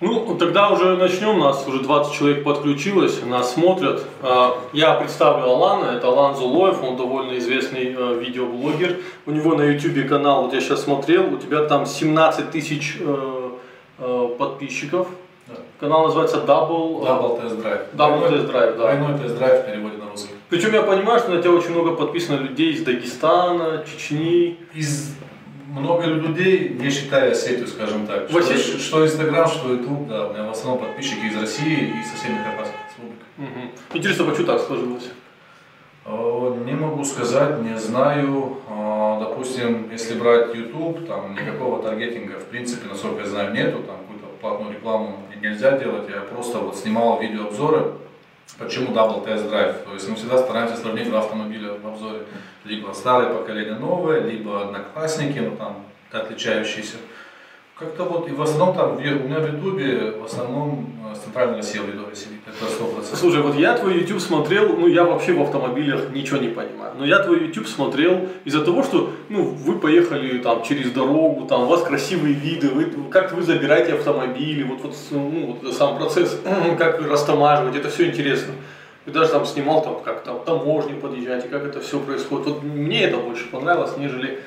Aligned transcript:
Ну, 0.00 0.34
тогда 0.38 0.70
уже 0.70 0.96
начнем. 0.96 1.38
Нас 1.38 1.66
уже 1.66 1.80
20 1.80 2.14
человек 2.14 2.44
подключилось, 2.44 3.22
нас 3.22 3.52
смотрят. 3.52 4.02
А, 4.22 4.56
я 4.72 4.94
представлю 4.94 5.44
Алана. 5.44 5.96
Это 5.96 6.08
Алан 6.08 6.34
Зулоев, 6.34 6.82
он 6.82 6.96
довольно 6.96 7.36
известный 7.36 7.94
э, 7.96 8.18
видеоблогер. 8.18 8.96
У 9.26 9.30
него 9.30 9.54
на 9.54 9.62
YouTube 9.62 10.08
канал, 10.08 10.44
вот 10.44 10.54
я 10.54 10.60
сейчас 10.60 10.84
смотрел, 10.84 11.34
у 11.34 11.36
тебя 11.36 11.64
там 11.64 11.84
17 11.84 12.50
тысяч 12.50 12.96
э, 12.98 13.50
э, 13.98 14.28
подписчиков. 14.38 15.06
Да. 15.46 15.54
Канал 15.78 16.04
называется 16.04 16.38
Double, 16.38 17.02
Double 17.02 17.42
Test 17.42 17.62
Drive. 17.62 17.94
Double 17.94 18.30
Test 18.30 18.50
Drive, 18.50 18.76
да. 18.76 18.94
Двойной 18.94 19.18
тест-драйв 19.18 19.62
в 19.62 19.66
переводе 19.66 19.96
на 19.98 20.10
русский. 20.10 20.34
Причем 20.48 20.72
я 20.72 20.82
понимаю, 20.82 21.18
что 21.18 21.30
на 21.30 21.42
тебя 21.42 21.52
очень 21.52 21.72
много 21.72 21.94
подписано 21.94 22.36
людей 22.36 22.72
из 22.72 22.82
Дагестана, 22.84 23.84
Чечни. 23.86 24.56
Из 24.74 25.14
много 25.70 26.04
людей, 26.06 26.70
не 26.70 26.90
считая 26.90 27.30
Осетию, 27.32 27.66
скажем 27.66 28.06
так. 28.06 28.28
Что, 28.28 28.42
что 28.56 29.04
Инстаграм, 29.04 29.46
что 29.48 29.72
Ютуб, 29.72 30.08
да, 30.08 30.26
у 30.28 30.32
меня 30.32 30.44
в 30.44 30.50
основном 30.50 30.84
подписчики 30.84 31.26
из 31.26 31.36
России 31.40 31.92
и 32.00 32.02
соседних 32.04 32.44
Карпатских 32.44 32.76
республик. 32.88 33.18
Мгм. 33.36 33.70
Интересно, 33.94 34.24
почему 34.24 34.46
так 34.46 34.60
сложилось? 34.60 35.10
Э, 36.06 36.62
Не 36.66 36.72
могу 36.72 37.04
сказать, 37.04 37.60
не 37.62 37.78
знаю. 37.78 38.58
Э, 38.68 39.00
Допустим, 39.20 39.90
если 39.92 40.18
брать 40.18 40.54
YouTube, 40.54 41.06
там 41.06 41.34
никакого 41.34 41.82
таргетинга, 41.82 42.38
в 42.38 42.44
принципе, 42.46 42.88
насколько 42.88 43.20
я 43.20 43.26
знаю, 43.26 43.52
нету, 43.52 43.82
там 43.82 43.98
какую-то 43.98 44.26
платную 44.40 44.72
рекламу 44.72 45.22
нельзя 45.42 45.78
делать. 45.78 46.08
Я 46.08 46.20
просто 46.20 46.58
вот 46.58 46.76
снимал 46.76 47.20
видеообзоры. 47.20 47.92
Почему 48.58 48.92
Double 48.94 49.24
Test 49.26 49.50
Drive? 49.50 49.84
То 49.84 49.94
есть 49.94 50.08
мы 50.08 50.16
всегда 50.16 50.38
стараемся 50.38 50.76
сравнить 50.76 51.08
два 51.08 51.20
автомобиля 51.20 51.74
в 51.74 51.86
обзоре. 51.86 52.20
Либо 52.64 52.92
старое 52.92 53.34
поколение 53.34 53.74
новое, 53.74 54.20
либо 54.20 54.62
одноклассники, 54.62 55.38
ну 55.38 55.56
там 55.56 55.86
отличающиеся. 56.12 56.96
Как-то 57.80 58.04
вот, 58.04 58.28
и 58.28 58.32
в 58.32 58.42
основном 58.42 58.74
там, 58.76 58.96
у 58.96 59.00
меня 59.00 59.38
в 59.40 59.54
Ютубе, 59.54 60.10
в 60.10 60.26
основном 60.26 60.86
э, 61.10 61.14
с 61.14 61.20
центральной 61.20 61.56
России 61.56 61.80
аудитория 61.80 62.14
сидит, 62.14 62.40
это 62.46 62.66
100%. 62.66 63.16
Слушай, 63.16 63.40
вот 63.40 63.56
я 63.56 63.74
твой 63.78 64.00
YouTube 64.00 64.20
смотрел, 64.20 64.76
ну 64.76 64.86
я 64.86 65.04
вообще 65.04 65.32
в 65.32 65.40
автомобилях 65.40 66.10
ничего 66.10 66.36
не 66.36 66.48
понимаю, 66.48 66.92
но 66.98 67.06
я 67.06 67.20
твой 67.20 67.46
YouTube 67.46 67.66
смотрел 67.66 68.28
из-за 68.44 68.62
того, 68.62 68.82
что 68.82 69.12
ну, 69.30 69.44
вы 69.44 69.78
поехали 69.78 70.36
там 70.40 70.62
через 70.62 70.92
дорогу, 70.92 71.46
там 71.46 71.62
у 71.62 71.66
вас 71.68 71.82
красивые 71.82 72.34
виды, 72.34 72.68
вы, 72.68 72.84
как 73.10 73.32
вы 73.32 73.40
забираете 73.40 73.94
автомобили, 73.94 74.62
вот, 74.62 74.82
вот, 74.82 74.94
ну, 75.12 75.58
вот 75.62 75.72
сам 75.72 75.96
процесс, 75.96 76.38
как 76.78 77.00
растамаживать, 77.00 77.76
это 77.76 77.88
все 77.88 78.10
интересно. 78.10 78.52
Ты 79.04 79.12
даже 79.12 79.30
там 79.30 79.46
снимал, 79.46 79.82
там, 79.82 80.00
как 80.04 80.22
там 80.24 80.40
таможни 80.44 80.92
подъезжать, 80.92 81.46
и 81.46 81.48
как 81.48 81.64
это 81.64 81.80
все 81.80 81.98
происходит. 81.98 82.46
Вот 82.46 82.62
мне 82.62 83.04
это 83.04 83.16
больше 83.16 83.48
понравилось, 83.48 83.96
нежели 83.96 84.40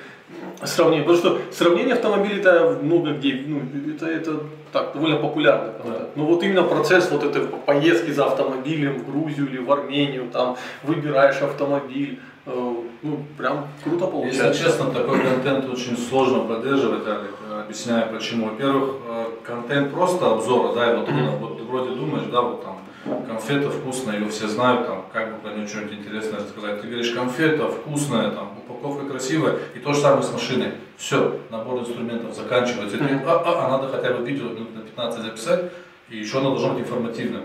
сравнение. 0.64 1.06
Потому 1.06 1.18
что 1.18 1.42
сравнение 1.52 1.96
автомобилей 1.96 2.40
это 2.40 2.78
много 2.82 3.14
где, 3.14 3.44
ну, 3.48 3.62
это, 3.96 4.08
это 4.08 4.40
так, 4.72 4.94
довольно 4.94 5.18
популярный 5.18 5.74
контент. 5.74 6.16
Но 6.16 6.26
вот 6.26 6.44
именно 6.44 6.64
процесс 6.64 7.10
вот 7.12 7.24
этой 7.24 7.44
поездки 7.44 8.12
за 8.12 8.26
автомобилем 8.26 9.00
в 9.00 9.12
Грузию 9.12 9.50
или 9.50 9.58
в 9.58 9.72
Армению, 9.72 10.30
там 10.32 10.56
выбираешь 10.84 11.42
автомобиль, 11.42 12.20
э, 12.46 12.74
ну 13.02 13.20
прям 13.38 13.68
круто 13.84 14.08
получается. 14.08 14.48
Если 14.48 14.64
честно, 14.66 14.92
такой 14.92 15.20
контент 15.22 15.70
очень 15.72 15.98
сложно 15.98 16.40
поддерживать, 16.40 17.08
Алик. 17.08 17.32
Объясняю 17.66 18.12
почему. 18.14 18.50
Во-первых, 18.50 18.96
э, 19.08 19.26
контент 19.44 19.92
просто 19.92 20.32
обзора, 20.32 20.74
да, 20.74 20.92
и 20.92 20.98
вот, 20.98 21.10
Мгм. 21.10 21.38
вот 21.38 21.62
вроде 21.62 21.92
думаешь, 21.96 22.26
да, 22.32 22.42
вот 22.42 22.64
там 22.64 22.80
конфета 23.04 23.70
вкусная, 23.70 24.20
ее 24.20 24.30
все 24.30 24.48
знают, 24.48 24.88
там, 24.88 25.06
как 25.12 25.34
бы 25.34 25.40
про 25.40 25.54
нее 25.54 25.68
что-нибудь 25.68 26.00
интересное 26.00 26.40
рассказать. 26.40 26.82
Ты 26.82 26.88
говоришь, 26.88 27.12
конфета 27.12 27.70
вкусная, 27.70 28.32
там, 28.32 28.58
упаковка 28.58 29.06
красивая, 29.06 29.58
и 29.76 29.80
то 29.80 29.94
же 29.94 30.00
самое 30.00 30.24
с 30.24 30.32
машиной. 30.32 30.74
Все, 30.98 31.40
набор 31.50 31.80
инструментов 31.80 32.34
заканчивается. 32.36 32.98
Ты, 32.98 33.04
а, 33.26 33.44
а, 33.46 33.66
а 33.66 33.70
надо 33.72 33.90
хотя 33.90 34.14
бы 34.14 34.26
видео 34.26 34.50
минут 34.50 34.76
на 34.76 34.82
15 34.82 35.22
записать, 35.22 35.72
и 36.10 36.18
еще 36.18 36.40
оно 36.40 36.52
должно 36.52 36.74
быть 36.74 36.84
информативным. 36.84 37.44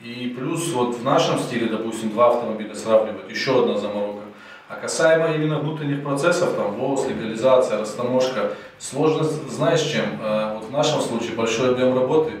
И 0.00 0.34
плюс 0.36 0.72
вот 0.72 0.94
в 0.96 1.04
нашем 1.04 1.38
стиле, 1.38 1.66
допустим, 1.66 2.10
два 2.10 2.28
автомобиля 2.28 2.74
сравнивать, 2.74 3.30
еще 3.30 3.62
одна 3.62 3.78
заморока. 3.78 4.20
А 4.68 4.74
касаемо 4.74 5.32
именно 5.32 5.60
внутренних 5.60 6.02
процессов, 6.02 6.54
там, 6.54 6.72
ВОЗ, 6.72 7.08
легализация, 7.08 7.78
растаможка, 7.78 8.52
сложно, 8.78 9.22
знаешь 9.22 9.80
чем? 9.80 10.04
Э, 10.20 10.54
Вот 10.54 10.64
в 10.64 10.72
нашем 10.72 11.00
случае 11.00 11.36
большой 11.36 11.70
объем 11.70 11.94
работы, 11.94 12.32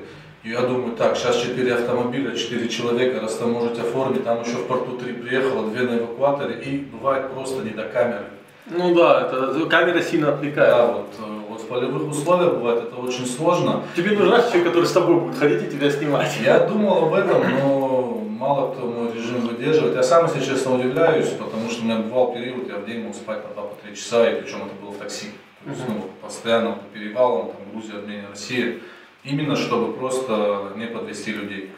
я 0.50 0.60
думаю, 0.62 0.96
так, 0.96 1.16
сейчас 1.16 1.40
4 1.40 1.74
автомобиля, 1.74 2.36
4 2.36 2.68
человека 2.68 3.20
растаможить, 3.20 3.78
оформить, 3.78 4.24
там 4.24 4.42
еще 4.42 4.58
в 4.58 4.66
порту 4.66 4.96
3 4.96 5.12
приехало, 5.14 5.70
2 5.70 5.82
на 5.82 5.98
эвакуаторе, 5.98 6.60
и 6.60 6.78
бывает 6.78 7.32
просто 7.32 7.62
не 7.62 7.70
до 7.70 7.84
камеры. 7.84 8.26
Ну 8.68 8.94
да, 8.94 9.22
это 9.22 9.66
камера 9.66 10.00
сильно 10.00 10.32
отвлекает. 10.32 10.70
Да, 10.70 10.86
вот, 10.86 11.14
э, 11.18 11.40
вот 11.48 11.60
в 11.60 11.66
полевых 11.66 12.08
условиях 12.08 12.54
бывает 12.54 12.84
это 12.84 12.96
очень 12.96 13.26
сложно. 13.26 13.82
Тебе 13.94 14.10
нужен 14.10 14.28
знаешь, 14.28 14.46
человек, 14.46 14.66
который 14.66 14.86
с 14.86 14.92
тобой 14.92 15.20
будет 15.20 15.38
ходить 15.38 15.62
и 15.62 15.70
тебя 15.70 15.90
снимать. 15.90 16.36
Я 16.42 16.60
думал 16.60 17.04
об 17.04 17.14
этом, 17.14 17.42
но 17.60 18.24
мало 18.28 18.72
кто 18.72 18.86
мой 18.86 19.12
режим 19.12 19.46
выдерживает. 19.46 19.94
Я 19.94 20.02
сам, 20.02 20.26
если 20.26 20.40
честно, 20.40 20.74
удивляюсь, 20.74 21.28
потому 21.28 21.70
что 21.70 21.82
у 21.82 21.84
меня 21.84 21.98
бывал 21.98 22.32
период, 22.32 22.68
я 22.68 22.78
в 22.78 22.86
день 22.86 23.04
мог 23.04 23.14
спать 23.14 23.42
по 23.42 23.60
2-3 23.88 23.94
часа, 23.94 24.28
и 24.28 24.40
причем 24.40 24.58
это 24.58 24.74
было 24.82 24.90
в 24.90 24.98
такси. 24.98 25.28
То 25.64 25.70
есть, 25.70 25.82
ну, 25.88 26.10
постоянно 26.22 26.72
по 26.72 26.84
перевалам, 26.92 27.48
там, 27.48 27.56
Грузия, 27.72 27.98
Армения, 27.98 28.26
Россия. 28.30 28.78
Именно 29.26 29.56
чтобы 29.56 29.92
просто 29.94 30.72
не 30.76 30.86
подвести 30.86 31.32
людей. 31.32 31.70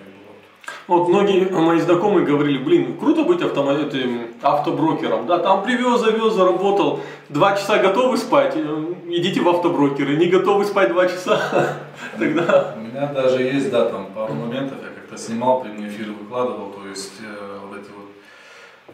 вот. 0.87 1.09
Многие 1.09 1.49
мои 1.51 1.81
знакомые 1.81 2.27
говорили, 2.27 2.59
блин, 2.59 2.99
круто 2.99 3.23
быть 3.25 3.41
автомо- 3.41 3.89
этим 3.89 4.35
автоброкером, 4.43 5.27
да, 5.27 5.39
там 5.39 5.63
привез, 5.63 6.01
завез, 6.01 6.35
заработал, 6.35 7.01
два 7.31 7.57
часа 7.57 7.79
готовы 7.79 8.19
спать, 8.19 8.53
э, 8.55 8.95
идите 9.07 9.41
в 9.41 9.49
автоброкеры, 9.49 10.17
не 10.17 10.27
готовы 10.27 10.67
спать 10.67 10.93
два 10.93 11.07
часа, 11.07 11.79
тогда... 12.19 12.75
У 12.77 12.81
меня 12.81 13.07
даже 13.07 13.43
есть, 13.43 13.71
да, 13.71 13.87
там 13.87 14.07
пару 14.15 14.35
моментов, 14.35 14.79
я 14.83 14.89
как-то 14.95 15.17
снимал, 15.17 15.63
прямые 15.63 15.89
эфиры 15.89 16.13
выкладывал, 16.13 16.71
то 16.73 16.87
есть 16.87 17.15
э, 17.23 17.59
вот 17.67 17.79
эти 17.79 17.89
вот 17.91 18.09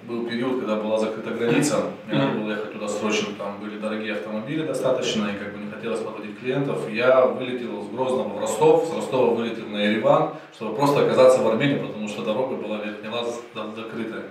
был 0.09 0.27
период, 0.27 0.61
когда 0.61 0.77
была 0.77 0.99
закрыта 0.99 1.31
граница, 1.31 1.77
мне 2.07 2.19
надо 2.19 2.39
было 2.39 2.51
ехать 2.51 2.73
туда 2.73 2.87
срочно, 2.89 3.29
там 3.37 3.59
были 3.61 3.79
дорогие 3.79 4.13
автомобили 4.13 4.65
достаточно, 4.65 5.27
и 5.27 5.39
как 5.43 5.53
бы 5.53 5.64
хотелось 5.85 6.01
подводить 6.01 6.41
клиентов. 6.41 6.91
Я 6.91 7.27
вылетел 7.27 7.83
с 7.83 7.89
Грозного 7.95 8.29
в 8.29 8.41
Ростов, 8.41 8.89
с 8.89 8.97
Ростова 8.97 9.35
вылетел 9.35 9.67
на 9.67 9.77
Ереван, 9.77 10.31
чтобы 10.55 10.77
просто 10.77 11.05
оказаться 11.05 11.43
в 11.43 11.47
Армении, 11.47 11.77
потому 11.77 12.09
что 12.09 12.23
дорога 12.23 12.57
была 12.57 12.79
Верхний 12.79 13.11
Лаз 13.11 13.43
закрытая. 13.55 14.23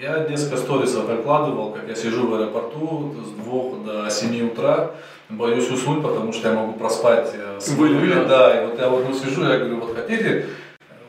Я 0.00 0.26
несколько 0.28 0.56
сторисов 0.56 1.06
выкладывал, 1.06 1.72
как 1.72 1.88
я 1.88 1.96
сижу 1.96 2.28
в 2.28 2.34
аэропорту 2.34 3.14
с 3.24 3.44
2 3.44 4.04
до 4.04 4.10
7 4.10 4.46
утра, 4.46 4.92
боюсь 5.28 5.68
уснуть, 5.68 6.02
потому 6.02 6.32
что 6.32 6.48
я 6.48 6.54
могу 6.54 6.74
проспать 6.74 7.30
э, 7.34 7.60
свой 7.60 7.94
Вылет, 7.94 8.28
да. 8.28 8.62
и 8.62 8.66
вот 8.66 8.78
я 8.78 8.88
вот 8.88 9.16
сижу, 9.16 9.44
я 9.44 9.58
говорю, 9.58 9.80
вот 9.80 9.96
хотите, 9.96 10.46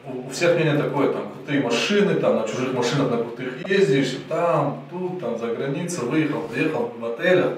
у 0.05 0.29
всех 0.31 0.55
мнение 0.55 0.77
такое, 0.77 1.11
там, 1.11 1.31
крутые 1.31 1.61
машины, 1.61 2.15
там, 2.15 2.37
на 2.37 2.47
чужих 2.47 2.73
машинах 2.73 3.11
на 3.11 3.17
крутых 3.17 3.67
ездишь, 3.67 4.17
там, 4.29 4.83
тут, 4.91 5.19
там, 5.19 5.37
за 5.37 5.47
границу, 5.47 6.05
выехал, 6.07 6.41
приехал 6.41 6.91
в 6.99 7.05
отелях. 7.05 7.53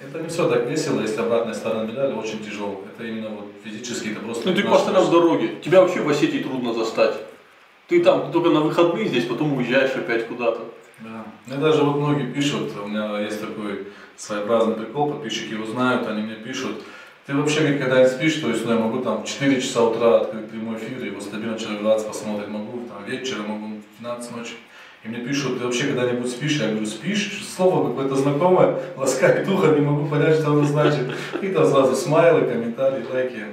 Это 0.00 0.18
не 0.18 0.28
все 0.28 0.48
так 0.48 0.66
весело, 0.66 1.02
если 1.02 1.20
обратная 1.20 1.52
сторона 1.52 1.84
медали 1.84 2.14
очень 2.14 2.42
тяжелая. 2.42 2.78
Это 2.94 3.06
именно 3.06 3.28
вот 3.28 3.52
физически, 3.62 4.08
это 4.08 4.20
просто... 4.20 4.48
Ну 4.48 4.54
ты 4.54 4.62
постоянно 4.62 5.02
в 5.02 5.10
дороге, 5.10 5.56
тебя 5.62 5.82
вообще 5.82 6.00
в 6.00 6.08
Осетии 6.08 6.38
трудно 6.38 6.72
застать. 6.72 7.14
Ты 7.86 8.02
там 8.02 8.32
только 8.32 8.48
на 8.48 8.60
выходные 8.60 9.08
здесь, 9.08 9.26
потом 9.26 9.52
уезжаешь 9.58 9.94
опять 9.94 10.26
куда-то. 10.26 10.60
Да. 11.00 11.26
Мне 11.46 11.56
даже 11.56 11.82
вот 11.82 11.96
многие 11.96 12.32
пишут, 12.32 12.72
у 12.82 12.86
меня 12.86 13.20
есть 13.20 13.40
такой 13.40 13.88
своеобразный 14.16 14.74
прикол, 14.74 15.12
подписчики 15.12 15.52
его 15.52 15.66
знают, 15.66 16.08
они 16.08 16.22
мне 16.22 16.36
пишут, 16.36 16.82
ты 17.26 17.34
вообще 17.34 17.68
никогда 17.68 18.02
не 18.02 18.08
спишь, 18.08 18.36
то 18.36 18.48
есть 18.48 18.64
ну, 18.64 18.72
я 18.72 18.78
могу 18.78 19.00
там 19.00 19.22
в 19.22 19.26
4 19.26 19.60
часа 19.60 19.82
утра 19.82 20.20
открыть 20.20 20.50
прямой 20.50 20.76
эфир, 20.78 21.04
его 21.04 21.20
стабильно 21.20 21.58
человек 21.58 21.82
20 21.82 22.08
посмотреть 22.08 22.48
могу, 22.48 22.86
там 22.86 23.04
вечером 23.06 23.48
могу 23.48 23.66
в 23.76 24.00
12 24.00 24.36
ночи. 24.36 24.52
И 25.02 25.08
мне 25.08 25.20
пишут, 25.20 25.58
ты 25.58 25.64
вообще 25.64 25.84
когда-нибудь 25.84 26.30
спишь? 26.30 26.60
Я 26.60 26.68
говорю, 26.68 26.84
спишь? 26.84 27.42
Слово 27.56 27.88
какое-то 27.88 28.16
знакомое, 28.16 28.76
ласкает 28.98 29.48
ухо, 29.48 29.68
не 29.68 29.80
могу 29.80 30.06
понять, 30.06 30.36
что 30.36 30.48
оно 30.48 30.64
значит. 30.64 31.14
И 31.40 31.48
там 31.48 31.66
сразу 31.66 31.96
смайлы, 31.96 32.42
комментарии, 32.42 33.06
лайки. 33.10 33.44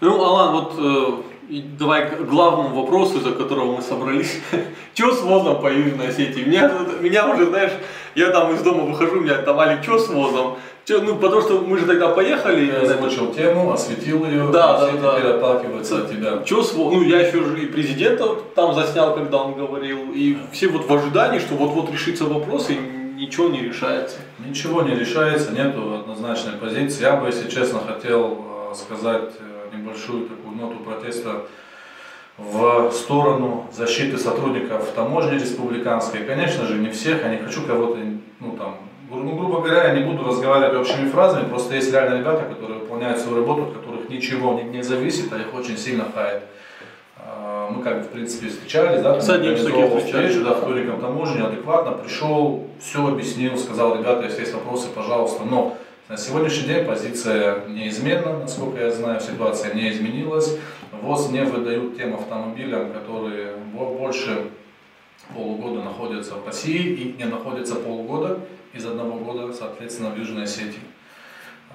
Ну, 0.00 0.24
Алан, 0.24 0.52
вот 0.54 0.74
э, 0.78 1.60
давай 1.78 2.08
к 2.08 2.22
главному 2.22 2.80
вопросу, 2.80 3.18
из-за 3.18 3.32
которого 3.32 3.76
мы 3.76 3.82
собрались. 3.82 4.40
Че 4.94 5.12
с 5.12 5.20
возом 5.20 5.60
по 5.60 5.70
Южной 5.70 6.08
Осетии? 6.08 6.42
Меня, 6.42 6.72
меня 7.00 7.28
уже, 7.28 7.46
знаешь, 7.46 7.72
я 8.14 8.30
там 8.30 8.54
из 8.54 8.62
дома 8.62 8.84
выхожу, 8.84 9.20
меня 9.20 9.42
там, 9.42 9.60
Алик, 9.60 9.82
что 9.82 9.98
с 9.98 10.08
возом? 10.08 10.56
Ну, 10.88 11.16
потому 11.16 11.40
что 11.42 11.60
мы 11.60 11.78
же 11.78 11.86
тогда 11.86 12.08
поехали. 12.08 12.66
Я 12.66 12.80
озвучил 12.82 13.32
тему, 13.32 13.72
осветил 13.72 14.24
ее, 14.26 14.48
Да, 14.52 14.78
да, 14.80 14.88
все 14.88 14.98
да. 14.98 15.16
теперь 15.18 15.30
отталкиваются 15.32 15.98
от 15.98 16.10
тебя. 16.10 16.30
Во- 16.76 16.90
Ну, 16.90 17.02
я 17.02 17.20
еще 17.26 17.44
же 17.44 17.62
и 17.62 17.66
президента 17.66 18.26
там 18.56 18.74
заснял, 18.74 19.14
когда 19.14 19.38
он 19.38 19.54
говорил. 19.54 20.12
И 20.12 20.36
все 20.52 20.68
вот 20.68 20.88
в 20.88 20.92
ожидании, 20.92 21.38
что 21.38 21.54
вот-вот 21.54 21.90
решится 21.92 22.24
вопрос, 22.24 22.68
и 22.70 22.74
ничего 22.74 23.48
не 23.48 23.60
решается. 23.62 24.16
Ничего 24.44 24.82
не 24.82 24.94
решается, 24.96 25.52
нету 25.52 25.94
однозначной 26.00 26.54
позиции. 26.54 27.02
Я 27.02 27.16
бы, 27.16 27.26
если 27.28 27.48
честно, 27.48 27.78
хотел 27.80 28.44
э, 28.70 28.74
сказать 28.74 29.30
э, 29.38 29.76
небольшую 29.76 30.26
такую 30.28 30.56
ноту 30.56 30.78
протеста 30.80 31.42
в 32.38 32.90
сторону 32.92 33.66
защиты 33.72 34.18
сотрудников 34.18 34.90
таможни 34.96 35.34
республиканской. 35.34 36.20
Конечно 36.24 36.66
же, 36.66 36.74
не 36.78 36.90
всех, 36.90 37.22
я 37.22 37.28
не 37.28 37.36
хочу 37.38 37.62
кого-то, 37.62 37.98
ну 38.40 38.56
там, 38.58 38.76
ну, 39.16 39.36
грубо 39.36 39.60
говоря, 39.60 39.88
я 39.88 39.94
не 39.94 40.04
буду 40.04 40.24
разговаривать 40.28 40.74
общими 40.78 41.08
фразами, 41.08 41.48
просто 41.48 41.74
есть 41.74 41.92
реально 41.92 42.18
ребята, 42.18 42.44
которые 42.44 42.80
выполняют 42.80 43.18
свою 43.18 43.36
работу, 43.38 43.62
от 43.62 43.72
которых 43.78 44.08
ничего 44.08 44.54
не, 44.54 44.64
не 44.64 44.82
зависит, 44.82 45.32
а 45.32 45.36
их 45.38 45.54
очень 45.54 45.76
сильно 45.76 46.06
хаят. 46.14 46.42
А, 47.18 47.70
Мы 47.70 47.82
как 47.82 47.98
бы, 47.98 48.02
в 48.04 48.08
принципе, 48.08 48.48
встречались, 48.48 49.02
да, 49.02 49.20
С 49.20 49.28
одним 49.28 49.56
встречу, 50.00 50.44
да, 50.44 50.54
вториком 50.54 51.00
таможни, 51.00 51.40
адекватно 51.42 51.92
пришел, 51.92 52.66
все 52.80 53.06
объяснил, 53.06 53.56
сказал, 53.56 53.98
ребята, 53.98 54.24
если 54.24 54.40
есть 54.40 54.54
вопросы, 54.54 54.88
пожалуйста, 54.94 55.44
но 55.44 55.76
на 56.08 56.16
сегодняшний 56.16 56.66
день 56.68 56.84
позиция 56.84 57.66
неизменна, 57.68 58.38
насколько 58.40 58.80
я 58.84 58.90
знаю, 58.90 59.20
ситуация 59.20 59.72
не 59.74 59.90
изменилась. 59.90 60.58
ВОЗ 61.00 61.30
не 61.30 61.42
выдают 61.44 61.96
тем 61.96 62.14
автомобилям, 62.14 62.92
которые 62.92 63.56
бо- 63.72 63.94
больше 63.94 64.48
полугода 65.34 65.82
находятся 65.82 66.34
в 66.34 66.46
России 66.46 66.82
и 66.94 67.14
не 67.18 67.24
находятся 67.24 67.76
полгода 67.76 68.40
из 68.72 68.86
одного 68.86 69.18
года, 69.18 69.52
соответственно, 69.52 70.10
в 70.10 70.18
Южной 70.18 70.44
Осетии. 70.44 70.80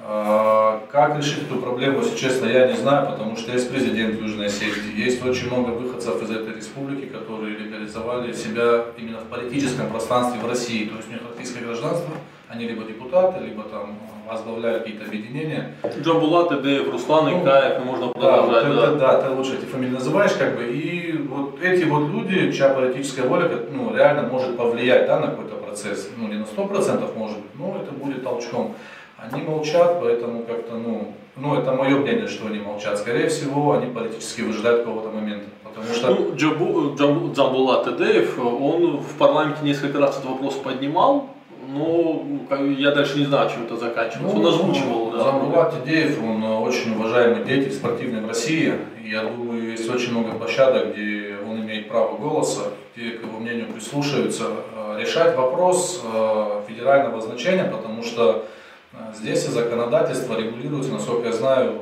А, 0.04 0.84
Как 0.92 1.18
решить 1.18 1.44
эту 1.44 1.60
проблему, 1.60 2.00
если 2.02 2.16
честно, 2.18 2.46
я 2.46 2.68
не 2.68 2.78
знаю, 2.78 3.08
потому 3.08 3.36
что 3.36 3.52
есть 3.52 3.70
президент 3.72 4.20
Южной 4.22 4.48
Осетии, 4.48 4.96
есть 4.96 5.26
очень 5.26 5.48
много 5.48 5.72
выходцев 5.72 6.22
из 6.22 6.30
этой 6.30 6.56
республики, 6.56 7.08
которые 7.08 7.58
легализовали 7.58 8.32
себя 8.34 8.86
именно 8.98 9.18
в 9.20 9.26
политическом 9.26 9.90
пространстве 9.90 10.40
в 10.40 10.48
России, 10.48 10.86
то 10.86 10.98
есть 10.98 11.10
у 11.10 11.14
них 11.14 11.22
российское 11.30 11.66
гражданство, 11.66 12.14
они 12.48 12.68
либо 12.68 12.84
депутаты, 12.84 13.44
либо 13.44 13.64
там 13.64 13.98
возглавляют 14.30 14.84
какие-то 14.84 15.06
объединения, 15.06 15.76
Джамбулат, 16.02 16.52
Эдеев, 16.52 16.92
Руслан, 16.92 17.26
Ну, 17.26 17.44
Икаев, 17.44 17.82
и 17.82 17.84
можно 17.84 18.06
да, 18.06 18.42
вот 18.42 18.50
продолжать. 18.52 18.66
это, 18.66 18.96
да. 18.96 19.14
да, 19.14 19.22
ты 19.22 19.30
лучше 19.32 19.54
эти 19.56 19.66
фамилии 19.66 19.94
называешь, 19.94 20.34
как 20.34 20.56
бы, 20.58 20.64
и 20.64 21.18
вот 21.28 21.60
эти 21.62 21.86
вот 21.86 22.10
люди, 22.10 22.52
чья 22.52 22.70
политическая 22.70 23.24
воля, 23.24 23.50
ну, 23.72 23.96
реально 23.96 24.24
может 24.24 24.56
повлиять, 24.56 25.08
да, 25.08 25.20
на 25.20 25.28
какой-то 25.28 25.57
процесс, 25.78 26.10
ну, 26.18 26.28
не 26.28 26.36
на 26.36 26.46
сто 26.46 26.66
процентов 26.66 27.16
может 27.16 27.38
быть, 27.38 27.52
но 27.56 27.78
это 27.82 27.92
будет 27.92 28.24
толчком. 28.24 28.74
Они 29.18 29.42
молчат, 29.42 30.00
поэтому 30.02 30.44
как-то, 30.44 30.76
ну, 30.76 31.14
ну, 31.36 31.56
это 31.56 31.72
мое 31.74 31.98
мнение, 31.98 32.28
что 32.28 32.48
они 32.48 32.60
молчат. 32.60 32.98
Скорее 32.98 33.28
всего, 33.30 33.74
они 33.74 33.92
политически 33.92 34.42
выжидают 34.42 34.84
какого-то 34.86 35.10
момента, 35.10 35.46
потому 35.64 35.94
что... 35.94 36.14
Ну, 36.14 36.36
Джабу- 36.36 36.96
Джамбу- 36.96 37.34
Джамбулат 37.34 37.88
Эдеев, 37.88 38.40
он 38.40 38.98
в 38.98 39.18
парламенте 39.18 39.64
несколько 39.64 40.00
раз 40.00 40.18
этот 40.18 40.32
вопрос 40.32 40.56
поднимал, 40.56 41.30
но 41.68 42.24
ну, 42.50 42.72
я 42.72 42.92
дальше 42.92 43.20
не 43.20 43.26
знаю, 43.26 43.50
чем 43.50 43.66
это 43.66 43.76
заканчивалось. 43.76 44.34
он 44.34 44.46
озвучивал, 44.46 45.12
да. 45.12 45.24
Замбулат 45.24 45.74
Идеев, 45.84 46.24
он 46.24 46.44
очень 46.44 46.96
уважаемый 46.96 47.44
деятель 47.44 47.74
спортивный 47.74 48.22
в 48.22 48.28
России. 48.28 48.74
Я 49.04 49.24
думаю, 49.24 49.72
есть 49.72 49.90
очень 49.90 50.12
много 50.12 50.38
площадок, 50.38 50.94
где 50.94 51.36
он 51.46 51.60
имеет 51.62 51.90
право 51.90 52.18
голоса, 52.18 52.72
где 52.96 53.12
к 53.12 53.24
его 53.24 53.40
мнению 53.40 53.68
прислушиваются. 53.68 54.46
Э, 54.88 55.00
Решать 55.00 55.36
вопрос 55.36 56.02
э, 56.04 56.64
федерального 56.68 57.22
значения, 57.22 57.66
потому 57.66 58.04
что 58.04 58.46
э, 58.94 58.98
здесь 59.16 59.46
и 59.46 59.50
законодательство 59.50 60.38
регулируется, 60.38 60.92
насколько 60.92 61.28
я 61.28 61.34
знаю, 61.34 61.82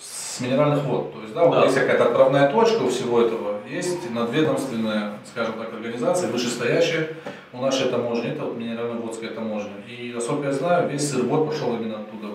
с 0.00 0.40
минеральных 0.40 0.84
вод. 0.84 1.12
То 1.12 1.20
есть, 1.22 1.34
да, 1.34 1.44
вот 1.44 1.54
Да. 1.54 1.64
есть 1.64 1.74
какая-то 1.74 2.04
отправная 2.04 2.50
точка 2.50 2.82
у 2.82 2.88
всего 2.88 3.20
этого, 3.20 3.58
есть 3.68 4.10
надведомственная, 4.10 5.14
скажем 5.26 5.54
так, 5.54 5.72
организация, 5.72 6.30
вышестоящая 6.30 7.08
у 7.52 7.58
нашей 7.58 7.88
таможни, 7.90 8.30
это 8.30 8.44
вот 8.44 8.56
минерально-водская 8.56 9.30
таможня. 9.30 9.72
И, 9.88 10.12
насколько 10.14 10.46
я 10.46 10.52
знаю, 10.52 10.88
весь 10.88 11.10
сырбор 11.10 11.46
пошел 11.46 11.74
именно 11.74 11.96
оттуда. 12.00 12.28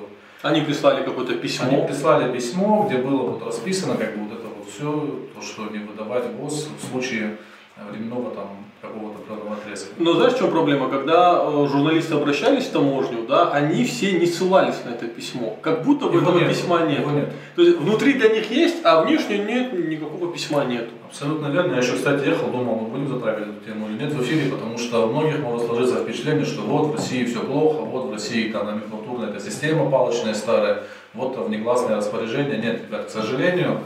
Они 0.44 0.62
прислали 0.62 1.04
какое-то 1.04 1.36
письмо. 1.36 1.68
Они 1.68 1.88
прислали 1.88 2.32
письмо, 2.32 2.86
где 2.88 3.00
было 3.00 3.32
вот 3.32 3.46
расписано, 3.46 3.98
как 3.98 4.16
бы 4.16 4.26
вот 4.26 4.40
это 4.40 4.48
вот 4.48 4.70
все, 4.70 5.20
то, 5.34 5.42
что 5.42 5.64
не 5.72 5.80
выдавать 5.80 6.26
ГОС 6.36 6.70
в 6.80 6.90
случае 6.92 7.38
временного 7.90 8.32
там 8.32 8.67
какого-то 8.82 9.20
определенного 9.20 9.56
отрезка. 9.58 9.88
Но 9.98 10.14
знаешь, 10.14 10.34
в 10.34 10.38
чем 10.38 10.52
проблема? 10.52 10.90
Когда 10.90 11.42
э, 11.44 11.68
журналисты 11.72 12.14
обращались 12.14 12.66
в 12.66 12.72
таможню, 12.72 13.26
да, 13.28 13.52
они 13.52 13.84
все 13.86 14.20
не 14.20 14.26
ссылались 14.26 14.76
на 14.86 14.92
это 14.92 15.08
письмо. 15.08 15.58
Как 15.62 15.84
будто 15.84 16.08
бы 16.08 16.18
Его 16.18 16.30
этого 16.30 16.40
нет, 16.40 16.50
письма 16.50 16.82
нет. 16.82 17.00
его 17.00 17.12
нет. 17.12 17.32
То 17.56 17.64
есть 17.64 17.78
внутри 17.78 18.14
для 18.14 18.30
них 18.30 18.52
есть, 18.52 18.78
а 18.84 19.04
внешне 19.04 19.40
нет, 19.40 19.74
никакого 19.74 20.32
письма 20.32 20.66
нету. 20.66 20.92
Абсолютно 21.08 21.48
верно. 21.48 21.74
Я 21.74 21.82
еще, 21.82 21.94
кстати, 21.94 22.28
ехал, 22.28 22.50
думал, 22.50 22.76
мы 22.76 22.88
будем 22.90 23.08
затрагивать 23.08 23.50
эту 23.50 23.66
тему 23.66 23.88
или 23.88 24.04
нет 24.04 24.14
в 24.14 24.22
эфире, 24.22 24.52
потому 24.52 24.78
что 24.78 25.08
у 25.08 25.12
многих 25.12 25.40
может 25.40 25.66
сложиться 25.66 26.04
впечатление, 26.04 26.46
что 26.46 26.62
вот 26.62 26.88
в 26.88 26.96
России 26.96 27.24
все 27.26 27.40
плохо, 27.40 27.82
вот 27.82 28.10
в 28.10 28.12
России 28.12 28.52
там 28.52 28.68
номенклатурная 28.68 29.30
эта 29.30 29.40
система 29.40 29.90
палочная 29.90 30.34
старая, 30.34 30.84
вот 31.14 31.36
там 31.36 31.46
внегласное 31.46 31.98
распоряжение. 31.98 32.58
Нет, 32.58 32.82
ребят, 32.88 33.06
к 33.06 33.10
сожалению, 33.10 33.80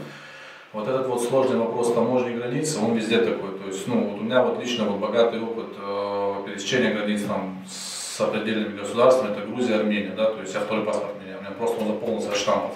вот 0.72 0.88
этот 0.88 1.06
вот 1.06 1.22
сложный 1.22 1.58
вопрос 1.58 1.92
таможни 1.92 2.34
границы, 2.34 2.80
он 2.80 2.94
везде 2.94 3.18
такой. 3.18 3.58
То 3.58 3.66
есть, 3.66 3.86
ну, 3.86 4.08
вот 4.08 4.20
у 4.20 4.24
меня 4.24 4.42
вот 4.42 4.60
лично 4.60 4.84
вот 4.84 4.98
богатый 4.98 5.40
опыт 5.40 5.66
э, 5.78 6.34
пересечения 6.46 6.94
границ 6.94 7.22
там 7.24 7.62
с 7.68 8.20
определенными 8.20 8.78
государствами, 8.78 9.32
это 9.32 9.46
Грузия, 9.46 9.76
Армения, 9.76 10.12
да, 10.16 10.26
то 10.26 10.40
есть 10.40 10.54
я 10.54 10.60
второй 10.60 10.84
паспорт 10.84 11.14
меняю, 11.20 11.38
у 11.38 11.42
меня 11.42 11.52
просто 11.52 11.80
он 11.80 11.88
заполнился 11.88 12.30
от 12.30 12.36
штампов. 12.36 12.72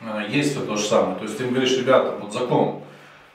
А, 0.00 0.24
Есть 0.24 0.52
все 0.52 0.64
то 0.64 0.76
же 0.76 0.84
самое. 0.84 1.16
То 1.16 1.24
есть 1.24 1.38
ты 1.38 1.44
им 1.44 1.50
говоришь, 1.50 1.76
ребята, 1.78 2.16
вот 2.20 2.32
закон, 2.32 2.82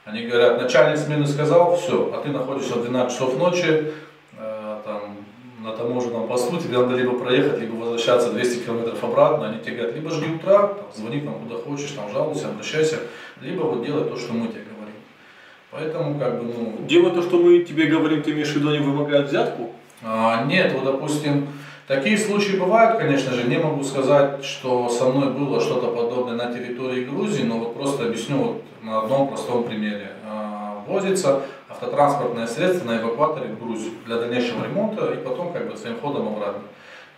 они 0.06 0.24
говорят, 0.24 0.62
начальник 0.62 0.98
смены 0.98 1.26
сказал, 1.26 1.78
все, 1.78 2.12
а 2.14 2.22
ты 2.22 2.30
находишься 2.30 2.76
в 2.76 2.84
12 2.84 3.14
часов 3.14 3.38
ночи, 3.38 3.94
э, 4.38 4.82
там, 4.86 5.18
на 5.64 5.74
таможенном 5.74 6.28
посту, 6.28 6.58
тебе 6.58 6.78
надо 6.78 6.96
либо 6.96 7.18
проехать, 7.18 7.60
либо 7.60 7.76
возвращаться 7.76 8.32
200 8.32 8.66
километров 8.66 9.04
обратно, 9.04 9.50
они 9.50 9.60
тебе 9.60 9.78
говорят, 9.78 9.96
либо 9.96 10.10
жди 10.10 10.34
утра, 10.34 10.68
там, 10.68 10.86
звони 10.96 11.22
там 11.22 11.36
куда 11.40 11.62
хочешь, 11.62 11.92
там, 11.92 12.12
жалуйся, 12.12 12.50
обращайся, 12.50 13.00
либо 13.42 13.62
вот 13.64 13.86
делай 13.86 14.04
то, 14.10 14.18
что 14.18 14.34
мы 14.34 14.48
тебе 14.48 14.64
говорим. 14.64 14.96
Поэтому, 15.72 16.20
как 16.20 16.40
бы, 16.40 16.54
ну, 16.54 16.86
Дело 16.88 17.12
то, 17.12 17.22
что 17.22 17.38
мы 17.40 17.60
тебе 17.60 17.86
говорим, 17.88 18.22
ты 18.22 18.32
имеешь 18.32 18.50
в 18.50 18.56
виду, 18.56 18.70
они 18.70 18.80
вымогают 18.80 19.30
взятку? 19.30 19.72
а, 20.04 20.46
Нет, 20.46 20.74
вот 20.74 20.84
допустим, 20.86 21.48
такие 21.88 22.18
случаи 22.18 22.58
бывают, 22.58 22.98
конечно 22.98 23.34
же, 23.34 23.44
не 23.48 23.58
могу 23.58 23.84
сказать, 23.84 24.44
что 24.44 24.90
со 24.90 25.06
мной 25.10 25.32
было 25.34 25.60
что-то 25.62 25.88
подобное 25.88 26.36
на 26.36 26.54
территории 26.54 27.06
Грузии, 27.06 27.44
но 27.44 27.60
вот 27.60 27.76
просто 27.76 28.06
объясню 28.06 28.38
вот 28.38 28.64
на 28.82 29.02
одном 29.02 29.28
простом 29.28 29.64
примере. 29.64 30.12
А, 30.26 30.84
Возится 30.88 31.42
автотранспортное 31.70 32.48
средство 32.48 32.88
на 32.88 32.98
эвакуаторе 33.00 33.50
в 33.54 33.60
Грузию 33.64 33.92
для 34.08 34.18
дальнейшего 34.18 34.64
ремонта 34.66 35.06
и 35.14 35.24
потом 35.24 35.54
как 35.54 35.70
бы 35.70 35.78
своим 35.78 36.00
ходом 36.00 36.28
обратно. 36.30 36.64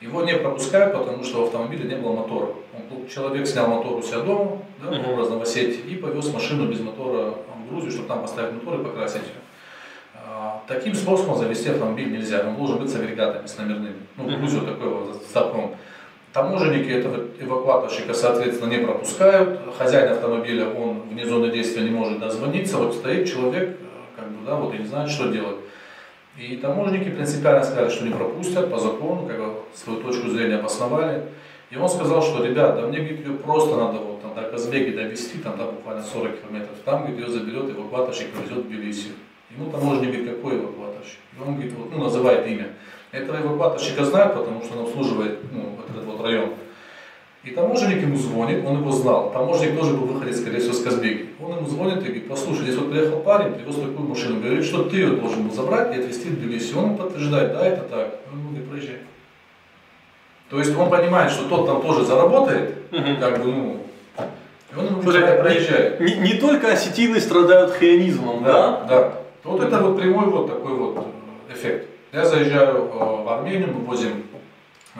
Его 0.02 0.24
не 0.24 0.34
пропускают, 0.36 0.94
потому 0.94 1.24
что 1.24 1.42
в 1.42 1.44
автомобиле 1.46 1.88
не 1.88 1.96
было 1.96 2.14
мотора. 2.14 2.48
Он, 2.74 3.08
человек 3.08 3.46
снял 3.46 3.68
мотор 3.68 3.98
у 4.00 4.02
себя 4.02 4.22
дома, 4.22 4.58
да, 4.82 4.90
Мгм. 4.98 5.12
образно 5.12 5.38
в 5.38 5.42
Осетии, 5.44 5.82
и 5.88 5.96
повез 5.96 6.34
машину 6.34 6.68
без 6.68 6.80
мотора 6.80 7.36
в 7.56 7.70
Грузию, 7.70 7.92
чтобы 7.92 8.08
там 8.08 8.22
поставить 8.22 8.54
мотор 8.54 8.82
и 8.82 8.84
покрасить 8.84 9.22
ее. 9.22 9.42
А, 10.16 10.64
Таким 10.68 10.96
способом 10.96 11.38
завести 11.38 11.70
автомобиль 11.70 12.12
нельзя, 12.12 12.44
он 12.48 12.56
должен 12.56 12.80
быть 12.80 12.90
с 12.90 12.96
агрегатами, 12.96 13.46
с 13.46 13.58
номерными. 13.60 13.96
Ну, 14.18 14.24
в. 14.24 14.38
Грузию 14.40 14.62
такой 14.64 14.90
вот 14.90 15.22
закон. 15.32 15.72
Таможенники 16.34 16.90
этого 16.90 17.26
эвакуаторщика, 17.40 18.14
соответственно, 18.14 18.70
не 18.72 18.78
пропускают. 18.78 19.60
Хозяин 19.78 20.14
автомобиля, 20.14 20.68
он 20.74 21.02
вне 21.12 21.26
зоны 21.28 21.52
действия 21.52 21.84
не 21.84 21.90
может 21.92 22.20
дозвониться. 22.20 22.78
Вот 22.78 22.96
стоит 22.96 23.30
человек, 23.30 23.70
э, 23.70 23.76
как 24.16 24.30
бы, 24.30 24.46
да, 24.46 24.56
вот 24.56 24.74
и 24.74 24.78
не 24.80 24.86
знает, 24.86 25.10
что 25.12 25.28
делать. 25.28 25.58
И 26.38 26.56
таможенники 26.58 27.10
принципиально 27.10 27.64
сказали, 27.64 27.90
что 27.90 28.06
не 28.06 28.14
пропустят 28.14 28.72
по 28.72 28.80
закону, 28.80 29.28
как 29.28 29.38
бы 29.38 29.54
свою 29.76 30.02
точку 30.02 30.30
зрения 30.30 30.56
обосновали. 30.56 31.24
И 31.70 31.78
он 31.78 31.90
сказал, 31.90 32.22
что, 32.22 32.44
ребят, 32.44 32.76
да 32.76 32.88
мне, 32.88 33.00
говорит, 33.00 33.26
ее 33.26 33.34
просто 33.36 33.76
надо 33.76 34.00
вот 34.00 34.22
там, 34.22 34.34
до 34.34 34.44
Казбеги 34.44 34.96
довести, 34.96 35.40
там, 35.40 35.58
да, 35.58 35.66
буквально 35.66 36.04
40 36.04 36.42
километров. 36.42 36.78
Там, 36.86 37.02
говорит, 37.02 37.20
ее 37.20 37.30
заберет 37.30 37.70
эвакуаторщик, 37.70 38.30
повезет 38.32 38.66
в 38.66 38.68
Тбилиси. 38.68 39.10
Ему 39.50 39.70
таможенник 39.72 40.26
какой 40.26 40.58
эвакуаторщик? 40.58 41.20
И 41.38 41.42
он 41.42 41.56
говорит, 41.56 41.74
вот, 41.74 41.92
ну, 41.92 42.04
называет 42.04 42.48
имя. 42.48 42.70
Этого 43.12 43.38
эвакуаторщика 43.38 44.06
знают, 44.06 44.34
потому 44.34 44.64
что 44.64 44.78
он 44.78 44.86
обслуживает 44.86 45.40
ну, 45.52 45.78
этот 45.90 46.06
вот 46.06 46.22
район. 46.22 46.54
И 47.44 47.52
таможенник 47.52 48.04
ему 48.04 48.16
звонит, 48.18 48.64
он 48.66 48.82
его 48.82 48.92
знал. 48.92 49.32
Таможенник 49.32 49.80
тоже 49.80 49.94
был 49.94 50.06
выходец, 50.06 50.40
скорее 50.40 50.60
всего, 50.60 50.74
с 50.74 50.84
Казбеги. 50.84 51.30
Он 51.42 51.58
ему 51.58 51.68
звонит 51.68 51.98
и 51.98 52.02
говорит, 52.02 52.28
послушай, 52.28 52.64
здесь 52.64 52.76
вот 52.76 52.92
приехал 52.92 53.20
парень, 53.22 53.54
привез 53.54 53.76
такую 53.76 54.08
машину. 54.08 54.40
Говорит, 54.40 54.64
что 54.64 54.84
ты 54.84 54.98
ее 54.98 55.16
должен 55.16 55.48
был 55.48 55.54
забрать 55.54 55.96
и 55.96 56.00
отвезти 56.00 56.30
в 56.30 56.40
Тбилиси. 56.40 56.76
Он 56.76 56.96
подтверждает, 56.96 57.54
да, 57.54 57.66
это 57.66 57.82
так. 57.84 58.20
Он 58.32 58.48
говорит, 58.50 58.70
проезжай. 58.70 58.98
То 60.52 60.60
есть 60.60 60.76
он 60.78 60.90
понимает, 60.90 61.32
что 61.32 61.48
тот 61.48 61.66
там 61.66 61.82
тоже 61.82 62.06
заработает, 62.06 62.76
как 62.92 63.44
бы, 63.44 63.52
ну, 63.52 63.82
и 64.74 64.80
он 64.80 64.86
ему 64.86 65.02
Слушай, 65.02 65.22
проезжай. 65.38 65.98
Не, 66.00 66.16
не 66.16 66.34
только 66.36 66.72
осетины 66.72 67.20
страдают 67.20 67.74
хионизмом, 67.74 68.44
да? 68.44 68.54
Да, 68.54 68.86
да. 68.88 69.14
Вот 69.44 69.62
это 69.62 69.80
вот 69.80 70.00
прямой 70.00 70.26
вот 70.28 70.48
такой 70.48 70.74
вот 70.74 70.98
э, 71.50 71.54
эффект. 71.54 71.90
Я 72.14 72.26
заезжаю 72.26 72.76
э, 72.78 73.24
в 73.24 73.30
Армению, 73.30 73.74
мы 73.74 73.86
возим 73.86 74.24
э, 74.96 75.00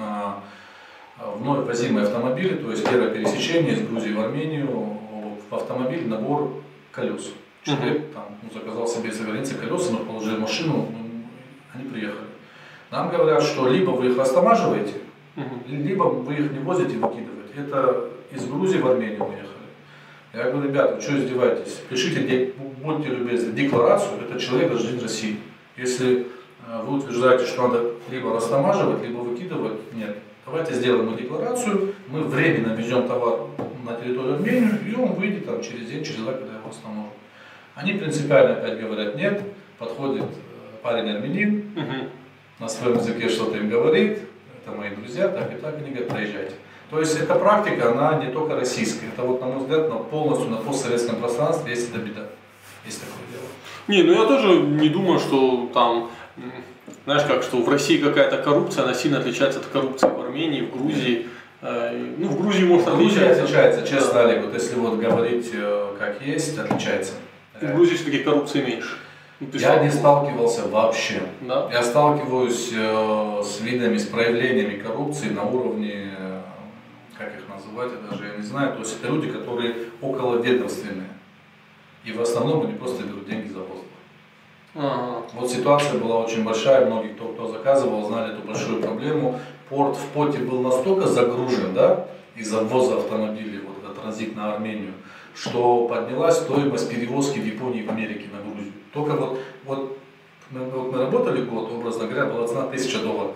вновь 1.38 1.66
возимые 1.66 2.06
автомобили, 2.06 2.56
то 2.56 2.72
есть 2.72 2.88
первое 2.88 3.12
пересечение 3.12 3.74
из 3.74 3.88
Грузии 3.88 4.14
в 4.14 4.20
Армению, 4.22 4.98
в 5.50 5.56
автомобиль 5.56 6.08
набор 6.08 6.54
колес. 6.92 7.32
Человек 7.64 8.12
там, 8.14 8.26
ну, 8.42 8.50
заказал 8.54 8.88
себе 8.88 9.12
за 9.12 9.24
границей 9.24 9.58
колеса, 9.58 9.92
мы 9.94 10.06
положили 10.06 10.38
машину, 10.38 10.88
ну, 10.92 11.08
они 11.74 11.90
приехали. 11.90 12.28
Нам 12.90 13.10
говорят, 13.10 13.44
что 13.44 13.68
либо 13.68 13.92
вы 13.92 14.08
их 14.08 14.18
растамаживаете, 14.18 14.94
Мгм. 15.36 15.62
либо 15.68 16.04
вы 16.04 16.34
их 16.34 16.52
не 16.52 16.60
возите 16.60 16.98
выкидываете. 16.98 17.54
Это 17.56 18.10
из 18.32 18.46
Грузии 18.46 18.80
в 18.80 18.88
Армению 18.88 19.24
уехали. 19.24 19.48
Я 20.34 20.50
говорю, 20.50 20.70
ребята, 20.70 20.96
вы 20.96 21.02
что 21.02 21.18
издеваетесь? 21.18 21.82
Пишите, 21.90 22.54
будьте 22.84 23.10
любезны, 23.10 23.52
декларацию, 23.54 24.22
это 24.22 24.40
человек 24.40 24.72
гражданин 24.72 25.02
России. 25.02 25.38
Если 25.78 26.28
э, 26.68 26.82
вы 26.86 26.98
утверждаете, 26.98 27.46
что 27.46 27.68
надо 27.68 27.92
либо 28.10 28.34
растамаживать, 28.34 29.04
либо 29.04 29.20
выкидывать, 29.20 29.94
нет. 29.94 30.18
Давайте 30.46 30.74
сделаем 30.74 31.16
декларацию, 31.16 31.94
мы 32.08 32.22
временно 32.24 32.74
везем 32.74 33.08
товар 33.08 33.42
на 33.86 33.96
территорию 33.96 34.36
Армении, 34.36 34.72
и 34.92 34.96
он 34.96 35.14
выйдет 35.14 35.46
там 35.46 35.62
через 35.62 35.88
день, 35.88 36.04
через 36.04 36.18
два, 36.20 36.34
когда 36.34 36.58
его 36.58 36.70
установят. 36.70 37.12
Они 37.76 37.94
принципиально 37.94 38.58
опять 38.58 38.80
говорят 38.82 39.16
нет, 39.16 39.44
подходит 39.78 40.24
э, 40.24 40.28
парень 40.82 41.10
армянин, 41.12 41.72
Мгм. 41.76 42.10
на 42.60 42.68
своем 42.68 42.98
языке 42.98 43.30
что-то 43.30 43.58
им 43.58 43.70
говорит, 43.70 44.20
это 44.66 44.76
мои 44.76 44.90
друзья, 44.90 45.28
так 45.28 45.54
и 45.54 45.58
так, 45.62 45.78
они 45.78 45.90
говорят, 45.92 46.10
проезжайте. 46.10 46.56
То 46.90 47.00
есть 47.00 47.18
эта 47.20 47.36
практика, 47.36 47.92
она 47.92 48.16
не 48.24 48.32
только 48.32 48.56
российская, 48.56 49.08
это 49.08 49.22
вот, 49.24 49.40
на 49.42 49.48
мой 49.48 49.60
взгляд, 49.60 49.90
на 49.90 49.98
полностью 49.98 50.50
на 50.50 50.58
постсоветском 50.58 51.18
пространстве 51.18 51.72
есть 51.72 51.90
это 51.90 52.00
беда. 52.00 52.26
Есть 52.86 53.00
такое 53.02 53.26
дело. 53.32 53.48
Не, 53.88 54.04
ну 54.04 54.22
я 54.22 54.28
тоже 54.28 54.60
не 54.60 54.90
думаю, 54.90 55.20
что 55.20 55.70
там, 55.74 56.10
знаешь 57.06 57.24
как, 57.24 57.44
что 57.44 57.58
в 57.62 57.70
России 57.70 57.98
какая-то 57.98 58.38
коррупция, 58.38 58.84
она 58.84 58.94
сильно 58.94 59.20
отличается 59.20 59.60
от 59.60 59.66
коррупции 59.68 60.08
в 60.08 60.22
Армении, 60.22 60.62
в 60.62 60.72
Грузии. 60.78 61.28
Э, 61.62 62.14
Ну, 62.18 62.28
в 62.28 62.42
Грузии 62.42 62.64
может 62.66 62.88
Грузия 62.88 63.22
отличаться. 63.32 63.44
отличается, 63.44 63.88
честно, 63.88 64.24
Олег, 64.24 64.46
вот 64.46 64.54
если 64.54 64.76
вот 64.76 65.00
говорить 65.00 65.50
э, 65.54 65.96
как 66.00 66.22
есть, 66.22 66.58
отличается. 66.58 67.14
В 67.60 67.66
Грузии 67.74 67.96
все-таки 67.96 68.20
коррупции 68.20 68.64
меньше. 68.64 68.98
Ну, 69.40 69.48
Я 69.54 69.84
не 69.84 69.90
сталкивался? 69.90 69.98
сталкивался 69.98 70.68
вообще. 70.70 71.22
Да? 71.42 71.68
Я 71.72 71.82
сталкиваюсь 71.84 72.70
э, 72.76 73.42
с 73.44 73.60
видами, 73.62 73.98
с 73.98 74.06
проявлениями 74.06 74.78
коррупции 74.80 75.30
на 75.30 75.44
уровне, 75.44 76.12
э, 76.18 76.42
как 77.18 77.30
их 77.30 77.44
называть, 77.50 77.92
я 77.92 78.10
даже 78.10 78.32
я 78.32 78.38
не 78.38 78.44
знаю. 78.44 78.74
То 78.74 78.80
есть 78.80 78.98
это 79.02 79.12
люди, 79.12 79.32
которые 79.32 79.76
около 80.02 80.38
ведомственные. 80.42 81.10
И 82.06 82.12
в 82.12 82.22
основном 82.22 82.66
они 82.66 82.74
просто 82.74 83.04
берут 83.04 83.28
деньги 83.28 83.48
за 83.50 83.60
воздух. 83.60 83.86
Ага. 84.74 85.24
Вот 85.34 85.52
ситуация 85.52 86.00
была 86.00 86.20
очень 86.20 86.44
большая, 86.44 86.86
многие, 86.86 87.10
кто, 87.10 87.30
кто 87.30 87.48
заказывал, 87.48 88.08
знали 88.08 88.34
эту 88.34 88.48
большую 88.48 88.82
проблему. 88.82 89.40
Порт 89.70 89.98
в 89.98 90.06
поте 90.14 90.40
был 90.40 90.62
настолько 90.62 91.08
загружен, 91.08 91.74
да, 91.74 92.08
из-за 92.36 92.62
ввоза 92.62 92.98
автомобилей, 92.98 93.60
вот 93.66 93.78
этот 93.84 94.02
транзит 94.02 94.36
на 94.36 94.54
Армению, 94.54 94.94
что 95.36 95.88
поднялась 95.88 96.38
стоимость 96.38 96.90
перевозки 96.90 97.40
в 97.40 97.46
Японии 97.46 97.82
и 97.82 97.86
в 97.86 97.90
Америке 97.90 98.28
на 98.32 98.42
Грузию. 98.42 98.74
Только 98.94 99.12
вот, 99.12 99.40
вот, 99.66 99.98
мы, 100.50 100.66
вот 100.66 100.92
мы 100.92 101.00
работали 101.00 101.44
год, 101.44 101.72
образно 101.72 102.08
говоря, 102.08 102.26
была 102.26 102.48
цена 102.48 102.64
1000 102.64 103.00
долларов. 103.00 103.36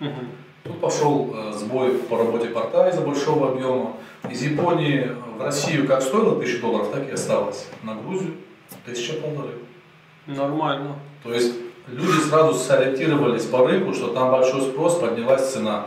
Мгм. 0.00 0.28
Тут 0.64 0.80
пошел 0.80 1.32
э, 1.32 1.52
сбой 1.52 1.92
по 1.92 2.18
работе 2.18 2.48
порта 2.48 2.88
из-за 2.88 3.00
большого 3.00 3.52
объема. 3.52 3.92
Из 4.28 4.42
Японии 4.42 5.12
в 5.36 5.42
Россию 5.42 5.86
как 5.86 6.02
стоило 6.02 6.32
1000 6.32 6.60
долларов, 6.60 6.90
так 6.92 7.08
и 7.08 7.12
осталось. 7.12 7.68
На 7.82 7.94
Грузию 7.94 8.34
1000 8.84 9.20
долларов. 9.20 9.52
Нормально. 10.26 10.96
То 11.22 11.32
есть 11.32 11.54
люди 11.88 12.20
сразу 12.28 12.54
сориентировались 12.54 13.44
по 13.44 13.66
рынку, 13.66 13.94
что 13.94 14.08
там 14.08 14.30
большой 14.30 14.62
спрос, 14.62 14.98
поднялась 14.98 15.52
цена. 15.52 15.86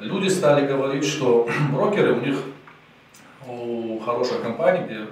Люди 0.00 0.28
стали 0.28 0.66
говорить, 0.66 1.04
что 1.04 1.48
брокеры 1.72 2.14
у 2.14 2.20
них 2.20 2.38
у 3.46 3.98
хороших 4.04 4.42
компаний, 4.42 4.84
где, 4.86 5.06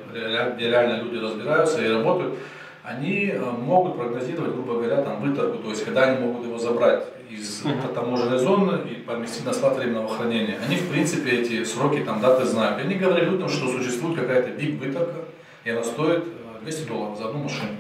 где 0.54 0.68
реально 0.68 1.02
люди 1.02 1.16
разбираются 1.16 1.84
и 1.84 1.88
работают, 1.88 2.34
они 2.82 3.30
э, 3.32 3.38
могут 3.38 3.96
прогнозировать, 3.96 4.52
грубо 4.52 4.74
говоря, 4.74 5.02
там 5.02 5.20
выторгу, 5.20 5.58
то 5.58 5.70
есть 5.70 5.84
когда 5.84 6.04
они 6.04 6.24
могут 6.24 6.46
его 6.46 6.58
забрать 6.58 7.04
из 7.28 7.64
Мгм. 7.64 7.94
таможенной 7.94 8.38
зоны 8.38 8.78
и 8.88 8.94
поместить 8.94 9.44
на 9.44 9.52
склад 9.52 9.76
временного 9.76 10.08
хранения. 10.08 10.58
Они, 10.66 10.76
в 10.76 10.90
принципе, 10.90 11.30
эти 11.42 11.62
сроки, 11.64 12.00
там, 12.00 12.20
даты 12.20 12.44
знают. 12.44 12.78
И 12.78 12.82
они 12.82 12.94
говорили 12.94 13.26
людям, 13.26 13.48
что 13.48 13.68
существует 13.68 14.18
какая-то 14.18 14.50
биг 14.50 14.80
выторга, 14.80 15.24
и 15.64 15.70
она 15.70 15.84
стоит 15.84 16.24
э, 16.24 16.62
200 16.62 16.88
долларов 16.88 17.18
за 17.18 17.28
одну 17.28 17.40
машину. 17.44 17.70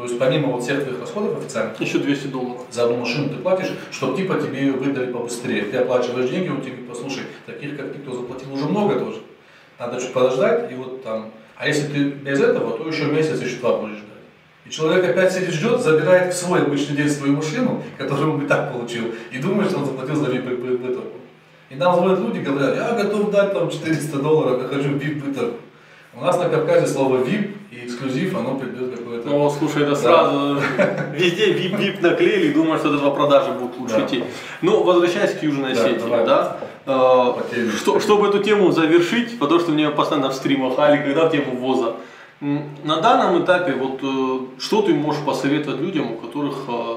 То 0.00 0.06
есть 0.06 0.18
помимо 0.18 0.52
вот 0.52 0.62
всех 0.62 0.82
твоих 0.82 0.98
расходов 0.98 1.36
официальных, 1.36 1.78
Еще 1.78 1.98
200 1.98 2.28
долларов. 2.28 2.62
за 2.70 2.84
одну 2.84 2.96
машину 2.96 3.28
ты 3.28 3.34
платишь, 3.34 3.68
чтобы 3.90 4.16
типа 4.16 4.40
тебе 4.40 4.60
ее 4.60 4.72
выдали 4.72 5.12
побыстрее. 5.12 5.64
Ты 5.64 5.76
оплачиваешь 5.76 6.30
деньги, 6.30 6.48
он 6.48 6.62
тебе 6.62 6.70
говорит, 6.70 6.88
послушай, 6.88 7.22
таких 7.44 7.76
как 7.76 7.92
ты, 7.92 7.98
кто 7.98 8.14
заплатил 8.14 8.50
уже 8.54 8.64
много 8.64 8.98
тоже. 8.98 9.18
Надо 9.78 10.00
чуть 10.00 10.14
подождать, 10.14 10.72
и 10.72 10.74
вот 10.74 11.04
там. 11.04 11.32
А 11.54 11.68
если 11.68 11.86
ты 11.88 12.04
без 12.04 12.40
этого, 12.40 12.78
то 12.78 12.88
еще 12.88 13.04
месяц, 13.08 13.42
еще 13.42 13.56
два 13.56 13.76
будешь 13.76 13.98
ждать. 13.98 14.08
И 14.64 14.70
человек 14.70 15.04
опять 15.04 15.34
сидит, 15.34 15.50
ждет, 15.50 15.82
забирает 15.82 16.32
в 16.32 16.36
свой 16.38 16.62
обычный 16.62 16.96
день 16.96 17.10
свою 17.10 17.36
машину, 17.36 17.82
которую 17.98 18.36
он 18.36 18.44
и 18.46 18.48
так 18.48 18.72
получил, 18.72 19.04
и 19.30 19.36
думает, 19.36 19.68
что 19.68 19.80
он 19.80 19.84
заплатил 19.84 20.16
за 20.16 20.30
VIP-выторгу. 20.30 21.12
И 21.68 21.74
нам 21.74 21.94
звонят 21.94 22.20
люди, 22.20 22.38
говорят, 22.38 22.74
я 22.74 22.92
готов 22.92 23.30
дать 23.30 23.52
там 23.52 23.68
400 23.68 24.18
долларов, 24.18 24.62
я 24.62 24.68
хочу 24.68 24.94
VIP-выторгу. 24.94 25.56
У 26.14 26.20
нас 26.20 26.36
на 26.38 26.48
Кавказе 26.48 26.86
слово 26.86 27.18
VIP 27.18 27.54
и 27.70 27.86
эксклюзив, 27.86 28.36
оно 28.36 28.56
придет 28.56 28.98
какое-то... 28.98 29.28
Ну, 29.28 29.48
слушай, 29.50 29.82
это 29.84 29.94
сразу 29.94 30.60
везде 31.14 31.52
вип-вип 31.52 32.00
наклеили 32.02 32.48
и 32.48 32.52
думают, 32.52 32.80
что 32.80 32.90
от 32.90 32.96
этого 32.96 33.14
продажи 33.14 33.52
будут 33.52 33.78
лучше 33.78 33.96
Да. 33.98 34.06
идти. 34.06 34.24
Ну, 34.60 34.82
возвращаясь 34.82 35.34
к 35.38 35.42
Южной 35.42 35.74
Да, 35.74 35.80
Осетии, 35.84 36.24
да, 36.26 36.56
э, 36.86 36.90
По 36.90 37.42
что- 37.78 38.00
чтобы 38.00 38.28
эту 38.28 38.42
тему 38.42 38.72
завершить, 38.72 39.38
потому 39.38 39.60
что 39.60 39.70
мне 39.70 39.88
постоянно 39.90 40.30
в 40.30 40.34
стримах 40.34 40.78
Али, 40.78 40.98
когда 41.02 41.28
в 41.28 41.32
тему 41.32 41.56
ввоза. 41.56 41.94
М, 42.40 42.62
На 42.84 43.00
данном 43.00 43.44
этапе, 43.44 43.72
вот 43.74 44.00
э, 44.02 44.60
что 44.60 44.82
ты 44.82 44.94
можешь 44.94 45.22
посоветовать 45.24 45.80
людям, 45.80 46.12
у 46.12 46.16
которых 46.16 46.56
э, 46.68 46.96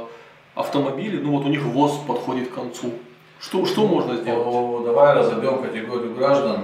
автомобили, 0.56 1.18
ну 1.22 1.32
вот 1.38 1.46
у 1.46 1.50
них 1.50 1.62
ввоз 1.62 1.92
подходит 2.08 2.50
к 2.50 2.56
концу? 2.56 2.94
Что, 3.40 3.66
что 3.66 3.86
можно 3.86 4.16
сделать? 4.16 4.86
Давай 4.86 5.14
разобьем 5.16 5.62
категорию 5.62 6.16
граждан 6.16 6.62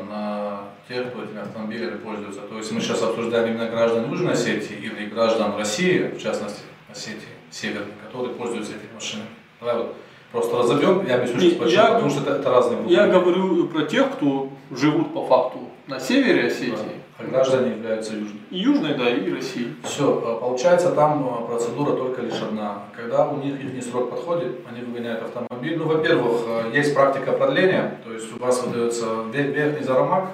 тех, 0.90 1.10
кто 1.12 1.24
этими 1.24 1.42
автомобилями 1.42 1.98
пользуется. 1.98 2.42
То 2.42 2.58
есть 2.58 2.72
мы 2.72 2.82
сейчас 2.82 3.02
обсуждаем 3.04 3.50
именно 3.54 3.70
граждан 3.70 4.10
Южной 4.10 4.34
Осетии 4.34 4.76
или 4.76 5.06
граждан 5.06 5.56
России, 5.56 6.12
в 6.18 6.22
частности 6.22 6.62
Осетии 6.92 7.28
Северной, 7.52 7.94
которые 8.06 8.34
пользуются 8.34 8.74
этими 8.74 8.94
машинами. 8.96 9.30
Давай 9.60 9.78
вот 9.78 9.96
просто 10.32 10.58
разобьем, 10.58 11.06
я 11.08 11.16
объясню, 11.16 11.40
что 11.40 11.60
почему, 11.60 11.70
я- 11.84 11.88
потому 11.94 12.10
что 12.10 12.22
это, 12.22 12.32
это 12.40 12.50
разные 12.50 12.78
группы. 12.78 12.92
Я 12.94 13.08
говорю 13.08 13.68
про 13.68 13.84
тех, 13.84 14.12
кто 14.14 14.50
живут 14.72 15.14
по 15.14 15.26
факту 15.28 15.60
на 15.88 16.00
севере 16.00 16.48
Осетии, 16.48 16.98
А 17.20 17.24
граждане 17.24 17.72
являются 17.72 18.14
южными. 18.14 18.40
и 18.50 18.58
Южной, 18.60 18.94
да, 18.96 19.10
и 19.10 19.32
России. 19.34 19.76
Все, 19.84 20.40
получается 20.40 20.92
там 20.92 21.28
э, 21.44 21.48
процедура 21.48 21.92
только 21.98 22.22
лишь 22.22 22.42
одна. 22.42 22.84
Когда 22.96 23.28
у 23.28 23.38
них 23.38 23.56
их 23.62 23.84
срок 23.84 24.10
подходит, 24.10 24.60
они 24.70 24.82
выгоняют 24.86 25.22
автомобиль. 25.24 25.78
Ну, 25.78 25.86
во-первых, 25.86 26.42
э, 26.48 26.72
есть 26.74 26.94
практика 26.96 27.34
продления, 27.34 28.00
то 28.06 28.14
есть 28.14 28.34
у 28.36 28.40
вас 28.40 28.64
выдается 28.64 29.06
ве- 29.34 29.52
верхний 29.52 29.84
зарамак, 29.86 30.30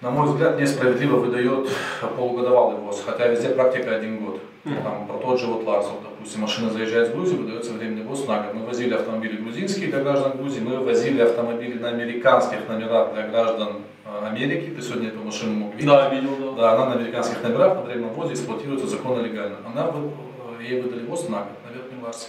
на 0.00 0.10
мой 0.10 0.26
взгляд, 0.28 0.58
несправедливо 0.58 1.16
выдает 1.16 1.68
полугодовалый 2.16 2.76
ввоз, 2.76 3.02
хотя 3.04 3.28
везде 3.28 3.50
практика 3.50 3.94
один 3.94 4.24
год. 4.24 4.40
Там, 4.64 5.06
про 5.06 5.16
тот 5.18 5.40
же 5.40 5.46
вот 5.46 5.64
Ларс, 5.64 5.86
вот, 5.86 6.02
допустим, 6.02 6.42
машина 6.42 6.70
заезжает 6.70 7.08
в 7.08 7.14
Грузию, 7.14 7.40
выдается 7.40 7.72
временный 7.72 8.02
ввоз 8.02 8.26
на 8.26 8.42
год. 8.42 8.54
Мы 8.54 8.66
возили 8.66 8.92
автомобили 8.92 9.36
грузинские 9.36 9.88
для 9.88 10.00
граждан 10.00 10.36
Грузии, 10.36 10.60
мы 10.60 10.78
возили 10.80 11.22
автомобили 11.22 11.78
на 11.78 11.88
американских 11.88 12.68
номерах 12.68 13.14
для 13.14 13.28
граждан 13.28 13.76
э, 14.04 14.26
Америки. 14.26 14.70
Ты 14.76 14.82
сегодня 14.82 15.08
эту 15.08 15.20
машину 15.20 15.52
мог 15.52 15.72
видеть. 15.74 15.86
Да, 15.86 16.10
видел, 16.10 16.36
да. 16.38 16.62
Да, 16.62 16.72
она 16.72 16.86
на 16.86 16.92
американских 16.96 17.42
номерах 17.42 17.76
на 17.76 17.82
временном 17.82 18.12
ввозе 18.12 18.34
эксплуатируется 18.34 18.86
законно 18.86 19.22
легально. 19.22 19.56
Она, 19.66 19.90
э, 19.94 20.62
ей 20.62 20.82
выдали 20.82 21.06
ВОЗ 21.06 21.30
на 21.30 21.38
год, 21.38 21.56
на 21.66 21.74
верхнем 21.74 22.00
классе. 22.00 22.28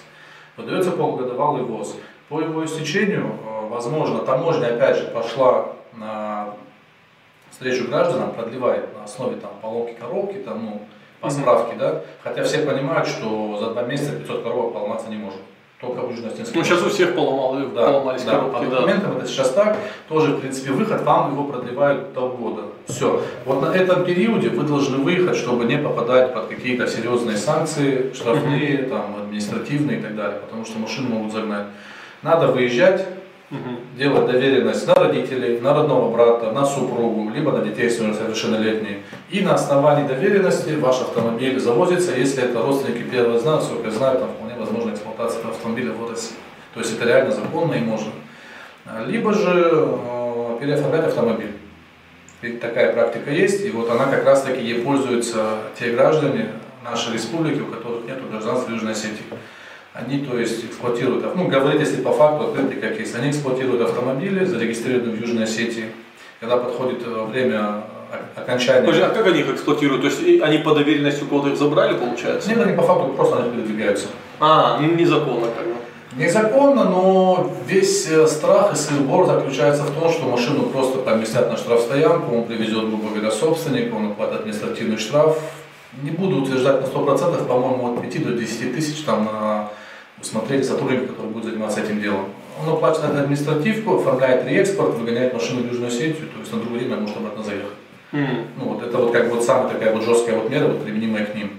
Выдается 0.55 0.91
полугодовалый 0.91 1.63
ВОЗ. 1.63 1.97
По 2.29 2.39
его 2.39 2.63
истечению, 2.63 3.25
э, 3.45 3.67
возможно, 3.67 4.19
таможня 4.19 4.67
опять 4.67 4.97
же 4.97 5.07
пошла 5.07 5.73
на 5.93 6.53
встречу 7.61 7.87
гражданам, 7.87 8.31
продлевает 8.31 8.97
на 8.97 9.03
основе 9.03 9.35
там, 9.35 9.51
поломки 9.61 9.95
коробки, 9.99 10.37
там, 10.37 10.65
ну, 10.65 10.81
по 11.19 11.29
справке, 11.29 11.75
да. 11.77 12.01
Хотя 12.23 12.43
все 12.43 12.59
понимают, 12.59 13.07
что 13.07 13.57
за 13.59 13.69
два 13.71 13.83
месяца 13.83 14.13
500 14.13 14.43
коробок 14.43 14.73
поломаться 14.73 15.09
не 15.09 15.17
может. 15.17 15.39
Только 15.79 16.01
в 16.01 16.11
Южно-Осетинской 16.11 16.51
Ну, 16.55 16.63
сейчас 16.63 16.81
у 16.83 16.89
всех 16.89 17.15
поломал, 17.15 17.55
да, 17.73 17.85
поломались 17.85 18.23
да. 18.23 18.31
коробки, 18.31 18.65
По 18.65 18.65
да. 18.65 18.75
документам 18.77 19.17
это 19.17 19.27
сейчас 19.27 19.51
так. 19.51 19.77
Тоже, 20.09 20.33
в 20.33 20.39
принципе, 20.39 20.71
выход, 20.71 21.01
вам 21.03 21.33
его 21.33 21.43
продлевают 21.45 22.13
до 22.13 22.29
года. 22.29 22.63
Все. 22.87 23.21
Вот 23.45 23.61
на 23.61 23.75
этом 23.75 24.05
периоде 24.05 24.49
вы 24.49 24.63
должны 24.63 24.97
выехать, 24.97 25.37
чтобы 25.37 25.65
не 25.65 25.77
попадать 25.77 26.33
под 26.33 26.47
какие-то 26.47 26.87
серьезные 26.87 27.37
санкции, 27.37 28.11
штрафные, 28.13 28.83
там, 28.83 29.15
административные 29.21 29.99
и 29.99 30.01
так 30.01 30.15
далее. 30.15 30.39
Потому 30.39 30.65
что 30.65 30.79
машину 30.79 31.09
могут 31.09 31.33
загнать. 31.33 31.67
Надо 32.21 32.47
выезжать, 32.47 33.07
Мгм. 33.51 33.97
делать 33.97 34.31
доверенность 34.31 34.87
на 34.87 34.93
родителей, 34.93 35.59
на 35.59 35.73
родного 35.73 36.09
брата, 36.09 36.53
на 36.53 36.65
супругу, 36.65 37.29
либо 37.31 37.51
на 37.51 37.65
детей, 37.65 37.89
совершеннолетние. 37.89 38.99
И 39.29 39.41
на 39.41 39.55
основании 39.55 40.07
доверенности 40.07 40.69
ваш 40.79 41.01
автомобиль 41.01 41.59
завозится, 41.59 42.15
если 42.15 42.43
это 42.43 42.61
родственники 42.61 43.03
первого 43.03 43.37
знают, 43.39 43.63
насколько 43.63 43.87
я 43.87 43.93
знаю, 43.93 44.19
там 44.19 44.29
вполне 44.29 44.55
возможна 44.55 44.91
эксплуатация 44.91 45.45
автомобиля 45.49 45.91
в 45.91 46.09
России. 46.09 46.37
То 46.73 46.79
есть 46.79 46.95
это 46.95 47.05
реально 47.05 47.31
законно 47.31 47.73
и 47.73 47.81
можно. 47.81 48.13
Либо 49.05 49.33
же 49.33 49.69
э, 49.69 50.57
переоформлять 50.61 51.07
автомобиль. 51.07 51.51
Ведь 52.41 52.61
такая 52.61 52.93
практика 52.93 53.31
есть, 53.31 53.65
и 53.65 53.69
вот 53.69 53.89
она 53.89 54.05
как 54.05 54.25
раз 54.25 54.43
таки 54.43 54.63
ей 54.63 54.81
пользуются 54.81 55.57
те 55.77 55.91
граждане 55.91 56.53
нашей 56.85 57.13
республики, 57.13 57.59
у 57.59 57.65
которых 57.65 58.05
нет 58.07 58.17
гражданства 58.31 58.71
Южной 58.71 58.93
Осетии. 58.93 59.25
Они, 59.93 60.19
то 60.19 60.39
есть, 60.39 60.63
эксплуатируют, 60.63 61.35
ну, 61.35 61.47
говорить, 61.47 61.81
если 61.81 62.01
по 62.01 62.13
факту, 62.13 62.45
открытый 62.45 62.79
как 62.79 62.97
есть, 62.97 63.13
они 63.13 63.31
эксплуатируют 63.31 63.81
автомобили, 63.81 64.45
зарегистрированные 64.45 65.17
в 65.17 65.19
Южной 65.19 65.43
Осетии. 65.43 65.85
Когда 66.39 66.55
подходит 66.57 67.05
э, 67.05 67.25
время 67.29 67.83
окончания... 68.35 68.81
Подожди, 68.81 69.03
а 69.03 69.09
как 69.09 69.27
они 69.27 69.41
их 69.41 69.49
эксплуатируют? 69.49 70.01
То 70.01 70.07
есть 70.07 70.41
они 70.41 70.59
по 70.59 70.73
доверенности 70.73 71.23
у 71.23 71.27
кого-то 71.27 71.49
их 71.49 71.57
забрали, 71.57 71.97
получается? 71.97 72.49
Нет, 72.49 72.59
они 72.59 72.75
по 72.75 72.83
факту 72.83 73.09
просто 73.09 73.35
на 73.35 73.43
них 73.43 73.53
передвигаются. 73.53 74.07
А, 74.39 74.79
ну, 74.79 74.95
незаконно 74.95 75.47
как 75.47 75.65
бы. 75.65 75.75
Незаконно, 76.15 76.85
но 76.85 77.51
весь 77.67 78.09
э, 78.09 78.27
страх 78.27 78.73
и 78.73 78.75
сыр 78.75 78.97
заключается 79.25 79.83
в 79.83 79.91
том, 79.91 80.09
что 80.09 80.25
машину 80.25 80.63
просто 80.63 80.99
поместят 80.99 81.49
на 81.49 81.57
штрафстоянку, 81.57 82.35
он 82.35 82.45
привезет, 82.45 82.87
грубо 82.87 83.09
говоря, 83.09 83.31
собственник, 83.31 83.93
он 83.93 84.11
оплатит 84.11 84.41
административный 84.41 84.97
штраф. 84.97 85.37
Не 86.01 86.11
буду 86.11 86.41
утверждать 86.41 86.81
на 86.81 86.85
100%, 86.85 87.45
по-моему, 87.45 87.93
от 87.93 88.01
5 88.01 88.23
до 88.25 88.33
10 88.33 88.75
тысяч 88.75 89.03
там 89.03 89.25
на 89.25 89.69
усмотрение 90.21 90.63
сотрудника, 90.63 91.07
который 91.07 91.31
будет 91.31 91.45
заниматься 91.45 91.81
этим 91.81 92.01
делом. 92.01 92.25
Он 92.61 92.73
оплачивает 92.73 93.15
административку, 93.15 93.95
оформляет 93.95 94.47
реэкспорт, 94.47 94.95
выгоняет 94.95 95.33
машину 95.33 95.63
в 95.63 95.67
Южную 95.67 95.87
Осетию, 95.87 96.27
то 96.27 96.39
есть 96.39 96.53
на 96.53 96.59
другое 96.59 96.79
время 96.79 96.97
может 96.97 97.17
обратно 97.17 97.43
заехать. 97.43 97.71
Mm. 98.11 98.45
Ну, 98.57 98.65
вот 98.65 98.83
это 98.83 98.97
вот 98.97 99.11
как 99.11 99.29
бы 99.29 99.35
вот 99.35 99.43
самая 99.43 99.73
такая 99.73 99.93
вот 99.93 100.03
жесткая 100.03 100.37
вот 100.37 100.49
мера, 100.49 100.67
вот, 100.67 100.83
применимая 100.83 101.25
к 101.25 101.33
ним. 101.33 101.51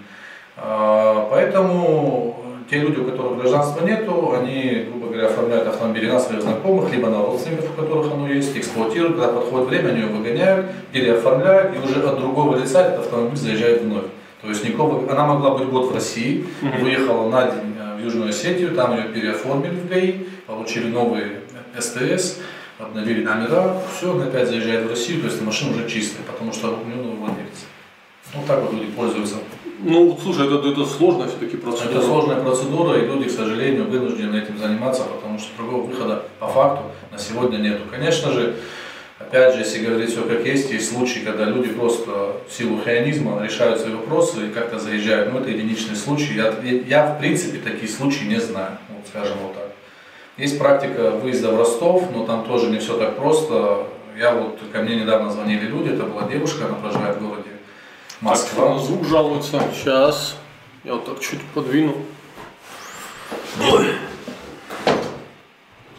А, 0.57 1.29
поэтому 1.31 2.43
те 2.71 2.79
люди, 2.79 3.01
у 3.01 3.05
которых 3.05 3.39
гражданства 3.39 3.85
нету, 3.85 4.35
они, 4.39 4.87
грубо 4.89 5.09
говоря, 5.09 5.27
оформляют 5.27 5.69
автомобили 5.69 6.11
на 6.11 6.21
своих 6.21 6.43
знакомых, 6.43 6.93
либо 6.93 7.09
на 7.09 7.23
родственников, 7.23 7.71
у 7.77 7.81
которых 7.83 8.13
оно 8.13 8.29
есть, 8.29 8.57
эксплуатируют, 8.57 9.19
когда 9.19 9.33
подходит 9.33 9.69
время, 9.69 9.89
они 9.89 10.01
ее 10.01 10.07
выгоняют, 10.07 10.67
переоформляют, 10.93 11.77
и 11.77 11.79
уже 11.79 12.03
от 12.03 12.19
другого 12.19 12.57
лица 12.57 12.87
этот 12.87 13.01
автомобиль 13.01 13.37
заезжает 13.37 13.83
вновь. 13.83 14.05
То 14.43 14.49
есть 14.49 14.67
никого, 14.69 15.05
она 15.11 15.27
могла 15.27 15.51
быть 15.57 15.69
год 15.69 15.91
в 15.91 15.95
России, 15.95 16.45
mm-hmm. 16.63 16.83
выехала 16.83 17.29
на 17.29 17.43
день 17.45 17.72
э, 17.72 17.72
в 18.03 18.05
Южную 18.05 18.31
Осетию, 18.31 18.75
там 18.75 18.97
ее 18.97 19.05
переоформили 19.05 19.77
в 19.77 19.89
ГАИ, 19.89 20.25
получили 20.47 20.89
новый 20.89 21.23
СТС, 21.79 22.39
обновили 22.79 23.25
номера, 23.25 23.81
все, 23.97 24.13
она 24.13 24.25
опять 24.25 24.49
заезжает 24.49 24.87
в 24.87 24.91
Россию, 24.91 25.21
то 25.21 25.29
есть 25.29 25.41
машина 25.41 25.73
уже 25.73 25.89
чистая, 25.89 26.25
потому 26.25 26.53
что 26.53 26.83
новый 26.85 27.17
владелец. 27.17 27.67
Вот 28.35 28.47
так 28.47 28.61
вот 28.63 28.73
люди 28.73 28.87
пользуются. 28.93 29.37
Ну, 29.81 30.19
слушай, 30.23 30.47
это, 30.47 30.69
это 30.69 30.85
сложная 30.87 31.29
все-таки 31.29 31.57
процедура. 31.57 31.91
Это 31.91 32.03
сложная 32.03 32.41
процедура, 32.41 32.99
и 32.99 33.07
люди, 33.07 33.29
к 33.29 33.33
сожалению, 33.33 33.89
вынуждены 33.89 34.37
этим 34.37 34.59
заниматься, 34.59 35.05
потому 35.05 35.39
что 35.39 35.49
другого 35.57 35.87
выхода 35.87 36.25
по 36.39 36.47
факту 36.47 36.85
на 37.11 37.19
сегодня 37.19 37.59
нету. 37.59 37.83
Конечно 37.91 38.33
же, 38.33 38.57
опять 39.33 39.55
же, 39.55 39.61
если 39.61 39.85
говорить 39.85 40.11
все 40.11 40.25
как 40.25 40.45
есть, 40.45 40.71
есть 40.71 40.93
случаи, 40.93 41.21
когда 41.21 41.45
люди 41.45 41.71
просто 41.71 42.37
в 42.47 42.53
силу 42.53 42.79
хионизма 42.85 43.43
решают 43.43 43.81
свои 43.81 43.95
вопросы 43.95 44.49
и 44.49 44.51
как-то 44.51 44.79
заезжают. 44.79 45.33
Но 45.33 45.39
ну, 45.39 45.41
это 45.41 45.51
единичный 45.51 45.97
случай. 45.97 46.35
Я, 46.35 46.55
я, 46.87 47.07
в 47.07 47.19
принципе, 47.19 47.59
такие 47.59 47.91
случаи 47.91 48.25
не 48.25 48.39
знаю, 48.39 48.77
вот, 48.91 49.07
скажем 49.09 49.39
вот 49.43 49.55
так. 49.55 49.73
Есть 50.37 50.59
практика 50.59 51.13
выезда 51.13 51.51
в 51.51 51.57
Ростов, 51.57 52.11
но 52.13 52.27
там 52.27 52.45
тоже 52.45 52.69
не 52.69 52.79
все 52.79 52.99
так 52.99 53.17
просто. 53.17 53.87
Я 54.19 54.35
вот, 54.35 54.61
ко 54.71 54.83
мне 54.83 54.97
недавно 54.97 55.31
звонили 55.31 55.65
люди, 55.65 55.95
это 55.95 56.03
была 56.03 56.29
девушка, 56.29 56.67
она 56.67 56.75
проживает 56.75 57.17
в 57.17 57.27
городе 57.27 57.49
Москва. 58.21 58.75
Так, 58.75 58.81
звук 58.85 59.07
жалуется. 59.07 59.63
Сейчас. 59.75 60.37
Я 60.85 60.95
вот 60.95 61.07
так 61.07 61.21
чуть 61.21 61.41
подвину. 61.55 61.97
Ой. 63.61 63.87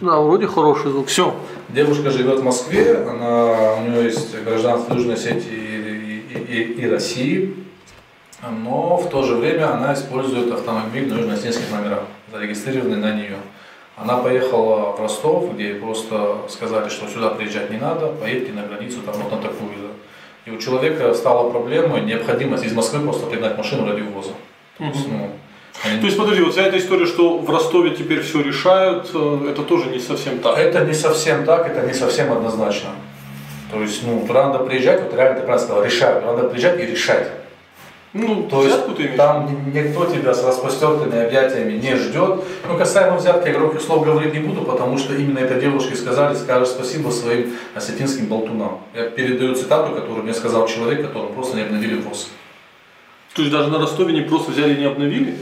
Да, 0.03 0.19
вроде 0.19 0.47
хороший 0.47 0.91
звук. 0.91 1.07
Все. 1.07 1.33
Девушка 1.69 2.11
живет 2.11 2.41
в 2.41 2.43
Москве, 2.43 3.07
она, 3.09 3.75
у 3.75 3.87
нее 3.87 4.03
есть 4.03 4.37
гражданство 4.43 4.95
Южной 4.95 5.15
Осетии 5.15 5.53
и, 5.53 6.33
и, 6.33 6.39
и, 6.39 6.61
и 6.81 6.89
России, 6.89 7.55
но 8.65 8.97
в 8.97 9.09
то 9.09 9.23
же 9.23 9.35
время 9.35 9.73
она 9.73 9.93
использует 9.93 10.51
автомобиль 10.51 11.07
на 11.07 11.19
южно-осетинских 11.19 11.71
номерах, 11.71 12.03
зарегистрированный 12.33 12.97
на 12.97 13.13
нее. 13.13 13.37
Она 13.95 14.17
поехала 14.17 14.91
в 14.91 14.99
Ростов, 14.99 15.53
где 15.53 15.75
просто 15.75 16.39
сказали, 16.49 16.89
что 16.89 17.07
сюда 17.07 17.29
приезжать 17.29 17.71
не 17.71 17.77
надо, 17.77 18.07
поедете 18.07 18.51
на 18.51 18.63
границу 18.67 18.97
там 19.05 19.15
вот 19.15 19.31
на 19.31 19.37
такую 19.37 19.69
и 20.45 20.51
у 20.51 20.57
человека 20.57 21.13
стала 21.13 21.49
проблема, 21.49 22.01
необходимость 22.01 22.65
из 22.65 22.73
Москвы 22.73 22.99
просто 22.99 23.27
пригнать 23.27 23.57
машину 23.57 23.87
ради 23.87 24.01
ввоза. 24.01 24.33
То 24.77 24.83
есть, 24.83 25.07
ну, 25.07 25.29
они... 25.83 25.99
То 25.99 26.05
есть, 26.05 26.17
подожди, 26.17 26.43
вот 26.43 26.53
вся 26.53 26.63
эта 26.63 26.77
история, 26.77 27.05
что 27.05 27.37
в 27.37 27.49
Ростове 27.49 27.91
теперь 27.91 28.21
все 28.21 28.41
решают, 28.41 29.09
э, 29.13 29.47
это 29.51 29.63
тоже 29.63 29.89
не 29.89 29.99
совсем 29.99 30.39
так? 30.39 30.57
Это 30.57 30.85
не 30.85 30.93
совсем 30.93 31.45
так, 31.45 31.67
это 31.67 31.85
не 31.85 31.93
совсем 31.93 32.31
однозначно. 32.31 32.89
То 33.71 33.81
есть, 33.81 34.03
ну, 34.05 34.25
туда 34.27 34.47
надо 34.47 34.59
приезжать, 34.65 35.01
вот 35.01 35.13
реально 35.15 35.39
ты 35.39 35.45
правильно 35.45 35.65
сказал, 35.65 35.83
решают, 35.83 36.25
надо 36.25 36.47
приезжать 36.47 36.79
и 36.79 36.85
решать. 36.85 37.27
Ну, 38.13 38.43
то 38.43 38.63
есть 38.63 38.95
ты 38.95 39.07
там 39.17 39.73
никто 39.73 40.05
тебя 40.05 40.35
с 40.35 40.45
распростертыми 40.45 41.25
объятиями 41.25 41.79
не 41.79 41.95
ждет. 41.95 42.43
Ну, 42.67 42.77
касаемо 42.77 43.17
взятки, 43.17 43.47
я 43.47 43.55
громких 43.55 43.81
слов 43.81 44.05
говорить 44.05 44.35
не 44.35 44.39
буду, 44.39 44.61
потому 44.61 44.99
что 44.99 45.15
именно 45.15 45.39
это 45.39 45.59
девушке 45.59 45.95
сказали, 45.95 46.35
скажешь 46.35 46.67
спасибо 46.67 47.09
своим 47.09 47.53
осетинским 47.73 48.27
болтунам. 48.27 48.81
Я 48.93 49.05
передаю 49.05 49.55
цитату, 49.55 49.95
которую 49.95 50.23
мне 50.23 50.35
сказал 50.35 50.67
человек, 50.67 51.07
которому 51.07 51.33
просто 51.33 51.57
не 51.57 51.63
обновили 51.63 51.95
ВОЗ. 52.01 52.29
То 53.33 53.41
есть 53.41 53.51
даже 53.51 53.71
на 53.71 53.79
Ростове 53.79 54.13
не 54.13 54.21
просто 54.21 54.51
взяли 54.51 54.75
и 54.75 54.77
не 54.77 54.85
обновили? 54.85 55.35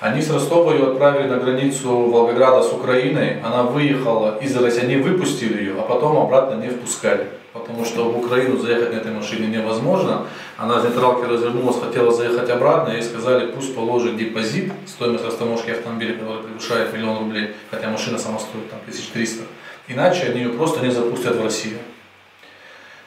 Они 0.00 0.20
с 0.20 0.30
Ростова 0.30 0.74
ее 0.74 0.92
отправили 0.92 1.28
на 1.28 1.36
границу 1.38 1.88
Волгограда 1.88 2.62
с 2.62 2.72
Украиной. 2.72 3.40
Она 3.40 3.62
выехала 3.62 4.38
из 4.38 4.54
России, 4.56 4.82
они 4.82 4.96
выпустили 4.96 5.58
ее, 5.58 5.74
а 5.78 5.82
потом 5.82 6.18
обратно 6.18 6.60
не 6.60 6.68
впускали 6.68 7.28
потому 7.66 7.84
что 7.84 8.04
в 8.10 8.18
Украину 8.24 8.58
заехать 8.58 8.92
на 8.92 8.98
этой 8.98 9.12
машине 9.12 9.48
невозможно. 9.48 10.26
Она 10.56 10.80
с 10.80 10.84
нейтралки 10.84 11.24
развернулась, 11.24 11.80
хотела 11.80 12.12
заехать 12.12 12.48
обратно, 12.50 12.92
ей 12.92 13.02
сказали, 13.02 13.50
пусть 13.50 13.74
положит 13.74 14.16
депозит, 14.16 14.72
стоимость 14.86 15.24
растаможки 15.24 15.70
автомобиля, 15.70 16.14
которая 16.14 16.42
превышает 16.42 16.92
миллион 16.92 17.18
рублей, 17.18 17.54
хотя 17.70 17.88
машина 17.88 18.18
сама 18.18 18.38
стоит 18.38 18.70
там 18.70 18.80
1300. 18.80 19.44
Иначе 19.88 20.26
они 20.26 20.42
ее 20.42 20.50
просто 20.50 20.84
не 20.84 20.90
запустят 20.90 21.36
в 21.36 21.42
Россию. 21.42 21.78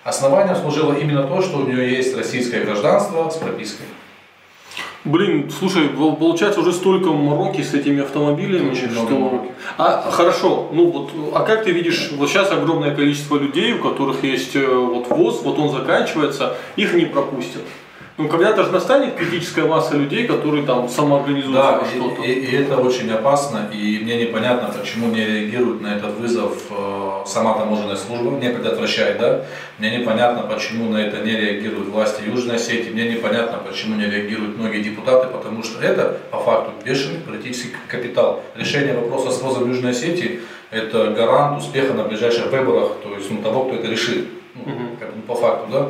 Основанием 0.03 0.55
служило 0.55 0.93
именно 0.93 1.23
то, 1.23 1.41
что 1.41 1.57
у 1.57 1.65
нее 1.65 1.91
есть 1.91 2.15
российское 2.15 2.61
гражданство 2.61 3.29
с 3.29 3.35
пропиской. 3.35 3.85
Блин, 5.05 5.49
слушай, 5.49 5.89
получается 5.89 6.59
уже 6.59 6.73
столько 6.73 7.11
мороки 7.11 7.61
с 7.61 7.73
этими 7.73 8.01
автомобилями, 8.01 8.71
Очень 8.71 8.91
что... 8.91 9.03
Много 9.03 9.49
а 9.77 10.11
хорошо, 10.11 10.69
ну 10.73 10.89
вот, 10.89 11.11
а 11.33 11.43
как 11.43 11.63
ты 11.63 11.71
видишь, 11.71 12.11
вот 12.17 12.29
сейчас 12.29 12.51
огромное 12.51 12.93
количество 12.93 13.37
людей, 13.37 13.73
у 13.73 13.79
которых 13.79 14.23
есть 14.23 14.55
э, 14.55 14.65
вот 14.65 15.09
ВОЗ, 15.09 15.41
вот 15.43 15.57
он 15.59 15.69
заканчивается, 15.69 16.57
их 16.75 16.93
не 16.93 17.05
пропустят. 17.05 17.61
Ну, 18.19 18.27
когда-то 18.27 18.65
же 18.65 18.71
настанет 18.71 19.15
критическая 19.15 19.63
масса 19.63 19.95
людей, 19.95 20.27
которые 20.27 20.65
там 20.65 20.89
самоорганизуются 20.89 21.79
да, 21.79 21.85
что-то. 21.85 22.21
И, 22.23 22.33
и, 22.33 22.53
это 22.53 22.75
очень 22.75 23.09
опасно, 23.09 23.69
и 23.71 23.99
мне 24.03 24.25
непонятно, 24.25 24.77
почему 24.77 25.07
не 25.07 25.23
реагирует 25.23 25.79
на 25.79 25.95
этот 25.95 26.17
вызов 26.19 26.63
э, 26.69 27.23
сама 27.25 27.53
таможенная 27.53 27.95
служба, 27.95 28.31
не 28.31 28.49
предотвращает, 28.49 29.19
да. 29.19 29.45
Мне 29.77 29.99
непонятно, 29.99 30.43
почему 30.53 30.89
на 30.89 30.97
это 30.97 31.23
не 31.25 31.31
реагируют 31.31 31.87
власти 31.87 32.23
Южной 32.25 32.57
Осетии, 32.57 32.89
мне 32.89 33.09
непонятно, 33.09 33.57
почему 33.65 33.95
не 33.95 34.05
реагируют 34.05 34.57
многие 34.57 34.81
депутаты, 34.81 35.29
потому 35.29 35.63
что 35.63 35.81
это, 35.81 36.17
по 36.29 36.39
факту, 36.39 36.73
бешеный 36.83 37.21
политический 37.21 37.77
капитал. 37.87 38.43
Решение 38.57 38.95
вопроса 38.95 39.31
с 39.31 39.41
ввозом 39.41 39.69
Южной 39.69 39.91
Осетии– 39.91 40.41
это 40.71 41.11
гарант 41.11 41.59
успеха 41.59 41.93
на 41.93 42.03
ближайших 42.03 42.51
выборах, 42.51 42.97
то 43.01 43.15
есть 43.15 43.31
ну, 43.31 43.41
того, 43.41 43.63
кто 43.63 43.75
это 43.75 43.87
решит, 43.87 44.27
ну, 44.55 44.65
как, 44.99 45.07
ну, 45.15 45.21
по 45.21 45.35
факту, 45.35 45.67
да. 45.71 45.87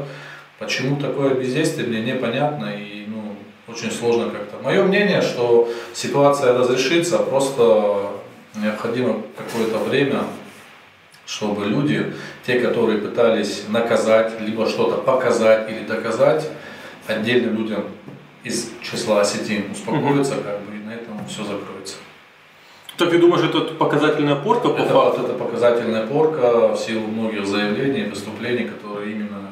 Почему 0.60 0.98
такое 0.98 1.36
бездействие, 1.36 1.88
мне 1.88 2.02
непонятно 2.02 2.65
и 2.65 3.06
ну, 3.08 3.36
очень 3.67 3.91
сложно 3.91 4.30
как-то. 4.30 4.62
Мое 4.62 4.84
мнение, 4.84 5.22
что 5.22 5.69
ситуация 5.93 6.58
разрешится, 6.58 7.19
просто 7.19 8.12
необходимо 8.56 9.22
какое-то 9.38 9.78
время, 9.78 10.24
чтобы 11.26 11.65
люди, 11.65 12.13
те, 12.45 12.60
которые 12.60 13.00
пытались 13.00 13.63
наказать, 13.69 14.41
либо 14.41 14.67
что-то 14.67 14.98
показать 14.98 15.69
или 15.72 15.86
доказать 15.86 16.50
отдельным 17.08 17.56
людям 17.56 17.86
из 18.43 18.69
числа 18.84 19.22
осетин, 19.22 19.72
успокоятся, 19.72 20.36
как 20.36 20.60
бы, 20.62 20.76
и 20.76 20.84
на 20.84 20.91
этом 20.91 21.26
все 21.30 21.43
закроется. 21.43 21.95
Так 22.98 23.12
ты 23.12 23.17
думаешь, 23.17 23.45
это 23.45 23.62
показательная 23.76 24.36
порка 24.36 24.67
по 24.67 24.82
это, 24.82 24.93
факту? 24.93 25.22
Это 25.24 25.34
показательная 25.36 26.06
порка 26.06 26.74
в 26.74 26.78
силу 26.78 27.08
многих 27.08 27.45
заявлений, 27.48 28.10
выступлений, 28.10 28.65
которые 28.65 29.13
именно 29.13 29.52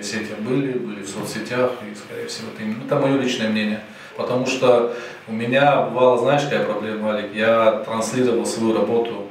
Осетия 0.00 0.36
были, 0.38 0.72
были 0.72 1.02
в 1.02 1.08
соцсетях, 1.08 1.72
и, 1.82 1.94
скорее 1.94 2.26
всего, 2.26 2.48
это, 2.54 2.62
именно, 2.62 2.84
это 2.84 2.96
мое 2.96 3.20
личное 3.20 3.48
мнение. 3.48 3.80
Потому 4.16 4.46
что 4.46 4.94
у 5.28 5.32
меня 5.32 5.82
бывала, 5.82 6.18
знаешь, 6.18 6.42
какая 6.42 6.64
проблема, 6.64 7.14
Алик, 7.14 7.34
я 7.34 7.82
транслировал 7.84 8.44
свою 8.44 8.76
работу. 8.76 9.28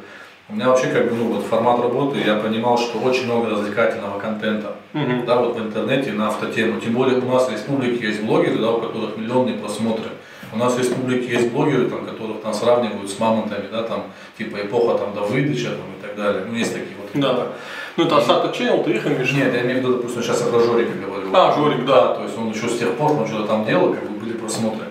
У 0.50 0.56
меня 0.56 0.70
вообще 0.70 0.88
как 0.88 1.10
бы, 1.10 1.16
ну, 1.16 1.34
вот 1.34 1.46
формат 1.46 1.82
работы, 1.82 2.20
я 2.26 2.36
понимал, 2.36 2.78
что 2.78 3.00
очень 3.00 3.26
много 3.26 3.50
развлекательного 3.50 4.18
контента, 4.18 4.76
mm-hmm. 4.94 5.26
да, 5.26 5.42
вот 5.42 5.58
в 5.58 5.60
интернете 5.60 6.14
на 6.14 6.30
автотему. 6.30 6.80
Тем 6.80 6.94
более 6.94 7.20
у 7.20 7.30
нас 7.30 7.50
в 7.50 7.52
республике 7.52 8.08
есть 8.08 8.24
блогеры, 8.24 8.58
да, 8.60 8.72
у 8.72 8.80
которых 8.80 9.18
миллионные 9.18 9.58
просмотры. 9.58 10.12
У 10.54 10.58
нас 10.58 10.76
в 10.76 10.80
республике 10.80 11.34
есть 11.34 11.52
блогеры, 11.52 11.90
там, 11.90 12.06
которых 12.06 12.42
там 12.42 12.54
сравнивают 12.54 13.12
с 13.12 13.20
мамонтами, 13.20 13.68
да, 13.70 13.84
там, 13.84 14.06
типа 14.38 14.58
эпоха 14.62 14.98
там 14.98 15.14
Давыдыча 15.14 15.72
там, 15.72 15.92
и 16.00 16.02
так 16.02 16.16
далее. 16.16 16.46
Ну, 16.50 16.56
есть 16.56 16.72
такие 16.72 16.96
вот. 16.96 17.10
Да. 17.14 17.50
Ну, 17.98 18.04
это 18.04 18.18
Асата 18.18 18.50
Channel, 18.50 18.84
ты 18.84 18.92
их 18.92 19.08
имеешь? 19.08 19.34
Нет, 19.34 19.56
я 19.56 19.62
имею 19.64 19.80
в 19.80 19.82
виду, 19.82 19.94
допустим, 19.98 20.22
сейчас 20.22 20.42
я 20.42 20.48
про 20.52 20.60
Жорика 20.60 20.92
говорю. 21.04 21.30
А, 21.34 21.52
Жорик, 21.52 21.84
да. 21.84 22.14
То 22.14 22.24
есть 22.24 22.38
он 22.38 22.52
еще 22.52 22.70
с 22.70 22.78
тех 22.78 22.94
пор, 22.94 23.14
он 23.14 23.26
что-то 23.26 23.48
там 23.48 23.66
делал, 23.66 23.92
как 23.92 24.08
бы 24.08 24.20
были 24.20 24.34
просмотры. 24.34 24.86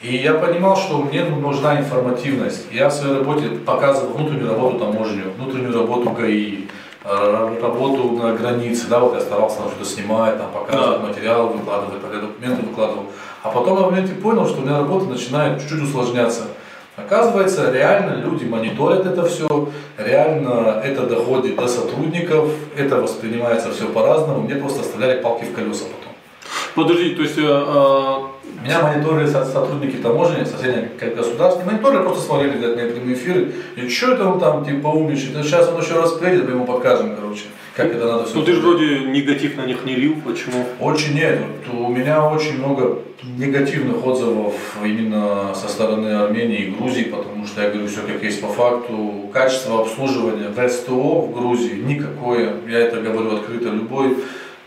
И 0.00 0.16
я 0.16 0.32
понимал, 0.32 0.74
что 0.74 1.02
мне 1.02 1.22
нужна 1.24 1.78
информативность. 1.78 2.66
Я 2.72 2.88
в 2.88 2.94
своей 2.94 3.18
работе 3.18 3.50
показывал 3.50 4.14
внутреннюю 4.14 4.48
работу 4.48 4.78
таможни, 4.78 5.22
внутреннюю 5.36 5.74
работу 5.74 6.08
ГАИ, 6.08 6.64
э, 7.04 7.58
работу 7.60 8.12
на 8.12 8.32
границе, 8.32 8.86
да, 8.88 9.00
вот 9.00 9.12
я 9.12 9.20
старался 9.20 9.58
там 9.58 9.68
что-то 9.68 9.84
снимать, 9.84 10.38
там, 10.38 10.50
показывать 10.50 11.02
да. 11.02 11.08
материалы, 11.08 11.48
выкладывать, 11.50 12.00
тогда 12.00 12.20
документы 12.20 12.62
выкладывал. 12.62 13.04
А 13.42 13.50
потом 13.50 13.78
я 13.78 13.84
в 13.84 13.90
моменте 13.90 14.14
понял, 14.14 14.46
что 14.46 14.60
у 14.60 14.62
меня 14.62 14.78
работа 14.78 15.04
начинает 15.04 15.60
чуть-чуть 15.60 15.82
усложняться. 15.82 16.44
Оказывается, 17.06 17.70
реально 17.72 18.22
люди 18.24 18.44
мониторят 18.44 19.06
это 19.06 19.24
все, 19.26 19.68
реально 19.98 20.80
это 20.84 21.06
доходит 21.06 21.56
до 21.56 21.68
сотрудников, 21.68 22.50
это 22.76 22.96
воспринимается 22.96 23.70
все 23.70 23.86
по-разному. 23.86 24.42
Мне 24.42 24.56
просто 24.56 24.80
оставляли 24.80 25.20
палки 25.20 25.44
в 25.44 25.54
колеса 25.54 25.84
потом. 25.84 26.14
Подожди, 26.74 27.14
то 27.14 27.22
есть 27.22 27.38
э, 27.38 28.20
меня 28.62 28.82
мониторили 28.82 29.26
сотрудники 29.26 29.96
таможни, 29.96 30.44
соседних 30.44 30.96
государств. 31.16 31.64
Мониторили, 31.64 32.02
просто 32.02 32.22
смотрели 32.22 32.58
на 32.58 32.74
прямые 32.74 33.14
эфиры. 33.14 33.52
И 33.76 33.88
что 33.88 34.12
это 34.12 34.28
он 34.28 34.38
там 34.38 34.64
типа 34.64 34.88
умничает? 34.88 35.44
Сейчас 35.44 35.68
он 35.68 35.80
еще 35.80 35.94
раз 35.94 36.12
приедет, 36.12 36.44
мы 36.44 36.52
ему 36.52 36.66
покажем, 36.66 37.16
короче, 37.16 37.44
как 37.80 37.94
это 37.94 38.06
надо 38.06 38.24
все. 38.24 38.34
Ну 38.36 38.44
ты 38.44 38.52
же 38.52 38.60
вроде 38.60 39.00
негатив 39.00 39.56
на 39.56 39.66
них 39.66 39.84
не 39.84 39.94
лил, 39.94 40.16
почему? 40.24 40.66
Очень 40.78 41.14
нет. 41.14 41.38
Вот 41.66 41.88
у 41.88 41.88
меня 41.88 42.28
очень 42.28 42.58
много 42.58 42.98
негативных 43.38 44.04
отзывов 44.06 44.54
именно 44.84 45.54
со 45.54 45.68
стороны 45.68 46.08
Армении 46.08 46.64
и 46.64 46.70
Грузии, 46.70 47.04
потому 47.04 47.46
что 47.46 47.62
я 47.62 47.70
говорю 47.70 47.88
все 47.88 48.02
как 48.02 48.22
есть 48.22 48.40
по 48.40 48.48
факту. 48.48 49.30
Качество 49.32 49.80
обслуживания 49.80 50.48
в 50.48 50.68
СТО 50.68 51.22
в 51.22 51.32
Грузии 51.32 51.82
никакое. 51.82 52.56
Я 52.68 52.80
это 52.80 53.00
говорю 53.00 53.36
открыто. 53.36 53.70
Любой 53.70 54.16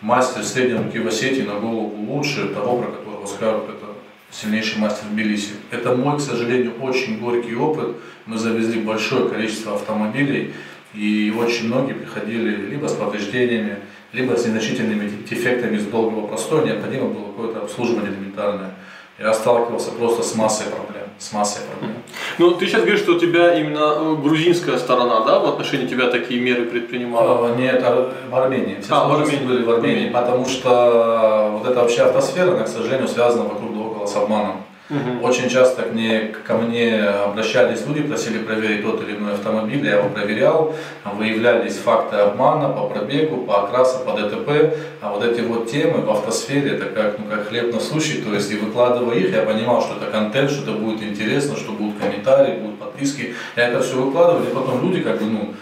мастер 0.01 0.43
средней 0.43 0.77
руки 0.77 0.99
в 0.99 1.07
Осетии 1.07 1.43
на 1.43 1.59
голову 1.59 1.93
лучше 2.07 2.47
того, 2.47 2.77
про 2.77 2.91
которого 2.91 3.25
скажут, 3.25 3.63
это 3.69 3.93
сильнейший 4.31 4.81
мастер 4.81 5.05
Тбилиси. 5.11 5.53
Это 5.71 5.95
мой, 5.95 6.17
к 6.17 6.21
сожалению, 6.21 6.73
очень 6.81 7.19
горький 7.19 7.55
опыт. 7.55 7.95
Мы 8.25 8.37
завезли 8.37 8.81
большое 8.81 9.29
количество 9.29 9.75
автомобилей, 9.75 10.53
и 10.93 11.33
очень 11.37 11.67
многие 11.67 11.93
приходили 11.93 12.69
либо 12.69 12.87
с 12.87 12.93
повреждениями, 12.93 13.77
либо 14.11 14.35
с 14.35 14.45
незначительными 14.45 15.09
дефектами 15.29 15.77
с 15.77 15.85
долгого 15.85 16.27
простоя, 16.27 16.63
необходимо 16.63 17.07
было 17.07 17.27
какое-то 17.27 17.61
обслуживание 17.61 18.11
элементарное. 18.11 18.71
Я 19.19 19.33
сталкивался 19.33 19.91
просто 19.91 20.23
с 20.23 20.35
массой 20.35 20.67
проблем, 20.67 21.05
с 21.19 21.31
массой 21.33 21.61
проблем. 21.69 21.97
Ну, 22.39 22.51
ты 22.51 22.65
сейчас 22.65 22.81
говоришь, 22.81 22.99
что 22.99 23.13
у 23.13 23.19
тебя 23.19 23.59
именно 23.59 23.93
э, 23.95 24.15
грузинская 24.15 24.77
сторона, 24.77 25.23
да, 25.23 25.39
в 25.39 25.45
отношении 25.45 25.85
тебя 25.85 26.09
такие 26.09 26.41
меры 26.41 26.65
предпринимала? 26.65 27.47
А, 27.47 27.55
нет, 27.55 27.83
в 28.29 28.35
Армении. 28.35 28.81
Все 28.81 28.95
а, 28.95 29.07
в 29.07 29.13
Армении 29.13 29.45
были 29.45 29.63
в 29.63 29.69
Армении, 29.69 30.09
потому 30.09 30.45
что 30.47 31.59
вот 31.59 31.69
эта 31.69 31.79
вообще 31.79 32.01
автосфера, 32.01 32.51
она, 32.55 32.63
к 32.63 32.67
сожалению, 32.67 33.07
связана 33.07 33.43
вокруг 33.43 33.75
да 33.75 33.79
около 33.81 34.05
с 34.07 34.15
обманом. 34.15 34.63
Угу. 34.89 35.25
Очень 35.25 35.49
часто 35.49 35.83
к 35.83 35.93
мне, 35.93 36.33
ко 36.45 36.55
мне 36.57 37.01
обращались 37.03 37.85
люди, 37.87 38.03
просили 38.03 38.39
проверить 38.39 38.83
тот 38.83 39.01
или 39.01 39.15
иной 39.15 39.33
автомобиль, 39.33 39.85
я 39.85 39.99
его 39.99 40.09
проверял, 40.09 40.75
выявлялись 41.05 41.77
факты 41.77 42.17
обмана 42.17 42.67
по 42.67 42.87
пробегу, 42.87 43.45
по 43.45 43.63
окрасу, 43.63 43.99
по 44.05 44.11
ДТП, 44.11 44.75
а 45.01 45.13
вот 45.13 45.23
эти 45.23 45.39
вот 45.39 45.71
темы 45.71 46.01
в 46.01 46.11
автосфере, 46.11 46.71
это 46.71 46.85
как, 46.87 47.17
ну, 47.17 47.25
как 47.29 47.47
хлеб 47.47 47.73
насущий, 47.73 48.21
то 48.21 48.33
есть 48.33 48.51
и 48.51 48.57
выкладывая 48.57 49.15
их, 49.15 49.31
я 49.31 49.43
понимал, 49.43 49.81
что 49.81 49.95
это 49.95 50.11
контент, 50.11 50.51
что 50.51 50.63
это 50.63 50.73
будет 50.73 51.01
интересно, 51.01 51.55
что 51.55 51.71
будут 51.71 51.97
комментарии, 51.97 52.59
будут 52.59 52.79
подписки, 52.79 53.35
я 53.55 53.69
это 53.69 53.81
все 53.81 53.95
выкладывал, 53.95 54.43
и 54.43 54.53
потом 54.53 54.83
люди 54.83 55.01
как 55.01 55.17
бы, 55.19 55.25
ну, 55.25 55.53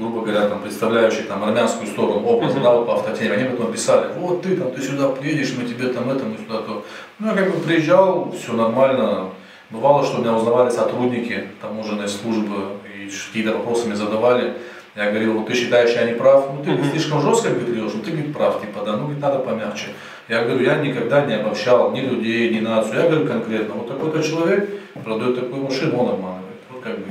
грубо 0.00 0.22
говоря, 0.22 0.48
там, 0.48 0.62
представляющие 0.62 1.24
там, 1.24 1.44
армянскую 1.44 1.86
сторону 1.86 2.24
образа, 2.24 2.58
uh-huh. 2.58 2.62
да, 2.62 2.74
вот 2.74 2.86
по 2.86 2.94
автотеме, 2.94 3.34
они 3.34 3.44
потом 3.50 3.70
писали, 3.70 4.06
вот 4.16 4.42
ты 4.42 4.56
там, 4.56 4.70
ты 4.72 4.80
сюда 4.80 5.08
приедешь, 5.10 5.54
мы 5.58 5.68
тебе 5.68 5.88
там 5.88 6.10
это, 6.10 6.24
мы 6.24 6.38
сюда 6.38 6.62
то. 6.62 6.84
Ну, 7.20 7.26
я 7.26 7.34
как 7.34 7.54
бы 7.54 7.60
приезжал, 7.60 8.32
все 8.32 8.54
нормально. 8.54 9.28
Бывало, 9.68 10.02
что 10.04 10.18
меня 10.18 10.34
узнавали 10.34 10.70
сотрудники 10.70 11.48
таможенной 11.60 12.08
службы 12.08 12.78
и 12.86 13.10
какие-то 13.10 13.58
вопросы 13.58 13.86
мне 13.86 13.94
задавали. 13.94 14.54
Я 14.96 15.10
говорил, 15.10 15.34
вот 15.34 15.46
ты 15.46 15.54
считаешь, 15.54 15.94
я 15.94 16.04
не 16.04 16.14
прав? 16.14 16.46
Ну, 16.54 16.64
ты 16.64 16.82
слишком 16.90 17.20
жестко 17.20 17.50
говоришь, 17.50 17.92
ну, 17.94 18.02
ты, 18.02 18.10
говорит, 18.10 18.34
прав, 18.34 18.60
типа, 18.62 18.80
да, 18.86 18.92
ну, 18.92 19.02
говорит, 19.02 19.20
надо 19.20 19.38
помягче. 19.40 19.88
Я 20.28 20.44
говорю, 20.44 20.64
я 20.64 20.76
никогда 20.76 21.26
не 21.26 21.34
обобщал 21.34 21.92
ни 21.92 22.00
людей, 22.00 22.54
ни 22.54 22.60
нацию. 22.60 23.00
Я 23.00 23.08
говорю 23.08 23.26
конкретно, 23.26 23.74
вот 23.74 23.88
такой-то 23.88 24.22
человек 24.22 24.70
продает 25.04 25.38
такую 25.38 25.62
машину, 25.62 25.98
он 25.98 26.08
обманывает. 26.14 26.56
Вот 26.70 26.82
как 26.82 26.98
бы. 26.98 27.04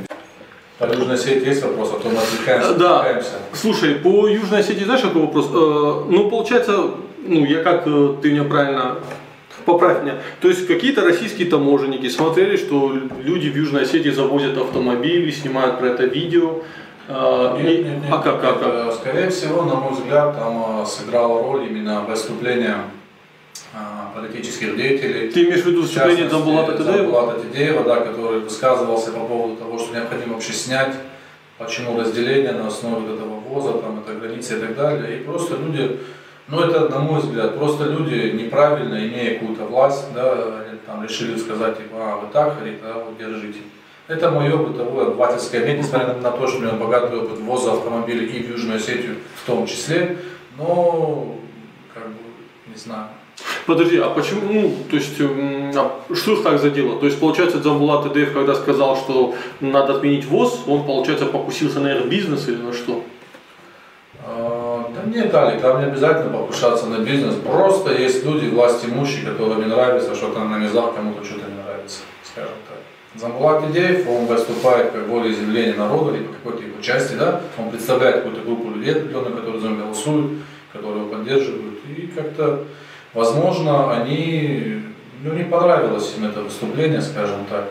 По 0.80 0.86
Южной 0.86 1.16
Осетии 1.16 1.48
есть 1.48 1.64
вопрос, 1.64 1.94
а 1.94 2.00
то 2.00 2.10
мы 2.10 2.18
отвлекаемся. 2.18 2.74
Да. 2.74 3.02
Отвлекаемся. 3.02 3.36
Слушай, 3.54 3.96
по 3.96 4.28
Южной 4.28 4.62
Осетии 4.62 4.86
знаешь 4.86 5.02
какой 5.02 5.22
вопрос? 5.22 5.50
Э, 5.54 6.06
ну, 6.10 6.30
получается, 6.30 6.92
ну, 7.20 7.46
я 7.46 7.62
как 7.64 7.84
э, 7.86 8.16
ты 8.22 8.32
меня 8.32 8.46
правильно 8.46 8.98
поправь 9.74 10.04
меня. 10.04 10.16
То 10.42 10.48
есть 10.50 10.68
какие-то 10.68 11.02
российские 11.04 11.50
таможенники 11.50 12.10
смотрели, 12.10 12.58
что 12.58 12.94
люди 13.24 13.50
в 13.50 13.56
Южной 13.56 13.84
Осетии 13.84 14.10
завозят 14.10 14.58
автомобили, 14.58 15.32
снимают 15.32 15.80
про 15.80 15.88
это 15.88 16.06
видео. 16.06 16.62
Э, 17.08 17.58
нет, 17.58 17.86
нет, 17.86 18.04
нет, 18.04 18.04
а 18.12 18.18
как, 18.20 18.42
как, 18.42 18.60
как? 18.60 18.94
Скорее 18.94 19.30
всего, 19.30 19.64
на 19.64 19.76
мой 19.76 19.94
взгляд, 19.94 20.36
там 20.36 20.86
сыграла 20.86 21.44
роль 21.44 21.68
именно 21.68 22.02
выступление 22.02 22.76
а, 23.74 24.12
политических 24.16 24.76
деятелей. 24.76 25.30
Ты 25.30 25.44
имеешь 25.44 25.62
в 25.62 25.68
виду 25.68 25.82
выступление 25.82 26.30
Замбулата 26.30 26.74
Тедеева? 26.74 26.98
Замбулата 26.98 27.40
Тедеева, 27.42 27.84
да, 27.84 27.96
который 27.98 28.40
высказывался 28.40 29.12
по 29.12 29.22
поводу 29.22 29.56
того, 29.58 29.78
что 29.78 29.94
необходимо 29.94 30.34
вообще 30.34 30.54
снять, 30.54 30.96
почему 31.58 32.00
разделение 32.00 32.54
на 32.54 32.68
основе 32.68 33.14
этого 33.14 33.40
ввоза, 33.40 33.74
там, 33.74 34.00
это 34.00 34.20
границы 34.20 34.58
и 34.58 34.62
так 34.62 34.76
далее. 34.76 35.18
И 35.18 35.24
просто 35.24 35.56
люди, 35.58 36.00
ну 36.50 36.62
это, 36.62 36.90
на 36.90 37.00
мой 37.00 37.20
взгляд, 37.20 37.58
просто 37.58 37.86
люди 37.86 38.32
неправильно, 38.32 38.96
имея 38.96 39.40
какую-то 39.40 39.66
власть, 39.66 40.06
да, 40.14 40.64
там, 40.86 41.04
решили 41.04 41.38
сказать, 41.38 41.78
типа, 41.78 41.96
а, 41.98 42.18
вы 42.18 42.28
так 42.34 42.58
хотите, 42.58 42.78
да, 42.84 42.94
вот 42.94 43.18
держите. 43.18 43.60
Это 44.08 44.32
опыт 44.32 44.76
того 44.76 45.02
обывательское 45.02 45.62
мнение, 45.62 45.84
несмотря 45.84 46.16
на 46.16 46.32
то, 46.32 46.48
что 46.48 46.58
у 46.58 46.62
меня 46.62 46.74
богатый 46.74 47.20
опыт 47.20 47.40
ввоза 47.40 47.74
автомобилей 47.74 48.26
и 48.26 48.44
в 48.44 48.50
Южную 48.50 48.78
Осетию 48.78 49.18
в 49.36 49.46
том 49.46 49.68
числе, 49.68 50.18
но, 50.58 51.36
как 51.94 52.08
бы, 52.08 52.20
не 52.68 52.76
знаю, 52.76 53.10
Подожди, 53.66 53.98
а 53.98 54.10
почему, 54.10 54.42
ну, 54.52 54.76
то 54.90 54.96
есть, 54.96 55.16
а 55.22 56.02
что 56.14 56.34
их 56.34 56.44
так 56.44 56.60
задело? 56.60 57.00
То 57.00 57.06
есть, 57.06 57.20
получается, 57.20 57.60
Дзамбулат 57.60 58.06
Эдеев, 58.08 58.34
когда 58.34 58.56
сказал, 58.56 58.98
что 58.98 59.36
надо 59.60 59.96
отменить 59.96 60.26
ВОЗ, 60.26 60.64
он, 60.68 60.86
получается, 60.86 61.26
покусился 61.26 61.80
на 61.80 61.88
бизнес 62.02 62.48
или 62.48 62.58
на 62.58 62.74
что? 62.74 63.04
Да 65.04 65.12
нет, 65.12 65.34
Алик, 65.34 65.62
там 65.62 65.80
не 65.80 65.86
обязательно 65.86 66.38
покушаться 66.38 66.86
на 66.88 67.00
бизнес. 67.00 67.36
Просто 67.36 67.94
есть 67.94 68.26
люди, 68.26 68.48
власть 68.48 68.86
имущие, 68.86 69.26
которым 69.26 69.60
не 69.60 69.66
нравится, 69.66 70.16
что 70.16 70.34
там 70.34 70.52
на 70.52 70.60
низах 70.60 70.96
кому-то 70.96 71.24
что-то 71.24 71.46
не 71.50 71.64
нравится, 71.64 72.00
скажем 72.24 72.54
так. 72.68 72.78
Замбулат 73.20 73.70
Идеев, 73.70 74.08
он 74.08 74.26
выступает 74.26 74.92
как 74.92 75.08
волеизъявление 75.08 75.76
народа, 75.76 76.16
либо 76.16 76.34
какой-то 76.34 76.64
его 76.64 76.82
части, 76.82 77.14
да, 77.16 77.42
он 77.58 77.72
представляет 77.72 78.18
какую-то 78.18 78.42
группу 78.42 78.70
людей 78.70 78.94
определенную, 78.94 79.38
которые 79.38 79.62
за 79.62 79.70
него 79.70 79.84
голосуют, 79.86 80.32
которые 80.72 81.02
его 81.02 81.10
поддерживают, 81.10 81.80
и 81.98 82.08
как-то 82.08 82.66
Возможно, 83.14 83.92
они, 83.92 84.84
ну, 85.24 85.34
не 85.34 85.44
понравилось 85.44 86.14
им 86.18 86.26
это 86.26 86.42
выступление, 86.42 87.02
скажем 87.02 87.46
так. 87.50 87.70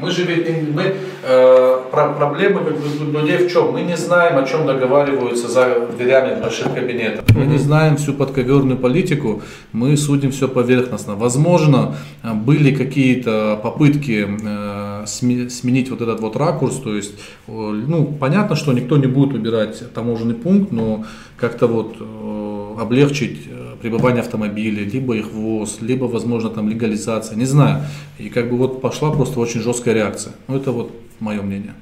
Мы 0.00 0.10
же 0.10 0.24
ведь 0.24 0.48
мы, 0.74 0.94
э, 1.22 1.78
про, 1.90 2.12
проблемы 2.12 2.60
как 2.64 2.78
бы, 2.78 3.18
людей 3.20 3.46
в 3.46 3.52
чем? 3.52 3.72
Мы 3.72 3.82
не 3.82 3.96
знаем, 3.96 4.38
о 4.38 4.46
чем 4.46 4.66
договариваются 4.66 5.48
за 5.48 5.86
дверями 5.96 6.40
больших 6.40 6.74
кабинетов. 6.74 7.24
Мы 7.34 7.44
не 7.44 7.58
знаем 7.58 7.96
всю 7.96 8.14
подковерную 8.14 8.78
политику, 8.78 9.42
мы 9.72 9.96
судим 9.96 10.30
все 10.30 10.48
поверхностно. 10.48 11.14
Возможно, 11.16 11.94
были 12.22 12.74
какие-то 12.74 13.58
попытки 13.62 14.26
э, 14.26 15.06
сменить 15.06 15.90
вот 15.90 16.00
этот 16.00 16.20
вот 16.20 16.36
ракурс, 16.36 16.76
то 16.76 16.94
есть, 16.94 17.14
ну, 17.46 18.06
понятно, 18.20 18.56
что 18.56 18.72
никто 18.72 18.96
не 18.96 19.06
будет 19.06 19.34
убирать 19.34 19.92
таможенный 19.92 20.34
пункт, 20.34 20.72
но 20.72 21.04
как-то 21.36 21.66
вот 21.66 21.96
э, 22.00 22.80
облегчить 22.80 23.48
пребывания 23.80 24.20
автомобилей, 24.20 24.84
либо 24.84 25.16
их 25.16 25.32
ввоз, 25.32 25.78
либо, 25.80 26.04
возможно, 26.04 26.50
там 26.50 26.68
легализация, 26.68 27.36
не 27.36 27.46
знаю. 27.46 27.82
И 28.18 28.28
как 28.28 28.50
бы 28.50 28.56
вот 28.56 28.80
пошла 28.80 29.10
просто 29.10 29.40
очень 29.40 29.60
жесткая 29.60 29.94
реакция. 29.94 30.34
Ну, 30.48 30.56
это 30.56 30.72
вот 30.72 30.90
мое 31.20 31.42
мнение 31.42 31.74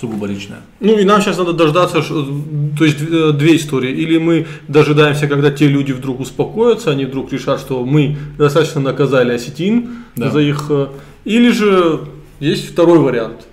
сугубо 0.00 0.26
личное. 0.26 0.60
Ну 0.80 0.98
и 0.98 1.04
нам 1.04 1.20
сейчас 1.20 1.36
надо 1.38 1.52
дождаться, 1.52 2.02
то 2.02 2.84
есть 2.84 2.98
э, 3.02 3.32
две 3.32 3.56
истории. 3.56 3.90
Или 3.90 4.18
мы 4.18 4.46
дожидаемся, 4.68 5.28
когда 5.28 5.50
те 5.50 5.68
люди 5.68 5.92
вдруг 5.92 6.20
успокоятся, 6.20 6.90
они 6.90 7.04
вдруг 7.04 7.32
решат, 7.32 7.60
что 7.60 7.84
мы 7.84 8.16
достаточно 8.38 8.80
наказали 8.80 9.32
осетин 9.32 9.90
да. 10.16 10.30
за 10.30 10.40
их... 10.40 10.66
Э, 10.70 10.88
или 11.24 11.50
же 11.50 12.00
есть 12.40 12.70
второй 12.72 12.98
вариант. 12.98 13.46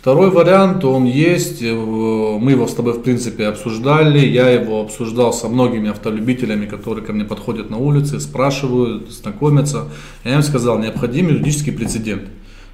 Второй 0.00 0.30
вариант, 0.30 0.84
он 0.84 1.06
есть, 1.06 1.60
э, 1.60 1.74
мы 1.74 2.52
его 2.52 2.68
с 2.68 2.74
тобой 2.74 2.92
в 2.92 3.02
принципе 3.02 3.46
обсуждали, 3.46 4.20
я 4.20 4.48
его 4.48 4.80
обсуждал 4.80 5.32
со 5.32 5.48
многими 5.48 5.90
автолюбителями, 5.90 6.66
которые 6.66 7.04
ко 7.04 7.12
мне 7.12 7.24
подходят 7.24 7.68
на 7.68 7.78
улице, 7.78 8.20
спрашивают, 8.20 9.10
знакомятся. 9.10 9.88
Я 10.22 10.36
им 10.36 10.42
сказал, 10.42 10.78
необходим 10.78 11.26
юридический 11.26 11.72
прецедент. 11.72 12.28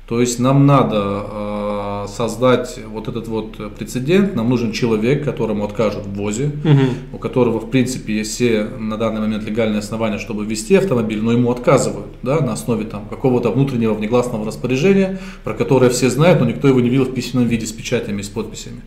То 0.06 0.20
есть 0.20 0.38
нам 0.38 0.66
надо 0.66 0.96
э, 0.98 1.63
создать 2.06 2.78
вот 2.86 3.08
этот 3.08 3.28
вот 3.28 3.74
прецедент, 3.76 4.34
нам 4.34 4.48
нужен 4.48 4.72
человек, 4.72 5.24
которому 5.24 5.64
откажут 5.64 6.06
в 6.06 6.14
ВОЗе, 6.14 6.52
угу. 6.64 7.14
у 7.14 7.18
которого 7.18 7.60
в 7.60 7.70
принципе 7.70 8.18
есть 8.18 8.34
все 8.34 8.64
на 8.64 8.96
данный 8.96 9.20
момент 9.20 9.44
легальные 9.44 9.78
основания, 9.78 10.18
чтобы 10.18 10.44
ввести 10.44 10.74
автомобиль, 10.74 11.20
но 11.20 11.32
ему 11.32 11.50
отказывают 11.50 12.08
да, 12.22 12.40
на 12.40 12.52
основе 12.52 12.84
там, 12.84 13.06
какого-то 13.08 13.50
внутреннего 13.50 13.94
внегласного 13.94 14.46
распоряжения, 14.46 15.18
про 15.44 15.54
которое 15.54 15.90
все 15.90 16.10
знают, 16.10 16.40
но 16.40 16.46
никто 16.46 16.68
его 16.68 16.80
не 16.80 16.88
видел 16.88 17.04
в 17.04 17.14
письменном 17.14 17.48
виде 17.48 17.66
с 17.66 17.72
печатями 17.72 18.20
и 18.20 18.24
с 18.24 18.28
подписями 18.28 18.82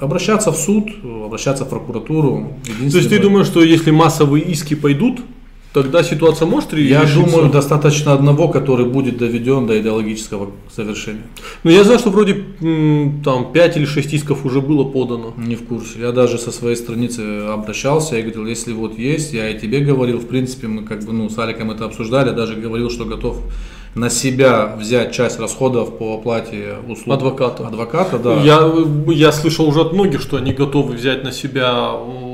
обращаться 0.00 0.52
в 0.52 0.56
суд, 0.56 0.90
обращаться 1.02 1.64
в 1.64 1.68
прокуратуру. 1.68 2.54
То 2.90 2.98
есть 2.98 3.08
ты 3.08 3.18
думаешь, 3.18 3.46
что 3.46 3.62
если 3.62 3.90
массовые 3.90 4.44
иски 4.44 4.74
пойдут, 4.74 5.20
тогда 5.82 6.02
ситуация 6.02 6.46
может 6.46 6.72
Я 6.72 7.04
думаю, 7.04 7.50
достаточно 7.50 8.12
одного, 8.12 8.48
который 8.48 8.86
будет 8.86 9.18
доведен 9.18 9.66
до 9.66 9.80
идеологического 9.80 10.50
совершения. 10.74 11.22
Ну, 11.64 11.70
я 11.70 11.84
знаю, 11.84 11.98
что 11.98 12.10
вроде 12.10 12.34
там 13.24 13.52
5 13.52 13.76
или 13.76 13.84
6 13.84 14.14
исков 14.14 14.44
уже 14.44 14.60
было 14.60 14.84
подано. 14.84 15.34
Не 15.36 15.56
в 15.56 15.64
курсе. 15.66 16.00
Я 16.00 16.12
даже 16.12 16.38
со 16.38 16.52
своей 16.52 16.76
страницы 16.76 17.20
обращался, 17.48 18.16
я 18.16 18.22
говорил, 18.22 18.46
если 18.46 18.72
вот 18.72 18.98
есть, 18.98 19.32
я 19.32 19.48
и 19.50 19.58
тебе 19.58 19.80
говорил, 19.80 20.18
в 20.18 20.26
принципе, 20.26 20.66
мы 20.66 20.82
как 20.82 21.04
бы, 21.04 21.12
ну, 21.12 21.28
с 21.28 21.38
Аликом 21.38 21.70
это 21.70 21.84
обсуждали, 21.84 22.30
даже 22.30 22.54
говорил, 22.54 22.90
что 22.90 23.04
готов 23.04 23.38
на 23.94 24.10
себя 24.10 24.76
взять 24.78 25.12
часть 25.12 25.38
расходов 25.40 25.98
по 25.98 26.14
оплате 26.14 26.76
услуг 26.88 27.16
адвоката. 27.16 27.66
Адвоката, 27.66 28.18
да. 28.18 28.40
Я, 28.42 28.72
я 29.08 29.32
слышал 29.32 29.68
уже 29.68 29.80
от 29.80 29.92
многих, 29.92 30.20
что 30.20 30.36
они 30.36 30.52
готовы 30.52 30.94
взять 30.94 31.24
на 31.24 31.32
себя 31.32 31.90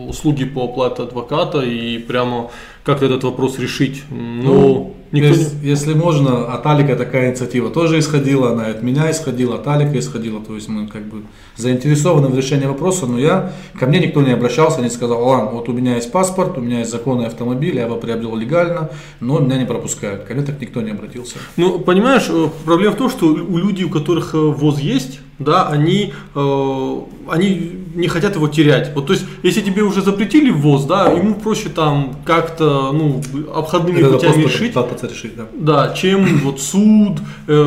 услуги 0.08 0.44
по 0.44 0.64
оплате 0.64 1.02
адвоката 1.02 1.62
и 1.62 1.98
прямо 1.98 2.50
как-то 2.84 3.06
этот 3.06 3.24
вопрос 3.24 3.58
решить. 3.58 4.02
Но 4.10 4.52
ну, 4.52 4.96
никто 5.12 5.28
если, 5.28 5.56
не... 5.56 5.68
если 5.68 5.94
можно, 5.94 6.46
от 6.52 6.66
Алика 6.66 6.96
такая 6.96 7.30
инициатива 7.30 7.70
тоже 7.70 7.98
исходила, 7.98 8.52
она 8.52 8.66
от 8.66 8.82
меня 8.82 9.10
исходила, 9.10 9.56
от 9.56 9.66
Алика 9.66 9.98
исходила, 9.98 10.40
то 10.40 10.54
есть 10.54 10.68
мы 10.68 10.86
как 10.86 11.02
бы 11.06 11.22
заинтересованы 11.56 12.28
в 12.28 12.36
решении 12.36 12.66
вопроса, 12.66 13.06
но 13.06 13.18
я, 13.18 13.52
ко 13.78 13.86
мне 13.86 14.00
никто 14.00 14.22
не 14.22 14.32
обращался, 14.32 14.80
не 14.80 14.90
сказал, 14.90 15.22
Алан, 15.22 15.48
вот 15.48 15.68
у 15.68 15.72
меня 15.72 15.96
есть 15.96 16.10
паспорт, 16.12 16.58
у 16.58 16.60
меня 16.60 16.80
есть 16.80 16.90
законный 16.90 17.26
автомобиль, 17.26 17.76
я 17.76 17.84
его 17.84 17.96
приобрел 17.96 18.36
легально, 18.36 18.90
но 19.20 19.38
меня 19.38 19.58
не 19.58 19.64
пропускают. 19.64 20.24
Ко 20.24 20.34
мне 20.34 20.44
так 20.44 20.60
никто 20.60 20.80
не 20.80 20.90
обратился. 20.90 21.36
Ну, 21.56 21.78
понимаешь, 21.78 22.26
э, 22.28 22.48
проблема 22.64 22.94
в 22.94 22.98
том, 22.98 23.10
что 23.10 23.26
у 23.26 23.56
людей, 23.58 23.84
у 23.84 23.90
которых 23.90 24.34
э, 24.34 24.38
ВОЗ 24.38 24.80
есть, 24.80 25.20
да, 25.38 25.68
они, 25.68 26.12
э, 26.34 27.00
они 27.28 27.72
не 27.94 28.08
хотят 28.08 28.36
его 28.36 28.48
терять. 28.48 28.92
Вот, 28.94 29.06
то 29.06 29.12
есть, 29.12 29.24
если 29.42 29.60
тебе 29.60 29.82
уже 29.82 30.02
запретили 30.02 30.50
ввоз, 30.50 30.84
да, 30.84 31.10
ему 31.10 31.34
проще 31.34 31.68
там 31.68 32.16
как-то, 32.24 32.92
ну, 32.92 33.20
обходными 33.54 33.98
Это 33.98 34.12
путями 34.12 34.44
решить. 34.44 34.74
решить 35.10 35.36
да. 35.36 35.46
да, 35.54 35.94
чем 35.94 36.38
вот 36.38 36.60
суд. 36.60 37.18
Э, 37.46 37.62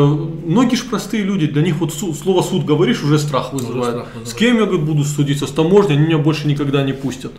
многие 0.45 0.75
же 0.75 0.85
простые 0.85 1.23
люди, 1.23 1.47
для 1.47 1.61
них 1.61 1.75
вот 1.75 1.93
суд, 1.93 2.15
слово 2.15 2.41
суд 2.41 2.65
говоришь, 2.65 3.03
уже 3.03 3.19
страх 3.19 3.53
вызывает. 3.53 3.76
Вызывает. 3.77 4.27
С 4.27 4.33
кем 4.33 4.57
я 4.57 4.65
говорит, 4.65 4.85
буду 4.85 5.03
судиться? 5.03 5.47
С 5.47 5.51
таможней, 5.51 5.95
они 5.95 6.05
меня 6.05 6.17
больше 6.17 6.47
никогда 6.47 6.83
не 6.83 6.93
пустят. 6.93 7.31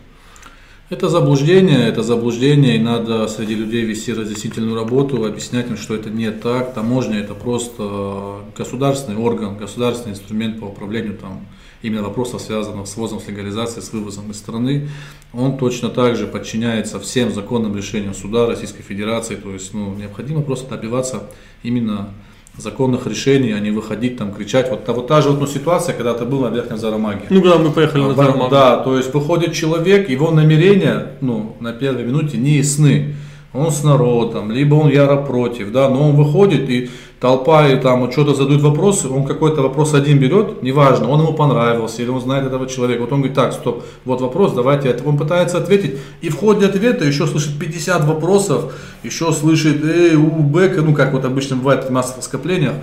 Это 0.91 1.11
заблуждение, 1.11 1.87
это 1.87 2.03
заблуждение, 2.03 2.77
и 2.77 2.79
надо 2.79 3.29
среди 3.29 3.55
людей 3.55 3.85
вести 3.85 4.15
разъяснительную 4.15 4.75
работу, 4.75 5.23
объяснять 5.27 5.69
им, 5.69 5.77
что 5.77 5.95
это 5.95 6.09
не 6.09 6.31
так. 6.31 6.73
Таможня 6.73 7.19
это 7.19 7.35
просто 7.35 8.39
государственный 8.57 9.19
орган, 9.19 9.59
государственный 9.59 10.13
инструмент 10.13 10.59
по 10.59 10.65
управлению 10.65 11.19
там, 11.19 11.47
именно 11.83 12.03
вопросов, 12.03 12.41
связанных 12.41 12.87
с 12.87 12.97
ввозом, 12.97 13.21
с 13.21 13.29
легализацией, 13.29 13.83
с 13.83 13.93
вывозом 13.93 14.31
из 14.31 14.39
страны. 14.39 14.89
Он 15.35 15.59
точно 15.59 15.91
так 15.91 16.17
же 16.17 16.27
подчиняется 16.27 16.99
всем 16.99 17.35
законным 17.35 17.77
решениям 17.77 18.15
суда 18.15 18.47
Российской 18.47 18.83
Федерации. 18.83 19.35
То 19.35 19.53
есть 19.53 19.75
ну, 19.75 19.95
необходимо 19.95 20.41
просто 20.41 20.71
добиваться 20.71 21.25
именно 21.63 22.15
законных 22.59 23.07
решений, 23.07 23.53
а 23.53 23.61
не 23.61 23.71
выходить 23.71 24.17
там, 24.17 24.33
кричать. 24.33 24.71
Вот, 24.71 24.87
вот 24.89 25.07
та 25.07 25.21
же 25.23 25.31
вот, 25.31 25.41
ну, 25.41 25.47
ситуация, 25.47 25.95
когда 25.95 26.15
ты 26.15 26.25
был 26.25 26.41
на 26.41 26.49
Верхнем 26.49 26.79
Зарамаге. 26.79 27.23
Ну, 27.31 27.41
когда 27.41 27.59
мы 27.59 27.71
поехали 27.71 28.03
на 28.03 28.15
Зарамагу. 28.15 28.51
Да, 28.51 28.79
то 28.79 28.97
есть 28.97 29.15
выходит 29.15 29.53
человек, 29.53 30.11
его 30.11 30.31
намерения 30.31 31.13
ну, 31.21 31.57
на 31.61 31.73
первой 31.73 32.05
минуте 32.05 32.37
не 32.37 32.59
ясны. 32.59 33.15
Он 33.55 33.71
с 33.71 33.83
народом, 33.83 34.51
либо 34.51 34.75
он 34.75 34.91
яро 34.91 35.17
против, 35.17 35.73
да, 35.73 35.89
но 35.89 36.11
он 36.11 36.17
выходит 36.17 36.69
и 36.69 36.91
толпа 37.21 37.69
и 37.69 37.81
там 37.81 38.11
что-то 38.13 38.35
задают 38.35 38.63
вопросы, 38.63 39.09
он 39.09 39.25
какой-то 39.25 39.63
вопрос 39.63 39.95
один 39.95 40.19
берет, 40.19 40.63
неважно, 40.63 41.09
он 41.09 41.21
ему 41.21 41.33
понравился 41.33 42.03
или 42.03 42.11
он 42.11 42.21
знает 42.21 42.47
этого 42.47 42.67
человека. 42.69 43.01
Вот 43.01 43.13
он 43.13 43.19
говорит, 43.19 43.37
так, 43.37 43.53
стоп, 43.53 43.83
вот 44.05 44.21
вопрос, 44.21 44.53
давайте, 44.53 44.97
он 45.05 45.17
пытается 45.17 45.59
ответить, 45.59 45.99
и 46.21 46.29
в 46.29 46.37
ходе 46.37 46.67
ответа 46.67 47.05
еще 47.05 47.27
слышит 47.27 47.59
50 47.59 48.05
вопросов, 48.05 48.73
еще 49.03 49.33
слышит, 49.33 49.85
эй, 49.85 50.15
у 50.15 50.43
Бека, 50.43 50.83
ну 50.83 50.95
как 50.95 51.13
вот 51.13 51.25
обычно 51.25 51.57
бывает 51.57 51.85
в 51.85 51.91
массовых 51.91 52.25
скоплениях, 52.25 52.75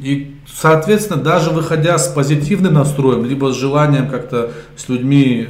и, 0.00 0.34
соответственно, 0.52 1.22
даже 1.22 1.50
выходя 1.50 1.98
с 1.98 2.08
позитивным 2.08 2.74
настроем, 2.74 3.24
либо 3.24 3.52
с 3.52 3.56
желанием 3.56 4.08
как-то 4.08 4.50
с 4.76 4.88
людьми 4.88 5.46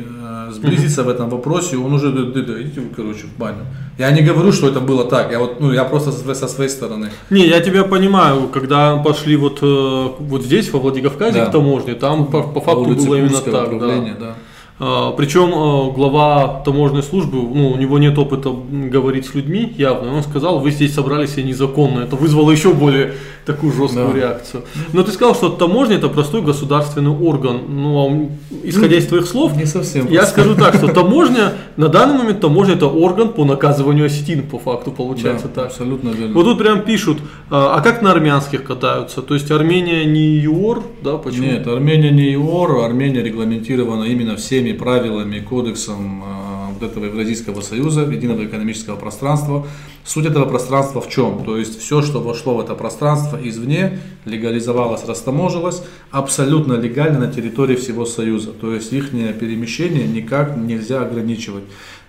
сблизиться 0.55 1.03
в 1.03 1.09
этом 1.09 1.29
вопросе, 1.29 1.77
он 1.77 1.93
уже, 1.93 2.11
да, 2.11 2.63
идите 2.63 2.81
вы, 2.81 2.89
короче, 2.97 3.27
в 3.27 3.39
баню. 3.39 3.67
Я 3.99 4.11
не 4.11 4.23
говорю, 4.23 4.53
что 4.53 4.69
это 4.69 4.81
было 4.81 5.05
так, 5.05 5.33
я 5.33 5.39
вот, 5.39 5.61
ну, 5.61 5.73
я 5.73 5.85
просто 5.85 6.13
со, 6.35 6.49
своей 6.49 6.71
стороны. 6.71 7.11
Не, 7.31 7.47
я 7.47 7.61
тебя 7.61 7.85
понимаю, 7.85 8.49
когда 8.49 8.97
пошли 8.97 9.37
вот, 9.37 9.59
э, 9.63 10.09
вот 10.19 10.43
здесь, 10.43 10.73
во 10.73 10.81
Владикавказе, 10.81 11.39
да. 11.39 11.47
в 11.47 11.53
таможне, 11.53 11.95
там 11.95 12.27
по, 12.27 12.43
по 12.43 12.61
факту 12.61 12.95
было 12.95 13.17
именно 13.17 13.41
так, 13.41 13.79
да. 13.79 14.17
да. 14.19 14.35
А, 14.81 15.13
Причем 15.13 15.53
а, 15.55 15.91
глава 15.93 16.63
таможенной 16.65 17.05
службы, 17.05 17.39
ну, 17.39 17.71
у 17.71 17.77
него 17.77 17.99
нет 17.99 18.19
опыта 18.19 18.51
говорить 18.51 19.27
с 19.27 19.35
людьми 19.35 19.73
явно, 19.79 20.17
он 20.17 20.23
сказал, 20.25 20.59
вы 20.59 20.73
здесь 20.73 20.95
собрались 20.95 21.31
все 21.31 21.45
незаконно. 21.45 22.01
Это 22.01 22.17
вызвало 22.17 22.51
еще 22.51 22.73
более 22.73 23.15
такую 23.47 23.73
жесткую 23.73 24.13
да. 24.13 24.19
реакцию. 24.19 24.65
Но 24.93 25.03
ты 25.03 25.13
сказал, 25.13 25.35
что 25.35 25.51
таможня 25.51 25.97
это 25.97 26.09
простой 26.09 26.43
государственный 26.43 27.13
орган. 27.13 27.61
Ну, 27.69 27.99
а 27.99 28.67
исходя 28.67 28.97
из 28.97 29.07
твоих 29.07 29.27
слов, 29.27 29.57
не 29.57 29.67
совсем 29.67 30.09
я 30.09 30.21
просто. 30.21 30.41
скажу 30.41 30.55
так, 30.57 30.75
что 30.75 30.89
таможня, 30.93 31.53
на 31.77 31.89
данный 31.89 32.19
момент 32.19 32.41
таможня 32.41 32.75
это 32.75 32.87
орган 32.87 33.29
по 33.29 33.45
наказыванию 33.45 34.07
осетин, 34.07 34.43
по 34.43 34.59
факту 34.59 34.91
получается 34.91 35.47
да, 35.49 35.63
так. 35.63 35.67
Абсолютно 35.67 36.11
верно. 36.11 36.35
Вот 36.35 36.45
тут 36.45 36.59
прям 36.59 36.83
пишут, 36.83 37.19
а 37.51 37.81
как 37.81 38.03
на 38.03 38.11
армянских 38.11 38.65
катаются? 38.65 39.23
То 39.23 39.35
есть 39.35 39.51
Армения 39.51 40.05
не 40.05 40.39
ЮОР, 40.39 40.83
да, 41.03 41.19
почему? 41.19 41.47
Нет, 41.47 41.67
Армения 41.67 42.11
не 42.11 42.33
ЮОР, 42.33 42.85
Армения 42.85 43.23
регламентирована 43.23 44.05
именно 44.05 44.37
всеми 44.37 44.64
всеми 44.65 44.77
правилами, 44.77 45.41
кодексом 45.41 46.23
э, 46.25 46.73
вот 46.73 46.91
этого 46.91 47.05
Евразийского 47.05 47.61
союза, 47.61 48.03
единого 48.03 48.45
экономического 48.45 48.97
пространства. 48.97 49.67
Суть 50.05 50.27
этого 50.27 50.47
пространства 50.47 51.01
в 51.01 51.09
чем? 51.11 51.45
То 51.45 51.59
есть 51.59 51.79
все, 51.81 52.01
что 52.03 52.21
вошло 52.21 52.55
в 52.55 52.61
это 52.61 52.75
пространство 52.75 53.39
извне, 53.43 54.01
легализовалось, 54.25 55.05
растаможилось, 55.07 55.83
абсолютно 56.11 56.75
легально 56.75 57.27
на 57.27 57.33
территории 57.33 57.77
всего 57.77 58.07
союза. 58.07 58.53
То 58.53 58.75
есть 58.75 58.93
их 58.93 59.11
перемещение 59.11 60.07
никак 60.07 60.57
нельзя 60.57 61.03
ограничивать. 61.03 61.65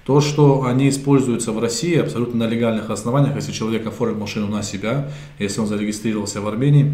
То, 0.05 0.21
что 0.21 0.65
они 0.65 0.87
используются 0.89 1.51
в 1.51 1.59
России 1.59 1.97
абсолютно 1.97 2.45
на 2.45 2.49
легальных 2.49 2.89
основаниях, 2.89 3.35
если 3.35 3.51
человек 3.51 3.87
оформил 3.87 4.19
машину 4.19 4.47
на 4.47 4.61
себя, 4.61 5.09
если 5.39 5.61
он 5.61 5.67
зарегистрировался 5.67 6.41
в 6.41 6.47
Армении, 6.47 6.93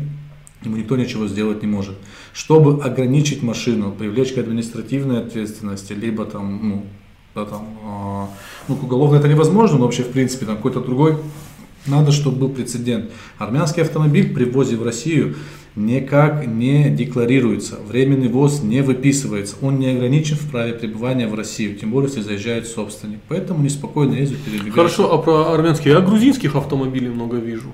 ему 0.63 0.77
никто 0.77 0.95
ничего 0.95 1.27
сделать 1.27 1.61
не 1.61 1.67
может. 1.67 1.95
Чтобы 2.33 2.83
ограничить 2.83 3.43
машину, 3.43 3.91
привлечь 3.91 4.33
к 4.33 4.37
административной 4.37 5.19
ответственности, 5.19 5.93
либо 5.93 6.25
там, 6.25 6.59
ну, 6.61 6.85
да, 7.35 7.45
там, 7.45 7.67
э, 7.83 8.25
ну, 8.67 8.77
уголовно 8.81 9.17
это 9.17 9.27
невозможно, 9.27 9.77
но 9.77 9.85
вообще, 9.85 10.03
в 10.03 10.11
принципе, 10.11 10.45
там 10.45 10.57
какой-то 10.57 10.81
другой, 10.81 11.17
надо, 11.87 12.11
чтобы 12.11 12.37
был 12.37 12.49
прецедент. 12.49 13.09
Армянский 13.37 13.81
автомобиль 13.81 14.33
при 14.33 14.45
ввозе 14.45 14.75
в 14.75 14.83
Россию 14.83 15.35
никак 15.75 16.45
не 16.45 16.89
декларируется, 16.89 17.79
временный 17.87 18.27
ввоз 18.27 18.61
не 18.61 18.81
выписывается, 18.81 19.55
он 19.61 19.79
не 19.79 19.87
ограничен 19.87 20.35
в 20.35 20.51
праве 20.51 20.73
пребывания 20.73 21.27
в 21.27 21.33
Россию, 21.33 21.77
тем 21.77 21.91
более, 21.91 22.09
если 22.09 22.21
заезжает 22.21 22.67
собственник. 22.67 23.19
Поэтому 23.29 23.63
неспокойно 23.63 24.13
ездят, 24.13 24.39
передвигаются. 24.39 24.97
Хорошо, 24.97 25.13
а 25.13 25.17
про 25.17 25.53
армянские, 25.53 25.93
я 25.93 26.01
грузинских 26.01 26.55
автомобилей 26.55 27.09
много 27.09 27.37
вижу. 27.37 27.71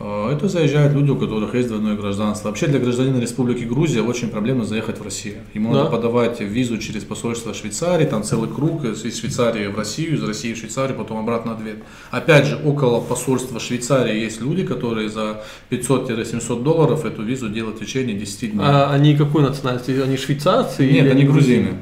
А, 0.00 0.32
это 0.32 0.48
заезжают 0.48 0.92
люди, 0.92 1.10
у 1.10 1.16
которых 1.16 1.54
есть 1.54 1.68
двойное 1.68 1.94
гражданство. 1.94 2.48
Вообще 2.48 2.66
для 2.66 2.80
гражданина 2.80 3.20
Республики 3.20 3.62
Грузия 3.64 4.02
очень 4.02 4.28
проблемно 4.28 4.64
заехать 4.64 4.98
в 4.98 5.04
Россию. 5.04 5.36
Ему 5.54 5.72
да. 5.72 5.78
надо 5.78 5.90
подавать 5.90 6.40
визу 6.40 6.78
через 6.78 7.04
посольство 7.04 7.54
Швейцарии, 7.54 8.04
там 8.04 8.24
целый 8.24 8.50
круг 8.50 8.84
из 8.84 9.02
Швейцарии 9.02 9.68
в 9.68 9.78
Россию, 9.78 10.14
из 10.14 10.24
России 10.24 10.52
в 10.52 10.56
Швейцарию, 10.58 10.96
потом 10.96 11.18
обратно 11.18 11.52
ответ. 11.52 11.76
Опять 12.10 12.46
же, 12.46 12.56
около 12.64 13.00
посольства 13.00 13.60
Швейцарии 13.60 14.18
есть 14.18 14.40
люди, 14.40 14.64
которые 14.64 15.08
за 15.08 15.44
500-700 15.70 16.62
долларов 16.62 17.04
эту 17.04 17.22
визу 17.22 17.48
делают 17.48 17.76
в 17.76 17.80
течение 17.84 18.16
10 18.16 18.52
дней. 18.52 18.60
А 18.64 18.90
они 18.90 19.16
какой 19.16 19.42
национальности? 19.42 19.92
Они 19.92 20.16
швейцарцы? 20.16 20.90
Нет, 20.90 21.10
они 21.10 21.24
грузины. 21.24 21.74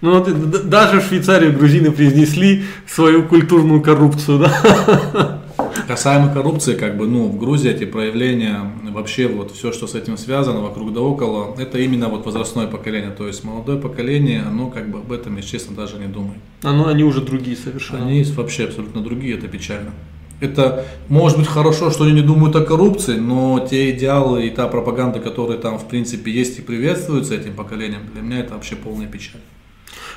Ну 0.00 0.18
вот 0.18 0.68
даже 0.68 1.00
в 1.00 1.06
Швейцарии 1.06 1.50
грузины 1.50 1.90
произнесли 1.90 2.62
свою 2.86 3.24
культурную 3.24 3.82
коррупцию, 3.82 4.38
да? 4.38 5.37
Касаемо 5.86 6.32
коррупции, 6.32 6.74
как 6.74 6.96
бы, 6.96 7.06
ну, 7.06 7.28
в 7.28 7.38
Грузии 7.38 7.70
эти 7.70 7.84
проявления, 7.84 8.72
вообще 8.90 9.28
вот 9.28 9.52
все, 9.52 9.72
что 9.72 9.86
с 9.86 9.94
этим 9.94 10.16
связано, 10.16 10.60
вокруг 10.60 10.92
да 10.92 11.00
около, 11.00 11.54
это 11.58 11.78
именно 11.78 12.08
вот 12.08 12.26
возрастное 12.26 12.66
поколение. 12.66 13.10
То 13.10 13.26
есть 13.26 13.44
молодое 13.44 13.78
поколение, 13.78 14.42
оно 14.42 14.70
как 14.70 14.90
бы 14.90 14.98
об 14.98 15.12
этом, 15.12 15.36
если 15.36 15.50
честно, 15.50 15.76
даже 15.76 15.98
не 15.98 16.06
думает. 16.06 16.38
Оно, 16.62 16.88
они 16.88 17.04
уже 17.04 17.20
другие 17.20 17.56
совершенно. 17.56 18.06
Они 18.06 18.22
вообще 18.24 18.64
абсолютно 18.64 19.02
другие, 19.02 19.36
это 19.36 19.48
печально. 19.48 19.92
Это 20.40 20.84
может 21.08 21.36
быть 21.36 21.48
хорошо, 21.48 21.90
что 21.90 22.04
они 22.04 22.12
не 22.12 22.22
думают 22.22 22.54
о 22.54 22.64
коррупции, 22.64 23.16
но 23.16 23.66
те 23.68 23.90
идеалы 23.90 24.46
и 24.46 24.50
та 24.50 24.68
пропаганда, 24.68 25.18
которые 25.18 25.58
там 25.58 25.78
в 25.78 25.88
принципе 25.88 26.30
есть 26.30 26.58
и 26.58 26.62
приветствуются 26.62 27.34
этим 27.34 27.54
поколением, 27.54 28.02
для 28.12 28.22
меня 28.22 28.40
это 28.40 28.54
вообще 28.54 28.76
полная 28.76 29.06
печаль. 29.06 29.40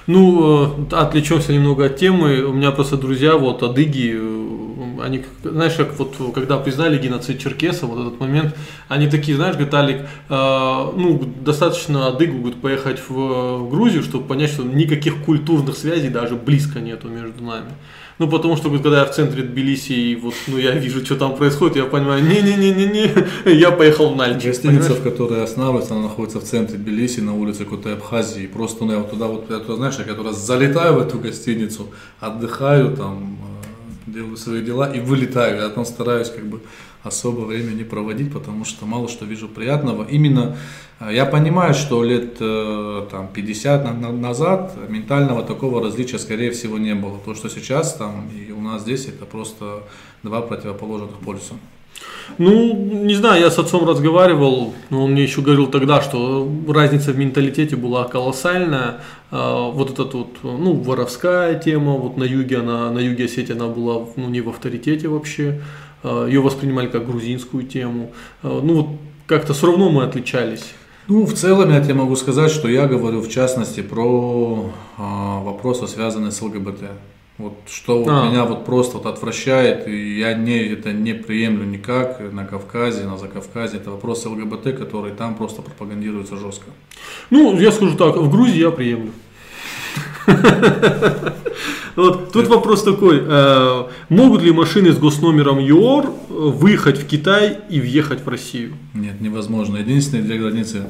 Ну, 0.07 0.89
э, 0.91 0.95
отвлечемся 0.95 1.53
немного 1.53 1.85
от 1.85 1.97
темы. 1.97 2.43
У 2.43 2.53
меня 2.53 2.71
просто 2.71 2.97
друзья, 2.97 3.35
вот, 3.37 3.63
адыги, 3.63 4.15
э, 4.15 4.70
они, 5.01 5.23
знаешь, 5.43 5.73
как 5.73 5.97
вот, 5.99 6.15
когда 6.33 6.57
признали 6.57 6.97
геноцид 6.97 7.39
черкесов, 7.39 7.89
вот 7.89 8.07
этот 8.07 8.19
момент, 8.19 8.55
они 8.87 9.07
такие, 9.07 9.35
знаешь, 9.35 9.55
говорит, 9.55 9.73
Алик, 9.73 10.01
э, 10.01 10.05
ну, 10.29 11.21
достаточно 11.41 12.07
адыгу 12.07 12.39
говорит, 12.39 12.61
поехать 12.61 12.99
в, 13.07 13.13
в 13.13 13.69
Грузию, 13.69 14.03
чтобы 14.03 14.25
понять, 14.25 14.51
что 14.51 14.63
никаких 14.63 15.23
культурных 15.23 15.77
связей 15.77 16.09
даже 16.09 16.35
близко 16.35 16.79
нету 16.79 17.07
между 17.07 17.43
нами. 17.43 17.71
Ну, 18.21 18.29
потому 18.29 18.55
что 18.55 18.69
когда 18.69 18.99
я 18.99 19.05
в 19.05 19.15
центре 19.15 19.41
Тбилиси, 19.41 19.93
и 19.93 20.15
вот, 20.15 20.35
ну, 20.45 20.59
я 20.59 20.73
вижу, 20.73 21.03
что 21.03 21.15
там 21.15 21.35
происходит, 21.35 21.77
я 21.77 21.85
понимаю, 21.85 22.23
не-не-не-не-не, 22.23 23.51
я 23.57 23.71
поехал 23.71 24.13
в 24.13 24.15
Нальчик. 24.15 24.49
Гостиница, 24.49 24.89
понимаешь? 24.89 25.01
в 25.01 25.03
которой 25.03 25.43
останавливается, 25.43 25.95
она 25.95 26.03
находится 26.03 26.39
в 26.39 26.43
центре 26.43 26.77
Тбилиси, 26.77 27.21
на 27.21 27.33
улице 27.33 27.63
какой-то 27.63 27.93
Абхазии. 27.93 28.45
Просто, 28.45 28.85
ну, 28.85 28.91
я 28.91 28.99
вот 28.99 29.09
туда 29.09 29.25
вот, 29.25 29.49
я 29.49 29.57
туда, 29.57 29.75
знаешь, 29.75 29.95
я 29.97 30.03
когда 30.03 30.33
залетаю 30.33 30.93
в 30.93 30.99
эту 30.99 31.17
гостиницу, 31.17 31.87
отдыхаю 32.19 32.95
там, 32.95 33.39
делаю 34.11 34.37
свои 34.37 34.61
дела 34.61 34.91
и 34.91 34.99
вылетаю. 34.99 35.61
Я 35.61 35.69
там 35.69 35.85
стараюсь 35.85 36.29
как 36.29 36.45
бы 36.45 36.61
особо 37.03 37.41
время 37.41 37.71
не 37.71 37.83
проводить, 37.83 38.31
потому 38.31 38.65
что 38.65 38.85
мало 38.85 39.07
что 39.07 39.25
вижу 39.25 39.47
приятного. 39.47 40.05
Именно 40.07 40.57
э, 40.99 41.09
я 41.13 41.25
понимаю, 41.25 41.73
что 41.73 42.03
лет 42.03 42.37
э, 42.39 43.07
там, 43.09 43.27
50 43.33 44.11
назад 44.19 44.77
ментального 44.89 45.43
такого 45.43 45.81
различия, 45.83 46.19
скорее 46.19 46.51
всего, 46.51 46.77
не 46.77 46.93
было. 46.93 47.17
То, 47.25 47.33
что 47.33 47.49
сейчас 47.49 47.95
там 47.95 48.29
и 48.29 48.51
у 48.51 48.61
нас 48.61 48.83
здесь, 48.83 49.07
это 49.07 49.25
просто 49.25 49.83
два 50.23 50.41
противоположных 50.41 51.19
полюса. 51.25 51.55
Ну, 52.37 52.73
не 52.73 53.13
знаю, 53.15 53.41
я 53.41 53.51
с 53.51 53.59
отцом 53.59 53.87
разговаривал, 53.87 54.73
но 54.89 55.03
он 55.03 55.11
мне 55.11 55.23
еще 55.23 55.41
говорил 55.41 55.67
тогда, 55.67 56.01
что 56.01 56.49
разница 56.67 57.11
в 57.11 57.17
менталитете 57.17 57.75
была 57.75 58.05
колоссальная. 58.05 59.01
Э, 59.31 59.69
вот 59.71 59.91
эта 59.91 60.03
вот, 60.03 60.37
ну, 60.43 60.73
воровская 60.73 61.59
тема, 61.59 61.93
вот 61.93 62.17
на 62.17 62.23
юге 62.23 62.59
она, 62.59 62.89
на 62.91 62.99
юге 62.99 63.25
Осетии 63.25 63.53
она 63.53 63.67
была, 63.67 64.05
ну, 64.15 64.29
не 64.29 64.41
в 64.41 64.49
авторитете 64.49 65.07
вообще. 65.07 65.61
Э, 66.03 66.25
ее 66.27 66.41
воспринимали 66.41 66.87
как 66.87 67.05
грузинскую 67.05 67.63
тему. 67.63 68.11
Э, 68.43 68.59
ну 68.63 68.73
вот 68.75 68.87
как-то 69.27 69.53
все 69.53 69.67
равно 69.67 69.89
мы 69.89 70.03
отличались. 70.03 70.73
Ну, 71.07 71.25
в 71.25 71.33
целом 71.33 71.71
я 71.71 71.81
тебе 71.81 71.95
могу 71.95 72.15
сказать, 72.15 72.51
что 72.51 72.67
я 72.69 72.87
говорю 72.87 73.21
в 73.21 73.29
частности 73.29 73.81
про 73.81 74.71
а, 74.97 75.41
вопросы, 75.41 75.87
связанные 75.87 76.31
с 76.31 76.41
ЛГБТ. 76.41 76.83
Вот 77.37 77.53
что 77.67 78.05
а. 78.07 78.27
меня 78.27 78.45
вот 78.45 78.65
просто 78.65 78.97
вот 78.97 79.05
отвращает, 79.07 79.87
и 79.87 80.19
я 80.19 80.33
не, 80.33 80.59
это 80.59 80.91
не 80.93 81.13
приемлю 81.13 81.65
никак 81.65 82.19
на 82.31 82.45
Кавказе, 82.45 83.05
на 83.05 83.17
Закавказе. 83.17 83.77
Это 83.77 83.91
вопросы 83.91 84.29
ЛГБТ, 84.29 84.77
которые 84.77 85.15
там 85.15 85.35
просто 85.35 85.61
пропагандируются 85.61 86.37
жестко. 86.37 86.65
Ну, 87.29 87.57
я 87.59 87.71
скажу 87.71 87.97
так, 87.97 88.15
в 88.17 88.29
Грузии 88.29 88.59
я 88.59 88.71
приемлю. 88.71 89.11
Вот, 91.95 92.31
тут 92.31 92.47
вопрос 92.47 92.83
такой, 92.83 93.21
э, 93.21 93.83
могут 94.07 94.41
ли 94.41 94.51
машины 94.51 94.93
с 94.93 94.97
госномером 94.97 95.59
ЮОР 95.59 96.09
выехать 96.29 96.97
в 96.97 97.05
Китай 97.05 97.57
и 97.69 97.81
въехать 97.81 98.25
в 98.25 98.29
Россию? 98.29 98.77
Нет, 98.93 99.19
невозможно. 99.19 99.77
Единственные 99.77 100.23
две 100.23 100.37
границы, 100.37 100.83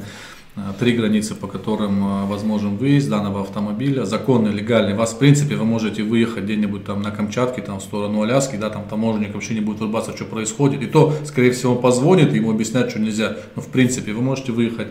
три 0.78 0.92
границы, 0.92 1.34
по 1.34 1.46
которым 1.46 2.26
возможен 2.28 2.76
выезд 2.76 3.08
данного 3.08 3.40
автомобиля, 3.40 4.04
законный, 4.04 4.52
легальный. 4.52 4.94
Вас, 4.94 5.12
в 5.12 5.18
принципе, 5.18 5.56
вы 5.56 5.64
можете 5.64 6.02
выехать 6.02 6.44
где-нибудь 6.44 6.84
там 6.84 7.00
на 7.00 7.10
Камчатке, 7.10 7.62
там 7.62 7.80
в 7.80 7.82
сторону 7.82 8.22
Аляски, 8.22 8.56
да, 8.56 8.68
там 8.68 8.84
таможенник 8.88 9.34
вообще 9.34 9.54
не 9.54 9.60
будет 9.60 9.78
врубаться, 9.78 10.14
что 10.14 10.24
происходит. 10.26 10.82
И 10.82 10.86
то, 10.86 11.14
скорее 11.24 11.52
всего, 11.52 11.74
позвонит, 11.74 12.34
ему 12.34 12.50
объяснять, 12.50 12.90
что 12.90 13.00
нельзя. 13.00 13.36
Но, 13.56 13.62
в 13.62 13.68
принципе, 13.68 14.12
вы 14.12 14.22
можете 14.22 14.52
выехать 14.52 14.88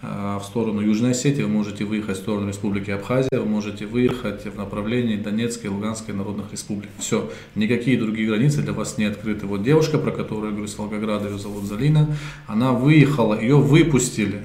в 0.00 0.42
сторону 0.44 0.80
Южной 0.80 1.10
Осетии, 1.10 1.42
вы 1.42 1.48
можете 1.48 1.84
выехать 1.84 2.18
в 2.18 2.20
сторону 2.20 2.46
Республики 2.46 2.92
Абхазия, 2.92 3.40
вы 3.40 3.46
можете 3.46 3.84
выехать 3.84 4.44
в 4.44 4.56
направлении 4.56 5.16
Донецкой 5.16 5.70
и 5.70 5.72
Луганской 5.72 6.14
народных 6.14 6.52
республик. 6.52 6.88
Все, 6.98 7.28
никакие 7.56 7.98
другие 7.98 8.28
границы 8.28 8.62
для 8.62 8.72
вас 8.74 8.96
не 8.96 9.06
открыты. 9.06 9.46
Вот 9.46 9.64
девушка, 9.64 9.98
про 9.98 10.12
которую 10.12 10.50
я 10.50 10.52
говорю, 10.52 10.68
с 10.68 10.78
Волгограда, 10.78 11.28
ее 11.28 11.38
зовут 11.38 11.64
Залина, 11.64 12.16
она 12.46 12.74
выехала, 12.74 13.40
ее 13.40 13.56
выпустили 13.56 14.42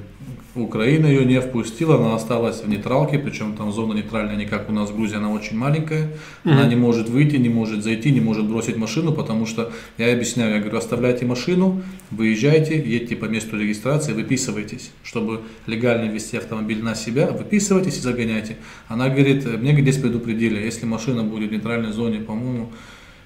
Украина 0.56 1.08
ее 1.08 1.26
не 1.26 1.42
впустила, 1.42 1.96
она 1.96 2.16
осталась 2.16 2.62
в 2.62 2.70
нейтралке, 2.70 3.18
причем 3.18 3.56
там 3.56 3.72
зона 3.72 3.94
нейтральная 3.94 4.36
не 4.36 4.46
как 4.46 4.70
у 4.70 4.72
нас 4.72 4.92
в 4.92 4.96
Грузии, 4.96 5.18
она 5.18 5.32
очень 5.32 5.58
маленькая. 5.58 6.04
Mm-hmm. 6.04 6.52
Она 6.52 6.68
не 6.68 6.76
может 6.76 7.10
выйти, 7.10 7.38
не 7.38 7.50
может 7.50 7.84
зайти, 7.84 8.12
не 8.12 8.22
может 8.22 8.48
бросить 8.48 8.78
машину, 8.78 9.14
потому 9.14 9.48
что 9.48 9.72
я 9.98 10.14
объясняю, 10.14 10.54
я 10.54 10.60
говорю, 10.60 10.78
оставляйте 10.78 11.26
машину, 11.26 11.82
выезжайте, 12.12 12.78
едьте 12.78 13.16
по 13.16 13.26
месту 13.26 13.58
регистрации, 13.58 14.14
выписывайтесь, 14.14 14.92
чтобы 15.04 15.42
легально 15.66 16.12
вести 16.12 16.38
автомобиль 16.38 16.84
на 16.84 16.94
себя, 16.94 17.32
выписывайтесь 17.32 17.98
и 17.98 18.02
загоняйте. 18.02 18.58
Она 18.88 19.10
говорит, 19.10 19.46
мне 19.60 19.74
здесь 19.82 19.98
предупредили, 19.98 20.62
если 20.62 20.86
машина 20.86 21.24
будет 21.24 21.50
в 21.50 21.54
нейтральной 21.54 21.94
зоне, 21.94 22.20
по-моему, 22.20 22.70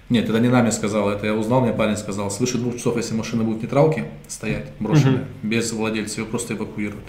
нет, 0.09 0.29
это 0.29 0.39
не 0.39 0.47
нами 0.47 0.69
сказал, 0.69 1.09
это 1.09 1.25
я 1.25 1.33
узнал, 1.33 1.61
мне 1.61 1.73
парень 1.73 1.97
сказал, 1.97 2.31
свыше 2.31 2.57
двух 2.57 2.77
часов, 2.77 2.95
если 2.95 3.13
машина 3.13 3.43
будет 3.43 3.57
в 3.57 3.61
нейтралке 3.63 4.05
стоять, 4.27 4.71
брошенная, 4.79 5.21
угу. 5.21 5.27
без 5.43 5.71
владельца, 5.73 6.21
ее 6.21 6.27
просто 6.27 6.53
эвакуируют. 6.53 7.05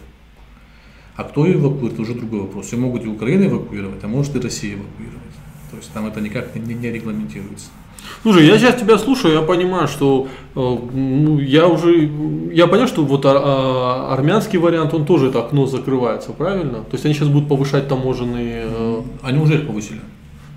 А 1.17 1.25
кто 1.25 1.47
ее 1.47 1.59
эвакуирует, 1.59 1.99
уже 2.01 2.15
другой 2.15 2.41
вопрос. 2.41 2.73
Ее 2.73 2.79
могут 2.79 3.05
и 3.05 3.09
Украина 3.09 3.45
эвакуировать, 3.45 4.03
а 4.03 4.09
может 4.09 4.35
и 4.37 4.41
Россия 4.41 4.75
эвакуировать. 4.75 5.23
То 5.71 5.77
есть 5.77 5.93
там 5.93 6.07
это 6.07 6.21
никак 6.21 6.55
не, 6.55 6.75
не 6.75 6.91
регламентируется. 6.91 7.69
Слушай, 8.23 8.47
я 8.47 8.59
сейчас 8.59 8.81
тебя 8.81 8.99
слушаю, 8.99 9.35
я 9.35 9.43
понимаю, 9.43 9.87
что 9.87 10.29
э, 10.55 10.61
ну, 10.61 11.39
я 11.39 11.67
уже, 11.69 12.11
я 12.53 12.67
понял, 12.67 12.87
что 12.87 13.05
вот 13.05 13.27
а, 13.27 13.33
а, 13.33 14.15
армянский 14.15 14.59
вариант, 14.59 14.95
он 14.95 15.05
тоже 15.05 15.29
это 15.29 15.41
окно 15.41 15.67
закрывается, 15.67 16.33
правильно? 16.33 16.85
То 16.85 16.93
есть 16.93 17.05
они 17.05 17.15
сейчас 17.15 17.29
будут 17.29 17.49
повышать 17.49 17.89
таможенные... 17.89 18.67
Э... 18.67 19.03
Они 19.23 19.39
уже 19.39 19.55
их 19.57 19.67
повысили. 19.67 20.01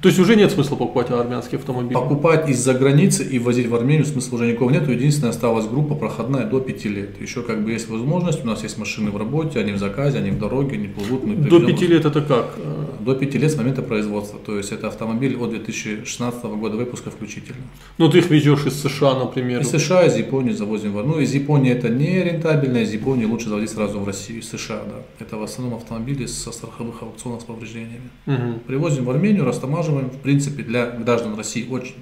То 0.02 0.08
есть 0.10 0.20
уже 0.20 0.36
нет 0.36 0.52
смысла 0.52 0.76
покупать 0.76 1.12
армянские 1.12 1.60
автомобили? 1.60 1.94
Покупать 1.94 2.50
из-за 2.50 2.74
границы 2.74 3.24
и 3.24 3.38
возить 3.38 3.68
в 3.68 3.76
Армению 3.76 4.06
смысла 4.06 4.38
уже 4.38 4.52
никого 4.52 4.72
нет. 4.72 4.90
Единственное, 4.90 5.30
осталась 5.30 5.68
группа 5.68 5.94
проходная 5.94 6.46
до 6.46 6.60
5 6.60 6.86
лет. 6.86 7.22
Еще 7.22 7.44
как 7.44 7.64
бы 7.64 7.72
есть 7.72 7.88
возможность, 7.88 8.44
у 8.44 8.48
нас 8.48 8.64
есть 8.64 8.80
машины 8.80 9.12
в 9.12 9.18
работе, 9.18 9.60
они 9.60 9.74
в 9.74 9.78
заказе, 9.78 10.18
они 10.18 10.32
в 10.32 10.40
дороге, 10.40 10.78
они 10.78 10.88
плывут. 10.88 11.24
Мы 11.24 11.36
до 11.36 11.60
5 11.60 11.82
лет 11.82 12.06
это 12.06 12.22
как? 12.22 12.58
До 13.00 13.14
5 13.14 13.36
лет 13.36 13.52
с 13.52 13.58
момента 13.58 13.84
производства. 13.84 14.40
То 14.44 14.58
есть 14.58 14.72
это 14.72 14.88
автомобиль 14.88 15.38
от 15.38 15.52
2016 15.52 16.44
года 16.46 16.78
выпуска 16.78 17.12
включительно. 17.12 17.62
Ну 18.00 18.10
ты 18.10 18.20
их 18.20 18.30
везешь 18.32 18.66
из 18.66 18.82
США, 18.82 19.14
например? 19.14 19.62
Из 19.62 19.70
США, 19.70 20.06
из 20.06 20.16
Японии 20.16 20.52
завозим. 20.52 20.94
Ну 20.94 21.20
из 21.20 21.34
Японии 21.36 21.72
это 21.72 21.90
не 21.90 22.24
рентабельно, 22.24 22.78
из 22.78 22.92
Японии 22.92 23.26
лучше 23.26 23.50
заводить 23.50 23.70
сразу 23.70 24.00
в 24.00 24.08
Россию, 24.08 24.40
из 24.40 24.50
США, 24.50 24.82
да. 24.86 25.04
Это 25.20 25.38
в 25.38 25.44
основном 25.44 25.78
автомобили 25.78 26.26
со 26.26 26.52
страховых 26.52 27.04
аукционов 27.04 27.42
с 27.42 27.46
повреждениями. 27.46 28.10
Угу. 28.26 28.60
Привозим 28.68 29.06
в 29.06 29.10
Армению, 29.12 29.46
растамаживаем, 29.46 29.91
в 29.92 30.18
принципе 30.18 30.64
для 30.64 30.92
граждан 30.92 31.36
России 31.36 31.68
очень 31.70 31.96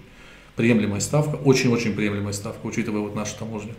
приемлемая 0.56 1.00
ставка, 1.00 1.36
очень-очень 1.36 1.94
приемлемая 1.94 2.34
ставка, 2.34 2.66
учитывая 2.68 3.02
вот 3.02 3.16
нашу 3.16 3.38
таможню. 3.38 3.74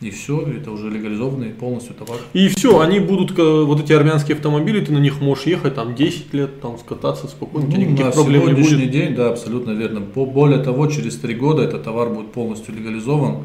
И 0.00 0.10
все, 0.10 0.40
это 0.42 0.72
уже 0.72 0.90
легализованный 0.90 1.50
полностью 1.50 1.94
товар. 1.94 2.18
И 2.32 2.48
все, 2.48 2.80
они 2.80 2.98
будут, 2.98 3.38
вот 3.38 3.80
эти 3.80 3.92
армянские 3.92 4.34
автомобили, 4.34 4.84
ты 4.84 4.92
на 4.92 4.98
них 4.98 5.20
можешь 5.20 5.46
ехать 5.46 5.76
там 5.76 5.94
10 5.94 6.34
лет, 6.34 6.60
там 6.60 6.78
скататься 6.78 7.28
спокойно, 7.28 7.68
ну, 7.70 7.76
никаких 7.76 8.06
на 8.06 8.10
проблем 8.10 8.46
не 8.46 8.52
будет. 8.54 8.90
день, 8.90 9.14
да, 9.14 9.28
абсолютно 9.30 9.70
верно. 9.70 10.00
Более 10.00 10.62
того, 10.62 10.88
через 10.88 11.16
3 11.18 11.34
года 11.36 11.62
этот 11.62 11.84
товар 11.84 12.08
будет 12.08 12.32
полностью 12.32 12.74
легализован 12.74 13.44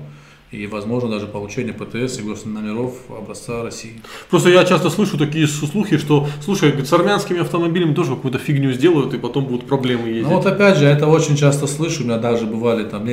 и, 0.51 0.65
возможно, 0.65 1.09
даже 1.09 1.27
получение 1.27 1.73
ПТС 1.73 2.19
и 2.19 2.23
госномеров 2.23 2.95
образца 3.09 3.62
России. 3.62 4.01
Просто 4.29 4.49
я 4.49 4.65
часто 4.65 4.89
слышу 4.89 5.17
такие 5.17 5.47
слухи, 5.47 5.97
что, 5.97 6.27
слушай, 6.43 6.73
с 6.83 6.91
армянскими 6.91 7.41
автомобилями 7.41 7.93
тоже 7.93 8.15
какую-то 8.15 8.39
фигню 8.39 8.71
сделают, 8.71 9.13
и 9.13 9.17
потом 9.17 9.45
будут 9.45 9.67
проблемы 9.67 10.07
ездить. 10.07 10.27
Ну 10.27 10.35
вот 10.35 10.45
опять 10.45 10.77
же, 10.77 10.85
это 10.85 11.07
очень 11.07 11.35
часто 11.35 11.67
слышу, 11.67 12.01
у 12.01 12.05
меня 12.05 12.17
даже 12.17 12.45
бывали 12.45 12.83
там 12.83 13.07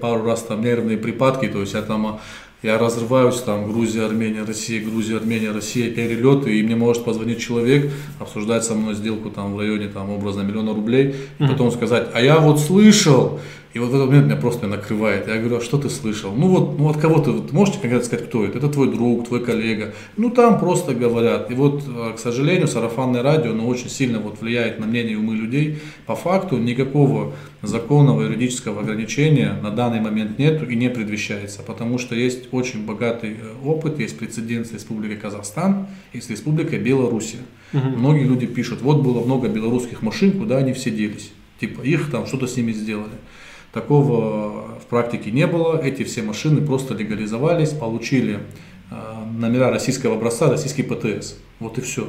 пару 0.00 0.24
раз 0.24 0.42
там 0.42 0.62
нервные 0.62 0.98
припадки, 0.98 1.46
то 1.46 1.60
есть 1.60 1.74
я 1.74 1.82
там 1.82 2.20
я 2.62 2.76
разрываюсь 2.76 3.40
там 3.40 3.72
Грузия, 3.72 4.04
Армения, 4.04 4.42
Россия, 4.42 4.84
Грузия, 4.84 5.16
Армения, 5.16 5.50
Россия, 5.50 5.90
перелеты, 5.90 6.58
и 6.58 6.62
мне 6.62 6.76
может 6.76 7.04
позвонить 7.04 7.40
человек, 7.40 7.90
обсуждать 8.18 8.64
со 8.64 8.74
мной 8.74 8.94
сделку 8.94 9.30
там 9.30 9.54
в 9.54 9.58
районе 9.58 9.88
там 9.88 10.10
образно 10.10 10.42
миллиона 10.42 10.74
рублей, 10.74 11.14
и 11.38 11.46
потом 11.46 11.70
сказать, 11.70 12.08
а 12.12 12.20
я 12.20 12.38
вот 12.38 12.60
слышал, 12.60 13.40
и 13.72 13.78
вот 13.78 13.90
в 13.90 13.94
этот 13.94 14.08
момент 14.08 14.26
меня 14.26 14.36
просто 14.36 14.66
накрывает. 14.66 15.28
Я 15.28 15.36
говорю, 15.36 15.58
а 15.58 15.60
что 15.60 15.78
ты 15.78 15.88
слышал? 15.90 16.32
Ну 16.32 16.48
вот, 16.48 16.76
ну 16.76 16.88
от 16.88 16.96
кого 16.96 17.20
ты, 17.20 17.30
вот 17.30 17.52
можете 17.52 17.78
конкретно 17.78 18.04
сказать, 18.04 18.26
кто 18.26 18.44
это? 18.44 18.58
Это 18.58 18.68
твой 18.68 18.90
друг, 18.90 19.28
твой 19.28 19.44
коллега. 19.44 19.94
Ну 20.16 20.30
там 20.30 20.58
просто 20.58 20.92
говорят. 20.92 21.52
И 21.52 21.54
вот, 21.54 21.84
э, 21.86 22.14
к 22.16 22.18
сожалению, 22.18 22.66
сарафанное 22.66 23.22
радио, 23.22 23.52
оно 23.52 23.68
очень 23.68 23.88
сильно 23.88 24.18
вот 24.18 24.40
влияет 24.40 24.80
на 24.80 24.86
мнение 24.86 25.12
и 25.12 25.16
умы 25.16 25.36
людей. 25.36 25.78
По 26.06 26.16
факту 26.16 26.58
никакого 26.58 27.32
законного 27.62 28.22
юридического 28.22 28.80
ограничения 28.80 29.56
на 29.62 29.70
данный 29.70 30.00
момент 30.00 30.36
нету 30.36 30.66
и 30.66 30.74
не 30.74 30.90
предвещается, 30.90 31.62
потому 31.62 31.98
что 31.98 32.16
есть 32.16 32.48
очень 32.52 32.84
богатый 32.84 33.36
э, 33.40 33.64
опыт, 33.64 34.00
есть 34.00 34.18
прецедент 34.18 34.66
с 34.66 34.72
Республикой 34.72 35.16
Казахстан 35.16 35.86
и 36.12 36.20
с 36.20 36.28
Республикой 36.28 36.80
Белоруссия. 36.80 37.38
Угу. 37.72 37.88
Многие 37.98 38.24
люди 38.24 38.46
пишут, 38.46 38.82
вот 38.82 39.00
было 39.00 39.24
много 39.24 39.46
белорусских 39.46 40.02
машин, 40.02 40.32
куда 40.32 40.56
они 40.56 40.72
все 40.72 40.90
делись. 40.90 41.30
Типа 41.60 41.82
их 41.82 42.10
там 42.10 42.26
что-то 42.26 42.48
с 42.48 42.56
ними 42.56 42.72
сделали. 42.72 43.12
Такого 43.72 44.78
в 44.78 44.86
практике 44.88 45.30
не 45.30 45.46
было. 45.46 45.80
Эти 45.80 46.02
все 46.02 46.22
машины 46.22 46.60
просто 46.60 46.94
легализовались, 46.94 47.70
получили 47.70 48.40
э, 48.90 49.24
номера 49.38 49.70
российского 49.70 50.16
образца, 50.16 50.50
российский 50.50 50.82
ПТС. 50.82 51.36
Вот 51.60 51.78
и 51.78 51.80
все. 51.80 52.08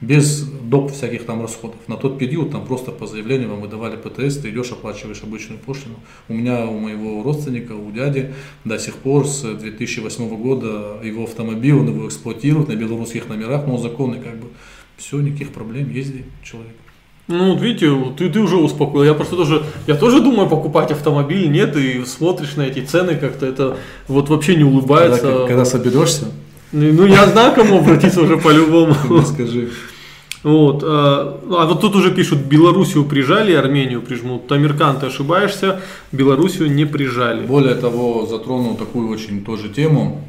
Без 0.00 0.42
доп. 0.42 0.92
всяких 0.92 1.24
там 1.24 1.40
расходов. 1.40 1.80
На 1.88 1.96
тот 1.96 2.18
период 2.18 2.52
там 2.52 2.64
просто 2.64 2.92
по 2.92 3.06
заявлению 3.06 3.48
вам 3.48 3.60
выдавали 3.60 3.96
ПТС, 3.96 4.36
ты 4.36 4.50
идешь, 4.50 4.70
оплачиваешь 4.70 5.22
обычную 5.22 5.58
пошлину. 5.58 5.96
У 6.28 6.34
меня, 6.34 6.66
у 6.66 6.78
моего 6.78 7.22
родственника, 7.22 7.72
у 7.72 7.90
дяди 7.90 8.32
до 8.64 8.78
сих 8.78 8.94
пор 8.96 9.26
с 9.26 9.42
2008 9.42 10.36
года 10.36 11.00
его 11.02 11.24
автомобиль, 11.24 11.74
он 11.74 11.88
его 11.88 12.06
эксплуатирует 12.06 12.68
на 12.68 12.76
белорусских 12.76 13.28
номерах, 13.28 13.66
но 13.66 13.76
он 13.76 13.82
законный 13.82 14.20
как 14.20 14.36
бы. 14.36 14.48
Все, 14.96 15.20
никаких 15.20 15.52
проблем, 15.52 15.90
езди 15.90 16.24
человек. 16.42 16.74
Ну, 17.28 17.52
вот 17.52 17.60
видите, 17.60 17.94
ты, 18.16 18.30
ты 18.30 18.40
уже 18.40 18.56
успокоил. 18.56 19.04
Я 19.04 19.12
просто 19.12 19.36
тоже, 19.36 19.62
я 19.86 19.96
тоже 19.96 20.20
думаю 20.20 20.48
покупать 20.48 20.90
автомобиль, 20.90 21.50
нет, 21.50 21.76
и 21.76 22.02
смотришь 22.06 22.56
на 22.56 22.62
эти 22.62 22.80
цены 22.80 23.16
как-то, 23.16 23.44
это 23.44 23.76
вот 24.08 24.30
вообще 24.30 24.56
не 24.56 24.64
улыбается. 24.64 25.20
Когда, 25.20 25.46
когда 25.46 25.64
соберешься, 25.66 26.24
Ну, 26.72 26.92
ну, 26.92 27.06
я 27.06 27.26
знаю, 27.26 27.52
к 27.52 27.56
кому 27.56 27.80
обратиться 27.80 28.22
уже 28.22 28.38
по-любому. 28.38 28.94
скажи. 29.26 29.68
Вот, 30.42 30.82
а, 30.84 31.40
а 31.50 31.66
вот 31.66 31.80
тут 31.82 31.96
уже 31.96 32.14
пишут, 32.14 32.38
Белоруссию 32.38 33.04
прижали, 33.04 33.52
Армению 33.52 34.00
прижмут. 34.00 34.46
Тамиркан, 34.46 34.98
ты 34.98 35.06
ошибаешься, 35.06 35.80
Белоруссию 36.12 36.72
не 36.72 36.86
прижали. 36.86 37.44
Более 37.44 37.74
того, 37.74 38.24
затронул 38.24 38.76
такую 38.76 39.10
очень 39.10 39.44
тоже 39.44 39.68
тему. 39.68 40.22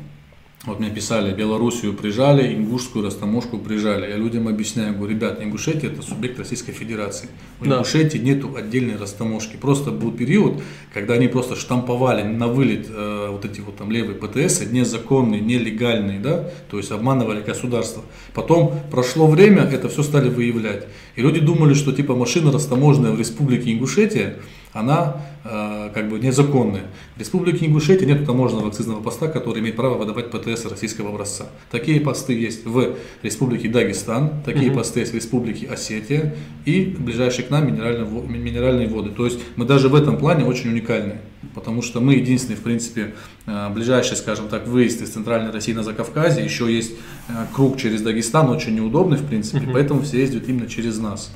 Вот 0.66 0.82
мне 0.82 0.90
писали, 0.90 1.34
Белоруссию 1.34 1.94
прижали, 1.94 2.54
Ингушскую 2.54 3.06
растаможку 3.06 3.58
прижали. 3.58 4.10
Я 4.10 4.18
людям 4.18 4.50
объясняю, 4.50 4.94
говорю, 4.94 5.14
ребят, 5.14 5.42
Ингушетия 5.42 5.90
это 5.90 6.02
субъект 6.02 6.38
Российской 6.38 6.74
Федерации. 6.74 7.30
У 7.62 7.66
Да. 7.66 7.76
Ингушетии 7.76 8.18
нету 8.18 8.54
отдельной 8.58 8.98
растаможки. 8.98 9.56
Просто 9.56 9.92
был 9.92 10.12
период, 10.12 10.62
когда 10.94 11.14
они 11.14 11.30
просто 11.30 11.56
штамповали 11.56 12.24
на 12.24 12.50
вылет 12.50 12.88
э, 12.90 13.30
вот 13.32 13.46
эти 13.46 13.62
вот 13.62 13.78
там 13.78 13.90
левые 13.90 14.16
ПТС, 14.16 14.70
незаконные, 14.70 15.40
нелегальные, 15.40 16.20
да, 16.20 16.52
то 16.70 16.76
есть 16.76 16.92
обманывали 16.92 17.42
государство. 17.42 18.04
Потом 18.34 18.78
прошло 18.92 19.28
время, 19.28 19.62
это 19.64 19.88
все 19.88 20.04
стали 20.04 20.28
выявлять. 20.28 20.88
И 21.16 21.22
люди 21.22 21.40
думали, 21.40 21.74
что 21.74 21.94
типа 21.94 22.16
машина 22.16 22.52
растаможенная 22.52 23.12
в 23.12 23.20
Республике 23.20 23.72
Ингушетия, 23.72 24.36
она 24.74 25.22
как 25.44 26.10
бы 26.10 26.20
незаконная. 26.20 26.88
В 27.16 27.20
Республике 27.20 27.66
Ингушетия 27.66 28.06
нет 28.06 28.26
таможенного 28.26 28.68
акцизного 28.68 29.02
поста, 29.02 29.28
который 29.28 29.62
имеет 29.62 29.76
право 29.76 29.98
выдавать 29.98 30.32
ПТС 30.32 30.66
российского 30.66 31.10
образца. 31.10 31.46
Такие 31.72 32.02
посты 32.02 32.34
есть 32.34 32.66
в 32.66 32.96
Республике 33.24 33.70
Дагестан, 33.70 34.42
такие 34.44 34.72
посты 34.72 35.02
есть 35.02 35.14
в 35.14 35.16
Республике 35.16 35.68
Осетия 35.68 36.36
и 36.66 36.96
ближайшие 36.98 37.46
к 37.46 37.50
нам 37.50 37.68
минеральные, 37.68 38.06
минеральные 38.06 38.88
воды. 38.88 39.12
То 39.12 39.26
есть 39.26 39.40
мы 39.56 39.66
даже 39.66 39.90
в 39.90 39.96
этом 39.96 40.18
плане 40.18 40.46
очень 40.46 40.70
уникальны, 40.72 41.18
потому 41.56 41.82
что 41.82 42.02
мы 42.02 42.16
единственный, 42.16 42.56
в 42.56 42.62
принципе, 42.62 43.14
э, 43.46 43.70
ближайший, 43.70 44.18
скажем 44.18 44.50
так, 44.50 44.68
выезд 44.68 45.02
из 45.02 45.10
Центральной 45.10 45.52
России 45.52 45.74
на 45.74 45.84
Закавказье. 45.84 46.44
Еще 46.44 46.74
есть 46.74 46.94
э, 47.28 47.32
круг 47.54 47.78
через 47.78 48.02
Дагестан, 48.02 48.50
очень 48.50 48.76
неудобный, 48.76 49.18
в 49.18 49.26
принципе, 49.26 49.68
поэтому 49.72 50.02
все 50.02 50.20
ездят 50.20 50.48
именно 50.48 50.68
через 50.68 50.98
нас. 51.00 51.32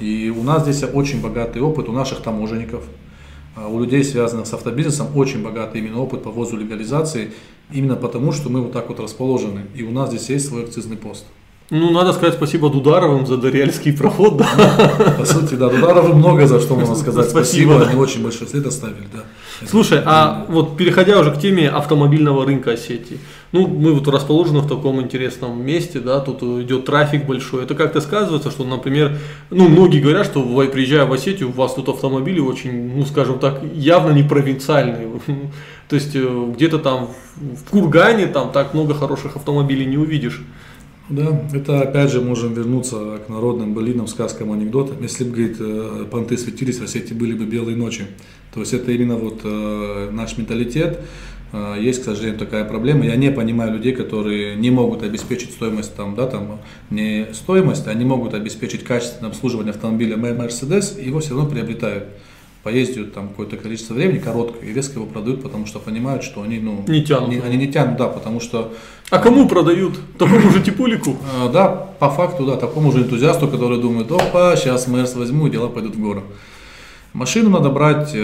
И 0.00 0.32
у 0.36 0.42
нас 0.42 0.64
здесь 0.64 0.82
очень 0.92 1.20
богатый 1.20 1.62
опыт 1.62 1.88
у 1.88 1.92
наших 1.92 2.20
таможенников, 2.20 2.84
у 3.56 3.80
людей, 3.80 4.02
связанных 4.04 4.46
с 4.46 4.52
автобизнесом, 4.52 5.08
очень 5.14 5.42
богатый 5.42 5.80
именно 5.80 6.00
опыт 6.00 6.22
по 6.22 6.30
ввозу 6.30 6.56
легализации, 6.56 7.32
именно 7.72 7.96
потому, 7.96 8.32
что 8.32 8.50
мы 8.50 8.60
вот 8.60 8.72
так 8.72 8.88
вот 8.88 9.00
расположены. 9.00 9.62
И 9.74 9.82
у 9.82 9.90
нас 9.90 10.10
здесь 10.10 10.28
есть 10.28 10.48
свой 10.48 10.64
акцизный 10.64 10.96
пост. 10.96 11.24
Ну, 11.70 11.90
надо 11.90 12.12
сказать 12.12 12.34
спасибо 12.34 12.68
Дударовым 12.68 13.26
за 13.26 13.38
Дарьяльский 13.38 13.92
проход, 13.96 14.36
да. 14.36 15.14
По 15.18 15.24
сути, 15.24 15.54
да, 15.54 15.70
Дударову 15.70 16.14
много 16.14 16.46
за 16.46 16.60
что 16.60 16.74
можно 16.76 16.94
сказать. 16.94 17.30
Спасибо. 17.30 17.72
Спасибо, 17.72 17.90
они 17.90 18.00
очень 18.00 18.22
большой 18.22 18.48
след 18.48 18.66
оставили, 18.66 19.08
да. 19.12 19.20
Слушай, 19.66 20.02
а 20.04 20.44
вот 20.48 20.76
переходя 20.76 21.18
уже 21.18 21.32
к 21.32 21.40
теме 21.40 21.68
автомобильного 21.68 22.44
рынка 22.44 22.72
Осетии, 22.72 23.18
ну, 23.54 23.68
мы 23.68 23.94
вот 23.94 24.08
расположены 24.08 24.58
в 24.58 24.68
таком 24.68 25.00
интересном 25.00 25.64
месте, 25.64 26.00
да, 26.00 26.18
тут 26.18 26.42
идет 26.42 26.86
трафик 26.86 27.24
большой. 27.24 27.62
Это 27.62 27.76
как-то 27.76 28.00
сказывается, 28.00 28.50
что, 28.50 28.64
например, 28.64 29.16
ну, 29.50 29.68
многие 29.68 30.00
говорят, 30.00 30.26
что 30.26 30.42
приезжая 30.72 31.06
в 31.06 31.12
Осетию, 31.12 31.50
у 31.50 31.52
вас 31.52 31.74
тут 31.74 31.88
автомобили 31.88 32.40
очень, 32.40 32.96
ну, 32.96 33.06
скажем 33.06 33.38
так, 33.38 33.62
явно 33.72 34.10
не 34.10 34.24
провинциальные. 34.24 35.08
То 35.88 35.96
есть 35.96 36.16
э, 36.16 36.52
где-то 36.52 36.78
там 36.78 37.06
в 37.06 37.34
в 37.36 37.70
Кургане 37.70 38.26
там 38.26 38.52
так 38.52 38.74
много 38.74 38.94
хороших 38.94 39.36
автомобилей 39.36 39.86
не 39.86 39.98
увидишь. 39.98 40.42
Да, 41.08 41.42
это 41.52 41.82
опять 41.82 42.10
же 42.10 42.20
можем 42.22 42.54
вернуться 42.54 43.18
к 43.26 43.28
народным 43.28 43.74
былинам, 43.74 44.06
сказкам, 44.06 44.52
анекдотам. 44.52 45.02
Если 45.02 45.24
бы, 45.24 45.30
говорит, 45.30 45.56
э, 45.60 46.06
понты 46.10 46.38
светились, 46.38 46.78
в 46.78 46.84
Осетии 46.84 47.12
были 47.12 47.34
бы 47.34 47.44
белые 47.44 47.76
ночи. 47.76 48.06
То 48.54 48.60
есть 48.60 48.72
это 48.72 48.90
именно 48.92 49.16
вот 49.16 49.40
э, 49.44 50.10
наш 50.12 50.38
менталитет. 50.38 51.00
Э, 51.52 51.76
Есть, 51.80 52.02
к 52.02 52.04
сожалению, 52.04 52.38
такая 52.38 52.64
проблема. 52.64 53.04
Я 53.04 53.16
не 53.16 53.30
понимаю 53.30 53.72
людей, 53.72 53.92
которые 53.92 54.56
не 54.56 54.70
могут 54.70 55.02
обеспечить 55.02 55.52
стоимость, 55.52 55.94
там, 55.94 56.14
да, 56.14 56.26
там, 56.26 56.60
не 56.90 57.26
стоимость, 57.32 57.86
не 57.94 58.04
могут 58.04 58.34
обеспечить 58.34 58.84
качественное 58.84 59.30
обслуживание 59.30 59.70
автомобиля 59.72 60.16
Mercedes, 60.16 61.00
и 61.00 61.06
его 61.06 61.20
все 61.20 61.30
равно 61.34 61.48
приобретают. 61.48 62.04
Поездят 62.62 63.12
там 63.12 63.28
какое-то 63.28 63.58
количество 63.58 63.92
времени, 63.92 64.18
короткое, 64.18 64.70
и 64.70 64.72
резко 64.72 64.94
его 64.94 65.04
продают, 65.04 65.42
потому 65.42 65.66
что 65.66 65.78
понимают, 65.80 66.22
что 66.22 66.40
они, 66.40 66.58
ну, 66.58 66.82
Не 66.88 67.02
тянут. 67.04 67.44
они 67.44 67.56
не 67.58 67.66
тянут, 67.70 67.98
да, 67.98 68.08
потому 68.08 68.40
что 68.40 68.72
А 69.10 69.18
кому 69.18 69.46
продают? 69.46 69.98
Такому 70.18 70.50
же 70.50 70.62
типулику? 70.62 71.18
а, 71.42 71.50
Да, 71.50 71.68
по 71.68 72.08
факту, 72.08 72.46
да, 72.46 72.56
такому 72.56 72.90
же 72.90 73.00
энтузиасту, 73.00 73.48
который 73.48 73.78
думает, 73.78 74.10
опа, 74.10 74.56
сейчас 74.56 74.88
Мерс 74.88 75.14
возьму, 75.14 75.46
и 75.46 75.50
дела 75.50 75.68
пойдут 75.68 75.94
в 75.96 76.00
гору. 76.00 76.22
Машину 77.14 77.48
надо 77.48 77.70
брать, 77.70 78.10
э, 78.12 78.18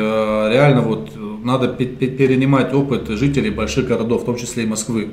реально 0.53 0.81
вот, 0.81 1.13
надо 1.45 1.69
пе- 1.69 1.87
пе- 1.87 2.09
перенимать 2.09 2.75
опыт 2.75 3.09
жителей 3.09 3.51
больших 3.51 3.87
городов, 3.87 4.23
в 4.23 4.25
том 4.25 4.35
числе 4.37 4.65
и 4.65 4.67
Москвы. 4.67 5.11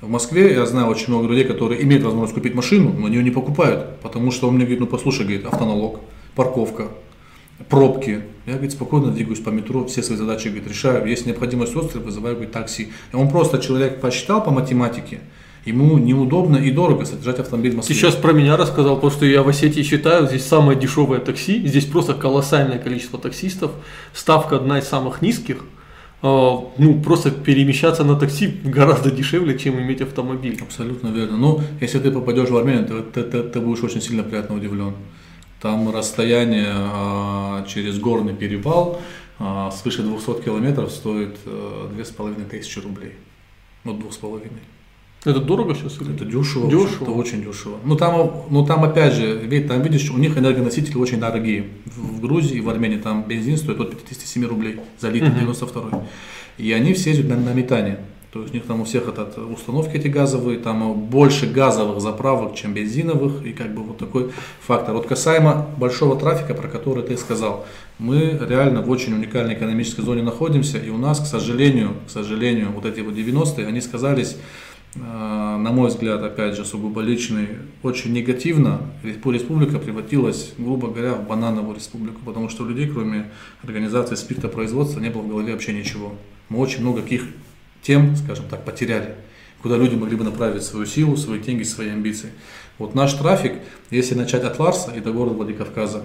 В 0.00 0.08
Москве 0.08 0.52
я 0.52 0.66
знаю 0.66 0.88
очень 0.88 1.08
много 1.10 1.28
людей, 1.28 1.44
которые 1.44 1.80
имеют 1.84 2.02
возможность 2.02 2.34
купить 2.34 2.54
машину, 2.56 2.92
но 2.92 3.06
они 3.06 3.16
ее 3.16 3.22
не 3.22 3.30
покупают, 3.30 4.00
потому 4.02 4.32
что 4.32 4.48
он 4.48 4.54
мне 4.54 4.64
говорит, 4.64 4.80
ну 4.80 4.86
послушай, 4.88 5.22
говорит, 5.22 5.46
автоналог, 5.46 6.00
парковка, 6.34 6.88
пробки. 7.68 8.22
Я, 8.46 8.54
говорит, 8.54 8.72
спокойно 8.72 9.12
двигаюсь 9.12 9.38
по 9.38 9.50
метро, 9.50 9.84
все 9.84 10.02
свои 10.02 10.18
задачи, 10.18 10.48
говорит, 10.48 10.66
решаю. 10.68 11.06
Есть 11.06 11.24
необходимость 11.26 11.76
острова, 11.76 12.02
вызываю, 12.06 12.34
говорит, 12.34 12.52
такси. 12.52 12.88
И 13.12 13.16
он 13.16 13.28
просто, 13.28 13.58
человек 13.58 14.00
посчитал 14.00 14.42
по 14.42 14.50
математике, 14.50 15.20
ему 15.64 15.98
неудобно 15.98 16.56
и 16.56 16.70
дорого 16.70 17.04
содержать 17.04 17.38
автомобиль 17.38 17.72
в 17.72 17.76
Москве. 17.76 17.94
сейчас 17.94 18.14
про 18.14 18.32
меня 18.32 18.56
рассказал, 18.56 18.94
потому 18.96 19.10
что 19.12 19.26
я 19.26 19.42
в 19.42 19.48
Осетии 19.48 19.82
считаю, 19.82 20.26
здесь 20.26 20.44
самое 20.46 20.78
дешевое 20.78 21.20
такси, 21.20 21.66
здесь 21.66 21.84
просто 21.84 22.14
колоссальное 22.14 22.78
количество 22.78 23.18
таксистов, 23.18 23.72
ставка 24.14 24.56
одна 24.56 24.78
из 24.78 24.88
самых 24.88 25.22
низких. 25.22 25.64
А, 26.22 26.58
Ну, 26.78 27.00
просто 27.02 27.30
перемещаться 27.30 28.04
на 28.04 28.14
такси 28.16 28.46
гораздо 28.64 29.10
дешевле, 29.10 29.58
чем 29.58 29.78
иметь 29.80 30.00
автомобиль. 30.02 30.58
Абсолютно 30.62 31.08
верно. 31.08 31.36
Ну, 31.38 31.60
если 31.80 31.98
ты 31.98 32.10
попадешь 32.10 32.50
в 32.50 32.56
Армению, 32.56 32.84
ты, 32.86 33.02
ты, 33.02 33.22
ты- 33.22 33.42
ты 33.42 33.60
будешь 33.60 33.82
очень 33.82 34.00
сильно 34.02 34.22
приятно 34.22 34.56
удивлен. 34.56 34.94
Там 35.62 35.90
расстояние 35.94 36.68
а, 36.74 37.64
через 37.66 37.98
горный 37.98 38.34
перевал 38.34 39.00
а, 39.38 39.70
свыше 39.70 40.02
200 40.02 40.42
километров 40.42 40.90
стоит 40.90 41.36
а, 41.46 41.90
половиной 42.16 42.44
тысячи 42.46 42.78
рублей. 42.78 43.12
Вот 43.84 43.98
двух 43.98 44.12
с 44.12 44.16
половиной. 44.16 44.60
Это 45.24 45.38
дорого 45.40 45.74
сейчас? 45.74 46.00
или? 46.00 46.14
Это 46.14 46.24
дешево. 46.24 46.70
Дешево. 46.70 47.02
Это 47.02 47.10
очень 47.10 47.44
дешево. 47.44 47.78
Ну 47.84 47.94
там, 47.96 48.44
ну 48.48 48.64
там 48.64 48.84
опять 48.84 49.12
же, 49.12 49.38
ведь 49.44 49.68
там 49.68 49.82
видишь, 49.82 50.10
у 50.10 50.16
них 50.16 50.38
энергоносители 50.38 50.96
очень 50.96 51.20
дорогие. 51.20 51.66
В, 51.84 52.20
Грузии 52.20 52.56
и 52.56 52.60
в 52.60 52.70
Армении 52.70 52.96
там 52.96 53.24
бензин 53.24 53.56
стоит 53.58 53.80
от 53.80 53.90
57 53.90 54.46
рублей 54.46 54.80
за 54.98 55.10
литр, 55.10 55.30
92 55.30 56.06
И 56.58 56.72
они 56.72 56.94
все 56.94 57.10
ездят 57.10 57.28
на, 57.28 57.36
на 57.36 57.52
метане. 57.52 57.98
То 58.32 58.42
есть 58.42 58.52
у 58.52 58.56
них 58.56 58.64
там 58.64 58.80
у 58.80 58.84
всех 58.84 59.08
этот, 59.08 59.38
установки 59.38 59.96
эти 59.96 60.06
газовые, 60.06 60.58
там 60.58 60.94
больше 60.94 61.46
газовых 61.46 62.00
заправок, 62.00 62.54
чем 62.54 62.72
бензиновых, 62.72 63.44
и 63.44 63.52
как 63.52 63.74
бы 63.74 63.82
вот 63.82 63.98
такой 63.98 64.30
фактор. 64.60 64.94
Вот 64.94 65.06
касаемо 65.06 65.66
большого 65.76 66.16
трафика, 66.16 66.54
про 66.54 66.68
который 66.68 67.02
ты 67.02 67.16
сказал, 67.16 67.66
мы 67.98 68.38
реально 68.48 68.82
в 68.82 68.90
очень 68.90 69.14
уникальной 69.14 69.54
экономической 69.54 70.02
зоне 70.02 70.22
находимся, 70.22 70.78
и 70.78 70.90
у 70.90 70.96
нас, 70.96 71.18
к 71.18 71.26
сожалению, 71.26 71.96
к 72.06 72.10
сожалению, 72.10 72.70
вот 72.70 72.86
эти 72.86 73.00
вот 73.00 73.14
90-е, 73.14 73.66
они 73.66 73.80
сказались 73.80 74.36
на 74.96 75.70
мой 75.70 75.88
взгляд, 75.88 76.22
опять 76.22 76.56
же, 76.56 76.64
сугубо 76.64 77.00
личный, 77.00 77.48
очень 77.82 78.12
негативно. 78.12 78.80
Респу- 79.04 79.32
Республика 79.32 79.78
превратилась, 79.78 80.52
грубо 80.58 80.88
говоря, 80.88 81.14
в 81.14 81.26
банановую 81.28 81.76
республику, 81.76 82.20
потому 82.24 82.48
что 82.48 82.64
у 82.64 82.66
людей, 82.66 82.88
кроме 82.88 83.30
организации 83.62 84.16
спиртопроизводства, 84.16 84.98
не 85.00 85.10
было 85.10 85.22
в 85.22 85.28
голове 85.28 85.52
вообще 85.52 85.72
ничего. 85.72 86.14
Мы 86.48 86.58
очень 86.58 86.80
много 86.80 87.02
каких 87.02 87.24
тем, 87.82 88.16
скажем 88.16 88.46
так, 88.50 88.64
потеряли, 88.64 89.14
куда 89.62 89.76
люди 89.76 89.94
могли 89.94 90.16
бы 90.16 90.24
направить 90.24 90.64
свою 90.64 90.86
силу, 90.86 91.16
свои 91.16 91.38
деньги, 91.38 91.62
свои 91.62 91.90
амбиции. 91.90 92.30
Вот 92.78 92.94
наш 92.94 93.12
трафик, 93.14 93.52
если 93.90 94.16
начать 94.16 94.42
от 94.42 94.58
Ларса 94.58 94.90
и 94.90 95.00
до 95.00 95.12
города 95.12 95.36
Владикавказа, 95.36 96.02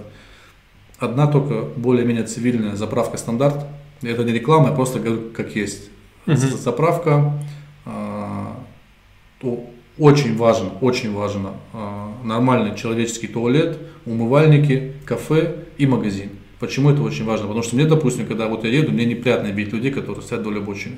одна 0.98 1.26
только 1.26 1.62
более-менее 1.76 2.24
цивильная 2.24 2.76
заправка 2.76 3.16
стандарт, 3.16 3.66
это 4.02 4.22
не 4.22 4.32
реклама, 4.32 4.68
я 4.68 4.74
просто 4.74 5.00
говорю, 5.00 5.30
как 5.34 5.56
есть. 5.56 5.88
Мгм. 6.26 6.36
Заправка, 6.36 7.14
а, 7.14 7.40
очень 9.98 10.36
важно, 10.36 10.70
очень 10.80 11.12
важно 11.12 11.54
а, 11.72 12.12
нормальный 12.22 12.76
человеческий 12.76 13.28
туалет, 13.28 13.78
умывальники, 14.04 14.94
кафе 15.04 15.64
и 15.78 15.86
магазин. 15.86 16.30
Почему 16.58 16.90
это 16.90 17.02
очень 17.02 17.24
важно? 17.24 17.46
Потому 17.46 17.62
что 17.62 17.76
мне, 17.76 17.84
допустим, 17.84 18.26
когда 18.26 18.48
вот 18.48 18.64
я 18.64 18.70
еду, 18.70 18.92
мне 18.92 19.04
неприятно 19.04 19.48
видеть 19.48 19.72
людей, 19.72 19.90
которые 19.90 20.22
стоят 20.22 20.42
вдоль 20.42 20.58
обочины. 20.58 20.96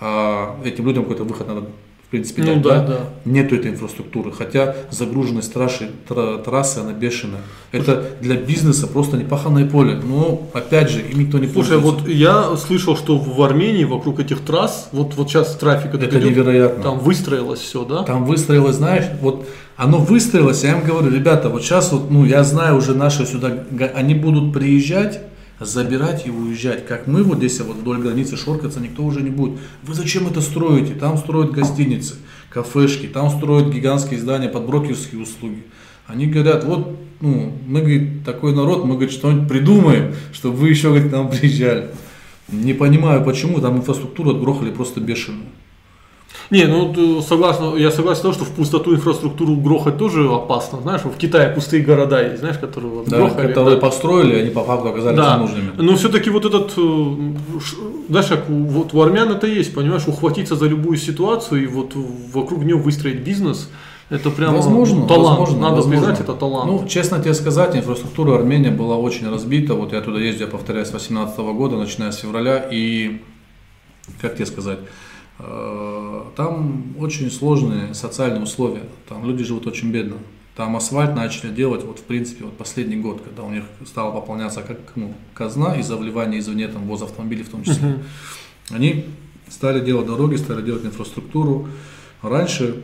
А 0.00 0.60
этим 0.64 0.86
людям 0.86 1.04
какой-то 1.04 1.24
выход 1.24 1.48
надо 1.48 1.66
в 2.08 2.10
принципе, 2.10 2.40
Ну 2.42 2.54
дать, 2.54 2.62
да, 2.62 2.86
да. 2.86 2.98
Нету 3.26 3.54
этой 3.54 3.70
инфраструктуры, 3.70 4.32
хотя 4.32 4.74
загруженность 4.90 5.52
трассы, 5.52 5.88
тра- 6.08 6.38
трассы 6.38 6.78
она 6.78 6.92
бешеная. 6.94 7.42
Это 7.70 8.02
для 8.22 8.36
бизнеса 8.36 8.86
просто 8.86 9.18
непаханное 9.18 9.66
поле. 9.66 10.00
Но 10.02 10.48
опять 10.54 10.88
же, 10.88 11.02
им 11.02 11.18
никто 11.20 11.36
не 11.38 11.46
Слушай, 11.48 11.78
пользуется. 11.78 12.04
вот 12.04 12.08
я 12.08 12.56
слышал, 12.56 12.96
что 12.96 13.18
в 13.18 13.42
Армении 13.42 13.84
вокруг 13.84 14.20
этих 14.20 14.40
трасс, 14.40 14.88
вот, 14.92 15.16
вот 15.16 15.28
сейчас 15.28 15.54
трафик 15.56 15.94
это 15.94 16.08
идет, 16.08 16.24
невероятно. 16.24 16.82
там 16.82 16.98
выстроилось 16.98 17.60
все, 17.60 17.84
да? 17.84 18.04
Там 18.04 18.24
выстроилось, 18.24 18.76
знаешь, 18.76 19.04
вот 19.20 19.46
оно 19.76 19.98
выстроилось, 19.98 20.64
я 20.64 20.78
им 20.78 20.84
говорю, 20.84 21.10
ребята, 21.10 21.50
вот 21.50 21.62
сейчас 21.62 21.92
вот, 21.92 22.10
ну, 22.10 22.24
я 22.24 22.42
знаю 22.42 22.76
уже 22.78 22.94
наши 22.94 23.26
сюда, 23.26 23.52
они 23.94 24.14
будут 24.14 24.54
приезжать, 24.54 25.20
забирать 25.60 26.26
и 26.26 26.30
уезжать. 26.30 26.86
Как 26.86 27.06
мы 27.06 27.22
вот 27.22 27.38
здесь 27.38 27.60
вот 27.60 27.76
вдоль 27.76 27.98
границы 27.98 28.36
шоркаться 28.36 28.80
никто 28.80 29.02
уже 29.04 29.22
не 29.22 29.30
будет. 29.30 29.58
Вы 29.82 29.94
зачем 29.94 30.26
это 30.26 30.40
строите? 30.40 30.94
Там 30.94 31.18
строят 31.18 31.52
гостиницы, 31.52 32.16
кафешки, 32.50 33.06
там 33.06 33.30
строят 33.30 33.72
гигантские 33.72 34.20
здания 34.20 34.48
под 34.48 34.66
брокерские 34.66 35.22
услуги. 35.22 35.64
Они 36.06 36.26
говорят, 36.26 36.64
вот, 36.64 36.98
ну, 37.20 37.52
мы, 37.66 37.80
говорит, 37.80 38.24
такой 38.24 38.54
народ, 38.54 38.84
мы, 38.84 38.94
говорит, 38.94 39.12
что-нибудь 39.12 39.48
придумаем, 39.48 40.14
чтобы 40.32 40.56
вы 40.56 40.70
еще, 40.70 40.88
говорит, 40.88 41.10
к 41.10 41.12
нам 41.12 41.28
приезжали. 41.30 41.90
Не 42.48 42.72
понимаю, 42.72 43.24
почему, 43.24 43.60
там 43.60 43.76
инфраструктуру 43.76 44.30
отгрохали 44.30 44.70
просто 44.70 45.00
бешеную. 45.00 45.48
Не, 46.50 46.64
ну 46.66 46.92
ты 46.94 47.20
согласен, 47.22 47.76
я 47.76 47.90
согласен 47.90 48.20
с 48.20 48.22
тем, 48.22 48.32
что 48.32 48.44
в 48.44 48.50
пустоту 48.50 48.94
инфраструктуру 48.94 49.56
грохать 49.56 49.98
тоже 49.98 50.28
опасно. 50.28 50.80
Знаешь, 50.80 51.02
в 51.04 51.16
Китае 51.16 51.50
пустые 51.50 51.82
города 51.82 52.22
есть, 52.22 52.40
знаешь, 52.40 52.58
которые 52.58 52.90
вот 52.90 53.08
Да, 53.08 53.16
грохали. 53.18 53.48
которые 53.48 53.74
да. 53.74 53.80
построили, 53.80 54.34
они 54.36 54.50
по 54.50 54.62
факту 54.64 54.88
оказались 54.88 55.16
Да, 55.16 55.36
ненужными. 55.36 55.72
но 55.76 55.96
все-таки 55.96 56.30
вот 56.30 56.44
этот, 56.44 56.72
э, 56.76 57.34
знаешь, 58.08 58.26
как 58.26 58.48
вот 58.48 58.94
у 58.94 59.00
армян 59.02 59.30
это 59.30 59.46
есть, 59.46 59.74
понимаешь, 59.74 60.06
ухватиться 60.06 60.56
за 60.56 60.66
любую 60.66 60.96
ситуацию 60.96 61.62
и 61.64 61.66
вот 61.66 61.92
вокруг 62.32 62.64
нее 62.64 62.76
выстроить 62.76 63.20
бизнес, 63.20 63.68
это 64.10 64.30
прям 64.30 64.54
Возможно, 64.54 65.06
талант, 65.06 65.38
возможно, 65.40 65.60
надо 65.60 65.76
возможно. 65.76 66.00
признать, 66.00 66.20
это 66.20 66.32
талант. 66.34 66.66
Ну, 66.70 66.86
честно 66.88 67.20
тебе 67.20 67.34
сказать, 67.34 67.76
инфраструктура 67.76 68.36
Армении 68.38 68.70
была 68.70 68.96
очень 68.96 69.28
разбита. 69.30 69.74
Вот 69.74 69.92
я 69.92 70.00
туда 70.00 70.18
ездил, 70.18 70.46
я 70.46 70.50
повторяю, 70.52 70.86
с 70.86 70.90
2018 70.90 71.38
года, 71.54 71.76
начиная 71.76 72.10
с 72.10 72.16
февраля. 72.16 72.66
И, 72.70 73.20
как 74.22 74.36
тебе 74.36 74.46
сказать, 74.46 74.78
там 75.38 76.94
очень 76.98 77.30
сложные 77.30 77.94
социальные 77.94 78.42
условия. 78.42 78.82
Там 79.08 79.24
люди 79.24 79.44
живут 79.44 79.66
очень 79.66 79.90
бедно. 79.92 80.16
Там 80.56 80.74
асфальт 80.74 81.14
начали 81.14 81.50
делать, 81.52 81.84
вот 81.84 82.00
в 82.00 82.02
принципе, 82.02 82.44
вот 82.44 82.56
последний 82.56 82.96
год, 82.96 83.20
когда 83.22 83.44
у 83.44 83.50
них 83.50 83.62
стала 83.86 84.10
пополняться 84.10 84.62
как 84.62 84.78
ну, 84.96 85.14
казна 85.32 85.76
из-за 85.76 85.96
вливания 85.96 86.40
извне, 86.40 86.66
там, 86.66 86.82
воз 86.88 87.02
автомобилей 87.02 87.44
в 87.44 87.48
том 87.48 87.62
числе. 87.62 88.02
Они 88.70 89.04
стали 89.48 89.78
делать 89.84 90.06
дороги, 90.08 90.34
стали 90.34 90.62
делать 90.62 90.84
инфраструктуру. 90.84 91.68
Раньше, 92.22 92.82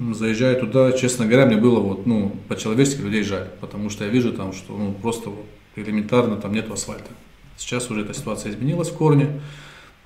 заезжая 0.00 0.58
туда, 0.58 0.90
честно 0.90 1.26
говоря, 1.26 1.46
мне 1.46 1.56
было 1.56 1.78
вот, 1.78 2.06
ну, 2.06 2.34
по-человечески 2.48 3.02
людей 3.02 3.22
жаль, 3.22 3.48
потому 3.60 3.90
что 3.90 4.04
я 4.04 4.10
вижу 4.10 4.32
там, 4.32 4.52
что, 4.52 4.76
ну, 4.76 4.92
просто 4.92 5.30
вот 5.30 5.46
элементарно 5.76 6.36
там 6.36 6.52
нет 6.52 6.68
асфальта. 6.68 7.10
Сейчас 7.56 7.88
уже 7.90 8.00
эта 8.00 8.12
ситуация 8.12 8.50
изменилась 8.50 8.88
в 8.90 8.96
корне, 8.96 9.40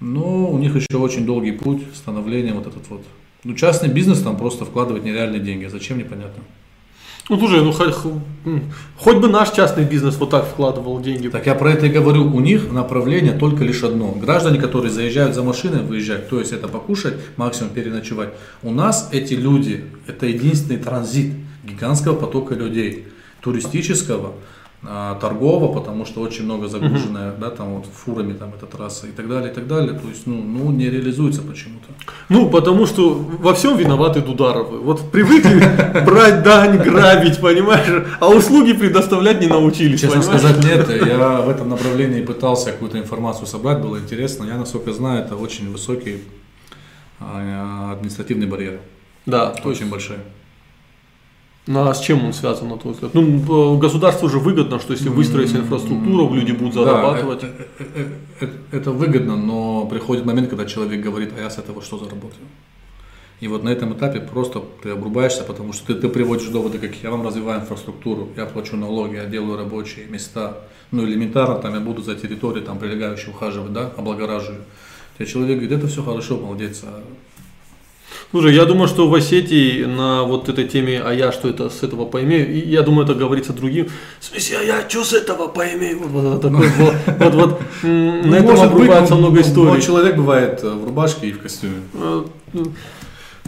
но 0.01 0.51
у 0.51 0.59
них 0.59 0.77
еще 0.77 0.99
очень 0.99 1.27
долгий 1.27 1.53
путь 1.53 1.83
становления 1.95 2.53
вот 2.53 2.67
этот 2.67 2.89
вот. 2.89 3.03
Ну, 3.45 3.55
частный 3.55 3.89
бизнес 3.89 4.21
там 4.21 4.37
просто 4.37 4.65
вкладывать 4.65 5.05
нереальные 5.05 5.41
деньги. 5.41 5.67
Зачем, 5.67 5.99
непонятно. 5.99 6.43
Ну, 7.29 7.39
слушай, 7.39 7.63
ну 7.63 7.73
хоть, 7.73 7.95
хоть 8.97 9.17
бы 9.19 9.29
наш 9.29 9.51
частный 9.51 9.85
бизнес 9.85 10.17
вот 10.17 10.31
так 10.31 10.47
вкладывал 10.47 10.99
деньги. 11.01 11.29
Так 11.29 11.47
я 11.47 11.55
про 11.55 11.73
это 11.73 11.87
и 11.87 11.91
говорю. 11.91 12.25
У 12.25 12.41
них 12.41 12.73
направление 12.73 13.33
только 13.33 13.65
лишь 13.65 13.83
одно. 13.83 14.13
Граждане, 14.13 14.59
которые 14.59 14.91
заезжают 14.91 15.35
за 15.35 15.43
машиной, 15.43 15.83
выезжают, 15.83 16.31
то 16.31 16.39
есть 16.39 16.53
это 16.53 16.69
покушать, 16.69 17.15
максимум 17.37 17.73
переночевать. 17.73 18.31
У 18.63 18.73
нас 18.73 19.11
эти 19.13 19.35
люди, 19.35 19.85
это 20.07 20.27
единственный 20.27 20.79
транзит 20.79 21.35
гигантского 21.65 22.17
потока 22.17 22.55
людей, 22.55 23.05
туристического, 23.43 24.33
а, 24.85 25.17
торгового, 25.17 25.75
потому 25.75 26.07
что 26.07 26.21
очень 26.21 26.45
много 26.45 26.69
загруженная, 26.69 27.33
да, 27.33 27.51
там 27.51 27.75
вот 27.75 27.87
фурами 27.87 28.33
там 28.33 28.53
эта 28.57 28.67
трасса 28.67 29.09
и 29.09 29.11
так 29.11 29.29
далее, 29.29 29.51
и 29.51 29.55
так 29.55 29.67
далее. 29.67 29.99
То 29.99 30.09
есть, 30.09 30.27
ну, 30.27 30.41
ну 30.41 30.71
не 30.71 30.89
реализуется 30.89 31.43
почему-то. 31.43 31.87
Ну, 32.29 32.49
потому 32.49 32.87
что 32.87 33.13
во 33.15 33.55
всем 33.55 33.77
виноваты 33.77 34.21
Дударовы. 34.21 34.79
Вот 34.79 35.11
привыкли 35.11 35.59
брать 36.07 36.45
дань, 36.45 36.79
грабить, 36.79 37.41
понимаешь, 37.41 38.07
а 38.21 38.29
услуги 38.29 38.73
предоставлять 38.73 39.41
не 39.41 39.49
научились, 39.49 40.01
Честно 40.01 40.21
понимаешь? 40.21 40.41
сказать, 40.43 40.65
нет. 40.65 41.07
Я 41.07 41.41
в 41.41 41.49
этом 41.49 41.69
направлении 41.69 42.23
пытался 42.23 42.71
какую-то 42.71 42.99
информацию 43.01 43.49
собрать, 43.49 43.81
было 43.81 43.99
интересно. 43.99 44.45
Я, 44.45 44.57
насколько 44.57 44.93
знаю, 44.93 45.25
это 45.25 45.35
очень 45.35 45.73
высокий 45.73 46.23
а, 47.19 47.95
административный 47.95 48.47
барьер. 48.47 48.79
Да, 49.27 49.55
Очень 49.65 49.91
большой. 49.91 50.19
А 51.71 51.93
с 51.93 52.01
чем 52.01 52.25
он 52.25 52.33
связан, 52.33 52.69
на 52.69 52.79
твой 52.79 52.95
взгляд? 52.95 53.13
Ну, 53.15 53.75
э, 53.77 53.79
государству 53.79 54.29
же 54.29 54.39
выгодно, 54.39 54.79
что 54.81 54.93
если 54.95 55.11
выстроится 55.11 55.59
инфраструктура, 55.59 56.33
люди 56.35 56.53
будут 56.53 56.75
Да, 56.75 56.85
зарабатывать. 56.85 57.45
э- 57.45 57.67
э- 57.79 58.07
э- 58.41 58.49
это 58.73 58.91
выгодно, 58.91 59.37
но 59.37 59.85
приходит 59.87 60.25
момент, 60.25 60.49
когда 60.49 60.65
человек 60.65 61.01
говорит, 61.03 61.33
а 61.37 61.43
я 61.43 61.51
с 61.51 61.59
этого 61.59 61.83
что 61.83 61.99
заработаю? 61.99 62.47
И 63.41 63.47
вот 63.49 63.63
на 63.63 63.69
этом 63.69 63.93
этапе 63.93 64.21
просто 64.21 64.63
ты 64.83 64.91
обрубаешься, 64.91 65.45
потому 65.45 65.73
что 65.73 65.87
ты, 65.87 65.95
ты 66.01 66.09
приводишь 66.09 66.49
доводы, 66.49 66.79
как 66.79 66.95
я 67.03 67.11
вам 67.11 67.25
развиваю 67.27 67.61
инфраструктуру, 67.61 68.29
я 68.37 68.47
плачу 68.47 68.77
налоги, 68.77 69.15
я 69.17 69.27
делаю 69.27 69.59
рабочие 69.59 70.07
места. 70.07 70.57
Ну, 70.91 71.05
элементарно, 71.05 71.57
там 71.57 71.75
я 71.75 71.81
буду 71.81 72.03
за 72.03 72.15
территорией 72.17 72.65
там 72.65 72.79
прилегающей 72.79 73.31
ухаживать, 73.31 73.73
да, 73.73 73.93
облагораживаю. 73.97 74.63
Тебе 75.19 75.27
человек 75.29 75.59
говорит, 75.59 75.79
это 75.79 75.87
все 75.87 76.03
хорошо, 76.03 76.39
молодец, 76.39 76.83
а 76.85 77.03
Слушай, 78.31 78.55
я 78.55 78.67
думаю, 78.67 78.89
что 78.89 79.09
в 79.09 79.15
Осетии 79.15 79.85
на 79.85 80.23
вот 80.25 80.51
этой 80.51 80.69
теме, 80.69 81.01
а 81.03 81.15
я 81.15 81.33
что 81.33 81.49
это 81.49 81.71
с 81.71 81.83
этого 81.83 82.05
поимею, 82.05 82.53
и 82.53 82.59
я 82.69 82.83
думаю, 82.83 83.05
это 83.07 83.15
говорится 83.15 83.55
другим. 83.55 83.89
В 84.21 84.25
смысле, 84.25 84.59
а 84.59 84.63
я 84.65 84.89
что 84.89 85.03
с 85.03 85.15
этого 85.15 85.49
поимею? 85.49 86.01
Вот, 86.07 86.45
вот 86.45 86.45
вот, 86.45 86.95
вот, 87.19 87.35
вот, 87.35 87.61
м, 87.83 88.21
Ну, 88.23 88.31
на 88.31 88.35
этом 88.35 88.51
может 88.51 88.65
быть, 88.67 88.73
обрубается 88.75 89.15
но- 89.15 89.21
много 89.21 89.37
но- 89.37 89.41
историй. 89.41 89.73
но 89.73 89.81
человек 89.81 90.17
бывает 90.17 90.61
э, 90.63 90.69
в 90.69 90.85
рубашке 90.85 91.29
и 91.29 91.33
в 91.33 91.41
костюме. 91.41 91.81
Э, 91.95 92.25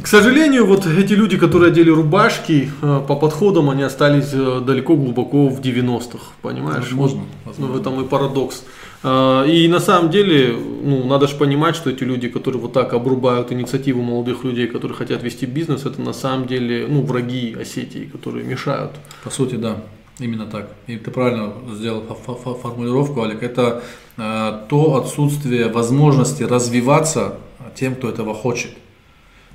К 0.03 0.07
сожалению, 0.07 0.65
вот 0.65 0.87
эти 0.87 1.13
люди, 1.13 1.37
которые 1.37 1.73
одели 1.73 1.91
рубашки, 1.91 2.71
э, 2.81 3.01
по 3.07 3.17
подходам 3.17 3.69
они 3.69 3.83
остались 3.83 4.31
далеко 4.31 4.97
глубоко 4.97 5.49
в 5.49 5.61
90-х, 5.61 6.25
понимаешь? 6.41 6.85
Возможно, 6.85 7.19
Вот, 7.19 7.27
возможно. 7.45 7.67
Ну, 7.67 7.79
в 7.79 7.81
этом 7.83 8.03
и 8.03 8.09
парадокс. 8.09 8.65
Э, 9.03 9.45
И 9.49 9.69
на 9.69 9.81
самом 9.81 10.11
деле, 10.11 10.55
ну, 10.83 11.05
надо 11.05 11.27
же 11.27 11.37
понимать, 11.37 11.77
что 11.77 11.91
эти 11.91 12.05
люди, 12.05 12.29
которые 12.29 12.61
вот 12.61 12.73
так 12.73 12.93
обрубают 12.93 13.53
инициативу 13.53 14.03
молодых 14.03 14.45
людей, 14.45 14.67
которые 14.67 14.97
хотят 14.97 15.23
вести 15.23 15.47
бизнес, 15.47 15.87
это 15.87 16.01
на 16.03 16.13
самом 16.13 16.47
деле, 16.47 16.87
ну, 16.89 17.03
враги 17.03 17.57
Осетии, 17.61 18.05
которые 18.13 18.45
мешают. 18.45 18.91
По 19.25 19.31
сути, 19.31 19.57
да, 19.57 19.77
именно 20.19 20.47
так. 20.47 20.71
И 20.87 20.97
ты 20.97 21.11
правильно 21.11 21.53
сделал 21.75 22.03
фо- 22.03 22.17
фо- 22.27 22.43
фо- 22.45 22.61
формулировку, 22.61 23.23
Олег. 23.23 23.43
Это 23.43 23.83
э, 24.19 24.67
то 24.69 24.97
отсутствие 24.97 25.69
возможности 25.69 26.43
развиваться 26.43 27.39
тем, 27.75 27.95
кто 27.95 28.09
этого 28.09 28.35
хочет. 28.35 28.71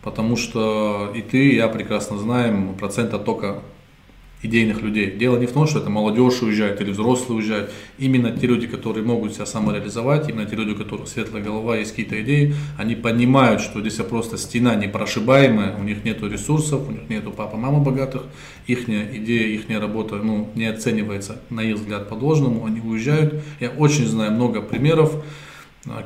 Потому 0.04 0.38
что 0.38 1.12
и 1.16 1.22
ты, 1.22 1.38
и 1.50 1.56
я 1.56 1.68
прекрасно 1.68 2.18
знаем 2.18 2.76
процент 2.76 3.14
оттока 3.14 3.62
идейных 4.42 4.82
людей. 4.82 5.12
Дело 5.12 5.38
не 5.38 5.46
в 5.46 5.52
том, 5.52 5.68
что 5.68 5.80
это 5.80 5.90
молодежь 5.90 6.42
уезжает 6.42 6.80
или 6.82 6.92
взрослые 6.92 7.38
уезжают. 7.38 7.72
Именно 7.98 8.32
те 8.32 8.48
люди, 8.48 8.68
которые 8.68 9.06
могут 9.06 9.34
себя 9.34 9.46
самореализовать, 9.46 10.30
именно 10.30 10.46
те 10.46 10.56
люди, 10.56 10.72
у 10.72 10.76
которых 10.76 11.08
светлая 11.08 11.44
голова, 11.44 11.78
есть 11.78 11.92
какие-то 11.92 12.22
идеи, 12.22 12.56
они 12.78 12.96
понимают, 12.96 13.62
что 13.62 13.82
здесь 13.82 13.96
просто 13.96 14.38
стена 14.38 14.76
непрошибаемая, 14.76 15.76
у 15.78 15.84
них 15.84 16.04
нет 16.04 16.22
ресурсов, 16.24 16.88
у 16.88 16.92
них 16.92 17.10
нету 17.10 17.32
папа, 17.32 17.58
мама 17.58 17.80
богатых, 17.80 18.24
их 18.68 18.88
идея, 18.90 19.48
их 19.48 19.70
работа 19.80 20.16
ну, 20.16 20.50
не 20.56 20.66
оценивается, 20.66 21.40
на 21.50 21.62
их 21.62 21.78
взгляд, 21.78 22.10
по-должному, 22.10 22.66
они 22.66 22.82
уезжают. 22.82 23.44
Я 23.60 23.70
очень 23.70 24.06
знаю 24.06 24.34
много 24.34 24.62
примеров, 24.62 25.24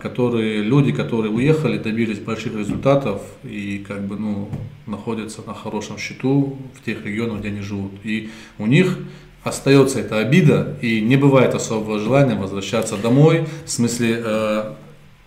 которые 0.01 0.61
люди, 0.61 0.91
которые 0.91 1.31
уехали, 1.31 1.77
добились 1.77 2.19
больших 2.19 2.55
результатов 2.55 3.21
и 3.43 3.83
как 3.87 4.05
бы 4.05 4.17
ну 4.17 4.49
находятся 4.85 5.41
на 5.45 5.53
хорошем 5.53 5.97
счету 5.97 6.57
в 6.73 6.83
тех 6.83 7.05
регионах, 7.05 7.39
где 7.39 7.49
они 7.49 7.61
живут. 7.61 7.91
И 8.03 8.29
у 8.57 8.65
них 8.65 8.97
остается 9.43 9.99
эта 9.99 10.19
обида 10.19 10.77
и 10.81 11.01
не 11.01 11.15
бывает 11.15 11.55
особого 11.55 11.99
желания 11.99 12.35
возвращаться 12.35 12.97
домой, 12.97 13.47
в 13.65 13.69
смысле 13.69 14.21
э, 14.23 14.73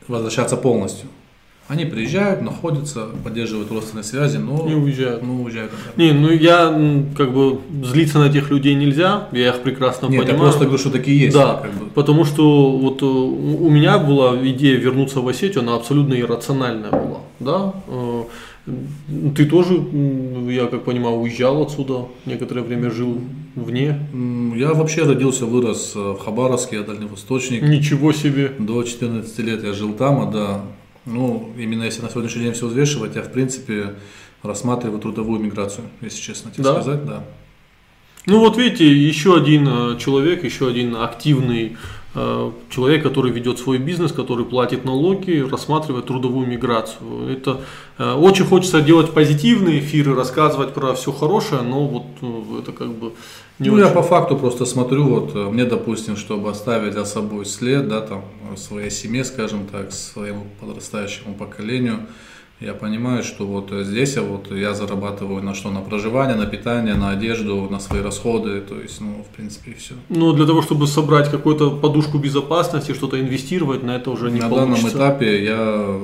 возвращаться 0.06 0.56
полностью. 0.56 1.08
Они 1.68 1.84
приезжают, 1.84 2.42
находятся, 2.42 3.06
поддерживают 3.24 3.70
родственные 3.70 4.04
связи, 4.04 4.36
но 4.36 4.68
И 4.68 4.74
уезжают. 4.74 5.22
ну, 5.22 5.42
уезжают. 5.42 5.70
Не, 5.96 6.12
ну 6.12 6.30
я 6.30 6.68
как 7.16 7.32
бы 7.32 7.60
злиться 7.84 8.18
на 8.18 8.24
этих 8.28 8.50
людей 8.50 8.74
нельзя, 8.74 9.28
я 9.32 9.48
их 9.50 9.62
прекрасно 9.62 10.06
Нет, 10.06 10.14
я 10.14 10.20
понимаю. 10.22 10.40
просто 10.40 10.64
говорю, 10.64 10.78
что 10.78 10.90
такие 10.90 11.18
есть. 11.18 11.36
Да, 11.36 11.60
как 11.62 11.72
бы. 11.72 11.86
потому 11.94 12.24
что 12.24 12.72
вот 12.76 13.00
э, 13.02 13.06
у 13.06 13.70
меня 13.70 13.98
была 13.98 14.36
идея 14.48 14.76
вернуться 14.76 15.20
в 15.20 15.28
Осетию, 15.28 15.62
она 15.62 15.76
абсолютно 15.76 16.14
иррациональная 16.14 16.90
была, 16.90 17.20
да. 17.40 17.72
Э, 17.88 18.24
Ты 19.36 19.46
тоже, 19.46 19.74
я 20.50 20.66
как 20.66 20.84
понимаю, 20.84 21.16
уезжал 21.16 21.62
отсюда, 21.62 22.06
некоторое 22.26 22.62
время 22.62 22.90
жил 22.90 23.18
вне. 23.56 23.98
Я 24.56 24.72
вообще 24.74 25.02
родился, 25.04 25.46
вырос 25.46 25.92
э, 25.96 25.98
в 25.98 26.18
Хабаровске, 26.18 26.76
я 26.76 26.82
дальневосточник. 26.82 27.62
Ничего 27.62 28.12
себе. 28.12 28.52
До 28.58 28.82
14 28.82 29.38
лет 29.40 29.64
я 29.64 29.72
жил 29.72 29.92
там, 29.94 30.20
а 30.20 30.30
да, 30.30 30.60
Ну, 31.04 31.52
именно 31.58 31.84
если 31.84 32.02
на 32.02 32.10
сегодняшний 32.10 32.42
день 32.44 32.52
все 32.52 32.66
взвешивать, 32.66 33.16
я 33.16 33.22
в 33.22 33.32
принципе 33.32 33.94
рассматриваю 34.42 35.00
трудовую 35.00 35.40
миграцию, 35.40 35.88
если 36.00 36.20
честно 36.20 36.50
тебе 36.50 36.64
Да? 36.64 36.74
сказать, 36.74 37.04
да. 37.04 37.24
Ну 38.26 38.38
вот 38.38 38.56
видите, 38.56 38.86
еще 38.86 39.36
один 39.36 39.66
э, 39.68 39.98
человек, 39.98 40.44
еще 40.44 40.68
один 40.68 40.94
активный 40.94 41.76
человек, 42.14 43.02
который 43.02 43.32
ведет 43.32 43.58
свой 43.58 43.78
бизнес, 43.78 44.12
который 44.12 44.44
платит 44.44 44.84
налоги, 44.84 45.46
рассматривает 45.50 46.06
трудовую 46.06 46.46
миграцию. 46.46 47.32
Это 47.32 47.62
э, 47.96 48.12
очень 48.12 48.44
хочется 48.44 48.82
делать 48.82 49.12
позитивные 49.12 49.80
эфиры, 49.80 50.14
рассказывать 50.14 50.74
про 50.74 50.92
все 50.92 51.10
хорошее, 51.10 51.62
но 51.62 51.86
вот 51.86 52.04
э, 52.20 52.60
это 52.60 52.72
как 52.72 52.88
бы 52.88 53.12
не 53.58 53.68
ну, 53.68 53.76
очень. 53.76 53.86
я 53.86 53.90
по 53.92 54.02
факту 54.02 54.36
просто 54.36 54.66
смотрю, 54.66 55.04
вот 55.04 55.34
э, 55.34 55.48
мне, 55.48 55.64
допустим, 55.64 56.16
чтобы 56.16 56.50
оставить 56.50 56.94
за 56.94 57.04
собой 57.04 57.46
след, 57.46 57.88
да, 57.88 58.00
там, 58.00 58.24
своей 58.56 58.90
семье, 58.90 59.24
скажем 59.24 59.66
так, 59.66 59.92
своему 59.92 60.46
подрастающему 60.60 61.34
поколению, 61.34 62.00
я 62.64 62.74
понимаю, 62.74 63.22
что 63.24 63.46
вот 63.46 63.72
э, 63.72 63.84
здесь 63.84 64.16
я 64.16 64.22
вот 64.22 64.50
я 64.52 64.74
зарабатываю 64.74 65.42
на 65.42 65.54
что? 65.54 65.70
На 65.70 65.80
проживание, 65.80 66.36
на 66.36 66.46
питание, 66.46 66.94
на 66.94 67.10
одежду, 67.10 67.68
на 67.70 67.80
свои 67.80 68.00
расходы, 68.02 68.60
то 68.60 68.80
есть, 68.80 69.00
ну, 69.00 69.24
в 69.30 69.36
принципе, 69.36 69.70
и 69.72 69.74
все. 69.74 69.94
Но 70.08 70.32
для 70.32 70.46
того, 70.46 70.62
чтобы 70.62 70.86
собрать 70.86 71.30
какую-то 71.30 71.70
подушку 71.70 72.18
безопасности, 72.18 72.92
что-то 72.94 73.20
инвестировать, 73.20 73.82
на 73.82 73.96
это 73.96 74.10
уже 74.10 74.30
не 74.30 74.40
на 74.40 74.48
получится. 74.48 74.82
данном 74.98 75.12
этапе 75.12 75.44
я, 75.44 75.96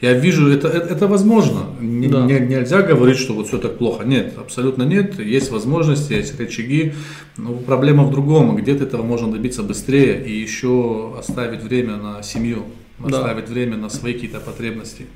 я 0.00 0.12
вижу, 0.14 0.48
это, 0.48 0.68
это, 0.68 0.94
это 0.94 1.06
возможно. 1.06 1.60
Не- 1.80 2.08
Да. 2.08 2.22
не- 2.26 2.40
нельзя 2.40 2.82
говорить, 2.82 3.18
что 3.18 3.34
вот 3.34 3.46
все 3.48 3.58
так 3.58 3.78
плохо. 3.78 4.04
Нет, 4.04 4.34
абсолютно 4.38 4.82
нет. 4.84 5.18
Есть 5.20 5.50
возможности, 5.52 6.12
есть 6.14 6.38
рычаги. 6.40 6.92
Но 7.36 7.52
проблема 7.54 8.04
в 8.04 8.10
другом. 8.10 8.56
Где-то 8.56 8.84
этого 8.84 9.02
можно 9.02 9.30
добиться 9.32 9.62
быстрее 9.62 10.22
и 10.26 10.32
еще 10.42 11.14
оставить 11.18 11.62
время 11.62 11.96
на 11.96 12.22
семью, 12.22 12.62
Да. 12.98 13.18
оставить 13.18 13.48
время 13.48 13.76
на 13.76 13.88
свои 13.90 14.12
какие-то 14.14 14.40
потребности. 14.40 15.06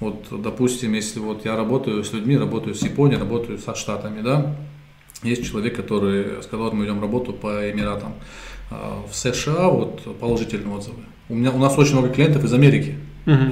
Вот, 0.00 0.26
допустим, 0.42 0.92
если 0.92 1.20
вот 1.20 1.44
я 1.44 1.56
работаю 1.56 2.04
с 2.04 2.12
людьми, 2.12 2.36
работаю 2.36 2.74
с 2.74 2.82
Японией, 2.82 3.18
работаю 3.18 3.58
со 3.58 3.74
Штатами, 3.74 4.22
да, 4.22 4.56
есть 5.22 5.46
человек, 5.46 5.74
который, 5.74 6.42
с 6.42 6.46
которым 6.46 6.78
мы 6.78 6.84
ведем 6.84 7.00
работу 7.00 7.32
по 7.32 7.70
Эмиратам. 7.70 8.14
А, 8.70 9.02
В 9.10 9.16
США 9.16 9.68
вот 9.68 10.02
положительные 10.18 10.76
отзывы. 10.76 11.02
У, 11.28 11.34
меня, 11.34 11.50
у 11.50 11.58
нас 11.58 11.78
очень 11.78 11.92
много 11.92 12.10
клиентов 12.10 12.44
из 12.44 12.52
Америки. 12.52 12.96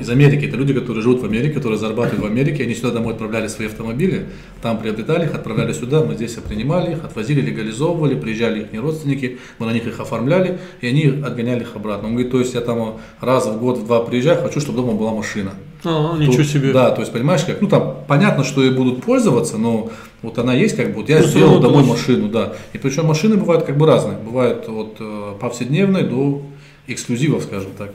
Из 0.02 0.10
Америки. 0.10 0.44
Это 0.44 0.58
люди, 0.58 0.74
которые 0.74 1.02
живут 1.02 1.22
в 1.22 1.24
Америке, 1.24 1.54
которые 1.54 1.78
зарабатывают 1.78 2.22
в 2.22 2.26
Америке. 2.26 2.64
Они 2.64 2.74
сюда 2.74 2.90
домой 2.90 3.14
отправляли 3.14 3.48
свои 3.48 3.68
автомобили, 3.68 4.26
там 4.60 4.78
приобретали 4.78 5.24
их, 5.24 5.34
отправляли 5.34 5.72
сюда. 5.72 6.04
Мы 6.04 6.14
здесь 6.14 6.34
принимали 6.34 6.92
их, 6.92 7.04
отвозили, 7.04 7.40
легализовывали, 7.40 8.14
приезжали 8.14 8.64
их 8.64 8.82
родственники, 8.82 9.38
мы 9.58 9.64
на 9.64 9.72
них 9.72 9.86
их 9.86 9.98
оформляли, 9.98 10.58
и 10.82 10.86
они 10.88 11.06
отгоняли 11.24 11.62
их 11.62 11.74
обратно. 11.74 12.08
Он 12.08 12.14
говорит, 12.14 12.30
то 12.30 12.38
есть 12.38 12.52
я 12.52 12.60
там 12.60 13.00
раз 13.20 13.46
в 13.46 13.58
год, 13.58 13.78
в 13.78 13.86
два 13.86 14.00
приезжаю, 14.00 14.42
хочу, 14.42 14.60
чтобы 14.60 14.82
дома 14.82 14.92
была 14.92 15.14
машина. 15.14 15.52
А, 15.84 16.16
ничего 16.16 16.44
себе. 16.44 16.72
Да, 16.72 16.90
то 16.90 17.00
есть 17.00 17.12
понимаешь, 17.12 17.42
как, 17.44 17.60
ну 17.60 17.68
там 17.68 17.96
понятно, 18.06 18.44
что 18.44 18.62
и 18.62 18.70
будут 18.70 19.02
пользоваться, 19.02 19.58
но 19.58 19.90
вот 20.22 20.38
она 20.38 20.54
есть, 20.54 20.76
как 20.76 20.88
бы, 20.90 21.00
вот 21.00 21.08
я 21.08 21.18
Ну, 21.20 21.26
сделал 21.26 21.58
домой 21.60 21.82
очень- 21.82 21.90
машину, 21.92 22.28
да. 22.28 22.52
И 22.72 22.78
причем 22.78 23.06
машины 23.06 23.36
бывают 23.36 23.64
как 23.64 23.76
бы 23.76 23.86
разные, 23.86 24.16
бывают 24.18 24.68
от 24.68 24.96
э, 25.00 25.34
повседневной 25.40 26.04
до 26.04 26.42
эксклюзивов, 26.86 27.42
скажем 27.44 27.70
так. 27.76 27.92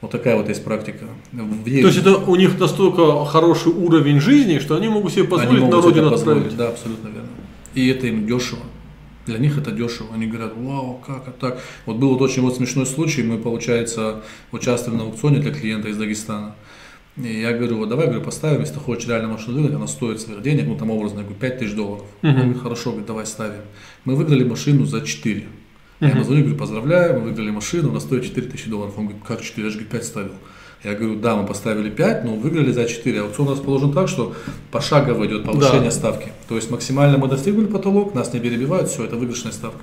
Вот 0.00 0.10
такая 0.10 0.36
вот 0.36 0.48
есть 0.48 0.64
практика. 0.64 1.04
В- 1.32 1.64
То 1.64 1.70
есть 1.88 1.98
это 1.98 2.16
у 2.16 2.34
них 2.36 2.58
настолько 2.58 3.24
хороший 3.26 3.72
уровень 3.72 4.18
жизни, 4.20 4.58
что 4.58 4.76
они 4.76 4.88
могут 4.88 5.12
себе 5.12 5.22
Они 5.22 5.30
позволить 5.30 5.60
могут 5.62 5.76
на 5.76 5.82
родину 5.82 6.14
отправить. 6.14 6.56
Да, 6.56 6.68
абсолютно 6.68 7.08
верно. 7.08 7.28
И 7.74 7.86
это 7.88 8.06
им 8.06 8.26
дешево. 8.26 8.62
Для 9.26 9.36
них 9.38 9.58
это 9.58 9.70
дешево. 9.70 10.08
Они 10.14 10.26
говорят, 10.26 10.52
вау, 10.56 11.00
как 11.06 11.28
это 11.28 11.38
так. 11.38 11.60
Вот 11.84 11.96
был 11.96 12.10
вот 12.14 12.22
очень 12.22 12.40
вот 12.42 12.56
смешной 12.56 12.86
случай. 12.86 13.22
Мы, 13.22 13.36
получается, 13.36 14.22
участвовали 14.52 14.98
на 14.98 15.04
аукционе 15.04 15.38
для 15.40 15.52
клиента 15.52 15.88
из 15.88 15.98
Дагестана. 15.98 16.54
И 17.22 17.40
я 17.40 17.52
говорю, 17.52 17.76
вот 17.78 17.88
давай, 17.88 18.06
говорю, 18.06 18.22
поставим, 18.22 18.60
если 18.60 18.74
ты 18.74 18.80
хочешь 18.80 19.08
реально 19.08 19.28
машину 19.28 19.54
выиграть, 19.56 19.74
она 19.76 19.86
стоит 19.86 20.20
своих 20.20 20.42
денег, 20.42 20.66
ну 20.66 20.76
там 20.76 20.90
образно, 20.90 21.18
я 21.18 21.22
говорю, 21.24 21.38
5 21.38 21.58
тысяч 21.58 21.74
долларов. 21.74 22.04
Он 22.22 22.30
Мгм. 22.30 22.38
говорит, 22.40 22.62
хорошо, 22.62 22.90
говорит, 22.90 23.06
давай 23.06 23.26
ставим. 23.26 23.60
Мы 24.04 24.14
выиграли 24.16 24.44
машину 24.44 24.84
за 24.86 25.00
4. 25.02 25.44
Я 26.00 26.08
Мгм. 26.08 26.16
ему 26.16 26.24
звоню, 26.24 26.40
говорю, 26.42 26.58
поздравляю, 26.58 27.14
мы 27.14 27.20
выиграли 27.26 27.50
машину, 27.50 27.90
она 27.90 28.00
стоит 28.00 28.24
4 28.24 28.46
тысячи 28.48 28.70
долларов. 28.70 28.94
Он 28.96 29.04
говорит, 29.06 29.22
как 29.26 29.42
4, 29.42 29.64
я 29.66 29.70
же 29.70 29.78
говорю, 29.78 29.90
5 29.90 30.04
ставил. 30.04 30.32
Я 30.82 30.94
говорю, 30.94 31.16
да, 31.20 31.36
мы 31.36 31.46
поставили 31.46 31.90
5, 31.90 32.24
но 32.24 32.36
выиграли 32.36 32.72
за 32.72 32.86
4. 32.86 33.20
Аукцион 33.20 33.50
расположен 33.50 33.92
так, 33.92 34.08
что 34.08 34.34
пошагово 34.70 35.26
идет 35.26 35.44
повышение 35.44 35.84
Да. 35.84 35.90
ставки. 35.90 36.32
То 36.48 36.56
есть 36.56 36.70
максимально 36.70 37.18
мы 37.18 37.28
достигли 37.28 37.66
потолок, 37.66 38.14
нас 38.14 38.32
не 38.32 38.40
перебивают, 38.40 38.88
все, 38.88 39.04
это 39.04 39.16
выигрышная 39.16 39.52
ставка. 39.52 39.80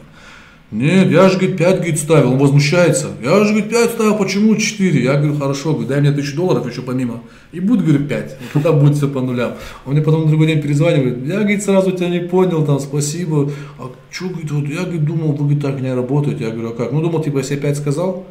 Нет, 0.69 1.09
я 1.09 1.29
же, 1.29 1.37
говорит, 1.37 1.57
5, 1.57 1.75
говорит, 1.77 1.97
ставил. 1.97 2.33
Он 2.33 2.39
возмущается. 2.39 3.11
Я 3.23 3.41
же, 3.43 3.53
говорит, 3.53 3.69
5 3.69 3.91
ставил, 3.91 4.17
почему 4.17 4.53
4? 4.53 5.01
Я 5.01 5.15
говорю, 5.15 5.37
хорошо, 5.37 5.71
говорю, 5.71 5.87
дай 5.87 6.01
мне 6.01 6.11
тысячу 6.11 6.35
долларов 6.35 6.69
еще 6.69 6.81
помимо. 6.81 7.23
И 7.53 7.61
будет, 7.61 7.85
говорю, 7.85 8.05
5. 8.05 8.37
Вот 8.39 8.51
тогда 8.51 8.73
будет 8.73 8.97
все 8.97 9.07
по 9.07 9.21
нулям. 9.21 9.53
Он 9.85 9.93
мне 9.93 10.01
потом 10.01 10.23
на 10.23 10.27
другой 10.27 10.47
день 10.47 10.61
перезванивает. 10.61 11.25
Я, 11.25 11.39
говорит, 11.39 11.63
сразу 11.63 11.91
тебя 11.91 12.09
не 12.09 12.19
понял, 12.19 12.65
там, 12.65 12.81
спасибо. 12.81 13.49
А 13.79 13.89
что, 14.11 14.27
говорит, 14.27 14.51
вот 14.51 14.67
я, 14.67 14.81
говорит, 14.81 15.05
думал, 15.05 15.31
вы, 15.31 15.37
говорит, 15.37 15.61
так 15.61 15.79
не 15.79 15.93
работаете. 15.93 16.43
Я 16.43 16.51
говорю, 16.51 16.71
а 16.71 16.73
как? 16.73 16.91
Ну, 16.91 17.01
думал, 17.01 17.23
типа, 17.23 17.37
если 17.37 17.55
я 17.55 17.61
5 17.61 17.77
сказал, 17.77 18.27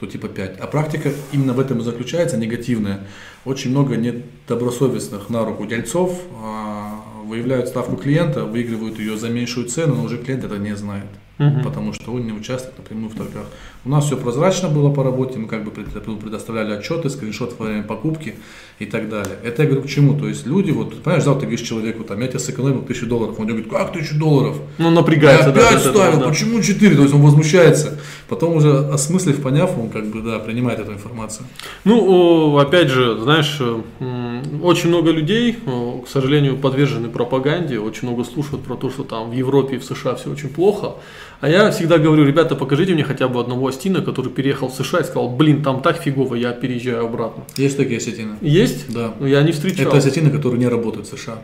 то 0.00 0.06
типа 0.06 0.28
5. 0.28 0.60
А 0.60 0.66
практика 0.68 1.10
именно 1.32 1.52
в 1.52 1.60
этом 1.60 1.80
и 1.80 1.82
заключается, 1.82 2.38
негативная. 2.38 3.00
Очень 3.44 3.72
много 3.72 3.96
недобросовестных 3.96 5.28
на 5.28 5.44
руку 5.44 5.66
дельцов 5.66 6.18
а, 6.42 7.02
выявляют 7.26 7.68
ставку 7.68 7.96
клиента, 7.96 8.44
выигрывают 8.44 8.98
ее 8.98 9.18
за 9.18 9.28
меньшую 9.28 9.66
цену, 9.66 9.96
но 9.96 10.04
уже 10.04 10.16
клиент 10.16 10.44
это 10.44 10.56
не 10.56 10.74
знает. 10.74 11.06
Мгм. 11.38 11.62
Потому 11.62 11.92
что 11.92 12.12
он 12.12 12.26
не 12.26 12.32
участвует 12.32 12.76
напрямую 12.78 13.10
в 13.10 13.14
торгах. 13.14 13.46
У 13.84 13.88
нас 13.90 14.06
все 14.06 14.16
прозрачно 14.16 14.68
было 14.68 14.92
по 14.92 15.04
работе, 15.04 15.38
мы 15.38 15.46
как 15.46 15.64
бы 15.64 15.70
пред- 15.70 16.18
предоставляли 16.20 16.72
отчеты, 16.72 17.08
скриншот 17.10 17.54
во 17.58 17.66
время 17.66 17.84
покупки 17.84 18.34
и 18.80 18.86
так 18.86 19.08
далее. 19.08 19.36
Это 19.44 19.62
я 19.62 19.68
говорю 19.68 19.84
к 19.84 19.88
чему? 19.88 20.18
То 20.18 20.28
есть 20.28 20.46
люди, 20.46 20.72
вот, 20.72 21.00
понимаешь, 21.02 21.22
завтра 21.22 21.40
ты 21.40 21.46
говоришь 21.46 21.66
человеку, 21.66 22.02
там, 22.02 22.20
я 22.20 22.26
тебе 22.26 22.40
сэкономил 22.40 22.82
тысячу 22.82 23.06
долларов, 23.06 23.38
он 23.38 23.46
говорит, 23.46 23.70
как 23.70 23.92
тысячу 23.92 24.18
долларов? 24.18 24.56
Ну, 24.78 24.90
напрягается. 24.90 25.48
Я 25.48 25.54
да, 25.54 25.60
опять 25.60 25.74
от 25.74 25.80
этого, 25.86 25.94
ставил, 25.94 26.20
да. 26.20 26.28
почему 26.28 26.60
4? 26.60 26.96
То 26.96 27.02
есть 27.02 27.14
он 27.14 27.22
возмущается. 27.22 27.98
Потом 28.28 28.56
уже 28.56 28.76
осмыслив, 28.88 29.40
поняв, 29.40 29.78
он 29.78 29.90
как 29.90 30.06
бы, 30.06 30.20
да, 30.22 30.38
принимает 30.40 30.80
эту 30.80 30.92
информацию. 30.92 31.46
Ну, 31.84 32.58
опять 32.58 32.88
же, 32.88 33.16
знаешь, 33.22 33.58
э, 33.60 34.42
очень 34.62 34.88
много 34.88 35.12
людей, 35.12 35.56
к 36.04 36.08
сожалению, 36.08 36.56
подвержены 36.56 37.08
пропаганде, 37.08 37.78
очень 37.78 38.08
много 38.08 38.24
слушают 38.24 38.64
про 38.64 38.76
то, 38.76 38.90
что 38.90 39.04
там 39.04 39.30
в 39.30 39.32
Европе 39.32 39.76
и 39.76 39.78
в 39.78 39.84
США 39.84 40.14
все 40.16 40.30
очень 40.30 40.48
плохо. 40.48 40.94
А 41.40 41.48
я 41.48 41.70
всегда 41.70 41.98
говорю, 41.98 42.24
ребята, 42.24 42.56
покажите 42.56 42.94
мне 42.94 43.04
хотя 43.04 43.28
бы 43.28 43.38
одного 43.38 43.68
Астина, 43.68 44.02
который 44.02 44.32
переехал 44.32 44.68
в 44.68 44.74
США 44.74 45.00
и 45.00 45.04
сказал, 45.04 45.28
блин, 45.30 45.62
там 45.62 45.82
так 45.82 45.98
фигово, 45.98 46.34
я 46.34 46.50
переезжаю 46.50 47.04
обратно. 47.04 47.44
Есть 47.56 47.76
такие 47.76 47.98
осетины? 47.98 48.36
Есть? 48.40 48.92
Да. 48.92 49.14
Но 49.20 49.26
я 49.26 49.42
не 49.42 49.52
встречал. 49.52 49.86
Это 49.86 49.98
осетины, 49.98 50.30
которые 50.30 50.58
не 50.58 50.66
работают 50.66 51.06
в 51.06 51.16
США. 51.16 51.38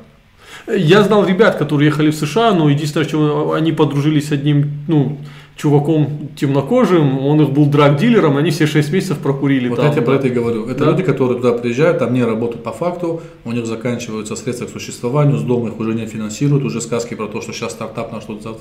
Я 0.66 1.02
знал 1.02 1.26
ребят, 1.26 1.56
которые 1.56 1.88
ехали 1.88 2.10
в 2.10 2.16
США, 2.16 2.52
но 2.52 2.68
единственное, 2.68 3.06
что 3.06 3.52
они 3.52 3.70
подружились 3.70 4.28
с 4.28 4.32
одним, 4.32 4.84
ну, 4.88 5.18
чуваком 5.56 6.28
темнокожим, 6.36 7.18
он 7.24 7.40
их 7.40 7.50
был 7.50 7.66
драг-дилером, 7.66 8.36
они 8.36 8.50
все 8.50 8.66
6 8.66 8.92
месяцев 8.92 9.18
прокурили 9.18 9.68
Вот 9.68 9.76
там. 9.76 9.86
я 9.86 9.92
тебе 9.92 10.02
про 10.02 10.12
да. 10.14 10.18
это 10.18 10.28
и 10.28 10.30
говорю. 10.30 10.66
Это 10.66 10.84
Да. 10.84 10.90
люди, 10.90 11.02
которые 11.04 11.40
туда 11.40 11.52
приезжают, 11.52 11.98
там 12.00 12.12
не 12.12 12.24
работают 12.24 12.64
по 12.64 12.72
факту, 12.72 13.20
у 13.44 13.52
них 13.52 13.64
заканчиваются 13.66 14.34
средства 14.36 14.66
к 14.66 14.70
существованию, 14.70 15.38
с 15.38 15.42
дома 15.42 15.68
их 15.68 15.78
уже 15.78 15.94
не 15.94 16.06
финансируют, 16.06 16.64
уже 16.64 16.80
сказки 16.80 17.14
про 17.14 17.26
то, 17.28 17.40
что 17.40 17.52
сейчас 17.52 17.72
стартап 17.72 18.12
на 18.12 18.20
что-то 18.20 18.56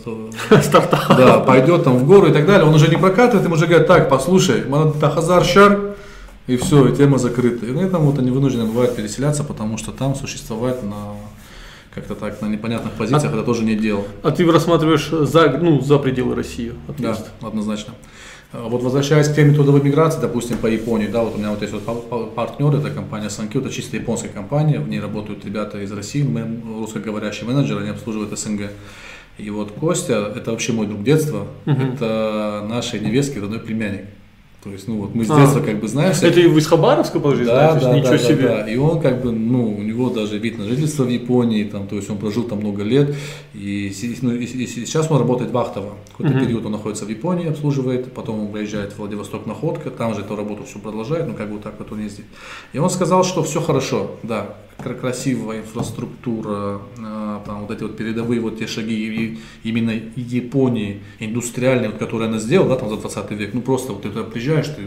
Стартап. 0.62 1.18
да, 1.18 1.40
пойдет 1.40 1.84
там 1.84 1.98
в 1.98 2.06
гору 2.06 2.28
и 2.28 2.32
так 2.32 2.46
далее, 2.46 2.68
он 2.68 2.76
уже 2.76 2.88
не 2.90 2.98
прокатывает, 2.98 3.46
им 3.46 3.54
уже 3.54 3.66
говорят, 3.66 3.88
так, 3.88 4.10
послушай, 4.10 4.64
Тахазар 5.00 5.44
Шар, 5.44 5.96
и 6.46 6.58
все, 6.58 6.90
и 6.90 6.96
тема 6.96 7.18
закрыта. 7.18 7.66
И 7.66 7.72
на 7.72 7.80
этом 7.80 8.04
вот 8.04 8.20
они 8.20 8.30
вынуждены 8.30 8.66
бывают 8.66 8.96
переселяться, 8.96 9.44
потому 9.44 9.78
что 9.78 9.92
там 9.92 10.14
существовать 10.14 10.84
на 10.84 11.16
как-то 11.94 12.16
так, 12.16 12.42
на 12.42 12.48
непонятных 12.48 12.94
позициях, 12.94 13.34
это 13.34 13.44
тоже 13.44 13.64
не 13.64 13.76
дело. 13.76 14.04
А 14.24 14.32
ты 14.32 14.50
рассматриваешь 14.52 15.10
за, 15.10 15.50
ну, 15.62 15.80
за 15.82 16.00
пределы 16.00 16.36
России? 16.36 16.74
Да, 16.88 17.12
отъезд? 17.12 17.30
однозначно. 17.42 17.94
А 18.52 18.68
Вот 18.68 18.84
возвращаясь 18.84 19.28
к 19.28 19.36
теме 19.36 19.54
трудовой 19.54 19.82
миграции, 19.82 20.20
допустим, 20.22 20.58
по 20.58 20.68
Японии, 20.68 21.08
да, 21.08 21.24
вот 21.24 21.36
у 21.36 21.38
меня 21.38 21.50
вот 21.52 21.62
есть 21.62 21.74
вот 21.74 21.84
па- 21.84 21.96
па- 21.96 22.26
партнер, 22.26 22.76
это 22.76 22.90
компания 22.92 23.28
Sankyo, 23.28 23.60
это 23.62 23.70
чисто 23.72 23.98
японская 23.98 24.32
компания, 24.32 24.80
в 24.80 24.88
ней 24.88 25.00
работают 25.00 25.44
ребята 25.46 25.80
из 25.82 25.92
России, 25.92 26.24
мы- 26.24 26.62
русскоговорящие 26.80 27.48
менеджеры, 27.48 27.82
они 27.82 27.90
обслуживают 27.90 28.38
СНГ. 28.38 28.70
И 29.40 29.50
вот 29.50 29.72
Костя, 29.72 30.32
это 30.36 30.52
вообще 30.52 30.74
мой 30.74 30.86
друг 30.86 31.04
детства, 31.04 31.48
Мгм. 31.66 31.94
это 31.94 32.64
нашей 32.70 33.00
невестки 33.00 33.40
родной 33.40 33.60
племянник. 33.60 34.06
То 34.64 34.70
есть, 34.72 34.88
ну 34.88 34.96
вот 35.02 35.14
мы 35.14 35.26
с 35.26 35.30
А. 35.30 35.36
детства 35.42 35.60
как 35.60 35.80
бы 35.82 35.88
знаем. 35.90 36.14
Это 36.22 36.40
и 36.40 36.48
из 36.50 36.68
Хабаровска, 36.68 37.20
подожди, 37.20 37.44
Да, 37.46 37.74
да, 37.76 37.94
Ничего 37.98 38.12
да, 38.12 38.18
себе. 38.18 38.48
да, 38.48 38.58
да. 38.64 38.70
И 38.70 38.78
он 38.78 39.02
как 39.02 39.22
бы, 39.22 39.32
ну, 39.34 39.76
у 39.78 39.82
него 39.82 40.10
даже 40.10 40.38
вид 40.38 40.58
на 40.58 40.64
жительство 40.66 41.04
в 41.04 41.10
Японии, 41.10 41.66
там, 41.66 41.86
то 41.88 41.98
есть 41.98 42.10
он 42.10 42.18
прожил 42.18 42.44
там 42.44 42.60
много 42.60 42.82
лет. 42.84 43.14
И, 43.54 43.92
ну, 44.22 44.32
и- 44.34 44.46
и 44.46 44.68
сейчас 44.68 45.12
он 45.12 45.18
работает 45.20 45.52
вахтово. 45.52 45.96
Какой-то 46.12 46.38
Мгм. 46.38 46.46
период 46.46 46.66
он 46.66 46.72
находится 46.72 47.04
в 47.06 47.10
Японии, 47.10 47.48
обслуживает, 47.50 48.14
потом 48.14 48.40
он 48.40 48.48
выезжает 48.48 48.94
в 48.94 49.00
Владивосток 49.00 49.46
находка, 49.46 49.90
там 49.90 50.16
же 50.16 50.22
эту 50.22 50.36
работу 50.38 50.64
все 50.64 50.80
продолжает, 50.80 51.28
ну 51.28 51.34
как 51.34 51.48
бы 51.48 51.56
вот 51.56 51.64
так 51.64 51.76
вот 51.78 51.92
он 51.92 52.02
ездит. 52.02 52.26
И 52.72 52.78
он 52.80 52.90
сказал, 52.90 53.26
что 53.26 53.44
все 53.44 53.60
хорошо, 53.60 54.12
да, 54.24 54.56
красивая 54.94 55.60
инфраструктура, 55.60 56.82
а, 57.00 57.42
там 57.46 57.62
вот 57.62 57.72
эти 57.72 57.84
вот 57.84 57.96
передовые 57.96 58.42
вот 58.42 58.60
те 58.60 58.68
шаги 58.68 59.40
именно 59.64 59.92
Японии, 60.16 61.02
индустриальные, 61.20 61.90
вот, 61.90 62.00
которые 62.00 62.28
она 62.30 62.40
сделала, 62.40 62.70
да, 62.70 62.76
там 62.76 62.90
за 62.90 62.98
20 62.98 63.32
век, 63.32 63.54
ну 63.54 63.62
просто 63.62 63.94
вот 63.94 64.02
ты 64.02 64.10
туда 64.10 64.24
приезжаешь, 64.24 64.68
ты 64.68 64.84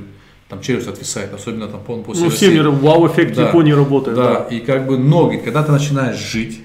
там 0.49 0.61
челюсть 0.61 0.86
отвисает, 0.88 1.32
особенно 1.34 1.66
там 1.68 1.80
по- 1.80 1.97
после 2.03 2.24
Ну, 2.24 2.30
России. 2.30 2.47
все 2.49 2.55
миры, 2.55 2.70
вау-эффект 2.70 3.34
Да. 3.34 3.49
Японии 3.49 3.72
работает. 3.72 4.16
Да, 4.16 4.47
и 4.51 4.61
как 4.61 4.86
бы 4.86 4.99
ноги, 4.99 5.36
когда 5.38 5.62
ты 5.62 5.72
начинаешь 5.72 6.18
жить, 6.18 6.61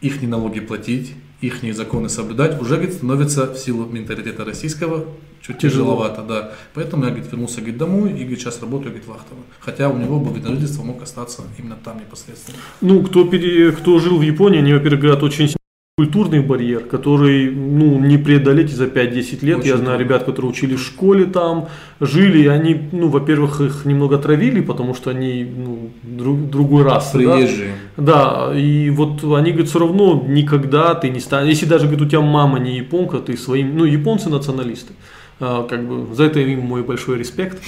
их 0.00 0.22
налоги 0.22 0.60
платить, 0.60 1.12
их 1.40 1.62
законы 1.74 2.08
соблюдать, 2.08 2.60
уже 2.62 2.76
говорит, 2.76 2.94
становится 2.94 3.52
в 3.52 3.58
силу 3.58 3.84
менталитета 3.86 4.44
российского 4.44 5.04
чуть 5.42 5.58
Тяжело. 5.58 5.94
тяжеловато, 5.94 6.22
да. 6.22 6.50
Поэтому 6.74 7.04
я 7.04 7.10
говорит, 7.10 7.30
вернулся 7.32 7.56
говорит, 7.60 7.78
домой 7.78 8.10
и 8.10 8.20
говорит, 8.20 8.40
сейчас 8.40 8.60
работаю 8.60 8.90
говорит, 8.90 9.06
вахтово. 9.08 9.40
Хотя 9.60 9.88
у 9.88 9.96
него 9.96 10.20
был 10.20 10.32
вид 10.32 10.44
на 10.44 10.50
жительство, 10.50 10.82
мог 10.84 11.02
остаться 11.02 11.42
именно 11.58 11.76
там 11.84 11.98
непосредственно. 11.98 12.58
Ну, 12.80 13.02
кто, 13.02 13.24
пере- 13.24 13.72
кто 13.72 13.98
жил 13.98 14.18
в 14.18 14.22
Японии, 14.22 14.58
они, 14.58 14.72
во-первых, 14.72 15.00
говорят, 15.00 15.22
очень 15.22 15.48
культурный 15.96 16.38
барьер, 16.40 16.84
который, 16.84 17.50
ну, 17.50 17.98
не 17.98 18.18
преодолеть 18.18 18.70
за 18.72 18.84
5-10 18.86 19.42
лет. 19.44 19.58
Очень 19.58 19.68
Я 19.68 19.76
знаю 19.78 19.98
ребят, 19.98 20.22
которые 20.22 20.52
учились 20.52 20.78
в 20.78 20.86
школе 20.86 21.24
там, 21.24 21.68
жили, 21.98 22.42
и 22.44 22.46
они, 22.46 22.80
ну, 22.92 23.08
во-первых, 23.08 23.60
их 23.60 23.84
немного 23.84 24.16
травили, 24.18 24.60
потому 24.60 24.94
что 24.94 25.10
они, 25.10 25.44
ну, 25.44 25.90
друг- 26.04 26.50
другой 26.50 26.84
расы. 26.84 27.18
да. 27.24 27.36
Приезжие. 27.36 27.74
Да, 27.96 28.52
и 28.54 28.90
вот 28.90 29.24
они 29.24 29.50
говорят, 29.50 29.68
все 29.70 29.80
равно 29.80 30.24
никогда 30.28 30.94
ты 30.94 31.10
не 31.10 31.18
станешь, 31.18 31.50
если 31.50 31.66
даже 31.66 31.86
говорит, 31.86 32.02
у 32.06 32.08
тебя 32.08 32.20
мама 32.20 32.60
не 32.60 32.76
японка, 32.76 33.18
ты 33.18 33.36
своим, 33.36 33.76
ну, 33.76 33.84
японцы 33.84 34.28
националисты, 34.30 34.92
как 35.38 35.86
бы 35.86 36.14
за 36.14 36.24
это 36.24 36.40
им 36.40 36.60
мой 36.60 36.82
большой 36.82 37.18
респект. 37.18 37.62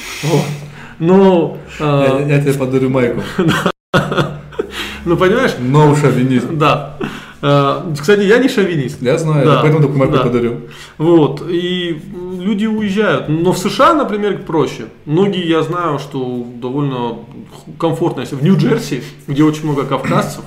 Но, 0.98 1.56
а, 1.80 2.20
Я, 2.26 2.36
я 2.36 2.40
тебе 2.42 2.52
подарю 2.54 2.90
майку. 2.90 3.22
ну, 5.04 5.16
понимаешь, 5.16 5.52
Но 5.58 5.94
шовинизм. 5.96 6.58
да. 6.58 6.96
А, 7.42 7.90
Кстати, 7.98 8.20
я 8.20 8.38
не 8.38 8.48
шовинист. 8.48 9.00
Я 9.00 9.16
знаю, 9.16 9.46
Да, 9.46 9.60
поэтому 9.62 9.82
такую 9.82 9.98
майку 9.98 10.14
да. 10.16 10.22
подарю. 10.24 10.60
Вот, 10.98 11.42
и 11.48 12.02
люди 12.38 12.66
уезжают. 12.66 13.28
Но 13.28 13.52
в 13.52 13.58
США, 13.58 13.94
например, 13.94 14.42
проще. 14.46 14.84
Многие, 15.06 15.46
я 15.48 15.62
знаю, 15.62 15.98
что 15.98 16.46
довольно 16.60 17.16
комфортно. 17.78 18.20
Если 18.20 18.36
в 18.36 18.42
Нью-Джерси, 18.42 19.02
где 19.26 19.42
очень 19.42 19.64
много 19.64 19.84
кавказцев, 19.84 20.44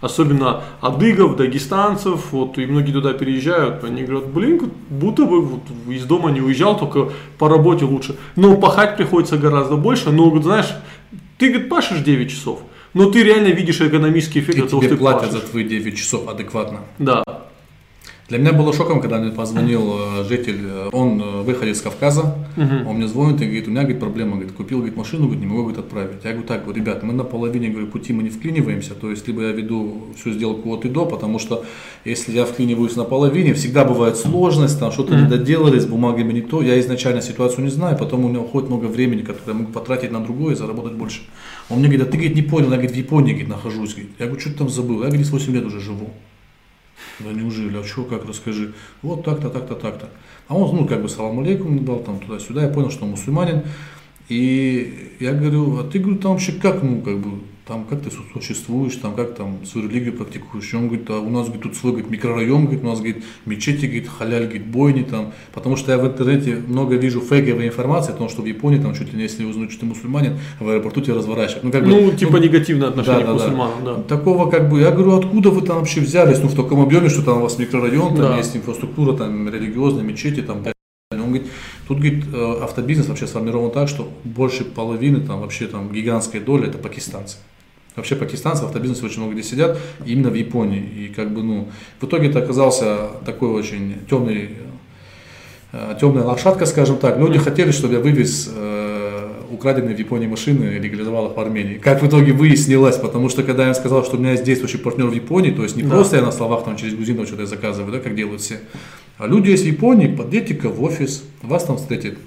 особенно 0.00 0.62
адыгов, 0.80 1.36
дагестанцев, 1.36 2.32
вот, 2.32 2.58
и 2.58 2.66
многие 2.66 2.92
туда 2.92 3.12
переезжают, 3.12 3.84
они 3.84 4.02
говорят, 4.02 4.28
блин, 4.30 4.72
будто 4.88 5.24
бы 5.24 5.40
вот 5.42 5.60
из 5.88 6.04
дома 6.04 6.30
не 6.30 6.40
уезжал, 6.40 6.78
только 6.78 7.12
по 7.38 7.48
работе 7.48 7.84
лучше. 7.84 8.16
Но 8.36 8.56
пахать 8.56 8.96
приходится 8.96 9.36
гораздо 9.36 9.76
больше, 9.76 10.10
но, 10.10 10.24
говорит, 10.26 10.44
знаешь, 10.44 10.68
ты, 11.38 11.48
говорит, 11.48 11.68
пашешь 11.68 12.00
9 12.00 12.30
часов, 12.30 12.60
но 12.94 13.10
ты 13.10 13.22
реально 13.22 13.48
видишь 13.48 13.80
экономический 13.80 14.40
эффект 14.40 14.58
И 14.58 14.62
от 14.62 14.70
того, 14.70 14.80
тебе 14.82 14.88
что 14.90 14.96
ты 14.96 15.00
платят 15.00 15.32
за 15.32 15.38
пашешь. 15.38 15.50
твои 15.50 15.64
9 15.64 15.96
часов 15.98 16.28
адекватно. 16.28 16.80
Да. 16.98 17.22
Для 18.30 18.38
меня 18.38 18.52
было 18.52 18.72
шоком, 18.72 19.00
когда 19.00 19.18
мне 19.18 19.32
позвонил 19.32 19.92
э, 20.20 20.24
житель, 20.28 20.60
э, 20.62 20.88
он 20.92 21.20
э, 21.20 21.42
выходит 21.42 21.76
с 21.76 21.80
Кавказа, 21.80 22.36
он 22.56 22.96
мне 22.96 23.08
звонит 23.08 23.42
и 23.42 23.44
говорит, 23.44 23.66
у 23.66 23.70
меня 23.70 23.80
говорит, 23.80 23.98
проблема, 23.98 24.36
говорит, 24.36 24.52
купил 24.52 24.78
говорит, 24.78 24.96
машину, 24.96 25.24
говорит, 25.24 25.40
не 25.40 25.48
могу 25.48 25.62
говорит, 25.62 25.80
отправить. 25.80 26.22
Я 26.22 26.30
говорю, 26.30 26.46
так, 26.46 26.62
говорю, 26.62 26.80
ребят, 26.80 27.02
мы 27.02 27.12
на 27.12 27.24
половине 27.24 27.70
говорю, 27.70 27.88
пути 27.88 28.12
мы 28.12 28.22
не 28.22 28.30
вклиниваемся, 28.30 28.94
то 28.94 29.10
есть 29.10 29.26
либо 29.26 29.42
я 29.42 29.50
веду 29.50 30.12
всю 30.16 30.30
сделку 30.30 30.72
от 30.72 30.84
и 30.84 30.88
до, 30.88 31.06
потому 31.06 31.40
что 31.40 31.64
если 32.04 32.30
я 32.30 32.44
вклиниваюсь 32.44 32.94
на 32.94 33.02
половине, 33.02 33.52
всегда 33.52 33.84
бывает 33.84 34.16
сложность, 34.16 34.78
там 34.78 34.92
что-то 34.92 35.16
не 35.16 35.26
доделали, 35.26 35.80
с 35.80 35.86
бумагами 35.86 36.32
не 36.32 36.42
то, 36.42 36.62
я 36.62 36.78
изначально 36.78 37.22
ситуацию 37.22 37.64
не 37.64 37.70
знаю, 37.70 37.98
потом 37.98 38.24
у 38.24 38.28
меня 38.28 38.38
уходит 38.38 38.68
много 38.68 38.86
времени, 38.86 39.22
которое 39.22 39.54
я 39.54 39.54
могу 39.54 39.72
потратить 39.72 40.12
на 40.12 40.20
другое 40.20 40.54
и 40.54 40.56
заработать 40.56 40.92
больше. 40.92 41.22
Он 41.68 41.80
мне 41.80 41.88
говорит, 41.88 42.06
а 42.06 42.10
ты 42.12 42.16
говорит, 42.16 42.36
не 42.36 42.42
понял, 42.42 42.66
я 42.66 42.76
говорит, 42.76 42.92
в 42.92 42.96
Японии 42.96 43.32
говорит, 43.32 43.48
нахожусь, 43.48 43.94
говорит. 43.94 44.12
я 44.20 44.26
говорю, 44.26 44.40
что 44.40 44.50
ты 44.50 44.58
там 44.58 44.68
забыл, 44.68 45.02
я 45.02 45.08
говорит, 45.08 45.28
8 45.28 45.52
лет 45.52 45.64
уже 45.64 45.80
живу. 45.80 46.10
Да 47.24 47.32
неужели? 47.32 47.76
А 47.76 47.84
что, 47.84 48.04
как, 48.04 48.24
расскажи. 48.26 48.72
Вот 49.02 49.24
так-то, 49.24 49.50
так-то, 49.50 49.74
так-то. 49.74 50.08
А 50.48 50.56
он, 50.56 50.74
ну, 50.76 50.86
как 50.86 51.02
бы, 51.02 51.08
салам 51.08 51.40
алейкум 51.40 51.84
дал 51.84 52.00
там 52.00 52.18
туда-сюда. 52.18 52.62
Я 52.62 52.68
понял, 52.68 52.90
что 52.90 53.04
он 53.04 53.10
мусульманин. 53.10 53.62
И 54.28 55.16
я 55.20 55.32
говорю, 55.32 55.78
а 55.78 55.84
ты, 55.84 55.98
говорю, 55.98 56.18
там 56.18 56.32
вообще 56.32 56.52
как, 56.52 56.82
ну, 56.82 57.02
как 57.02 57.18
бы, 57.18 57.40
там, 57.70 57.84
как 57.84 58.02
ты 58.02 58.10
существуешь, 58.34 58.96
там, 58.96 59.14
как 59.14 59.36
там 59.36 59.64
свою 59.64 59.88
религию 59.88 60.12
практикуешь. 60.12 60.72
И 60.72 60.76
он 60.76 60.88
говорит, 60.88 61.08
а 61.08 61.20
у 61.20 61.30
нас, 61.30 61.44
говорит, 61.44 61.62
тут 61.62 61.76
свой, 61.76 61.92
говорит, 61.92 62.10
микрорайон, 62.10 62.62
говорит, 62.64 62.82
у 62.82 62.86
нас, 62.88 62.98
говорит, 62.98 63.22
мечети, 63.46 63.86
говорит, 63.86 64.08
халяль, 64.08 64.42
говорит, 64.46 64.66
бойни 64.66 65.02
там. 65.02 65.32
Потому 65.52 65.76
что 65.76 65.92
я 65.92 65.98
в 65.98 66.04
интернете 66.04 66.56
много 66.66 66.96
вижу 66.96 67.20
фейковой 67.20 67.68
информации 67.68 68.10
о 68.12 68.16
том, 68.16 68.28
что 68.28 68.42
в 68.42 68.46
Японии, 68.46 68.80
там, 68.80 68.92
чуть 68.92 69.12
ли 69.12 69.18
не, 69.18 69.22
если 69.22 69.44
узнают, 69.44 69.70
что 69.70 69.82
ты 69.82 69.86
мусульманин, 69.86 70.40
в 70.58 70.68
аэропорту 70.68 71.00
тебя 71.00 71.14
разворачивают. 71.14 71.62
Ну, 71.62 71.70
как 71.70 71.84
бы, 71.84 71.90
Ну, 71.90 72.10
типа 72.10 72.38
негативное 72.38 72.88
отношение 72.88 73.24
к 73.24 73.28
мусульманам, 73.28 73.84
да. 73.84 73.94
Такого 74.02 74.50
как 74.50 74.68
бы, 74.68 74.80
я 74.80 74.90
говорю, 74.90 75.18
откуда 75.18 75.50
вы 75.50 75.62
там 75.62 75.78
вообще 75.78 76.00
взялись, 76.00 76.40
ну 76.40 76.48
в 76.48 76.56
таком 76.56 76.80
объеме, 76.80 77.08
что 77.08 77.22
там 77.22 77.38
у 77.38 77.42
вас 77.42 77.56
микрорайон, 77.56 78.16
там 78.16 78.30
Да. 78.30 78.36
есть 78.36 78.56
инфраструктура, 78.56 79.16
там 79.16 79.48
религиозная, 79.48 80.02
мечети, 80.02 80.42
там. 80.42 80.64
Он 81.12 81.18
говорит, 81.18 81.46
тут 81.86 81.98
говорит, 81.98 82.24
э, 82.32 82.58
автобизнес 82.62 83.06
вообще 83.08 83.26
сформирован 83.26 83.70
так, 83.70 83.88
что 83.88 84.08
больше 84.24 84.64
половины, 84.64 85.20
там 85.20 85.40
вообще 85.40 85.66
там 85.66 85.92
гигантская 85.92 86.40
доля 86.40 86.66
это 86.66 86.78
пакистанцы. 86.78 87.36
Вообще 87.96 88.14
пакистанцы 88.16 88.62
в 88.62 88.66
автобизнесе 88.66 89.04
очень 89.04 89.18
много 89.18 89.34
где 89.34 89.42
сидят, 89.42 89.78
именно 90.06 90.30
в 90.30 90.34
Японии. 90.34 90.80
И 90.80 91.08
как 91.08 91.32
бы, 91.32 91.42
ну, 91.42 91.68
в 92.00 92.04
итоге 92.06 92.28
это 92.28 92.38
оказался 92.38 93.08
такой 93.26 93.50
очень 93.50 93.94
темный, 94.08 94.50
э, 95.72 95.96
темная 96.00 96.24
лошадка, 96.24 96.66
скажем 96.66 96.98
так. 96.98 97.18
Люди 97.18 97.38
хотели, 97.38 97.72
чтобы 97.72 97.94
я 97.94 98.00
вывез 98.00 98.50
э, 98.54 99.28
украденные 99.50 99.96
в 99.96 99.98
Японии 99.98 100.28
машины 100.28 100.76
и 100.76 100.78
легализовал 100.78 101.30
их 101.30 101.36
в 101.36 101.40
Армении. 101.40 101.74
Как 101.78 102.00
в 102.02 102.06
итоге 102.06 102.32
выяснилось, 102.32 102.96
потому 102.96 103.28
что 103.28 103.42
когда 103.42 103.64
я 103.64 103.68
им 103.70 103.74
сказал, 103.74 104.04
что 104.04 104.16
у 104.16 104.20
меня 104.20 104.32
есть 104.32 104.44
действующий 104.44 104.78
партнер 104.78 105.06
в 105.06 105.12
Японии, 105.12 105.50
то 105.50 105.64
есть 105.64 105.76
не 105.76 105.82
Да. 105.82 105.90
просто 105.90 106.16
я 106.16 106.22
на 106.22 106.32
словах 106.32 106.64
там 106.64 106.76
через 106.76 106.94
грузинов 106.94 107.26
что-то 107.26 107.46
заказываю, 107.46 107.92
да, 107.92 107.98
как 107.98 108.14
делают 108.14 108.40
все, 108.40 108.60
а 109.18 109.26
люди 109.26 109.50
есть 109.50 109.64
в 109.64 109.66
Японии, 109.66 110.06
подъедьте-ка 110.06 110.68
в 110.68 110.82
офис, 110.82 111.24
вас 111.42 111.64
там 111.64 111.76
встретит 111.76 112.18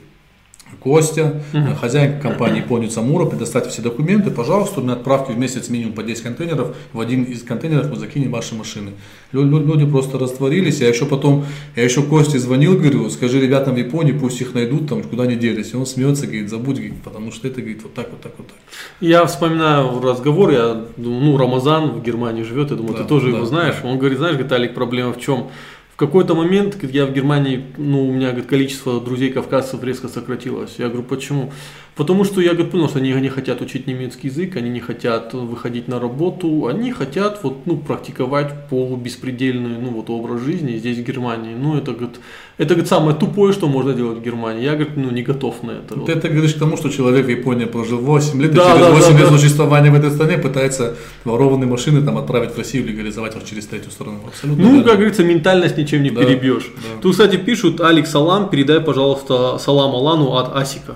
Костя, 0.80 1.42
э, 1.54 1.76
хозяин 1.76 2.20
компании 2.20 2.60
Японец 2.62 2.98
Амура, 2.98 3.26
предоставьте 3.26 3.70
все 3.70 3.82
документы, 3.82 4.32
пожалуйста, 4.32 4.82
на 4.82 4.94
отправки 4.94 5.32
в 5.32 5.38
месяц 5.38 5.70
минимум 5.70 5.94
по 5.94 6.04
10 6.04 6.24
контейнеров, 6.24 6.76
в 6.94 7.00
один 7.00 7.24
из 7.24 7.44
контейнеров 7.44 7.90
мы 7.90 7.96
закинем 7.98 8.32
ваши 8.32 8.56
машины. 8.56 8.92
Лю- 9.32 9.44
лю- 9.44 9.66
Люди 9.66 9.86
просто 9.86 10.18
растворились, 10.20 10.82
я 10.82 10.88
еще 10.90 11.06
потом, 11.06 11.46
я 11.76 11.84
еще 11.84 12.02
Косте 12.04 12.38
звонил, 12.40 12.74
говорю, 12.78 13.10
скажи 13.10 13.40
ребятам 13.42 13.76
в 13.76 13.78
Японии, 13.78 14.12
пусть 14.12 14.42
их 14.42 14.54
найдут, 14.54 14.88
там, 14.90 15.02
куда 15.04 15.24
они 15.24 15.36
делись. 15.36 15.74
И 15.74 15.78
он 15.78 15.86
смеется, 15.86 16.26
говорит, 16.26 16.50
забудь, 16.50 16.76
говорит, 16.78 17.02
потому 17.04 17.32
что 17.32 17.48
это, 17.48 17.62
говорит, 17.62 17.82
вот 17.84 17.94
так, 17.94 18.10
вот 18.12 18.22
так, 18.22 18.34
вот 18.38 18.48
так. 18.48 18.58
Я 19.02 19.26
вспоминаю 19.26 20.00
разговор, 20.02 20.52
я 20.52 20.84
думаю, 20.98 21.24
ну, 21.24 21.38
Рамазан 21.38 21.92
в 21.92 22.04
Германии 22.04 22.44
живет, 22.44 22.72
я 22.72 22.78
думаю, 22.78 22.94
Да, 22.96 23.04
ты 23.04 23.10
тоже 23.10 23.32
да, 23.32 23.38
его 23.38 23.46
знаешь. 23.46 23.76
Он 23.84 23.98
говорит, 23.98 24.18
знаешь, 24.18 24.36
говорит, 24.36 24.52
Алик, 24.52 24.74
проблема 24.74 25.14
в 25.14 25.20
чем? 25.20 25.48
В 25.94 25.96
какой-то 25.96 26.34
момент, 26.34 26.74
говорит, 26.74 26.96
я 26.96 27.06
в 27.06 27.14
Германии, 27.14 27.66
ну, 27.78 28.08
у 28.08 28.12
меня, 28.12 28.30
говорит, 28.30 28.48
количество 28.48 29.00
друзей 29.00 29.32
кавказцев 29.32 29.84
резко 29.84 30.08
сократилось. 30.08 30.76
Я 30.80 30.88
говорю, 30.88 31.04
почему? 31.04 31.54
Потому 31.96 32.24
что 32.24 32.42
я, 32.42 32.54
говорит, 32.54 32.72
понял, 32.72 32.90
что 32.90 32.98
они 33.00 33.12
не 33.14 33.30
хотят 33.30 33.62
учить 33.62 33.86
немецкий 33.86 34.28
язык, 34.28 34.56
они 34.56 34.70
не 34.70 34.80
хотят 34.80 35.34
выходить 35.34 35.88
на 35.88 36.00
работу, 36.00 36.66
они 36.66 36.92
хотят 36.92 37.40
вот, 37.44 37.68
ну, 37.68 37.78
практиковать 37.78 38.68
полубеспредельный, 38.70 39.78
ну, 39.80 39.90
вот 39.92 40.10
образ 40.10 40.42
жизни 40.42 40.78
здесь, 40.78 40.98
в 40.98 41.04
Германии. 41.04 41.56
Ну, 41.56 41.78
это, 41.78 41.92
говорит, 41.92 42.20
это, 42.58 42.70
говорит, 42.74 42.88
самое 42.88 43.16
тупое, 43.16 43.54
что 43.54 43.68
можно 43.68 43.94
делать 43.94 44.18
в 44.18 44.24
Германии. 44.24 44.64
Я, 44.64 44.72
говорит, 44.72 44.98
ну, 44.98 45.12
не 45.12 45.22
готов 45.22 45.62
на 45.62 45.72
это. 45.72 46.00
Ты 46.00 46.12
это 46.14 46.30
говоришь 46.30 46.56
к 46.56 46.60
тому, 46.60 46.78
что 46.78 46.90
человек 46.90 47.28
в 47.28 47.30
Японии 47.30 47.66
прожил 47.66 48.00
8 48.00 48.42
лет, 48.42 48.54
Да, 48.54 48.64
и 48.64 48.68
через 48.74 48.80
да, 48.88 48.92
8 48.92 49.12
да, 49.14 49.20
лет 49.20 49.30
да. 49.30 49.38
существования 49.38 49.92
в 49.92 49.96
этой 49.96 50.10
стране 50.12 50.38
пытается 50.40 50.96
ворованные 51.26 51.68
машины 51.68 52.02
там 52.02 52.18
отправить 52.18 52.52
в 52.56 52.58
Россию, 52.58 52.88
легализовать 52.88 53.36
их 53.36 53.46
через 53.46 53.68
третью 53.68 53.92
страну. 53.92 54.20
Абсолютно 54.28 54.64
Ну, 54.64 54.70
верно. 54.72 54.84
как 54.84 54.96
говорится, 54.96 55.24
ментальность 55.24 55.78
ничем 55.78 56.02
не 56.02 56.10
Да, 56.10 56.24
перебьешь. 56.24 56.72
да. 56.76 57.02
Тут, 57.02 57.12
кстати, 57.12 57.36
пишут, 57.38 57.82
Алекс 57.82 58.10
Салам, 58.10 58.50
передай, 58.50 58.80
пожалуйста, 58.80 59.58
салам 59.60 59.92
Алану 59.96 60.34
от 60.38 60.56
Асика. 60.56 60.96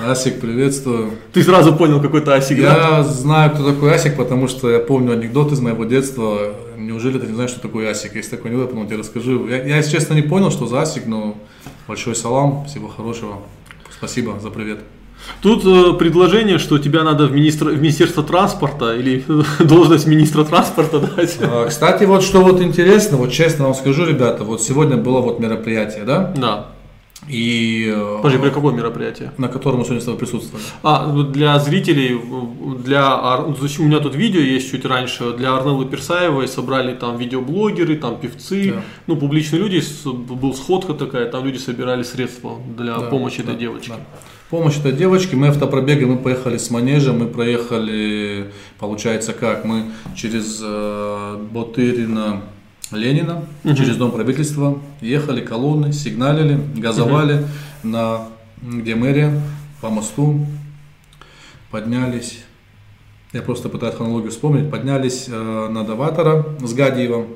Асик, 0.00 0.40
приветствую. 0.40 1.12
Ты 1.32 1.42
сразу 1.42 1.74
понял, 1.74 2.00
какой 2.00 2.20
то 2.20 2.34
Асик, 2.34 2.60
да? 2.60 2.98
Я 2.98 3.02
знаю, 3.04 3.50
кто 3.52 3.72
такой 3.72 3.92
Асик, 3.94 4.16
потому 4.16 4.48
что 4.48 4.70
я 4.70 4.78
помню 4.78 5.12
анекдот 5.12 5.52
из 5.52 5.60
моего 5.60 5.84
детства. 5.84 6.54
Неужели 6.78 7.18
ты 7.18 7.26
не 7.26 7.34
знаешь, 7.34 7.50
что 7.50 7.60
такое 7.60 7.90
Асик? 7.90 8.14
Есть 8.14 8.30
такой 8.30 8.50
анекдот, 8.50 8.70
потом 8.70 8.86
тебе 8.86 8.98
расскажу. 8.98 9.46
Я, 9.48 9.62
я, 9.64 9.76
если 9.76 9.92
честно, 9.92 10.14
не 10.14 10.22
понял, 10.22 10.50
что 10.50 10.66
за 10.66 10.82
Асик, 10.82 11.06
но 11.06 11.36
большой 11.86 12.14
салам, 12.14 12.64
всего 12.66 12.88
хорошего. 12.88 13.40
Спасибо 13.90 14.38
за 14.40 14.50
привет. 14.50 14.80
Тут 15.40 15.64
э, 15.64 15.94
предложение, 15.98 16.58
что 16.58 16.78
тебя 16.78 17.02
надо 17.02 17.26
в, 17.26 17.32
министр- 17.32 17.70
в 17.70 17.80
Министерство 17.80 18.22
транспорта 18.22 18.94
или 18.94 19.24
должность 19.60 20.06
министра 20.06 20.44
транспорта 20.44 21.00
дать. 21.00 21.38
А, 21.40 21.66
Кстати, 21.68 22.04
вот 22.04 22.22
что 22.22 22.42
вот 22.42 22.60
интересно, 22.60 23.16
вот 23.16 23.30
честно 23.30 23.64
вам 23.64 23.74
скажу, 23.74 24.04
ребята, 24.04 24.44
вот 24.44 24.60
сегодня 24.62 24.96
было 24.96 25.20
вот 25.20 25.40
мероприятие, 25.40 26.04
да? 26.04 26.32
Да. 26.36 26.73
И 27.28 27.90
э, 27.94 28.18
Подожди, 28.22 28.38
при 28.42 28.50
какое 28.50 28.74
мероприятие? 28.74 29.32
на 29.38 29.48
котором 29.48 29.78
мы 29.78 29.84
сегодня 29.84 30.00
с 30.02 30.04
тобой 30.04 30.18
присутствовали. 30.20 30.64
А, 30.82 31.06
ну, 31.06 31.22
для 31.22 31.58
зрителей, 31.58 32.20
для, 32.84 33.16
ну, 33.38 33.56
у 33.78 33.82
меня 33.82 34.00
тут 34.00 34.14
видео 34.14 34.40
есть 34.40 34.70
чуть 34.70 34.84
раньше, 34.84 35.32
для 35.32 35.56
Арнеллы 35.56 35.86
Персаевой 35.86 36.48
собрали 36.48 36.94
там 36.94 37.16
видеоблогеры, 37.16 37.96
там 37.96 38.18
певцы, 38.20 38.72
Да. 38.74 38.82
ну, 39.06 39.16
публичные 39.16 39.60
люди, 39.62 39.82
был 40.04 40.54
сходка 40.54 40.92
такая, 40.92 41.30
там 41.30 41.44
люди 41.46 41.56
собирали 41.58 42.02
средства 42.02 42.58
для 42.76 42.98
Да, 42.98 43.06
помощи 43.08 43.40
этой 43.40 43.54
да, 43.54 43.60
девочке. 43.60 43.92
да. 43.92 43.96
Помощь 44.50 44.76
этой 44.78 44.92
девочки, 44.92 45.34
мы 45.34 45.48
автопробеги, 45.48 46.04
мы 46.04 46.18
поехали 46.18 46.58
с 46.58 46.70
манежа, 46.70 47.12
мы 47.14 47.26
проехали, 47.26 48.52
получается 48.78 49.32
как, 49.32 49.64
мы 49.64 49.86
через 50.14 50.60
э, 50.62 51.38
Ботырина, 51.50 52.42
Ленина, 52.90 53.44
через 53.64 53.96
Дом 53.96 54.10
правительства, 54.12 54.78
ехали 55.00 55.40
колонны, 55.40 55.92
сигналили, 55.92 56.60
газовали 56.76 57.46
на, 57.82 58.28
где 58.62 58.94
мэрия, 58.94 59.40
по 59.80 59.88
мосту, 59.90 60.46
поднялись, 61.70 62.40
я 63.32 63.42
просто 63.42 63.68
пытаюсь 63.68 63.96
хронологию 63.96 64.30
вспомнить, 64.30 64.70
поднялись 64.70 65.26
э, 65.28 65.68
на 65.70 65.84
Даватора 65.84 66.46
с 66.62 66.72
Гадиевым, 66.72 67.28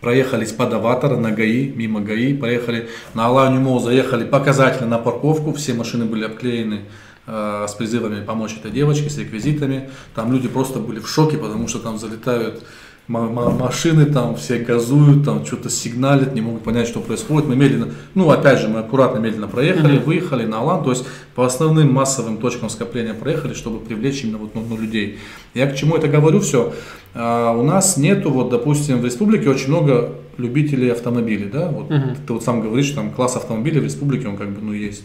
проехались 0.00 0.52
по 0.52 0.66
Даватора 0.66 1.16
на 1.16 1.30
ГАИ, 1.30 1.72
мимо 1.72 2.00
ГАИ, 2.00 2.34
поехали 2.36 2.88
на 3.14 3.26
Аланию 3.26 3.60
Мол, 3.60 3.80
заехали 3.80 4.24
показательно 4.24 4.90
на 4.90 4.98
парковку, 4.98 5.52
все 5.54 5.72
машины 5.72 6.04
были 6.04 6.24
обклеены 6.24 6.82
э, 7.26 7.66
с 7.68 7.74
призывами 7.74 8.24
помочь 8.24 8.56
этой 8.56 8.70
девочке, 8.70 9.10
с 9.10 9.18
реквизитами. 9.18 9.90
Там 10.14 10.32
люди 10.32 10.48
просто 10.48 10.78
были 10.78 11.00
в 11.00 11.08
шоке, 11.08 11.38
потому 11.38 11.68
что 11.68 11.78
там 11.78 11.98
залетают 11.98 12.64
машины 13.06 14.06
там 14.06 14.34
все 14.36 14.58
газуют, 14.58 15.24
там 15.24 15.44
что-то 15.44 15.68
сигналят, 15.68 16.34
не 16.34 16.40
могут 16.40 16.62
понять, 16.62 16.88
что 16.88 17.00
происходит. 17.00 17.48
Мы 17.48 17.56
медленно, 17.56 17.92
ну 18.14 18.30
опять 18.30 18.60
же, 18.60 18.68
мы 18.68 18.80
аккуратно 18.80 19.18
медленно 19.18 19.46
проехали, 19.46 19.98
mm-hmm. 19.98 20.04
выехали 20.04 20.46
на 20.46 20.60
Алан, 20.60 20.82
то 20.82 20.90
есть 20.90 21.04
по 21.34 21.44
основным 21.44 21.92
массовым 21.92 22.38
точкам 22.38 22.70
скопления 22.70 23.12
проехали, 23.12 23.52
чтобы 23.52 23.84
привлечь 23.84 24.24
именно 24.24 24.38
вот, 24.38 24.54
ну, 24.54 24.64
ну, 24.68 24.78
людей. 24.78 25.18
Я 25.52 25.66
к 25.66 25.76
чему 25.76 25.96
это 25.96 26.08
говорю 26.08 26.40
все? 26.40 26.72
А, 27.14 27.52
у 27.52 27.62
нас 27.62 27.98
нету, 27.98 28.30
вот, 28.30 28.48
допустим, 28.48 29.00
в 29.00 29.04
республике 29.04 29.50
очень 29.50 29.68
много 29.68 30.14
любителей 30.38 30.90
автомобилей, 30.90 31.50
да, 31.52 31.68
вот 31.68 31.90
mm-hmm. 31.90 32.16
ты 32.26 32.32
вот 32.32 32.42
сам 32.42 32.62
говоришь, 32.62 32.86
что 32.86 32.96
там 32.96 33.10
класс 33.10 33.36
автомобилей 33.36 33.80
в 33.80 33.84
республике, 33.84 34.28
он 34.28 34.36
как 34.38 34.48
бы, 34.48 34.62
ну, 34.62 34.72
есть 34.72 35.04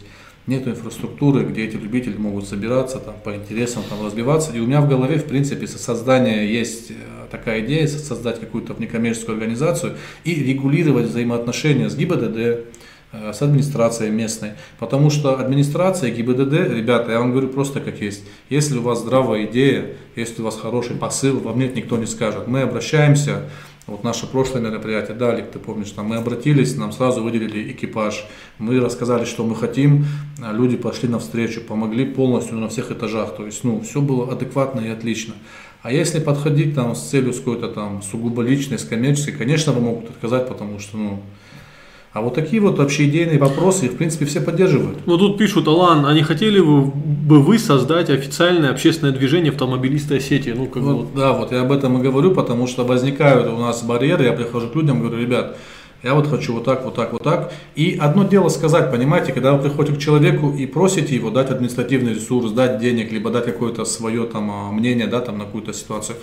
нет 0.49 0.67
инфраструктуры, 0.67 1.45
где 1.45 1.65
эти 1.65 1.75
любители 1.75 2.17
могут 2.17 2.47
собираться 2.47 2.97
там, 2.97 3.15
по 3.23 3.35
интересам, 3.35 3.83
там, 3.87 4.05
разбиваться. 4.05 4.51
И 4.51 4.59
у 4.59 4.65
меня 4.65 4.81
в 4.81 4.89
голове, 4.89 5.17
в 5.19 5.25
принципе, 5.25 5.67
создание 5.67 6.51
есть 6.51 6.91
э, 6.91 6.93
такая 7.31 7.61
идея, 7.61 7.87
создать 7.87 8.39
какую-то 8.39 8.75
некоммерческую 8.77 9.35
организацию 9.35 9.95
и 10.23 10.35
регулировать 10.35 11.05
взаимоотношения 11.05 11.89
с 11.89 11.95
ГИБДД, 11.95 12.37
э, 12.37 13.33
с 13.33 13.41
администрацией 13.41 14.11
местной. 14.11 14.51
Потому 14.79 15.11
что 15.11 15.39
администрация 15.39 16.09
ГИБДД, 16.09 16.53
ребята, 16.75 17.11
я 17.11 17.19
вам 17.19 17.31
говорю 17.31 17.49
просто 17.49 17.79
как 17.79 18.01
есть. 18.01 18.23
Если 18.49 18.77
у 18.77 18.81
вас 18.81 18.99
здравая 18.99 19.45
идея, 19.45 19.85
если 20.15 20.41
у 20.41 20.45
вас 20.45 20.57
хороший 20.57 20.95
посыл, 20.95 21.39
вам 21.39 21.59
нет 21.59 21.75
никто 21.75 21.97
не 21.97 22.07
скажет. 22.07 22.47
Мы 22.47 22.61
обращаемся, 22.61 23.43
вот 23.89 24.03
наше 24.03 24.27
прошлое 24.27 24.61
мероприятие, 24.61 25.17
да, 25.17 25.31
Олег, 25.31 25.51
ты 25.51 25.59
помнишь, 25.59 25.91
там 25.91 26.07
мы 26.07 26.17
обратились, 26.17 26.75
нам 26.75 26.91
сразу 26.91 27.23
выделили 27.23 27.71
экипаж, 27.71 28.25
мы 28.57 28.79
рассказали, 28.79 29.25
что 29.25 29.45
мы 29.45 29.55
хотим, 29.55 30.05
а 30.41 30.53
люди 30.53 30.77
пошли 30.77 31.09
навстречу, 31.09 31.61
помогли 31.61 32.05
полностью 32.05 32.57
на 32.57 32.69
всех 32.69 32.91
этажах, 32.91 33.35
то 33.35 33.45
есть, 33.45 33.63
ну, 33.63 33.81
все 33.81 34.01
было 34.01 34.31
адекватно 34.31 34.79
и 34.79 34.89
отлично. 34.89 35.33
А 35.81 35.91
если 35.93 36.19
подходить 36.19 36.75
там 36.75 36.93
с 36.93 37.09
целью 37.09 37.33
какой-то 37.33 37.69
там 37.69 38.01
сугубо 38.01 38.41
личной, 38.41 38.77
с 38.79 38.83
коммерческой, 38.83 39.33
конечно, 39.33 39.71
вы 39.71 39.81
могут 39.81 40.09
отказать, 40.09 40.47
потому 40.47 40.79
что, 40.79 40.97
ну, 40.97 41.21
а 42.11 42.21
вот 42.21 42.33
такие 42.33 42.59
вот 42.59 42.79
общеидейные 42.79 43.37
вопросы, 43.37 43.85
их, 43.85 43.91
в 43.91 43.97
принципе, 43.97 44.25
все 44.25 44.41
поддерживают. 44.41 45.05
Ну, 45.05 45.17
тут 45.17 45.37
пишут, 45.37 45.67
Алан, 45.67 46.07
а 46.07 46.13
не 46.13 46.23
хотели 46.23 46.59
бы 46.59 47.39
вы 47.39 47.59
создать 47.59 48.09
официальное 48.09 48.71
общественное 48.71 49.13
движение 49.13 49.51
автомобилисты 49.51 50.17
Осетии? 50.17 50.49
Ну, 50.49 50.65
как 50.65 50.81
вот, 50.81 50.95
вот. 50.95 51.07
Да, 51.15 51.33
вот 51.33 51.51
я 51.51 51.61
об 51.61 51.71
этом 51.71 51.99
и 51.99 52.01
говорю, 52.01 52.31
потому 52.31 52.65
что 52.65 52.83
возникают 52.83 53.47
у 53.47 53.57
нас 53.57 53.83
барьеры, 53.83 54.25
я 54.25 54.33
прихожу 54.33 54.69
к 54.69 54.75
людям, 54.75 55.01
говорю, 55.01 55.21
ребят, 55.21 55.57
я 56.01 56.15
вот 56.15 56.27
хочу 56.27 56.53
вот 56.53 56.63
так, 56.63 56.83
вот 56.83 56.95
так, 56.95 57.13
вот 57.13 57.21
так. 57.21 57.53
И 57.75 57.95
одно 58.01 58.23
дело 58.23 58.49
сказать, 58.49 58.89
понимаете, 58.89 59.31
когда 59.31 59.53
вы 59.53 59.61
приходите 59.61 59.97
к 59.97 59.99
человеку 59.99 60.49
и 60.49 60.65
просите 60.65 61.13
его 61.13 61.29
дать 61.29 61.51
административный 61.51 62.15
ресурс, 62.15 62.51
дать 62.53 62.79
денег, 62.79 63.11
либо 63.11 63.29
дать 63.29 63.45
какое-то 63.45 63.85
свое 63.85 64.23
там 64.23 64.49
а, 64.49 64.71
мнение, 64.71 65.05
да, 65.05 65.19
там 65.19 65.37
на 65.37 65.45
какую-то 65.45 65.73
ситуацию, 65.73 66.17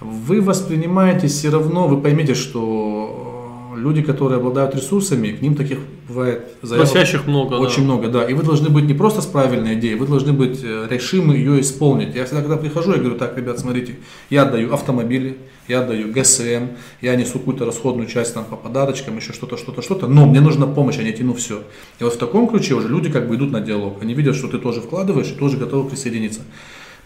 вы 0.00 0.40
воспринимаете 0.40 1.28
все 1.28 1.50
равно, 1.50 1.86
вы 1.86 2.00
поймете, 2.00 2.34
что 2.34 3.37
люди, 3.78 4.02
которые 4.02 4.38
обладают 4.38 4.74
ресурсами, 4.74 5.28
к 5.28 5.40
ним 5.40 5.54
таких 5.54 5.78
бывает 6.08 6.46
заявок 6.62 6.90
Просящих 6.90 7.26
много. 7.26 7.54
Очень 7.54 7.82
да. 7.86 7.94
много, 7.94 8.08
да. 8.08 8.24
И 8.24 8.34
вы 8.34 8.42
должны 8.42 8.68
быть 8.68 8.84
не 8.84 8.94
просто 8.94 9.22
с 9.22 9.26
правильной 9.26 9.74
идеей, 9.74 9.94
вы 9.94 10.06
должны 10.06 10.32
быть 10.32 10.60
э, 10.62 10.86
решимы 10.90 11.36
ее 11.36 11.60
исполнить. 11.60 12.14
Я 12.14 12.24
всегда, 12.24 12.42
когда 12.42 12.56
прихожу, 12.56 12.92
я 12.92 12.98
говорю, 12.98 13.16
так, 13.16 13.36
ребят, 13.36 13.58
смотрите, 13.58 13.96
я 14.30 14.42
отдаю 14.42 14.72
автомобили, 14.72 15.38
я 15.68 15.80
отдаю 15.80 16.12
ГСМ, 16.12 16.68
я 17.02 17.16
несу 17.16 17.38
какую-то 17.38 17.64
расходную 17.64 18.08
часть 18.08 18.34
там 18.34 18.44
по 18.44 18.56
подарочкам, 18.56 19.16
еще 19.16 19.32
что-то, 19.32 19.56
что-то, 19.56 19.82
что-то, 19.82 20.06
но 20.06 20.26
мне 20.26 20.40
нужна 20.40 20.66
помощь, 20.66 20.98
а 20.98 21.02
не 21.02 21.12
тяну 21.12 21.34
все. 21.34 21.62
И 22.00 22.04
вот 22.04 22.14
в 22.14 22.18
таком 22.18 22.48
ключе 22.48 22.74
уже 22.74 22.88
люди 22.88 23.10
как 23.10 23.28
бы 23.28 23.36
идут 23.36 23.50
на 23.50 23.60
диалог. 23.60 24.02
Они 24.02 24.14
видят, 24.14 24.36
что 24.36 24.48
ты 24.48 24.58
тоже 24.58 24.80
вкладываешь 24.80 25.28
и 25.28 25.34
тоже 25.34 25.56
готовы 25.56 25.88
присоединиться. 25.88 26.40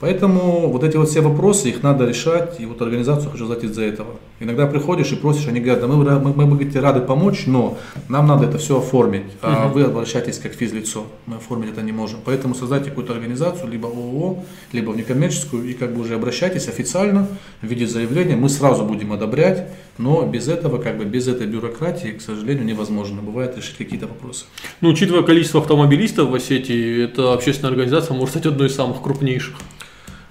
Поэтому 0.02 0.68
вот 0.68 0.82
эти 0.82 0.96
вот 0.96 1.08
все 1.08 1.20
вопросы, 1.20 1.68
их 1.68 1.84
надо 1.84 2.04
решать, 2.04 2.58
и 2.58 2.66
вот 2.66 2.82
организацию 2.82 3.30
хочу 3.30 3.46
знать 3.46 3.62
из-за 3.62 3.82
этого. 3.82 4.16
Иногда 4.40 4.66
приходишь 4.66 5.12
и 5.12 5.14
просишь, 5.14 5.46
они 5.46 5.60
говорят, 5.60 5.80
да 5.80 5.86
мы, 5.86 5.94
мы, 6.18 6.34
мы, 6.34 6.44
мы 6.44 6.80
рады 6.80 7.02
помочь, 7.02 7.44
но 7.46 7.78
нам 8.08 8.26
надо 8.26 8.46
это 8.46 8.58
все 8.58 8.78
оформить, 8.78 9.26
а 9.42 9.68
вы 9.68 9.84
обращаетесь 9.84 10.40
как 10.40 10.54
физлицо, 10.54 11.06
мы 11.26 11.36
оформить 11.36 11.70
это 11.70 11.82
не 11.82 11.92
можем. 11.92 12.18
Поэтому 12.24 12.56
создайте 12.56 12.90
какую-то 12.90 13.12
организацию, 13.12 13.70
либо 13.70 13.86
ООО, 13.86 14.42
либо 14.72 14.90
в 14.90 14.96
некоммерческую, 14.96 15.70
и 15.70 15.72
как 15.72 15.94
бы 15.94 16.00
уже 16.00 16.16
обращайтесь 16.16 16.66
официально 16.66 17.28
в 17.60 17.66
виде 17.68 17.86
заявления, 17.86 18.34
мы 18.34 18.48
сразу 18.48 18.82
будем 18.82 19.12
одобрять, 19.12 19.68
но 19.98 20.26
без 20.26 20.48
этого, 20.48 20.78
как 20.78 20.98
бы 20.98 21.04
без 21.04 21.28
этой 21.28 21.46
бюрократии, 21.46 22.08
к 22.08 22.22
сожалению, 22.22 22.64
невозможно. 22.64 23.22
Бывает 23.22 23.56
решить 23.56 23.76
какие-то 23.76 24.08
вопросы. 24.08 24.46
Ну, 24.80 24.88
учитывая 24.88 25.22
количество 25.22 25.60
автомобилистов 25.60 26.28
в 26.28 26.34
Осетии, 26.34 27.04
эта 27.04 27.34
общественная 27.34 27.70
организация 27.70 28.16
может 28.16 28.30
стать 28.30 28.46
одной 28.46 28.66
из 28.66 28.74
самых 28.74 29.00
крупнейших. 29.00 29.54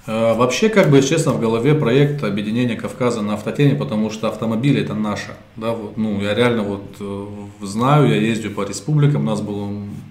Э, 0.07 0.33
вообще, 0.33 0.69
как 0.69 0.89
бы, 0.89 1.01
честно, 1.01 1.31
в 1.33 1.39
голове 1.39 1.75
проект 1.75 2.23
объединения 2.23 2.75
Кавказа 2.75 3.21
на 3.21 3.33
автотеме, 3.33 3.75
потому 3.75 4.09
что 4.09 4.27
автомобили 4.27 4.81
это 4.81 4.93
наше. 4.93 5.35
Да, 5.55 5.71
вот, 5.71 5.97
ну, 5.97 6.21
я 6.21 6.33
реально 6.33 6.63
вот 6.63 6.95
э, 6.99 7.27
знаю, 7.61 8.09
я 8.09 8.15
ездил 8.15 8.53
по 8.53 8.63
республикам, 8.63 9.23
у 9.23 9.25
нас 9.25 9.41
был 9.41 9.69
Э, 9.69 10.10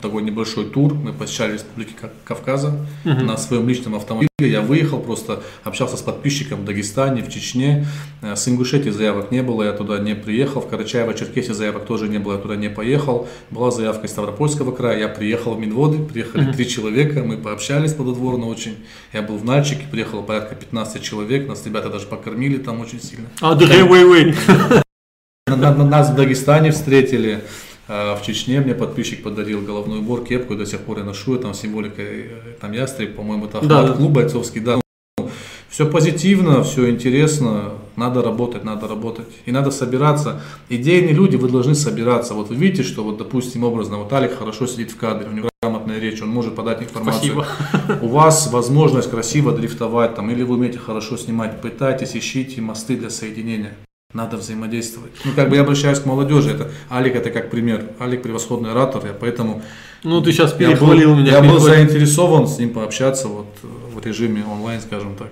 такой 0.00 0.22
небольшой 0.22 0.66
тур. 0.66 0.94
Мы 0.94 1.12
посещали 1.12 1.54
республики 1.54 1.92
Кавказа 2.24 2.68
угу. 3.04 3.24
на 3.24 3.36
своем 3.36 3.68
личном 3.68 3.94
автомобиле. 3.94 4.28
Я 4.38 4.60
выехал, 4.60 5.00
просто 5.00 5.42
общался 5.64 5.96
с 5.96 6.02
подписчиком 6.02 6.60
в 6.60 6.64
Дагестане, 6.64 7.22
в 7.22 7.30
Чечне. 7.30 7.86
Э, 8.20 8.36
с 8.36 8.46
Ингушетии 8.48 8.90
заявок 8.90 9.30
не 9.30 9.42
было, 9.42 9.62
я 9.62 9.72
туда 9.72 9.98
не 9.98 10.14
приехал. 10.14 10.60
В 10.60 10.70
Карачаево-Черкесии 10.70 11.54
заявок 11.54 11.86
тоже 11.86 12.08
не 12.08 12.18
было, 12.18 12.34
я 12.34 12.38
туда 12.38 12.54
не 12.54 12.68
поехал. 12.68 13.28
Была 13.50 13.70
заявка 13.70 14.06
из 14.06 14.10
Ставропольского 14.10 14.72
края, 14.72 14.98
я 14.98 15.08
приехал 15.08 15.54
в 15.54 15.58
Минводы, 15.58 16.04
приехали 16.04 16.52
три 16.52 16.68
человека, 16.68 17.22
мы 17.22 17.38
пообщались 17.38 17.94
плодотворно 17.94 18.46
очень. 18.46 18.76
Я 19.14 19.22
был 19.22 19.38
в 19.38 19.44
Нальчике, 19.44 19.86
приехало 19.90 20.20
порядка 20.20 20.54
15 20.54 21.02
человек, 21.02 21.48
нас 21.48 21.64
ребята 21.64 21.88
даже 21.88 22.06
покормили 22.06 22.58
там 22.58 22.80
очень 22.80 23.00
сильно. 23.00 23.28
А, 23.40 23.54
да, 23.54 23.64
вей, 23.64 23.84
вей. 23.84 24.34
Нас 25.48 26.10
в 26.10 26.14
Дагестане 26.16 26.72
встретили. 26.72 27.42
А 27.88 28.16
в 28.16 28.24
Чечне 28.24 28.60
мне 28.60 28.74
подписчик 28.74 29.22
подарил 29.22 29.62
головной 29.62 30.00
убор, 30.00 30.24
кепку, 30.24 30.56
до 30.56 30.66
сих 30.66 30.80
пор 30.80 30.98
я 30.98 31.04
ношу, 31.04 31.36
там 31.38 31.54
символика, 31.54 32.02
э, 32.02 32.56
там 32.60 32.72
ястреб, 32.72 33.14
по-моему, 33.14 33.46
это 33.46 33.60
да, 33.64 33.88
клуб 33.92 34.12
бойцовский, 34.12 34.60
да. 34.60 34.80
Все 35.68 35.84
позитивно, 35.84 36.64
все 36.64 36.90
интересно, 36.90 37.74
надо 37.96 38.22
работать, 38.22 38.64
надо 38.64 38.88
работать. 38.88 39.26
И 39.44 39.52
надо 39.52 39.70
собираться. 39.70 40.40
Идейные 40.70 41.12
люди, 41.12 41.36
вы 41.36 41.48
должны 41.48 41.74
собираться. 41.74 42.34
Вот 42.34 42.48
вы 42.48 42.54
видите, 42.54 42.82
что 42.82 43.04
вот, 43.04 43.18
допустим, 43.18 43.62
образно, 43.62 43.98
вот 43.98 44.12
Алик 44.12 44.38
хорошо 44.38 44.66
сидит 44.66 44.90
в 44.90 44.96
кадре, 44.96 45.28
у 45.28 45.32
него 45.32 45.50
грамотная 45.60 45.98
речь, 45.98 46.22
он 46.22 46.30
может 46.30 46.54
подать 46.54 46.82
информацию. 46.82 47.44
Спасибо. 47.44 48.02
У 48.02 48.08
вас 48.08 48.50
возможность 48.50 49.10
красиво 49.10 49.52
дрифтовать, 49.52 50.14
там, 50.14 50.30
или 50.30 50.42
вы 50.42 50.54
умеете 50.54 50.78
хорошо 50.78 51.16
снимать, 51.16 51.60
пытайтесь, 51.60 52.16
ищите 52.16 52.60
мосты 52.60 52.96
для 52.96 53.10
соединения. 53.10 53.74
Надо 54.16 54.38
взаимодействовать. 54.38 55.12
Ну, 55.26 55.32
как 55.36 55.50
бы 55.50 55.56
я 55.56 55.60
обращаюсь 55.60 55.98
к 55.98 56.06
молодежи. 56.06 56.50
Это 56.52 56.70
Алик 56.90 57.16
это 57.16 57.28
как 57.28 57.50
пример. 57.50 57.90
Алик 58.00 58.22
превосходный 58.22 58.70
оратор, 58.70 59.04
я 59.04 59.12
поэтому. 59.12 59.62
Ну, 60.04 60.22
ты 60.22 60.32
сейчас 60.32 60.54
перехвалил 60.54 61.14
меня. 61.14 61.32
Я 61.32 61.42
был 61.42 61.58
заинтересован 61.58 62.48
с 62.48 62.58
ним 62.58 62.70
пообщаться 62.70 63.28
вот 63.28 63.46
в 63.62 64.02
режиме 64.06 64.42
онлайн, 64.50 64.80
скажем 64.80 65.16
так. 65.16 65.28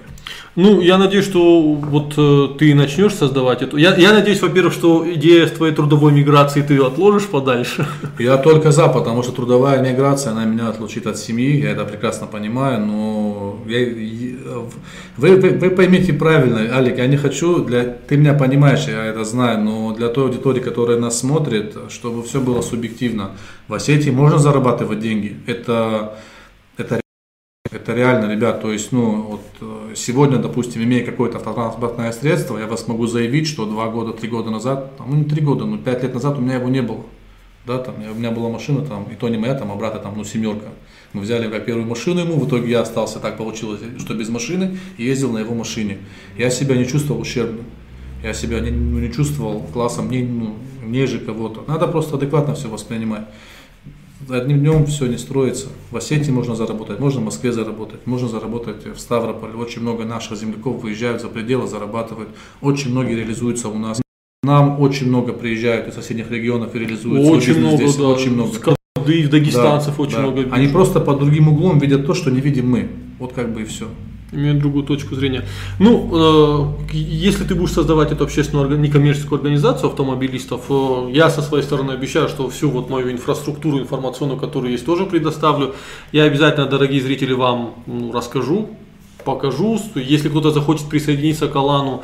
Ну, 0.57 0.81
я 0.81 0.99
надеюсь, 0.99 1.25
что 1.25 1.73
вот 1.73 2.15
э, 2.17 2.49
ты 2.59 2.77
начнешь 2.77 3.15
создавать 3.15 3.63
эту. 3.63 3.77
Я, 3.77 3.97
я 3.97 4.13
надеюсь, 4.13 4.41
во-первых, 4.41 4.73
что 4.73 5.05
идея 5.15 5.49
твоей 5.49 5.75
трудовой 5.75 6.13
миграции 6.13 6.63
ты 6.63 6.79
отложишь 6.79 7.27
подальше. 7.27 7.87
Я 8.21 8.37
только 8.37 8.71
за, 8.71 8.87
потому 8.87 9.25
что 9.25 9.33
трудовая 9.33 9.83
миграция, 9.83 10.31
она 10.31 10.45
меня 10.45 10.69
отлучит 10.69 11.09
от 11.09 11.19
семьи, 11.19 11.61
я 11.61 11.71
это 11.71 11.85
прекрасно 11.85 12.29
понимаю, 12.29 12.87
но 12.87 13.59
я, 13.67 13.79
вы, 15.17 15.37
вы, 15.37 15.51
вы 15.51 15.71
поймите 15.71 16.13
правильно, 16.13 16.77
Алик, 16.77 16.99
я 16.99 17.09
не 17.09 17.17
хочу, 17.17 17.65
для, 17.65 17.83
ты 17.85 18.17
меня 18.17 18.35
понимаешь, 18.35 18.87
я 18.87 19.05
это 19.07 19.25
знаю, 19.25 19.61
но 19.61 19.93
для 19.93 20.09
той 20.09 20.27
аудитории, 20.27 20.61
которая 20.61 20.99
нас 20.99 21.19
смотрит, 21.19 21.77
чтобы 21.91 22.23
все 22.23 22.41
было 22.41 22.63
субъективно. 22.63 23.33
В 23.67 23.75
Осетии 23.75 24.11
можно 24.11 24.39
зарабатывать 24.39 25.01
деньги, 25.01 25.37
это, 25.47 26.17
это 26.77 27.01
это 27.85 27.93
реально, 27.93 28.33
ребят, 28.33 28.63
то 28.63 28.73
есть, 28.73 28.93
ну, 28.93 29.23
вот 29.23 29.43
э, 29.61 29.95
сегодня, 29.95 30.39
допустим, 30.39 30.83
имея 30.83 31.05
какое-то 31.05 31.37
автотранспортное 31.37 32.13
средство, 32.13 32.57
я 32.57 32.67
вас 32.67 32.89
могу 32.89 33.07
заявить, 33.07 33.47
что 33.47 33.67
два 33.67 33.89
года, 33.89 34.15
три 34.15 34.29
года 34.29 34.51
назад, 34.51 34.93
ну 35.07 35.15
не 35.15 35.25
три 35.25 35.43
года, 35.43 35.67
но 35.67 35.77
пять 35.77 36.03
лет 36.03 36.15
назад 36.15 36.39
у 36.39 36.41
меня 36.41 36.55
его 36.55 36.71
не 36.71 36.81
было. 36.81 37.05
Да, 37.67 37.79
там, 37.79 37.95
у 37.97 38.15
меня 38.15 38.31
была 38.31 38.49
машина, 38.49 38.87
там, 38.87 39.05
и 39.13 39.15
то 39.15 39.29
не 39.29 39.37
моя, 39.37 39.55
там, 39.55 39.71
а 39.71 39.75
брата, 39.75 39.99
там, 39.99 40.15
ну, 40.17 40.25
семерка. 40.25 40.69
Мы 41.13 41.21
взяли 41.21 41.51
как 41.51 41.67
первую 41.67 41.87
машину 41.87 42.21
ему, 42.21 42.41
в 42.41 42.49
итоге 42.49 42.71
я 42.71 42.81
остался, 42.81 43.21
так 43.21 43.37
получилось, 43.37 43.81
что 43.99 44.15
без 44.15 44.31
машины, 44.31 44.79
и 44.97 45.05
ездил 45.05 45.33
на 45.33 45.39
его 45.39 45.55
машине. 45.55 45.99
Я 46.39 46.49
себя 46.49 46.77
не 46.77 46.87
чувствовал 46.87 47.21
ущербным. 47.21 47.67
Я 48.23 48.33
себя 48.33 48.61
не, 48.61 48.71
ну, 48.71 48.99
не 48.99 49.13
чувствовал 49.13 49.61
классом 49.75 50.11
не, 50.11 50.23
ну, 50.23 50.57
ниже 50.83 51.19
кого-то. 51.19 51.65
Надо 51.69 51.87
просто 51.87 52.17
адекватно 52.17 52.55
все 52.55 52.69
воспринимать 52.69 53.27
одним 54.31 54.61
днем 54.61 54.87
все 54.87 55.07
не 55.07 55.19
строится. 55.19 55.69
В 55.91 55.97
Осетии 55.97 56.31
можно 56.31 56.55
заработать, 56.55 56.99
можно 57.01 57.21
в 57.21 57.25
Москве 57.25 57.53
заработать, 57.53 58.07
можно 58.07 58.29
заработать 58.29 58.87
в 58.87 58.99
Ставрополе. 58.99 59.55
Очень 59.55 59.83
много 59.83 60.05
наших 60.05 60.39
земляков 60.39 60.83
выезжают 60.83 61.21
за 61.23 61.29
пределы, 61.29 61.67
зарабатывают. 61.67 62.31
Очень 62.61 62.91
многие 62.91 63.15
реализуются 63.17 63.69
у 63.69 63.79
нас. 63.79 64.01
Нам 64.43 64.81
очень 64.81 65.09
много 65.09 65.33
приезжают 65.33 65.89
из 65.89 65.95
соседних 65.95 66.31
регионов 66.31 66.75
и 66.75 66.79
реализуют 66.79 67.27
Очень 67.27 67.59
много, 67.61 67.77
здесь. 67.77 67.97
да. 67.97 68.09
Очень 68.09 68.33
много. 68.35 68.53
И 69.07 69.27
дагестанцев 69.27 69.97
Да, 69.97 70.03
очень 70.03 70.17
да. 70.17 70.23
много. 70.23 70.41
Они 70.53 70.63
вижу. 70.67 70.73
просто 70.75 71.01
под 71.01 71.19
другим 71.19 71.49
углом 71.49 71.79
видят 71.79 72.07
то, 72.07 72.15
что 72.15 72.31
не 72.31 72.41
видим 72.41 72.71
мы. 72.71 72.89
Вот 73.19 73.33
как 73.33 73.53
бы 73.53 73.63
и 73.63 73.65
все. 73.65 73.87
Имеют 74.35 74.59
другую 74.59 74.85
точку 74.85 75.15
зрения. 75.15 75.45
Ну, 75.79 76.11
э, 76.13 76.97
если 76.97 77.45
ты 77.45 77.55
будешь 77.55 77.73
создавать 77.73 78.13
эту 78.13 78.25
общественную 78.25 78.79
некоммерческую 78.79 79.39
организацию 79.39 79.91
автомобилистов, 79.91 80.63
э, 80.69 81.11
я 81.13 81.31
со 81.31 81.43
своей 81.43 81.65
стороны 81.65 81.93
обещаю, 81.93 82.29
что 82.29 82.49
всю 82.49 82.71
вот 82.71 82.91
мою 82.91 83.11
инфраструктуру 83.11 83.79
информационную, 83.79 84.39
которую 84.39 84.73
есть, 84.73 84.87
тоже 84.87 85.07
предоставлю. 85.07 85.75
Я 86.13 86.25
обязательно, 86.25 86.67
дорогие 86.67 87.01
зрители, 87.01 87.33
вам 87.33 87.75
ну, 87.87 88.13
расскажу, 88.13 88.69
покажу. 89.25 89.81
Если 89.95 90.29
кто-то 90.29 90.51
захочет 90.51 90.89
присоединиться 90.89 91.49
к 91.49 91.57
Алану, 91.57 92.03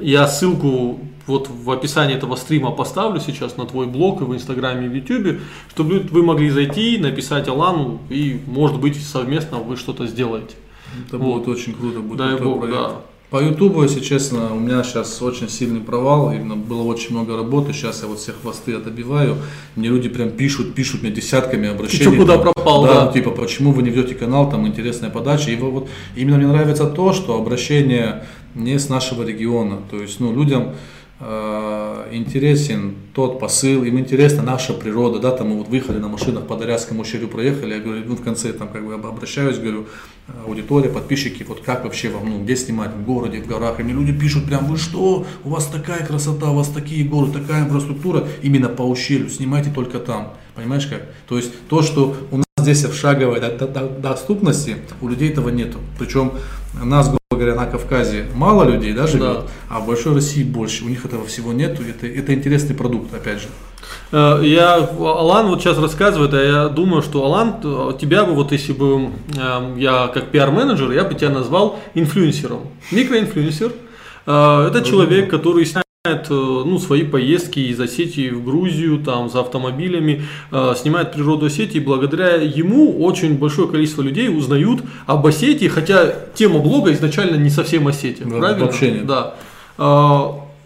я 0.00 0.26
ссылку 0.26 0.98
вот 1.26 1.48
в 1.48 1.70
описании 1.70 2.16
этого 2.16 2.36
стрима 2.36 2.70
поставлю 2.70 3.20
сейчас 3.20 3.56
на 3.56 3.66
твой 3.66 3.86
блог 3.86 4.20
и 4.20 4.24
в 4.24 4.34
Инстаграме 4.34 4.86
и 4.86 4.88
в 4.88 4.94
Ютубе, 4.94 5.40
чтобы 5.70 6.00
вы 6.00 6.22
могли 6.22 6.50
зайти, 6.50 6.98
написать 6.98 7.48
Алану 7.48 8.00
и, 8.10 8.40
может 8.46 8.78
быть, 8.78 9.02
совместно 9.02 9.58
вы 9.58 9.76
что-то 9.76 10.06
сделаете. 10.06 10.54
Это 11.06 11.18
Вот. 11.18 11.44
будет 11.44 11.56
очень 11.56 11.74
круто. 11.74 12.00
Будет 12.00 12.18
Дай 12.18 12.38
бог, 12.38 12.60
проект. 12.60 12.76
да. 12.76 12.90
По 13.30 13.42
Ютубу, 13.42 13.82
если 13.82 13.98
честно, 13.98 14.54
у 14.54 14.60
меня 14.60 14.84
сейчас 14.84 15.20
очень 15.20 15.48
сильный 15.48 15.80
провал, 15.80 16.32
именно 16.32 16.54
было 16.54 16.82
очень 16.82 17.10
много 17.12 17.36
работы, 17.36 17.72
сейчас 17.72 18.02
я 18.02 18.08
вот 18.08 18.20
все 18.20 18.30
хвосты 18.32 18.74
отобиваю, 18.74 19.38
мне 19.74 19.88
люди 19.88 20.08
прям 20.08 20.30
пишут, 20.30 20.74
пишут 20.74 21.02
мне 21.02 21.10
десятками 21.10 21.68
обращений. 21.68 22.04
чё, 22.04 22.16
куда 22.16 22.34
там, 22.34 22.42
пропал, 22.52 22.84
да? 22.84 23.06
да. 23.06 23.12
типа, 23.12 23.30
почему 23.32 23.72
вы 23.72 23.82
не 23.82 23.90
ведете 23.90 24.14
канал, 24.14 24.48
там 24.48 24.68
интересная 24.68 25.10
подача, 25.10 25.50
и 25.50 25.56
вот, 25.56 25.88
именно 26.14 26.36
мне 26.36 26.46
нравится 26.46 26.84
то, 26.86 27.12
что 27.12 27.36
обращение 27.36 28.24
не 28.54 28.78
с 28.78 28.88
нашего 28.88 29.24
региона, 29.24 29.78
то 29.90 30.00
есть, 30.00 30.20
ну, 30.20 30.32
людям 30.32 30.74
интересен 32.12 32.94
тот 33.14 33.40
посыл, 33.40 33.84
им 33.84 33.98
интересна 33.98 34.42
наша 34.42 34.72
природа, 34.72 35.18
да, 35.18 35.30
там 35.30 35.48
мы 35.48 35.58
вот 35.58 35.68
выехали 35.68 35.98
на 35.98 36.08
машинах 36.08 36.46
по 36.46 36.56
Даряцкому 36.56 37.02
ущелью 37.02 37.28
проехали, 37.28 37.74
я 37.74 37.80
говорю, 37.80 38.02
ну, 38.06 38.16
в 38.16 38.22
конце 38.22 38.52
там 38.52 38.68
как 38.68 38.84
бы 38.84 38.94
об- 38.94 39.06
обращаюсь, 39.06 39.58
говорю, 39.58 39.86
э, 40.28 40.32
аудитория, 40.46 40.88
подписчики, 40.88 41.44
вот 41.44 41.60
как 41.60 41.84
вообще 41.84 42.10
вам, 42.10 42.28
ну, 42.28 42.42
где 42.42 42.56
снимать, 42.56 42.90
в 42.92 43.04
городе, 43.04 43.40
в 43.40 43.46
горах, 43.46 43.80
и 43.80 43.82
мне 43.82 43.94
люди 43.94 44.12
пишут 44.12 44.46
прям, 44.46 44.66
вы 44.66 44.76
что, 44.76 45.26
у 45.44 45.48
вас 45.48 45.66
такая 45.66 46.04
красота, 46.04 46.50
у 46.50 46.56
вас 46.56 46.68
такие 46.68 47.08
горы, 47.08 47.30
такая 47.30 47.64
инфраструктура, 47.64 48.26
именно 48.42 48.68
по 48.68 48.82
ущелью, 48.82 49.30
снимайте 49.30 49.70
только 49.70 49.98
там, 49.98 50.34
понимаешь 50.54 50.86
как? 50.86 51.02
То 51.28 51.36
есть 51.36 51.52
то, 51.68 51.82
что 51.82 52.16
у 52.30 52.36
нас 52.36 52.44
здесь 52.64 52.84
в 52.84 52.94
шаговой 52.94 53.40
до- 53.40 53.50
до- 53.56 53.66
до- 53.68 53.88
доступности, 53.88 54.76
у 55.00 55.08
людей 55.08 55.30
этого 55.30 55.48
нету, 55.50 55.78
причем 55.98 56.32
нас, 56.82 57.06
грубо 57.06 57.20
говоря, 57.30 57.54
на 57.54 57.66
Кавказе 57.66 58.26
мало 58.34 58.64
людей, 58.64 58.92
да, 58.92 59.06
живет, 59.06 59.20
Да. 59.20 59.42
а 59.70 59.80
в 59.80 59.86
большой 59.86 60.14
России 60.14 60.42
больше, 60.44 60.84
у 60.84 60.88
них 60.88 61.04
этого 61.04 61.24
всего 61.26 61.52
нету, 61.52 61.82
это, 61.88 62.06
это 62.06 62.34
интересный 62.34 62.74
продукт, 62.74 63.14
опять 63.14 63.40
же. 63.40 63.46
Э, 64.12 64.40
Я, 64.42 64.74
Алан 64.76 65.46
вот 65.48 65.60
сейчас 65.60 65.78
рассказывает, 65.78 66.32
а 66.34 66.42
я 66.42 66.68
думаю, 66.68 67.02
что 67.02 67.24
Алан, 67.24 67.60
тебя 68.00 68.24
бы 68.24 68.34
вот 68.34 68.50
если 68.52 68.72
бы 68.72 69.10
э, 69.36 69.74
я 69.78 70.08
как 70.08 70.30
пиар-менеджер, 70.30 70.90
я 70.92 71.04
бы 71.04 71.14
тебя 71.14 71.30
назвал 71.30 71.78
инфлюенсером. 71.94 72.60
Микроинфлюенсер. 72.92 73.72
Э, 74.26 74.66
Это 74.70 74.82
человек, 74.82 75.28
который 75.30 75.64
ну, 76.06 76.78
свои 76.78 77.02
поездки 77.02 77.60
из 77.60 77.80
Осетии 77.80 78.28
в 78.28 78.44
Грузию, 78.44 78.98
там, 78.98 79.30
за 79.30 79.40
автомобилями, 79.40 80.24
э, 80.52 80.74
снимает 80.76 81.12
природу 81.12 81.46
Осетии. 81.46 81.78
Благодаря 81.78 82.34
ему 82.36 83.02
очень 83.02 83.38
большое 83.38 83.68
количество 83.68 84.02
людей 84.02 84.28
узнают 84.28 84.80
об 85.06 85.26
Осетии, 85.26 85.66
хотя 85.66 86.14
тема 86.34 86.58
блога 86.58 86.92
изначально 86.92 87.36
не 87.36 87.48
совсем 87.48 87.88
Осетия, 87.88 88.26
Да, 88.26 88.36
правильно? 88.36 88.66
вообще 88.66 88.90
нет. 88.90 89.06
Да. 89.06 89.34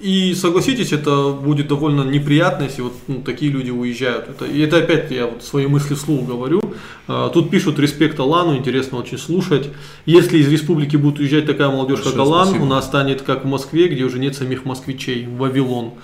И 0.00 0.32
согласитесь, 0.34 0.92
это 0.92 1.30
будет 1.32 1.66
довольно 1.66 2.02
неприятно, 2.02 2.64
если 2.64 2.82
вот 2.82 2.92
ну, 3.08 3.20
такие 3.22 3.50
люди 3.50 3.70
уезжают. 3.70 4.28
Это, 4.28 4.44
и 4.44 4.60
это 4.60 4.76
опять 4.78 5.10
я 5.10 5.26
вот 5.26 5.42
свои 5.42 5.66
мысли 5.66 5.94
вслух 5.94 6.24
говорю. 6.26 6.60
А, 7.08 7.30
Тут 7.30 7.50
пишут 7.50 7.80
респект 7.80 8.20
Алану, 8.20 8.56
интересно 8.56 8.98
очень 8.98 9.18
слушать. 9.18 9.68
Если 10.06 10.38
из 10.38 10.48
республики 10.48 10.96
будет 10.96 11.18
уезжать 11.18 11.46
такая 11.46 11.68
молодежь, 11.68 11.98
как 11.98 12.14
Большое 12.14 12.28
Алан, 12.28 12.46
спасибо. 12.46 12.62
у 12.62 12.66
нас 12.66 12.84
станет 12.86 13.22
как 13.22 13.44
в 13.44 13.48
Москве, 13.48 13.88
где 13.88 14.04
уже 14.04 14.20
нет 14.20 14.36
самих 14.36 14.64
москвичей, 14.64 15.26
Вавилон. 15.26 15.94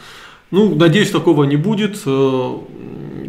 Ну, 0.51 0.75
надеюсь, 0.75 1.11
такого 1.11 1.45
не 1.45 1.57
будет. 1.57 2.01
Э, 2.05 2.59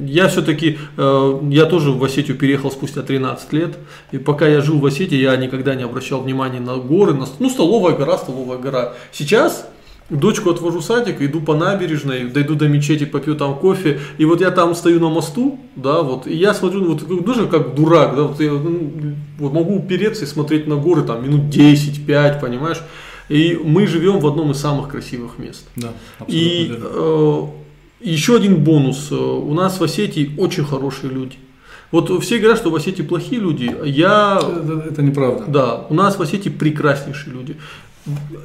Я 0.07 0.27
все-таки, 0.27 0.77
я 0.97 1.65
тоже 1.65 1.91
в 1.91 2.03
Осетию 2.03 2.37
переехал 2.37 2.71
спустя 2.71 3.01
13 3.01 3.53
лет. 3.53 3.77
И 4.11 4.17
пока 4.17 4.47
я 4.47 4.61
жил 4.61 4.79
в 4.79 4.85
Осетии, 4.85 5.17
я 5.17 5.35
никогда 5.37 5.75
не 5.75 5.83
обращал 5.83 6.21
внимания 6.21 6.59
на 6.59 6.75
горы. 6.77 7.13
На, 7.13 7.25
ну, 7.39 7.49
столовая 7.49 7.95
гора, 7.95 8.17
столовая 8.17 8.57
гора. 8.57 8.93
Сейчас 9.11 9.67
дочку 10.09 10.49
отвожу 10.51 10.79
в 10.79 10.83
садик, 10.83 11.21
иду 11.21 11.41
по 11.41 11.55
набережной, 11.55 12.25
дойду 12.25 12.55
до 12.55 12.67
мечети, 12.67 13.05
попью 13.05 13.35
там 13.35 13.55
кофе. 13.55 13.99
И 14.17 14.25
вот 14.25 14.41
я 14.41 14.51
там 14.51 14.75
стою 14.75 14.99
на 14.99 15.09
мосту, 15.09 15.59
да, 15.75 16.01
вот, 16.01 16.27
и 16.27 16.35
я 16.35 16.53
смотрю, 16.53 16.81
ну, 16.81 16.93
вот, 16.93 17.25
даже 17.25 17.47
как 17.47 17.75
дурак, 17.75 18.15
да, 18.15 18.23
вот 18.23 18.39
я 18.39 18.51
ну, 18.51 18.91
вот 19.39 19.53
могу 19.53 19.75
упереться 19.77 20.25
и 20.25 20.27
смотреть 20.27 20.67
на 20.67 20.75
горы 20.75 21.03
там 21.03 21.23
минут 21.23 21.53
10-5, 21.55 22.39
понимаешь. 22.39 22.81
И 23.27 23.59
мы 23.63 23.87
живем 23.87 24.19
в 24.19 24.27
одном 24.27 24.51
из 24.51 24.57
самых 24.57 24.89
красивых 24.89 25.39
мест. 25.39 25.67
Да, 25.75 25.89
И 26.27 26.67
верно. 26.69 26.85
э, 26.93 27.41
еще 28.01 28.35
один 28.35 28.63
бонус. 28.63 29.07
Э, 29.09 29.15
У 29.15 29.53
нас 29.55 29.79
в 29.79 29.83
Осетии 29.83 30.35
очень 30.37 30.63
хорошие 30.63 31.11
люди. 31.11 31.37
Вот 31.91 32.11
все 32.23 32.37
говорят, 32.37 32.59
что 32.59 32.69
в 32.69 32.75
Осетии 32.75 33.01
плохие 33.01 33.41
люди. 33.41 33.75
Я... 33.83 34.39
это, 34.39 34.89
это 34.91 35.01
неправда. 35.01 35.45
Да, 35.47 35.87
у 35.89 35.93
нас 35.95 36.17
в 36.17 36.21
Осетии 36.21 36.49
прекраснейшие 36.49 37.33
люди. 37.33 37.55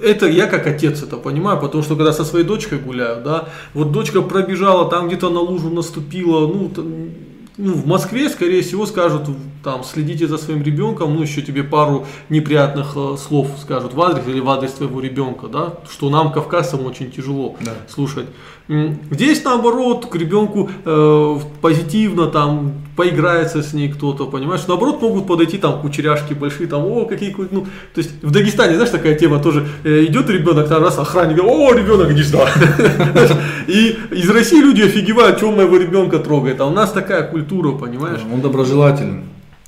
Это 0.02 0.26
я 0.26 0.46
как 0.46 0.66
отец 0.66 1.02
это 1.02 1.16
понимаю, 1.16 1.60
потому 1.60 1.82
что 1.82 1.96
когда 1.96 2.12
со 2.12 2.24
своей 2.24 2.46
дочкой 2.46 2.78
гуляю, 2.78 3.22
да, 3.22 3.48
вот 3.74 3.92
дочка 3.92 4.22
пробежала, 4.22 4.88
там 4.88 5.08
где-то 5.08 5.28
на 5.28 5.40
лужу 5.40 5.68
наступила, 5.68 6.46
ну, 6.46 6.70
там, 6.70 7.10
ну, 7.58 7.74
в 7.74 7.86
Москве, 7.86 8.30
скорее 8.30 8.62
всего, 8.62 8.86
скажут, 8.86 9.28
там, 9.62 9.84
следите 9.84 10.26
за 10.26 10.38
своим 10.38 10.62
ребенком, 10.62 11.14
ну, 11.14 11.22
еще 11.22 11.42
тебе 11.42 11.62
пару 11.62 12.06
неприятных 12.28 12.92
э, 12.96 13.16
слов 13.18 13.48
скажут 13.60 13.94
в 13.94 14.00
адрес 14.00 14.26
или 14.26 14.40
в 14.40 14.48
адрес 14.48 14.72
твоего 14.72 15.00
ребенка, 15.00 15.46
да, 15.48 15.74
что 15.90 16.10
нам, 16.10 16.32
кавказцам, 16.32 16.86
очень 16.86 17.10
тяжело 17.10 17.56
Да. 17.60 17.72
слушать. 17.88 18.26
Здесь, 19.10 19.42
наоборот, 19.42 20.06
к 20.06 20.14
ребенку 20.14 20.70
э, 20.84 21.36
позитивно, 21.60 22.26
там, 22.26 22.72
поиграется 22.94 23.62
с 23.62 23.72
ней 23.72 23.88
кто-то, 23.88 24.26
понимаешь, 24.26 24.60
наоборот, 24.68 25.02
могут 25.02 25.26
подойти, 25.26 25.58
там, 25.58 25.80
кучеряшки 25.80 26.34
большие, 26.34 26.68
там, 26.68 26.84
о, 26.84 27.04
какие, 27.04 27.34
ну, 27.50 27.62
то 27.94 28.00
есть, 28.00 28.22
в 28.22 28.30
Дагестане, 28.30 28.74
знаешь, 28.74 28.90
такая 28.90 29.16
тема 29.16 29.40
тоже, 29.40 29.66
э, 29.82 30.04
идет 30.04 30.30
ребенок, 30.30 30.68
там, 30.68 30.82
раз, 30.84 30.98
охранник, 30.98 31.38
говорит, 31.38 31.58
о, 31.58 31.74
ребенок, 31.74 32.12
сюда. 32.24 32.48
И 33.66 33.96
из 34.12 34.30
России 34.30 34.60
люди 34.60 34.82
офигевают, 34.82 35.38
что 35.38 35.50
моего 35.50 35.76
ребенка 35.76 36.18
трогает, 36.18 36.60
а 36.60 36.66
у 36.66 36.70
нас 36.70 36.92
такая 36.92 37.24
культура, 37.24 37.72
понимаешь? 37.72 38.20
Он 38.32 38.40
доброжелателен. 38.40 39.24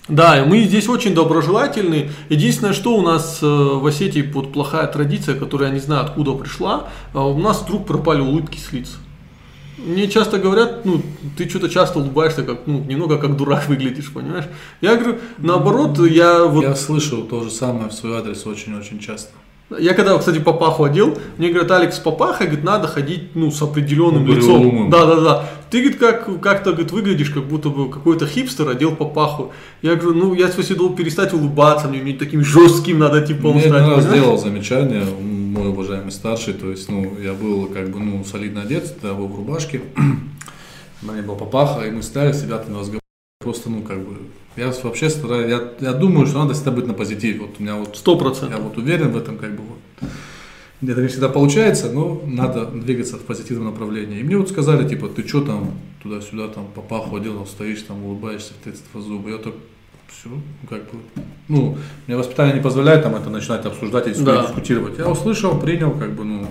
Да, 0.09 0.44
мы 0.44 0.64
здесь 0.64 0.88
очень 0.88 1.14
доброжелательны. 1.14 2.11
Единственное, 2.28 2.72
что 2.72 2.96
у 2.96 3.03
нас 3.03 3.38
э, 3.40 3.46
в 3.46 3.86
Осетии 3.86 4.20
вот 4.20 4.53
плохая 4.53 4.86
традиция, 4.88 5.36
которая 5.36 5.68
я 5.68 5.74
не 5.74 5.80
знаю 5.80 6.05
откуда 6.05 6.32
пришла, 6.32 6.88
э, 7.14 7.18
у 7.18 7.38
нас 7.38 7.62
вдруг 7.62 7.86
пропали 7.86 8.20
улыбки 8.20 8.59
с 8.59 8.72
лиц. 8.72 8.96
Мне 9.78 10.09
часто 10.09 10.38
говорят, 10.38 10.84
ну, 10.84 11.03
ты 11.36 11.48
что-то 11.48 11.68
часто 11.68 12.00
улыбаешься, 12.00 12.42
как, 12.42 12.66
ну, 12.66 12.80
немного 12.80 13.18
как 13.18 13.36
дурак 13.36 13.66
выглядишь, 13.68 14.12
понимаешь? 14.12 14.46
Я 14.80 14.96
говорю, 14.96 15.18
наоборот, 15.38 15.98
я 16.00 16.44
вот... 16.44 16.62
Я 16.64 16.74
слышу 16.74 17.22
то 17.22 17.44
же 17.44 17.50
самое 17.50 17.88
в 17.88 17.92
свой 17.92 18.18
адрес 18.18 18.44
очень-очень 18.44 18.98
часто. 18.98 19.32
Я 19.78 19.94
когда, 19.94 20.18
кстати, 20.18 20.38
папаху 20.38 20.84
одел, 20.84 21.18
мне 21.38 21.48
говорят, 21.48 21.70
Алекс, 21.70 21.98
папаха, 21.98 22.44
говорит, 22.44 22.64
надо 22.64 22.88
ходить, 22.88 23.34
ну, 23.34 23.50
с 23.50 23.60
определенным 23.62 24.22
Угрюмым. 24.22 24.38
лицом. 24.38 24.90
Да, 24.90 25.06
да, 25.06 25.20
да. 25.20 25.50
Ты, 25.70 25.80
говорит, 25.80 25.98
как, 25.98 26.40
как-то, 26.40 26.72
говорит, 26.72 26.92
выглядишь, 26.92 27.30
как 27.30 27.44
будто 27.44 27.70
бы 27.70 27.90
какой-то 27.90 28.26
хипстер 28.26 28.68
одел 28.68 28.94
папаху. 28.94 29.52
Я 29.80 29.94
говорю, 29.96 30.18
ну, 30.18 30.34
я, 30.34 30.48
в 30.48 30.52
смысле, 30.52 30.76
должен 30.76 30.96
перестать 30.96 31.32
улыбаться, 31.32 31.88
мне, 31.88 32.00
мне 32.00 32.14
таким 32.14 32.44
жестким 32.44 32.98
надо, 32.98 33.26
типа, 33.26 33.52
Мне 33.52 33.62
стать, 33.62 33.88
раз 33.88 34.04
сделал 34.04 34.38
замечание, 34.38 35.04
мой 35.04 35.68
уважаемый 35.68 36.12
старший, 36.12 36.54
то 36.54 36.70
есть, 36.70 36.88
ну, 36.88 37.16
я 37.22 37.32
был 37.32 37.66
как 37.66 37.90
бы, 37.90 38.00
ну, 38.00 38.24
солидно 38.24 38.62
одет, 38.62 38.94
да, 39.02 39.14
был 39.14 39.28
в 39.28 39.36
рубашке, 39.36 39.80
на 41.02 41.12
мне 41.12 41.22
был 41.22 41.36
папаха, 41.36 41.86
и 41.86 41.90
мы 41.90 42.02
стали 42.02 42.32
с 42.32 42.42
ребятами 42.42 42.74
разговаривать, 42.74 43.02
просто, 43.40 43.70
ну, 43.70 43.82
как 43.82 43.98
бы, 43.98 44.16
я 44.57 44.72
вообще 44.82 45.09
стараюсь, 45.11 45.50
я, 45.50 45.72
я 45.80 45.92
думаю, 45.92 46.26
что 46.26 46.38
надо 46.38 46.55
всегда 46.55 46.70
быть 46.72 46.86
на 46.86 46.94
позитиве, 46.94 47.40
вот 47.40 47.50
у 47.59 47.62
меня 47.62 47.74
вот, 47.76 47.96
Сто 47.96 48.12
я 48.12 48.18
процентов. 48.18 48.61
вот 48.61 48.76
уверен 48.78 49.11
в 49.12 49.16
этом, 49.16 49.38
как 49.38 49.53
бы, 49.53 49.62
вот. 49.62 50.09
Это 50.88 51.00
не 51.00 51.07
всегда 51.09 51.28
получается, 51.28 51.92
но 51.92 52.20
надо 52.26 52.66
двигаться 52.66 53.16
в 53.16 53.20
позитивном 53.20 53.66
направлении. 53.66 54.18
И 54.18 54.24
мне 54.24 54.36
вот 54.36 54.48
сказали, 54.50 54.88
типа, 54.88 55.09
ты 55.09 55.26
что 55.26 55.40
там, 55.42 55.70
туда-сюда, 56.03 56.48
там, 56.48 56.66
папаху 56.74 57.16
одел, 57.16 57.46
стоишь 57.46 57.82
там, 57.82 58.05
улыбаешься, 58.05 58.53
в 58.61 58.64
32 58.64 59.00
зубы. 59.00 59.30
Я 59.30 59.38
так, 59.38 59.55
все, 60.09 60.28
как 60.68 60.80
бы, 60.90 60.98
ну, 61.46 61.78
мне 62.09 62.16
воспитание 62.16 62.55
не 62.57 62.61
позволяет 62.61 63.05
там 63.05 63.14
это 63.14 63.30
начинать 63.30 63.64
обсуждать 63.64 64.09
и 64.09 64.22
Да. 64.24 64.42
дискутировать. 64.42 64.98
Я 64.98 65.09
услышал, 65.09 65.57
принял, 65.61 65.92
как 65.92 66.11
бы, 66.14 66.24
ну, 66.24 66.48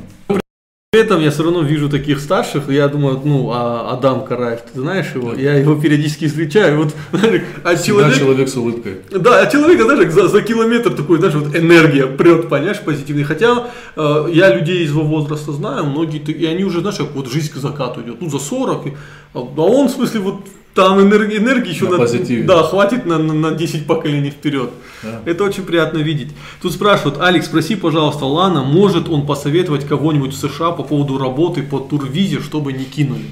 При 0.94 1.04
этом 1.04 1.22
я 1.22 1.32
все 1.32 1.44
равно 1.44 1.62
вижу 1.62 1.88
таких 1.88 2.20
старших, 2.20 2.68
я 2.68 2.90
думаю, 2.90 3.22
ну, 3.24 3.50
а 3.54 3.92
Адам 3.94 4.26
Караев, 4.26 4.60
ты 4.64 4.82
знаешь 4.82 5.06
его? 5.16 5.34
Я 5.34 5.56
его 5.56 5.76
периодически 5.76 6.28
встречаю, 6.28 6.84
вот, 6.84 6.94
знаешь, 7.14 7.44
а 7.64 7.78
человек... 7.78 8.18
человек 8.20 8.50
с 8.50 8.58
улыбкой. 8.58 8.96
Да, 9.10 9.40
а 9.40 9.50
человека, 9.50 9.86
знаешь, 9.86 10.12
за, 10.12 10.28
за 10.28 10.42
километр 10.42 10.94
такой, 10.94 11.20
знаешь, 11.20 11.34
вот 11.36 11.56
энергия 11.56 12.08
прет, 12.08 12.50
понимаешь, 12.50 12.82
позитивный. 12.82 13.24
Хотя 13.24 13.68
э, 13.96 14.26
я 14.34 14.54
людей 14.54 14.84
из 14.84 14.90
его 14.90 15.04
возраста 15.04 15.54
знаю, 15.54 15.86
многие, 15.86 16.20
и 16.20 16.46
они 16.46 16.66
уже, 16.66 16.82
знаешь, 16.82 16.98
как 16.98 17.16
вот 17.16 17.32
жизнь 17.32 17.54
к 17.54 17.56
закату 17.56 18.02
идет, 18.02 18.20
ну, 18.20 18.30
за 18.30 18.40
40, 18.40 18.88
и- 18.88 18.94
а 19.34 19.40
он, 19.40 19.88
в 19.88 19.92
смысле, 19.92 20.20
вот 20.20 20.42
там 20.74 21.02
энергии, 21.02 21.38
энергии 21.38 21.70
еще 21.70 21.90
На 21.90 21.98
позитиве. 21.98 22.44
Да, 22.44 22.64
хватит 22.64 23.06
на, 23.06 23.18
на, 23.18 23.34
на 23.34 23.52
10 23.52 23.86
поколений 23.86 24.30
вперед. 24.30 24.72
Да. 25.04 25.22
Это 25.26 25.44
очень 25.44 25.64
приятно 25.64 25.98
видеть. 25.98 26.30
Тут 26.62 26.74
спрашивают, 26.74 27.20
Алекс, 27.20 27.46
спроси, 27.48 27.76
пожалуйста, 27.76 28.26
Лана, 28.26 28.64
может 28.64 29.10
он 29.10 29.26
посоветовать 29.26 29.86
кого-нибудь 29.86 30.34
в 30.34 30.38
США 30.38 30.72
по 30.72 30.84
поводу 30.84 31.18
работы 31.18 31.62
по 31.62 31.80
турвизе, 31.80 32.40
чтобы 32.40 32.72
не 32.74 32.86
кинули? 32.86 33.26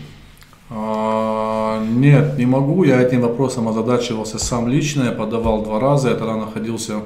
А, 0.70 1.82
Нет, 1.84 2.38
не 2.38 2.46
могу. 2.46 2.84
Я 2.84 3.02
этим 3.02 3.22
вопросом 3.22 3.68
озадачивался 3.68 4.38
сам 4.38 4.68
лично. 4.68 5.04
Я 5.04 5.12
подавал 5.12 5.64
два 5.64 5.80
раза. 5.80 6.10
Я 6.10 6.16
тогда 6.16 6.36
находился 6.36 7.04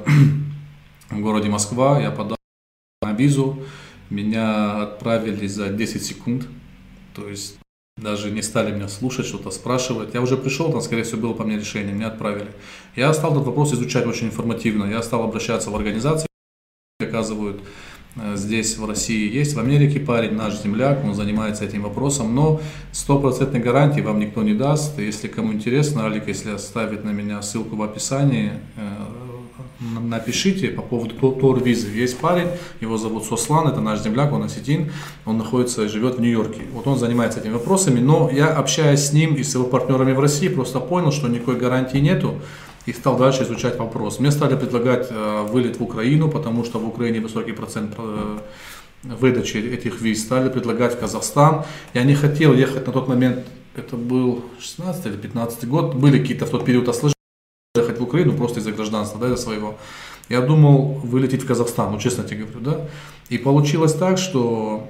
в 1.09 1.19
городе 1.19 1.49
Москва. 1.49 1.99
Я 1.99 2.11
подал 2.11 2.37
на 3.01 3.13
визу. 3.13 3.59
Меня 4.09 4.81
отправили 4.81 5.47
за 5.47 5.69
10 5.69 6.03
секунд. 6.03 6.47
То 7.15 7.29
есть 7.29 7.57
даже 7.97 8.31
не 8.31 8.41
стали 8.41 8.73
меня 8.73 8.87
слушать, 8.87 9.25
что-то 9.25 9.51
спрашивать. 9.51 10.13
Я 10.13 10.21
уже 10.21 10.35
пришел, 10.35 10.71
там, 10.71 10.81
скорее 10.81 11.03
всего, 11.03 11.21
было 11.21 11.33
по 11.33 11.43
мне 11.43 11.57
решение, 11.57 11.93
меня 11.93 12.07
отправили. 12.07 12.51
Я 12.95 13.13
стал 13.13 13.33
этот 13.33 13.45
вопрос 13.45 13.73
изучать 13.73 14.05
очень 14.05 14.27
информативно. 14.27 14.85
Я 14.85 15.03
стал 15.03 15.23
обращаться 15.23 15.69
в 15.69 15.75
организации, 15.75 16.27
оказывают 16.99 17.61
э, 18.15 18.35
здесь, 18.35 18.77
в 18.77 18.85
России 18.87 19.31
есть, 19.31 19.53
в 19.53 19.59
Америке 19.59 19.99
парень, 19.99 20.33
наш 20.33 20.61
земляк, 20.61 21.03
он 21.03 21.13
занимается 21.13 21.65
этим 21.65 21.83
вопросом, 21.83 22.33
но 22.33 22.61
стопроцентной 22.91 23.59
гарантии 23.59 24.01
вам 24.01 24.19
никто 24.19 24.41
не 24.41 24.53
даст. 24.53 24.97
Если 24.97 25.27
кому 25.27 25.53
интересно, 25.53 26.05
Алик, 26.05 26.27
если 26.27 26.51
оставит 26.51 27.03
на 27.03 27.11
меня 27.11 27.41
ссылку 27.41 27.75
в 27.75 27.83
описании, 27.83 28.53
э, 28.75 29.22
напишите 30.01 30.69
по 30.69 30.81
поводу 30.81 31.15
ту- 31.15 31.31
турвизы. 31.31 31.87
Есть 31.89 32.17
парень, 32.17 32.47
его 32.81 32.97
зовут 32.97 33.25
Сослан, 33.25 33.67
это 33.67 33.81
наш 33.81 34.01
земляк, 34.01 34.31
он 34.33 34.43
осетин, 34.43 34.91
он 35.25 35.37
находится, 35.37 35.87
живет 35.87 36.17
в 36.17 36.21
Нью-Йорке. 36.21 36.61
Вот 36.73 36.87
он 36.87 36.97
занимается 36.97 37.39
этими 37.39 37.53
вопросами, 37.53 37.99
но 37.99 38.29
я, 38.31 38.47
общаясь 38.47 39.07
с 39.07 39.13
ним 39.13 39.35
и 39.35 39.43
с 39.43 39.53
его 39.55 39.65
партнерами 39.65 40.13
в 40.13 40.19
России, 40.19 40.47
просто 40.47 40.79
понял, 40.79 41.11
что 41.11 41.27
никакой 41.27 41.57
гарантии 41.57 41.97
нету 41.97 42.35
и 42.85 42.93
стал 42.93 43.17
дальше 43.17 43.43
изучать 43.43 43.79
вопрос. 43.79 44.19
Мне 44.19 44.31
стали 44.31 44.55
предлагать 44.55 45.07
э, 45.09 45.45
вылет 45.49 45.79
в 45.79 45.83
Украину, 45.83 46.29
потому 46.29 46.63
что 46.65 46.79
в 46.79 46.87
Украине 46.87 47.21
высокий 47.21 47.53
процент 47.53 47.93
э, 47.97 48.37
выдачи 49.03 49.57
этих 49.57 50.01
виз. 50.01 50.21
Стали 50.21 50.49
предлагать 50.49 50.95
в 50.95 50.99
Казахстан. 50.99 51.63
Я 51.93 52.03
не 52.03 52.15
хотел 52.15 52.53
ехать 52.53 52.85
на 52.87 52.93
тот 52.93 53.07
момент, 53.07 53.45
это 53.75 53.95
был 53.95 54.43
16 54.59 55.05
или 55.05 55.13
15 55.13 55.67
год, 55.67 55.95
были 55.95 56.19
какие-то 56.19 56.45
в 56.45 56.49
тот 56.49 56.65
период 56.65 56.87
осложнения, 56.89 57.12
ехать 57.75 57.97
в 57.99 58.03
Украину 58.03 58.37
просто 58.37 58.59
из-за 58.59 58.71
гражданства, 58.71 59.19
да, 59.19 59.25
из-за 59.27 59.37
своего. 59.37 59.79
Я 60.29 60.41
думал 60.41 60.99
вылететь 61.03 61.41
в 61.41 61.47
Казахстан, 61.47 61.91
ну 61.91 61.99
честно 61.99 62.23
тебе 62.23 62.43
говорю, 62.43 62.59
да. 62.59 62.81
И 63.29 63.39
получилось 63.39 63.95
так, 63.95 64.19
что 64.19 64.87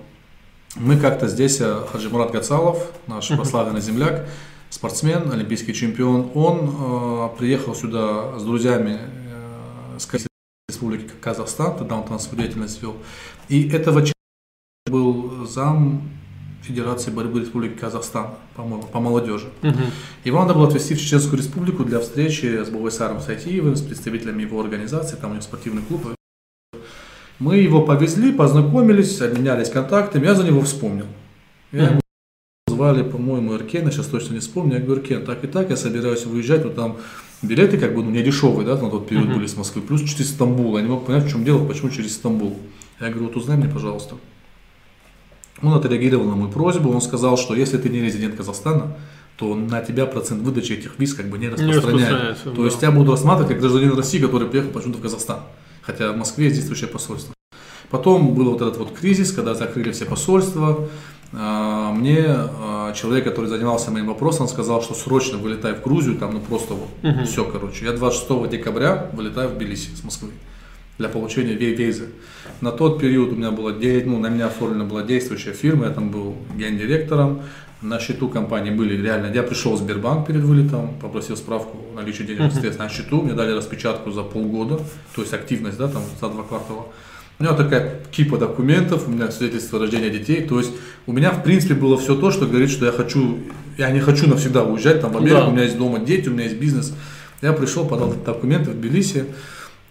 мы 0.75 0.97
как-то 0.97 1.29
здесь, 1.29 1.61
э, 1.61 1.81
Хаджи 1.89 2.09
Мурат 2.09 2.31
Гацалов, 2.31 2.91
наш 3.07 3.29
прославленный 3.29 3.79
земляк, 3.79 4.27
спортсмен, 4.69 5.31
олимпийский 5.31 5.73
чемпион, 5.73 6.29
он 6.33 6.75
э, 6.77 7.29
приехал 7.37 7.73
сюда 7.73 8.37
с 8.37 8.43
друзьями 8.43 8.99
э, 8.99 9.97
с 9.97 10.27
Республики 10.67 11.09
Казахстан, 11.21 11.77
тогда 11.77 11.95
он 11.95 12.03
там 12.05 12.19
свою 12.19 12.43
деятельность 12.43 12.81
вел. 12.81 12.97
И 13.47 13.69
этого 13.69 14.01
человека 14.01 14.13
был 14.87 15.45
зам 15.45 16.01
Федерации 16.63 17.11
борьбы 17.11 17.41
Республики 17.41 17.77
Казахстан, 17.77 18.27
по-моему, 18.55 18.83
по 18.83 18.99
молодежи. 18.99 19.49
Его 20.23 20.39
надо 20.39 20.53
было 20.53 20.67
отвезти 20.67 20.95
в 20.95 21.01
Чеченскую 21.01 21.37
республику 21.37 21.83
для 21.83 21.99
встречи 21.99 22.63
с 22.63 22.69
Бовайсаром 22.69 23.19
Сайтиевым, 23.19 23.75
с 23.75 23.81
представителями 23.81 24.43
его 24.43 24.61
организации, 24.61 25.17
там 25.17 25.31
у 25.31 25.33
него 25.33 25.43
спортивный 25.43 25.81
клуб. 25.81 26.07
Мы 27.39 27.57
его 27.57 27.81
повезли, 27.81 28.31
познакомились, 28.31 29.19
обменялись 29.21 29.69
контактами, 29.69 30.25
я 30.25 30.35
за 30.35 30.43
него 30.43 30.61
вспомнил. 30.61 31.05
Я 31.73 31.89
ему 31.89 32.01
звали, 32.67 33.03
по-моему, 33.03 33.55
Эркена, 33.55 33.91
сейчас 33.91 34.05
точно 34.07 34.35
не 34.35 34.39
вспомню. 34.39 34.75
Я 34.75 34.79
говорю, 34.79 35.01
Эркен, 35.01 35.25
так 35.25 35.43
и 35.43 35.47
так, 35.47 35.69
я 35.69 35.75
собираюсь 35.75 36.25
выезжать, 36.25 36.63
вот 36.63 36.75
там 36.75 36.97
билеты 37.41 37.77
как 37.77 37.93
бы 37.95 38.03
ну, 38.03 38.11
не 38.11 38.23
дешевые, 38.23 38.65
да, 38.65 38.77
на 38.77 38.89
тот 38.89 39.07
период 39.07 39.33
были 39.33 39.47
с 39.47 39.57
Москвы, 39.57 39.81
плюс 39.81 40.01
через 40.03 40.29
Стамбул. 40.29 40.77
Я 40.77 40.83
не 40.83 40.89
мог 40.89 41.05
понять, 41.05 41.25
в 41.25 41.29
чем 41.29 41.43
дело, 41.43 41.65
почему 41.65 41.89
через 41.89 42.13
Стамбул. 42.15 42.57
Я 42.99 43.09
говорю, 43.09 43.25
вот 43.25 43.35
узнай 43.35 43.57
мне, 43.57 43.67
пожалуйста. 43.67 44.15
Он 45.63 45.73
отреагировал 45.73 46.25
на 46.25 46.35
мою 46.35 46.51
просьбу, 46.51 46.91
он 46.91 47.01
сказал, 47.01 47.37
что 47.37 47.55
если 47.55 47.77
ты 47.77 47.89
не 47.89 48.01
резидент 48.01 48.35
Казахстана, 48.35 48.95
то 49.37 49.55
на 49.55 49.81
тебя 49.81 50.05
процент 50.05 50.43
выдачи 50.43 50.73
этих 50.73 50.99
виз 50.99 51.13
как 51.13 51.29
бы 51.29 51.37
не 51.37 51.49
распространяется. 51.49 52.51
То 52.51 52.55
да. 52.55 52.63
есть 52.63 52.79
тебя 52.79 52.91
будут 52.91 53.11
рассматривать 53.11 53.51
как 53.51 53.59
гражданин 53.59 53.95
России, 53.95 54.19
который 54.19 54.47
приехал 54.47 54.71
почему-то 54.71 54.99
в 54.99 55.01
Казахстан. 55.01 55.39
Хотя 55.81 56.11
в 56.11 56.17
Москве 56.17 56.45
есть 56.45 56.57
действующее 56.57 56.89
посольство. 56.89 57.33
Потом 57.89 58.33
был 58.33 58.51
вот 58.51 58.61
этот 58.61 58.77
вот 58.77 58.91
кризис, 58.93 59.31
когда 59.31 59.55
закрыли 59.55 59.91
все 59.91 60.05
посольства. 60.05 60.87
А, 61.31 61.91
Мне 61.91 62.25
а, 62.27 62.93
человек, 62.93 63.23
который 63.23 63.47
занимался 63.47 63.91
моим 63.91 64.07
вопросом, 64.07 64.47
сказал, 64.47 64.81
что 64.81 64.93
срочно 64.93 65.37
вылетай 65.37 65.73
в 65.73 65.81
Грузию, 65.81 66.17
там 66.17 66.33
ну 66.33 66.39
просто 66.39 66.75
вот 66.75 67.25
все, 67.25 67.43
короче. 67.45 67.85
Я 67.85 67.93
26 67.93 68.49
декабря 68.49 69.09
вылетаю 69.13 69.49
в 69.49 69.55
Тбилиси 69.55 69.95
с 69.95 70.03
Москвы 70.03 70.29
для 70.97 71.09
получения 71.09 71.53
визы. 71.53 72.09
На 72.61 72.71
тот 72.71 72.99
период 72.99 73.31
у 73.31 73.35
меня 73.35 73.51
была, 73.51 73.71
де- 73.71 74.03
ну, 74.05 74.19
на 74.19 74.27
меня 74.27 74.47
оформлена 74.47 74.83
была 74.85 75.01
действующая 75.03 75.53
фирма, 75.53 75.85
я 75.85 75.91
там 75.91 76.09
был 76.11 76.35
гендиректором, 76.55 77.41
на 77.81 77.99
счету 77.99 78.29
компании 78.29 78.71
были 78.71 79.01
реально, 79.01 79.33
я 79.33 79.43
пришел 79.43 79.73
в 79.73 79.77
Сбербанк 79.79 80.27
перед 80.27 80.41
вылетом, 80.41 80.93
попросил 81.01 81.35
справку 81.35 81.77
о 81.93 81.95
наличии 81.99 82.23
денежных 82.23 82.53
средств 82.53 82.79
на 82.79 82.89
счету, 82.89 83.21
мне 83.21 83.33
дали 83.33 83.51
распечатку 83.51 84.11
за 84.11 84.21
полгода, 84.23 84.79
то 85.15 85.21
есть 85.21 85.33
активность, 85.33 85.77
да, 85.77 85.87
там 85.87 86.03
за 86.21 86.29
два 86.29 86.43
квартала. 86.43 86.85
У 87.39 87.43
меня 87.43 87.53
такая 87.55 87.99
кипа 88.11 88.37
документов, 88.37 89.07
у 89.07 89.11
меня 89.11 89.31
свидетельство 89.31 89.79
рождения 89.79 90.09
детей, 90.11 90.43
то 90.43 90.59
есть 90.59 90.71
у 91.07 91.11
меня 91.11 91.31
в 91.31 91.43
принципе 91.43 91.73
было 91.73 91.97
все 91.97 92.15
то, 92.15 92.29
что 92.31 92.45
говорит, 92.45 92.69
что 92.69 92.85
я 92.85 92.91
хочу, 92.91 93.39
я 93.77 93.89
не 93.89 93.99
хочу 93.99 94.29
навсегда 94.29 94.63
уезжать 94.63 95.01
там 95.01 95.11
в 95.11 95.17
Америку, 95.17 95.37
Да. 95.39 95.47
у 95.47 95.51
меня 95.51 95.63
есть 95.63 95.77
дома 95.77 95.99
дети, 95.99 96.29
у 96.29 96.31
меня 96.31 96.43
есть 96.43 96.57
бизнес. 96.57 96.93
Я 97.41 97.51
пришел, 97.51 97.85
подал 97.87 98.13
документы 98.25 98.69
в 98.69 98.75
Тбилиси, 98.75 99.25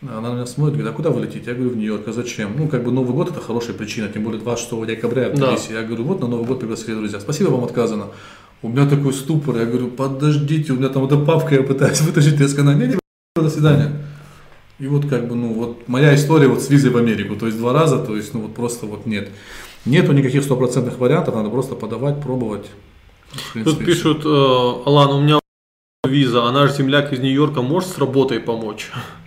она 0.09 0.31
на 0.31 0.35
меня 0.35 0.47
смотрит, 0.47 0.75
говорит, 0.77 0.93
а 0.93 0.97
куда 0.97 1.11
вы 1.11 1.23
летите? 1.23 1.51
Я 1.51 1.55
говорю, 1.55 1.71
в 1.71 1.77
Нью-Йорк, 1.77 2.09
а 2.09 2.13
зачем? 2.13 2.57
Ну, 2.59 2.69
как 2.69 2.83
бы 2.83 2.91
Новый 2.91 3.13
год 3.13 3.31
это 3.31 3.41
хорошая 3.41 3.75
причина, 3.75 4.09
тем 4.09 4.25
более 4.25 4.41
26 4.41 4.87
декабря 4.87 5.29
в 5.29 5.35
Да. 5.39 5.47
Тбилиси. 5.47 5.73
Я 5.73 5.83
говорю, 5.83 6.05
вот 6.05 6.21
на 6.21 6.27
Новый 6.27 6.45
год 6.45 6.59
пригласили 6.59 6.95
друзья, 6.95 7.21
спасибо 7.21 7.51
вам 7.51 7.65
отказано. 7.65 8.07
У 8.63 8.69
меня 8.69 8.89
такой 8.89 9.13
ступор, 9.13 9.57
я 9.57 9.65
говорю, 9.65 9.89
подождите, 9.89 10.73
у 10.73 10.77
меня 10.77 10.89
там 10.89 11.05
эта 11.05 11.17
папка, 11.17 11.55
я 11.55 11.63
пытаюсь 11.63 12.01
вытащить, 12.03 12.41
я 12.41 12.49
сказал, 12.49 12.75
не, 12.75 12.87
не, 12.89 12.99
до 13.37 13.49
свидания. 13.49 13.93
И 14.81 14.89
вот 14.89 15.07
как 15.07 15.29
бы, 15.29 15.37
ну, 15.37 15.53
вот 15.53 15.89
моя 15.89 16.15
история 16.17 16.49
вот 16.49 16.63
с 16.63 16.69
визой 16.69 16.91
в 16.91 16.97
Америку, 16.97 17.37
то 17.37 17.47
есть 17.47 17.59
два 17.59 17.73
раза, 17.73 17.99
то 17.99 18.17
есть, 18.17 18.35
ну, 18.35 18.41
вот 18.41 18.55
просто 18.55 18.87
вот 18.87 19.07
нет. 19.07 19.29
Нету 19.85 20.13
никаких 20.13 20.43
стопроцентных 20.43 20.99
вариантов, 20.99 21.37
надо 21.37 21.51
просто 21.51 21.77
подавать, 21.77 22.21
пробовать. 22.21 22.67
В 23.55 23.65
Тут 23.65 23.79
пишут, 23.85 24.23
э, 24.25 24.29
Алан, 24.29 25.11
у 25.13 25.21
меня 25.23 25.39
виза, 26.09 26.45
а 26.45 26.53
наш 26.53 26.73
земляк 26.73 27.13
из 27.13 27.21
Нью-Йорка 27.21 27.63
может 27.63 27.91
с 27.91 27.99
работой 27.99 28.41
помочь? 28.41 28.91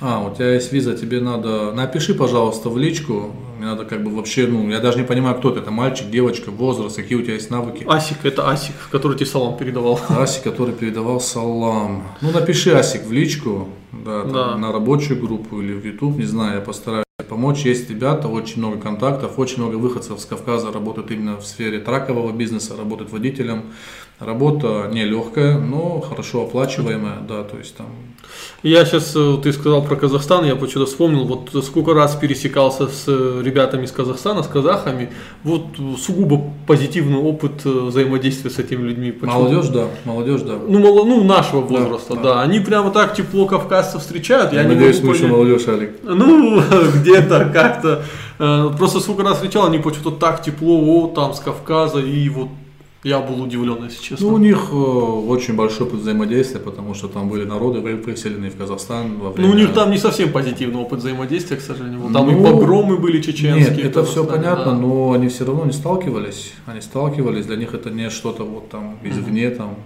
А, 0.00 0.20
у 0.26 0.34
тебя 0.34 0.54
есть 0.54 0.72
виза, 0.72 0.96
тебе 0.96 1.20
надо... 1.20 1.72
Напиши, 1.72 2.14
пожалуйста, 2.14 2.70
в 2.70 2.78
личку. 2.78 3.32
Мне 3.58 3.66
надо 3.66 3.84
как 3.84 4.02
бы 4.02 4.14
вообще, 4.14 4.46
ну, 4.46 4.70
я 4.70 4.80
даже 4.80 4.96
не 4.98 5.04
понимаю, 5.04 5.36
кто 5.36 5.50
ты. 5.50 5.60
Это 5.60 5.70
мальчик, 5.70 6.08
девочка, 6.10 6.50
возраст, 6.50 6.96
какие 6.96 7.18
у 7.18 7.22
тебя 7.22 7.34
есть 7.34 7.50
навыки. 7.50 7.84
Асик, 7.86 8.24
это 8.24 8.48
Асик, 8.48 8.74
который 8.90 9.16
тебе 9.16 9.26
салам 9.26 9.58
передавал. 9.58 10.00
Асик, 10.08 10.42
который 10.44 10.74
передавал 10.74 11.20
салам. 11.20 12.04
Ну, 12.22 12.30
напиши 12.30 12.70
Асик 12.72 13.04
в 13.04 13.12
личку, 13.12 13.68
да, 13.92 14.22
там, 14.22 14.32
Да. 14.32 14.56
на 14.56 14.72
рабочую 14.72 15.20
группу 15.20 15.60
или 15.60 15.74
в 15.74 15.84
YouTube, 15.84 16.16
не 16.16 16.24
знаю, 16.24 16.54
я 16.56 16.60
постараюсь 16.62 17.04
помочь. 17.28 17.64
Есть 17.66 17.90
ребята, 17.90 18.28
очень 18.28 18.58
много 18.58 18.78
контактов, 18.78 19.38
очень 19.38 19.58
много 19.58 19.76
выходцев 19.76 20.18
с 20.18 20.24
Кавказа 20.24 20.72
работают 20.72 21.10
именно 21.10 21.36
в 21.36 21.44
сфере 21.46 21.78
тракового 21.78 22.32
бизнеса, 22.32 22.74
работают 22.76 23.12
водителем. 23.12 23.64
Работа 24.20 24.90
нелегкая, 24.92 25.56
но 25.56 26.00
хорошо 26.00 26.42
оплачиваемая, 26.42 27.20
да, 27.26 27.42
то 27.42 27.56
есть 27.56 27.74
там 27.74 27.86
Я 28.62 28.84
сейчас, 28.84 29.16
ты 29.42 29.50
сказал 29.50 29.82
про 29.82 29.96
Казахстан, 29.96 30.44
я 30.44 30.56
почему-то 30.56 30.84
вспомнил, 30.90 31.24
вот 31.24 31.64
сколько 31.64 31.94
раз 31.94 32.16
пересекался 32.16 32.88
с 32.88 33.04
э, 33.06 33.40
ребятами 33.42 33.86
из 33.86 33.92
Казахстана, 33.92 34.42
с 34.42 34.46
казахами, 34.46 35.10
вот 35.42 35.68
э, 35.78 35.96
сугубо 35.98 36.52
позитивный 36.66 37.16
опыт 37.16 37.64
э, 37.64 37.70
взаимодействия 37.70 38.50
с 38.50 38.58
этими 38.58 38.82
людьми. 38.82 39.10
Почему? 39.10 39.38
молодежь, 39.38 39.68
да, 39.68 39.86
молодежь, 40.04 40.42
да. 40.42 40.58
Ну, 40.68 40.80
мало, 40.80 41.06
ну, 41.06 41.24
нашего 41.24 41.62
возраста, 41.62 42.14
да, 42.16 42.22
да. 42.22 42.42
Они 42.42 42.60
прямо 42.60 42.90
так 42.90 43.14
тепло 43.14 43.46
кавказцев 43.46 44.02
встречают. 44.02 44.52
Я 44.52 44.64
Надеюсь, 44.64 45.00
не 45.00 45.08
мы 45.08 45.14
еще 45.14 45.28
молодежь, 45.28 45.66
Алик. 45.66 45.92
Ну, 46.02 46.60
где-то 46.96 47.50
как-то. 47.54 48.02
Э, 48.38 48.70
Просто 48.76 49.00
сколько 49.00 49.22
раз 49.22 49.36
встречал, 49.36 49.66
они 49.66 49.78
почему-то 49.78 50.10
так 50.10 50.42
тепло, 50.42 50.78
о, 50.78 51.08
там 51.08 51.32
с 51.32 51.40
Кавказа, 51.40 52.00
и 52.00 52.28
вот 52.28 52.48
Я 53.02 53.20
был 53.20 53.40
удивлен, 53.40 53.84
если 53.84 54.02
честно. 54.02 54.26
Ну, 54.26 54.34
у 54.34 54.38
них 54.38 54.68
э, 54.72 54.74
очень 54.74 55.56
большой 55.56 55.86
опыт 55.86 56.00
взаимодействия, 56.00 56.60
потому 56.60 56.92
что 56.92 57.08
там 57.08 57.30
были 57.30 57.46
народы 57.46 57.80
выселены 57.80 58.50
в 58.50 58.56
Казахстан 58.58 59.18
во 59.18 59.30
время... 59.30 59.48
Ну, 59.48 59.54
у 59.54 59.58
них 59.58 59.72
там 59.72 59.90
не 59.90 59.96
совсем 59.96 60.30
позитивный 60.32 60.80
опыт 60.80 60.98
взаимодействия, 60.98 61.56
к 61.56 61.62
сожалению. 61.62 62.12
Там 62.12 62.28
и 62.28 62.34
Ну, 62.34 62.44
погромы 62.44 62.98
были 62.98 63.22
чеченские. 63.22 63.76
Нет, 63.76 63.86
это 63.86 64.04
все 64.04 64.22
понятно, 64.26 64.72
да. 64.72 64.74
но 64.74 65.12
они 65.12 65.28
все 65.28 65.46
равно 65.46 65.64
не 65.64 65.72
сталкивались. 65.72 66.52
Они 66.66 66.82
сталкивались, 66.82 67.46
для 67.46 67.56
них 67.56 67.72
это 67.72 67.88
не 67.88 68.10
что-то 68.10 68.44
вот 68.44 68.68
там 68.68 68.98
извне, 69.02 69.48
там, 69.48 69.76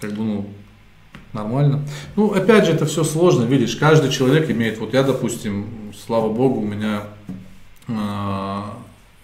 как 0.00 0.12
бы, 0.12 0.22
ну, 0.22 0.46
нормально. 1.32 1.82
Ну, 2.14 2.32
опять 2.32 2.66
же, 2.66 2.72
это 2.72 2.86
все 2.86 3.02
сложно, 3.02 3.42
видишь, 3.44 3.74
каждый 3.74 4.10
человек 4.10 4.48
имеет, 4.48 4.78
вот 4.78 4.94
я, 4.94 5.02
допустим, 5.02 5.66
слава 6.06 6.32
богу, 6.32 6.60
у 6.60 6.64
меня 6.64 7.02
э, 7.88 8.60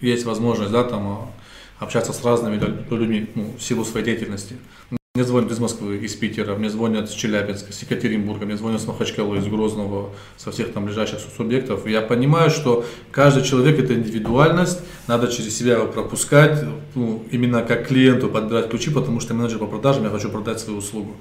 есть 0.01 0.25
возможность, 0.25 0.71
да, 0.71 0.83
там, 0.83 1.07
э, 1.07 1.32
общаться 1.83 2.13
с 2.13 2.23
разными 2.23 2.57
лю- 2.57 2.97
людьми, 2.97 3.27
ну, 3.35 3.53
в 3.57 3.61
силу 3.61 3.85
своей 3.85 4.05
деятельности. 4.05 4.55
Мне 5.15 5.25
звонят 5.25 5.51
из 5.51 5.59
Москвы, 5.59 5.97
из 5.97 6.15
Питера, 6.15 6.55
мне 6.55 6.71
звонят 6.71 7.07
с 7.07 7.13
Челябинска, 7.13 7.71
с 7.71 7.83
Екатеринбурга, 7.83 8.47
мне 8.47 8.57
звонят 8.57 8.81
с 8.81 8.87
Махачкалы, 8.87 9.37
из 9.37 9.45
Грозного, 9.45 10.09
со 10.37 10.51
всех 10.51 10.73
там 10.73 10.85
ближайших 10.85 11.19
субъектов. 11.37 11.85
Я 11.85 12.01
понимаю, 12.01 12.49
что 12.49 12.83
каждый 13.11 13.43
человек 13.43 13.77
это 13.77 13.93
индивидуальность, 13.93 14.79
надо 15.07 15.27
через 15.27 15.55
себя 15.55 15.73
его 15.73 15.85
пропускать, 15.85 16.65
ну, 16.95 17.23
именно 17.29 17.61
как 17.61 17.87
клиенту 17.89 18.27
подбирать 18.27 18.69
ключи, 18.71 18.89
потому 18.89 19.19
что 19.19 19.35
менеджер 19.35 19.59
по 19.59 19.67
продажам, 19.67 20.03
я 20.05 20.09
хочу 20.09 20.29
продать 20.29 20.59
свою 20.59 20.79
услугу. 20.79 21.15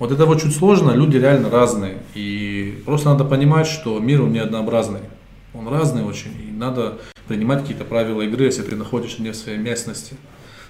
Вот 0.00 0.10
это 0.10 0.26
вот 0.26 0.42
чуть 0.42 0.56
сложно, 0.56 0.90
люди 0.90 1.16
реально 1.16 1.48
разные. 1.48 1.98
И 2.16 2.82
просто 2.84 3.10
надо 3.10 3.24
понимать, 3.24 3.68
что 3.68 4.00
мир 4.00 4.22
он 4.22 4.32
не 4.32 4.40
однообразный. 4.40 5.00
Он 5.54 5.68
разный 5.68 6.04
очень, 6.04 6.32
и 6.40 6.52
надо 6.52 6.98
принимать 7.26 7.62
какие-то 7.62 7.84
правила 7.84 8.22
игры, 8.22 8.44
если 8.44 8.62
ты 8.62 8.76
находишься 8.76 9.22
не 9.22 9.30
в 9.30 9.36
своей 9.36 9.58
местности. 9.58 10.16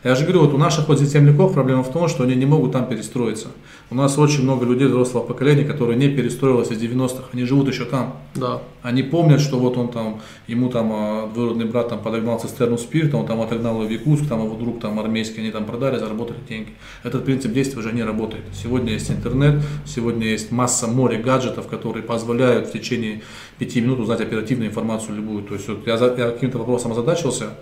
Я 0.05 0.15
же 0.15 0.23
говорю, 0.23 0.43
вот 0.43 0.55
у 0.55 0.59
наших 0.59 0.87
вот 0.87 1.01
земляков 1.01 1.55
проблема 1.55 1.83
в 1.83 1.91
том, 1.91 2.07
что 2.07 2.23
они 2.23 2.37
не 2.37 2.47
могут 2.47 2.73
там 2.73 2.87
перестроиться. 2.87 3.49
У 3.91 3.97
нас 3.97 4.17
очень 4.17 4.45
много 4.45 4.65
людей 4.65 4.87
взрослого 4.87 5.25
поколения, 5.25 5.65
которые 5.65 5.99
не 5.99 6.09
перестроилось 6.09 6.71
из 6.71 6.81
90-х, 6.81 7.25
они 7.33 7.45
живут 7.45 7.67
еще 7.67 7.85
там. 7.85 8.17
Да. 8.37 8.63
Они 8.83 9.03
помнят, 9.03 9.41
что 9.41 9.59
вот 9.59 9.77
он 9.77 9.89
там, 9.89 10.21
ему 10.47 10.69
там 10.69 10.93
а, 10.93 11.31
двоюродный 11.35 11.65
брат 11.65 11.89
там 11.89 12.01
подогнал 12.01 12.39
цистерну 12.39 12.79
спирта, 12.79 13.17
он 13.17 13.27
там 13.27 13.41
отогнал 13.41 13.75
его 13.75 13.89
в 13.89 13.91
Якутск, 13.91 14.29
там 14.29 14.45
его 14.45 14.55
друг 14.55 14.81
там 14.81 15.01
армейский, 15.01 15.41
они 15.41 15.51
там 15.51 15.65
продали, 15.65 15.99
заработали 15.99 16.39
деньги. 16.49 16.75
Этот 17.03 17.25
принцип 17.25 17.53
действия 17.53 17.81
уже 17.81 17.93
не 17.93 18.05
работает. 18.05 18.45
Сегодня 18.55 18.93
есть 18.93 19.11
интернет, 19.11 19.61
сегодня 19.85 20.29
есть 20.29 20.53
масса 20.53 20.87
море 20.87 21.19
гаджетов, 21.19 21.67
которые 21.67 22.05
позволяют 22.05 22.69
в 22.69 22.73
течение 22.73 23.23
пяти 23.59 23.81
минут 23.81 23.99
узнать 23.99 24.21
оперативную 24.21 24.71
информацию 24.71 25.17
любую. 25.17 25.43
То 25.43 25.55
есть 25.55 25.69
вот 25.69 25.85
я, 25.87 25.95
я 25.95 26.31
каким-то 26.31 26.59
вопросом 26.59 26.93
озадачился 26.93 27.55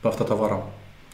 по 0.00 0.10
автотоварам. 0.10 0.62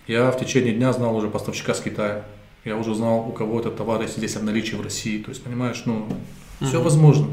Я 0.08 0.30
в 0.30 0.40
течение 0.40 0.72
дня 0.72 0.92
знал 0.94 1.14
уже 1.14 1.28
поставщика 1.28 1.74
с 1.74 1.80
Китая. 1.80 2.24
Я 2.64 2.76
уже 2.76 2.94
знал, 2.94 3.18
у 3.28 3.32
кого 3.32 3.60
этот 3.60 3.76
товар 3.76 4.00
есть 4.02 4.16
здесь 4.16 4.36
в 4.36 4.42
наличии 4.42 4.74
в 4.74 4.80
России. 4.80 5.18
То 5.18 5.30
есть, 5.30 5.42
понимаешь, 5.42 5.82
ну, 5.84 6.06
все 6.62 6.82
возможно. 6.82 7.26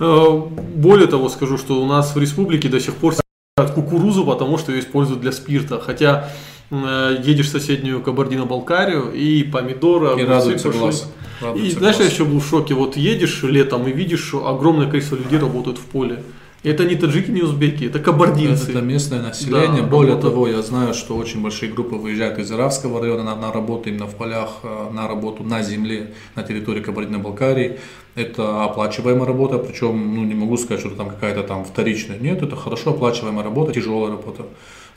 Э, 0.00 0.42
Более 0.74 1.06
того, 1.06 1.28
скажу, 1.28 1.56
что 1.56 1.80
у 1.80 1.86
нас 1.86 2.14
в 2.14 2.18
республике 2.18 2.68
до 2.68 2.80
сих 2.80 2.94
пор 2.96 3.14
сажают 3.14 3.74
кукурузу, 3.74 4.24
потому 4.24 4.58
что 4.58 4.72
ее 4.72 4.80
используют 4.80 5.20
для 5.20 5.30
спирта. 5.30 5.80
Хотя 5.80 6.28
э, 6.70 7.18
едешь 7.24 7.46
в 7.46 7.50
соседнюю 7.52 8.02
Кабардино-Балкарию 8.02 9.12
и 9.12 9.44
помидоры, 9.44 10.20
И 10.20 10.24
радуется 10.24 10.70
глаз. 10.70 11.08
И 11.40 11.44
Радуется 11.44 11.78
знаешь, 11.78 11.96
я 11.96 12.02
глаз. 12.02 12.12
еще 12.12 12.24
был 12.24 12.40
в 12.40 12.46
шоке. 12.46 12.74
Вот 12.74 12.96
едешь 12.96 13.44
летом 13.44 13.86
и 13.86 13.92
видишь, 13.92 14.24
что 14.24 14.48
огромное 14.48 14.90
количество 14.90 15.14
людей 15.16 15.38
работают 15.38 15.78
в 15.78 15.84
поле. 15.84 16.22
Это 16.62 16.84
не 16.84 16.96
таджики, 16.96 17.30
не 17.30 17.42
узбеки, 17.42 17.84
это 17.84 18.00
кабардинцы. 18.00 18.70
Это 18.70 18.80
местное 18.80 19.22
население. 19.22 19.82
Да, 19.82 19.88
Более 19.88 20.14
работа. 20.14 20.30
того, 20.30 20.48
я 20.48 20.62
знаю, 20.62 20.94
что 20.94 21.16
очень 21.16 21.40
большие 21.42 21.70
группы 21.70 21.94
выезжают 21.94 22.38
из 22.38 22.50
Иравского 22.50 23.00
района 23.00 23.22
на, 23.22 23.36
на 23.36 23.52
работу 23.52 23.88
именно 23.88 24.06
в 24.06 24.16
полях, 24.16 24.60
э, 24.64 24.90
на 24.92 25.06
работу 25.06 25.44
на 25.44 25.62
земле 25.62 26.14
на 26.34 26.42
территории 26.42 26.80
Кабардино-Балкарии. 26.80 27.78
Это 28.16 28.64
оплачиваемая 28.64 29.26
работа, 29.26 29.58
причем, 29.58 30.14
ну, 30.14 30.24
не 30.24 30.34
могу 30.34 30.56
сказать, 30.56 30.80
что 30.80 30.88
это 30.88 30.96
там 30.98 31.10
какая-то 31.10 31.42
там 31.42 31.64
вторичная. 31.64 32.18
Нет, 32.18 32.42
это 32.42 32.56
хорошо 32.56 32.90
оплачиваемая 32.90 33.44
работа, 33.44 33.72
тяжелая 33.72 34.12
работа. 34.12 34.46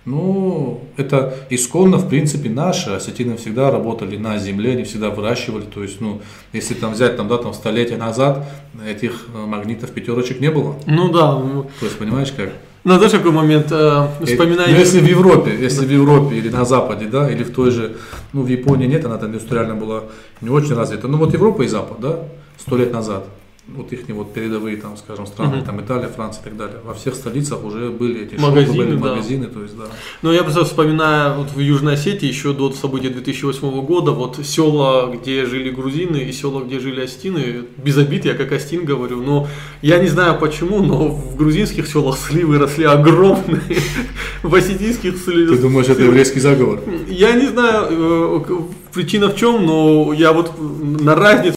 Ну, 0.05 0.81
это 0.97 1.35
исконно, 1.49 1.97
в 1.97 2.09
принципе, 2.09 2.49
наши. 2.49 2.91
Осетины 2.91 3.37
всегда 3.37 3.69
работали 3.69 4.17
на 4.17 4.37
земле, 4.37 4.71
они 4.71 4.83
всегда 4.83 5.09
выращивали. 5.09 5.65
То 5.65 5.83
есть, 5.83 6.01
ну, 6.01 6.21
если 6.53 6.73
там 6.73 6.93
взять 6.93 7.17
там, 7.17 7.27
да, 7.27 7.37
там 7.37 7.53
столетия 7.53 7.97
назад, 7.97 8.47
этих 8.87 9.27
э, 9.33 9.45
магнитов 9.45 9.91
пятерочек 9.91 10.39
не 10.39 10.49
было. 10.49 10.75
Ну 10.87 11.11
да, 11.11 11.33
То 11.79 11.85
есть, 11.85 11.97
понимаешь, 11.97 12.31
как? 12.31 12.49
ну 12.83 12.95
знаешь, 12.95 13.11
какой 13.11 13.31
момент, 13.31 13.67
э, 13.71 14.07
вспоминаю... 14.23 14.71
Ну, 14.71 14.77
если 14.77 14.99
в 14.99 15.07
Европе, 15.07 15.55
если 15.59 15.85
в 15.85 15.91
Европе 15.91 16.37
или 16.37 16.49
на 16.49 16.65
Западе, 16.65 17.05
да, 17.05 17.29
или 17.29 17.43
в 17.43 17.53
той 17.53 17.71
же, 17.71 17.97
ну, 18.33 18.43
в 18.43 18.47
Японии 18.47 18.87
нет, 18.87 19.05
она 19.05 19.17
там 19.17 19.29
индустриально 19.29 19.75
была 19.75 20.03
не 20.41 20.49
очень 20.49 20.75
развита. 20.75 21.07
Ну, 21.07 21.17
вот 21.17 21.33
Европа 21.33 21.63
и 21.63 21.67
Запад, 21.67 21.99
да, 21.99 22.19
сто 22.57 22.77
лет 22.77 22.93
назад, 22.93 23.25
вот 23.75 23.91
их 23.93 24.07
вот 24.09 24.33
передовые, 24.33 24.77
там, 24.77 24.97
скажем, 24.97 25.27
страны, 25.27 25.57
Мгм. 25.57 25.65
там, 25.65 25.81
Италия, 25.81 26.07
Франция 26.07 26.41
и 26.41 26.43
так 26.45 26.57
далее. 26.57 26.77
Во 26.83 26.93
всех 26.93 27.15
столицах 27.15 27.63
уже 27.63 27.89
были 27.89 28.23
эти 28.25 28.35
Магазины, 28.39 28.73
шопы, 28.73 28.85
были 28.85 28.97
да. 28.97 29.09
магазины, 29.09 29.47
то 29.47 29.61
есть, 29.61 29.77
да. 29.77 29.85
Ну, 30.21 30.31
я 30.31 30.43
просто 30.43 30.65
вспоминаю, 30.65 31.35
вот 31.39 31.51
в 31.51 31.59
Южной 31.59 31.93
Осетии 31.93 32.27
еще 32.27 32.53
до 32.53 32.71
событий 32.71 33.09
2008 33.09 33.81
года, 33.85 34.11
вот 34.11 34.39
села, 34.43 35.11
где 35.13 35.45
жили 35.45 35.69
грузины 35.69 36.17
и 36.17 36.31
села, 36.31 36.61
где 36.63 36.79
жили 36.79 37.01
остины, 37.01 37.63
без 37.77 37.97
обид, 37.97 38.25
я 38.25 38.33
как 38.33 38.51
остин 38.51 38.85
говорю, 38.85 39.21
но 39.21 39.47
я 39.81 39.99
не 39.99 40.07
знаю 40.07 40.37
почему, 40.39 40.81
но 40.83 41.07
в 41.09 41.35
грузинских 41.35 41.87
селах 41.87 42.17
сливы 42.17 42.57
росли 42.57 42.85
огромные, 42.85 43.61
в 44.43 44.53
осетинских 44.55 45.13
Ты 45.13 45.19
сливы... 45.31 45.57
думаешь, 45.57 45.87
это 45.87 46.03
еврейский 46.03 46.39
заговор? 46.39 46.79
Я 47.07 47.33
не 47.33 47.47
знаю, 47.47 47.87
э, 47.89 48.39
причина 48.93 49.27
в 49.29 49.35
чем, 49.35 49.65
но 49.65 50.13
я 50.13 50.33
вот 50.33 50.51
на 50.59 51.15
разницу 51.15 51.55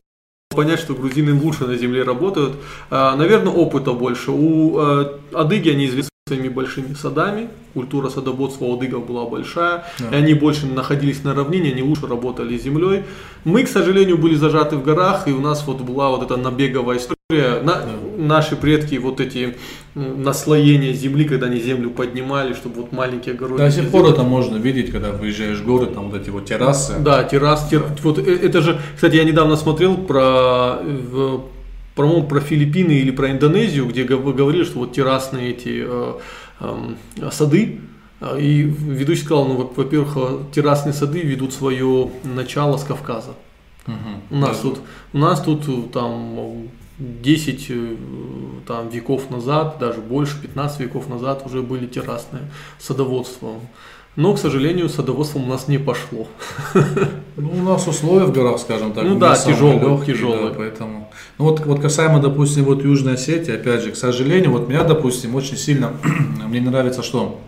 понять, 0.53 0.81
что 0.81 0.95
грузины 0.95 1.35
лучше 1.35 1.67
на 1.67 1.77
земле 1.77 2.03
работают. 2.03 2.55
А, 2.91 3.17
Наверное, 3.17 3.53
опыта 3.53 3.93
больше. 3.93 4.31
У 4.31 4.79
э, 4.79 5.13
адыги 5.33 5.71
они 5.71 5.87
известны 5.87 6.11
своими 6.29 6.49
большими 6.49 6.95
садами. 6.95 7.49
Культура 7.75 8.09
садоводства 8.09 8.67
у 8.67 8.77
адыгов 8.77 9.07
была 9.07 9.27
большая. 9.27 9.85
Да. 9.99 10.11
И 10.11 10.15
они 10.15 10.35
больше 10.35 10.67
находились 10.67 11.25
на 11.25 11.35
равнине, 11.35 11.73
они 11.73 11.83
лучше 11.83 12.07
работали 12.07 12.57
с 12.57 12.63
землей. 12.63 13.05
Мы, 13.45 13.65
к 13.65 13.69
сожалению, 13.69 14.19
были 14.19 14.37
зажаты 14.37 14.77
в 14.77 14.85
горах, 14.85 15.27
и 15.27 15.33
у 15.33 15.41
нас 15.41 15.67
вот 15.67 15.81
была 15.81 16.11
вот 16.11 16.23
эта 16.23 16.37
набеговая 16.37 16.99
история. 16.99 17.22
На- 17.63 17.83
Наши 18.19 18.57
предки 18.57 18.97
вот 18.97 19.21
эти 19.21 19.57
наслоения 19.95 20.93
земли, 20.93 21.25
когда 21.25 21.47
они 21.47 21.61
землю 21.61 21.91
поднимали, 21.91 22.53
чтобы 22.55 22.83
вот 22.83 22.93
маленькие 22.93 23.35
огороды. 23.35 23.65
До 23.65 23.71
сих 23.71 23.91
пор 23.91 24.07
это 24.11 24.23
можно 24.23 24.57
видеть, 24.57 24.91
когда 24.93 25.11
выезжаешь 25.11 25.59
в 25.59 25.65
горы, 25.67 25.87
там 25.87 26.11
вот 26.11 26.21
эти 26.21 26.31
вот 26.31 26.45
террасы. 26.45 26.95
Да, 27.01 27.25
террас, 27.25 27.69
тер- 27.73 27.87
вот 28.03 28.19
э- 28.19 28.37
это 28.43 28.61
же, 28.63 28.81
кстати, 28.95 29.17
я 29.17 29.25
недавно 29.25 29.57
смотрел 29.57 29.97
про, 29.97 30.79
по-моему, 31.95 32.25
про 32.27 32.41
Филиппины 32.41 32.93
или 32.93 33.11
про 33.11 33.31
Индонезию, 33.31 33.87
где 33.87 34.05
гов- 34.05 34.35
говорили, 34.35 34.65
что 34.65 34.79
вот 34.81 34.93
террасные 34.93 35.51
эти 35.51 35.85
э, 35.87 36.13
эм, 36.61 36.97
сады, 37.31 37.81
Э, 38.25 38.39
и 38.41 38.63
ведущий 38.63 39.25
сказал, 39.25 39.47
ну, 39.49 39.57
во- 39.57 39.73
во-первых, 39.83 40.13
э, 40.17 40.39
террасные 40.55 40.93
сады 40.93 41.23
ведут 41.23 41.53
свое 41.53 42.09
начало 42.23 42.77
с 42.77 42.85
Кавказа. 42.85 43.33
Мгм. 43.89 43.97
У 44.31 44.37
нас 44.37 44.57
Да. 44.59 44.63
тут, 44.63 44.79
у 45.13 45.19
нас 45.19 45.41
тут 45.43 45.69
э, 45.69 45.73
там 45.93 46.39
10 46.99 47.67
э, 47.71 47.97
там, 48.67 48.89
веков 48.89 49.31
назад, 49.31 49.77
даже 49.81 50.01
больше, 50.01 50.41
15 50.41 50.81
веков 50.81 51.09
назад 51.09 51.43
уже 51.47 51.63
были 51.63 51.87
террасные 51.87 52.43
садоводства. 52.79 53.55
Но, 54.15 54.35
к 54.35 54.39
сожалению, 54.39 54.91
садоводством 54.91 55.45
у 55.45 55.47
нас 55.47 55.69
не 55.69 55.79
пошло. 55.79 56.29
Ну, 57.37 57.51
у 57.51 57.63
нас 57.63 57.89
условия 57.89 58.27
в 58.27 58.33
горах, 58.33 58.59
скажем 58.59 58.93
так, 58.93 59.05
Ну 59.05 59.19
да, 59.19 59.35
тяжелые, 59.35 59.81
легкие, 59.81 60.15
тяжелые. 60.15 60.49
да, 60.51 60.55
поэтому. 60.55 61.11
Ну 61.39 61.47
вот, 61.47 61.65
вот 61.65 61.81
касаемо, 61.81 62.21
допустим, 62.21 62.65
вот 62.65 62.85
Южной 62.85 63.15
Осетии, 63.15 63.55
опять 63.55 63.83
же, 63.83 63.93
к 63.93 63.97
сожалению, 63.97 64.51
вот 64.51 64.69
меня, 64.69 64.85
допустим, 64.85 65.35
очень 65.35 65.57
сильно, 65.57 65.93
мне 66.47 66.61
не 66.61 66.69
нравится 66.69 67.03
что? 67.03 67.41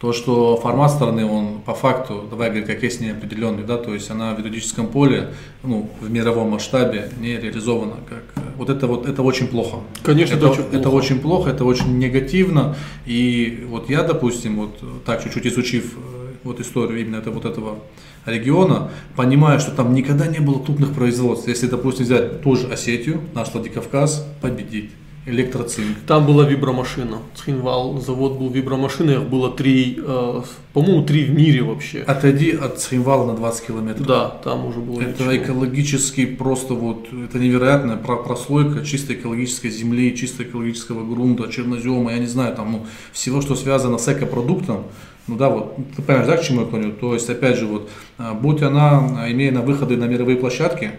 То, 0.00 0.14
что 0.14 0.56
формат 0.56 0.92
страны, 0.92 1.26
он 1.26 1.60
по 1.60 1.74
факту, 1.74 2.24
давай 2.30 2.48
говорить, 2.48 2.66
как 2.66 2.82
есть 2.82 3.02
неопределенный, 3.02 3.64
да, 3.64 3.76
то 3.76 3.92
есть 3.92 4.10
она 4.10 4.34
в 4.34 4.38
юридическом 4.38 4.86
поле, 4.86 5.34
ну, 5.62 5.90
в 6.00 6.10
мировом 6.10 6.52
масштабе 6.52 7.10
не 7.20 7.36
реализована. 7.36 7.96
Как, 8.08 8.22
вот 8.56 8.70
это 8.70 8.86
вот, 8.86 9.06
это 9.06 9.22
очень 9.22 9.46
плохо. 9.48 9.80
Конечно, 10.02 10.36
это, 10.36 10.46
это 10.46 10.52
очень 10.52 10.62
это 10.62 10.82
плохо. 10.82 10.94
очень 10.94 11.20
плохо, 11.20 11.50
это 11.50 11.64
очень 11.66 11.98
негативно. 11.98 12.76
И 13.04 13.66
вот 13.68 13.90
я, 13.90 14.02
допустим, 14.02 14.56
вот 14.56 15.04
так 15.04 15.22
чуть-чуть 15.22 15.46
изучив 15.46 15.94
э, 15.98 16.32
вот 16.44 16.60
историю 16.60 17.02
именно 17.02 17.16
это, 17.16 17.30
вот 17.30 17.44
этого 17.44 17.80
региона, 18.24 18.90
понимаю, 19.16 19.60
что 19.60 19.70
там 19.70 19.92
никогда 19.92 20.26
не 20.26 20.38
было 20.38 20.64
крупных 20.64 20.94
производств. 20.94 21.46
Если, 21.46 21.66
допустим, 21.66 22.06
взять 22.06 22.40
ту 22.40 22.56
же 22.56 22.68
Осетию, 22.68 23.20
наш 23.34 23.52
Владикавказ, 23.52 24.26
победить. 24.40 24.90
Электроцинк. 25.30 25.96
Там 26.06 26.26
была 26.26 26.44
вибромашина. 26.44 27.18
Цхинвал, 27.34 27.98
завод 28.00 28.38
был 28.38 28.50
вибромашина, 28.50 29.10
их 29.12 29.22
было 29.24 29.50
три, 29.50 29.98
э, 29.98 30.42
по-моему, 30.72 31.04
три 31.04 31.24
в 31.24 31.30
мире 31.30 31.62
вообще. 31.62 32.00
Отойди 32.02 32.52
от 32.52 32.78
Цхинвала 32.78 33.26
на 33.26 33.36
20 33.36 33.66
километров. 33.66 34.06
Да, 34.06 34.28
там 34.28 34.66
уже 34.66 34.80
было 34.80 35.00
Это 35.00 35.24
ничего. 35.24 35.36
экологически 35.36 36.26
просто 36.26 36.74
вот, 36.74 37.08
это 37.12 37.38
невероятная 37.38 37.96
про- 37.96 38.16
прослойка 38.22 38.84
чисто 38.84 39.14
экологической 39.14 39.70
земли, 39.70 40.16
чисто 40.16 40.42
экологического 40.42 41.04
грунта, 41.04 41.50
чернозема, 41.50 42.12
я 42.12 42.18
не 42.18 42.26
знаю, 42.26 42.54
там, 42.54 42.72
ну, 42.72 42.86
всего, 43.12 43.40
что 43.40 43.54
связано 43.56 43.98
с 43.98 44.08
экопродуктом, 44.08 44.84
ну 45.26 45.36
да, 45.36 45.48
вот, 45.48 45.76
ты 45.96 46.02
понимаешь, 46.02 46.26
да, 46.28 46.36
к 46.36 46.42
чему 46.42 46.62
я 46.62 46.66
клоню? 46.66 46.92
То 46.92 47.14
есть, 47.14 47.30
опять 47.30 47.56
же, 47.56 47.66
вот, 47.66 47.88
а, 48.18 48.34
будь 48.34 48.62
она, 48.62 49.26
имея 49.30 49.52
на 49.52 49.60
выходы 49.62 49.96
на 49.96 50.04
мировые 50.06 50.36
площадки, 50.36 50.92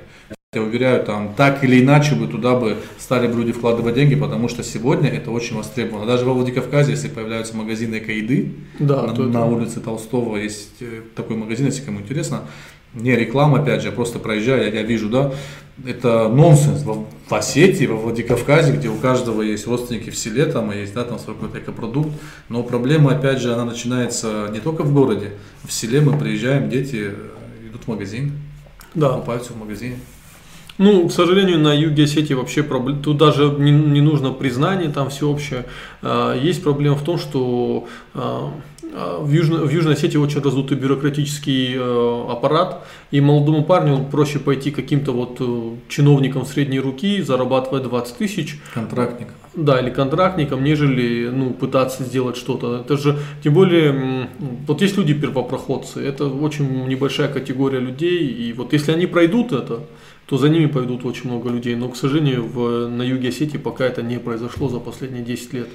я 0.54 0.64
уверяю, 0.64 1.02
там, 1.06 1.34
так 1.34 1.64
или 1.64 1.82
иначе 1.82 2.14
бы 2.14 2.28
туда 2.28 2.56
бы 2.56 2.76
стали 3.00 3.26
бы 3.26 3.36
люди 3.40 3.54
вкладывать 3.54 3.96
деньги, 3.96 4.16
потому 4.16 4.50
что 4.50 4.64
сегодня 4.64 5.08
это 5.10 5.32
очень 5.32 5.56
востребовано. 5.56 6.06
Даже 6.06 6.26
во 6.26 6.34
Владикавказе, 6.34 6.92
если 6.92 7.08
появляются 7.08 7.56
магазины 7.56 8.00
эко-еды, 8.00 8.52
Да, 8.78 9.04
на, 9.04 9.14
то 9.14 9.24
это- 9.24 9.32
на 9.32 9.46
улице 9.46 9.80
Толстого 9.80 10.36
есть 10.36 10.74
э, 10.82 11.04
такой 11.16 11.38
магазин, 11.38 11.68
если 11.68 11.84
кому 11.86 12.02
интересно. 12.02 12.42
Не 12.94 13.16
реклама, 13.16 13.62
опять 13.62 13.80
же, 13.82 13.88
я 13.88 13.94
просто 13.94 14.20
проезжаю, 14.20 14.64
я, 14.66 14.74
я 14.82 14.82
вижу, 14.82 15.08
да, 15.08 15.32
это 15.88 16.28
нонсенс. 16.28 16.84
Во, 16.84 17.06
в 17.30 17.34
Осетии, 17.34 17.86
во 17.86 17.96
Владикавказе, 17.96 18.74
где 18.74 18.90
у 18.90 18.96
каждого 18.96 19.42
есть 19.44 19.66
родственники 19.68 20.10
в 20.10 20.18
селе, 20.18 20.48
там 20.48 20.70
есть, 20.78 20.94
да, 20.94 21.06
там 21.06 21.18
свой 21.18 21.38
какой-то 21.38 21.60
экопродукт. 21.60 22.10
Но 22.50 22.62
проблема, 22.64 23.14
опять 23.16 23.40
же, 23.40 23.54
она 23.54 23.64
начинается 23.64 24.50
не 24.52 24.60
только 24.60 24.84
в 24.84 24.94
городе. 24.94 25.32
В 25.64 25.72
селе 25.72 26.02
мы 26.02 26.20
приезжаем, 26.20 26.70
дети 26.70 27.06
э, 27.06 27.70
идут 27.70 27.86
в 27.86 27.88
магазин, 27.88 28.34
Да. 28.94 29.14
покупают 29.14 29.44
все 29.46 29.54
в 29.54 29.58
магазине. 29.58 29.96
Ну, 30.82 31.08
к 31.10 31.12
сожалению, 31.12 31.60
на 31.60 31.76
юге 31.76 32.06
Осетии 32.06 32.34
вообще 32.34 32.64
проблем, 32.64 33.04
тут 33.04 33.18
даже 33.18 33.52
не, 33.60 33.70
не 33.70 34.02
нужно 34.02 34.32
признание 34.32 34.90
там 34.90 35.12
всеобщее. 35.12 35.66
А, 36.02 36.36
Есть 36.36 36.64
проблема 36.64 36.96
в 36.96 37.04
том, 37.04 37.20
что 37.20 37.88
а, 38.16 38.52
а, 38.92 39.20
в, 39.22 39.32
Южной, 39.32 39.68
в 39.68 39.70
Южной 39.70 39.94
Осетии 39.94 40.18
очень 40.18 40.42
раздутый 40.42 40.78
бюрократический 40.78 41.76
э, 41.76 42.26
аппарат, 42.32 42.84
и 43.12 43.22
молодому 43.22 43.64
парню 43.64 44.08
проще 44.12 44.40
пойти 44.40 44.72
каким-то 44.72 45.12
вот 45.12 45.38
э, 45.40 45.76
чиновником 45.88 46.48
средней 46.48 46.80
руки, 46.80 47.22
зарабатывать 47.22 47.84
20 47.84 48.18
тысяч, 48.18 48.60
Контрактник. 48.74 49.28
да, 49.54 49.80
или 49.80 49.92
контрактником, 49.92 50.64
нежели 50.64 51.30
ну, 51.30 51.52
пытаться 51.52 52.04
сделать 52.04 52.38
что-то. 52.38 52.78
Это 52.78 52.98
же, 52.98 53.20
тем 53.44 53.54
более, 53.54 54.30
вот 54.66 54.82
есть 54.82 54.98
люди 54.98 55.14
первопроходцы, 55.14 56.04
это 56.04 56.26
очень 56.26 56.88
небольшая 56.88 57.32
категория 57.32 57.80
людей, 57.80 58.26
и 58.28 58.52
вот 58.54 58.74
если 58.74 58.94
они 58.94 59.06
пройдут 59.06 59.52
это, 59.52 59.82
то 60.32 60.38
за 60.38 60.48
ними 60.48 60.68
пойдут 60.68 61.04
очень 61.06 61.30
много 61.30 61.50
людей. 61.50 61.76
Но, 61.76 61.90
к 61.90 61.98
сожалению, 61.98 62.46
в, 62.48 62.88
на 62.88 63.02
юге 63.04 63.28
Осетии 63.30 63.58
пока 63.58 63.84
это 63.84 64.02
не 64.02 64.18
произошло 64.18 64.70
за 64.70 64.80
последние 64.80 65.24
10 65.24 65.52
лет. 65.54 65.68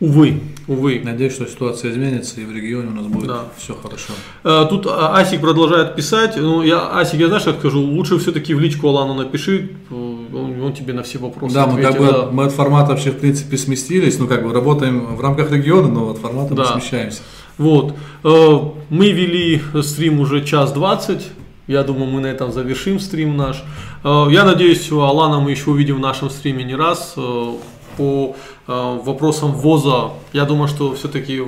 Увы, 0.00 0.40
увы. 0.68 1.02
Надеюсь, 1.04 1.34
что 1.34 1.44
ситуация 1.44 1.90
изменится 1.90 2.40
и 2.40 2.46
в 2.46 2.50
регионе 2.50 2.88
у 2.88 2.94
нас 2.94 3.06
будет 3.08 3.26
Да. 3.26 3.44
все 3.58 3.74
хорошо. 3.74 4.14
А, 4.42 4.64
Тут 4.64 4.86
а, 4.86 5.14
Асик 5.18 5.42
продолжает 5.42 5.96
писать. 5.96 6.36
Ну, 6.38 6.62
я, 6.62 6.98
Асик, 6.98 7.20
я 7.20 7.26
знаешь, 7.28 7.42
как 7.44 7.58
скажу, 7.58 7.78
лучше 7.82 8.16
все-таки 8.18 8.54
в 8.54 8.60
личку 8.60 8.88
Алану 8.88 9.12
напиши, 9.12 9.68
э, 9.90 9.94
он, 9.94 10.62
он 10.62 10.72
тебе 10.72 10.94
на 10.94 11.02
все 11.02 11.18
вопросы 11.18 11.54
Да, 11.54 11.66
мы 11.66 11.82
как 11.82 11.90
ответит, 11.96 12.14
бы 12.14 12.20
да. 12.22 12.28
мы 12.32 12.44
от 12.44 12.52
формата 12.52 12.92
вообще 12.92 13.10
в 13.10 13.18
принципе 13.18 13.58
сместились, 13.58 14.18
ну 14.18 14.26
как 14.26 14.42
бы 14.42 14.54
работаем 14.54 15.14
в 15.14 15.20
рамках 15.20 15.52
региона, 15.52 15.88
но 15.88 16.08
от 16.08 16.16
формата 16.16 16.54
Да. 16.54 16.62
мы 16.74 16.80
смещаемся. 16.80 17.20
Вот. 17.58 17.94
Э, 18.24 18.58
Мы 18.88 19.12
вели 19.12 19.60
стрим 19.82 20.20
уже 20.20 20.42
час 20.42 20.72
двадцать. 20.72 21.28
Я 21.66 21.84
думаю, 21.84 22.06
мы 22.10 22.20
на 22.20 22.26
этом 22.26 22.50
завершим 22.52 22.98
стрим 22.98 23.36
наш. 23.36 23.62
Э, 24.04 24.26
Я 24.30 24.44
надеюсь, 24.44 24.90
Алана 24.90 25.40
мы 25.40 25.50
еще 25.50 25.70
увидим 25.70 25.96
в 25.96 26.00
нашем 26.00 26.30
стриме 26.30 26.64
не 26.64 26.74
раз. 26.74 27.14
Э, 27.16 27.52
По 27.96 28.34
э, 28.66 28.98
вопросам 29.04 29.52
ВОЗа, 29.52 30.12
я 30.32 30.44
думаю, 30.44 30.68
что 30.68 30.94
все-таки 30.94 31.42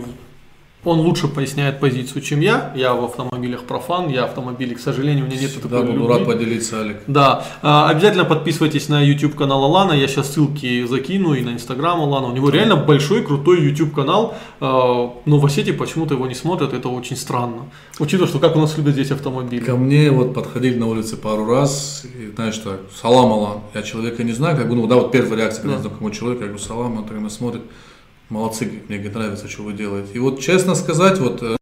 он 0.85 0.99
лучше 1.01 1.29
поясняет 1.29 1.79
позицию, 1.79 2.23
чем 2.23 2.41
я. 2.41 2.73
Я 2.75 2.95
в 2.95 3.05
автомобилях 3.05 3.63
профан, 3.65 4.09
я 4.09 4.25
автомобили, 4.25 4.75
к 4.75 4.81
сожалению, 4.81 5.25
у 5.25 5.29
меня 5.29 5.41
нет 5.41 5.51
Всегда 5.51 5.69
такой 5.69 5.93
буду 5.93 5.99
любви. 5.99 6.13
рад 6.15 6.27
поделиться, 6.27 6.81
Олег. 6.81 7.03
Да, 7.07 7.45
а, 7.63 7.89
обязательно 7.89 8.25
подписывайтесь 8.25 8.89
на 8.89 9.01
YouTube 9.01 9.37
канал 9.37 9.65
Алана, 9.65 9.93
я 9.93 10.09
сейчас 10.09 10.33
ссылки 10.33 10.85
закину 10.87 11.35
и 11.35 11.43
на 11.43 11.51
Инстаграм 11.51 12.01
Алана. 12.01 12.27
У 12.27 12.33
него 12.33 12.51
реально 12.51 12.77
большой, 12.77 13.23
крутой 13.23 13.63
YouTube 13.63 13.95
канал, 13.95 14.35
а, 14.61 15.13
но 15.25 15.39
в 15.39 15.47
Осетии 15.47 15.71
почему-то 15.73 16.15
его 16.15 16.27
не 16.27 16.35
смотрят, 16.35 16.73
это 16.73 16.89
очень 16.89 17.17
странно. 17.17 17.67
Учитывая, 18.01 18.29
что 18.29 18.41
как 18.41 18.57
у 18.57 18.61
нас 18.61 18.77
любят 18.77 18.95
здесь 18.95 19.13
автомобили. 19.13 19.63
Ко 19.65 19.77
мне 19.77 20.11
вот 20.11 20.35
подходили 20.35 20.77
на 20.79 20.89
улице 20.89 21.17
пару 21.17 21.47
раз, 21.47 22.05
и 22.05 22.35
знаешь 22.35 22.59
так, 22.59 22.81
салам, 23.01 23.33
Алан. 23.33 23.59
Я 23.75 23.83
человека 23.83 24.25
не 24.25 24.33
знаю, 24.33 24.57
как 24.57 24.69
бы, 24.69 24.75
ну 24.75 24.87
да, 24.89 24.97
вот 24.97 25.13
первая 25.13 25.37
реакция, 25.39 25.63
когда 25.63 25.77
Да. 25.77 25.83
знакомый 25.83 26.13
человек, 26.13 26.41
я 26.41 26.47
говорю, 26.49 26.63
салам, 26.63 26.97
он 26.99 27.05
так 27.05 27.21
на 27.21 27.31
смотрит, 27.31 27.63
молодцы, 28.33 28.69
мне 28.89 28.99
нравится, 28.99 29.49
что 29.49 29.63
вы 29.63 29.73
делаете. 29.75 30.09
И 30.15 30.19
вот 30.19 30.41
честно 30.41 30.75
сказать, 30.75 31.19
вот 31.19 31.43
э, 31.43 31.57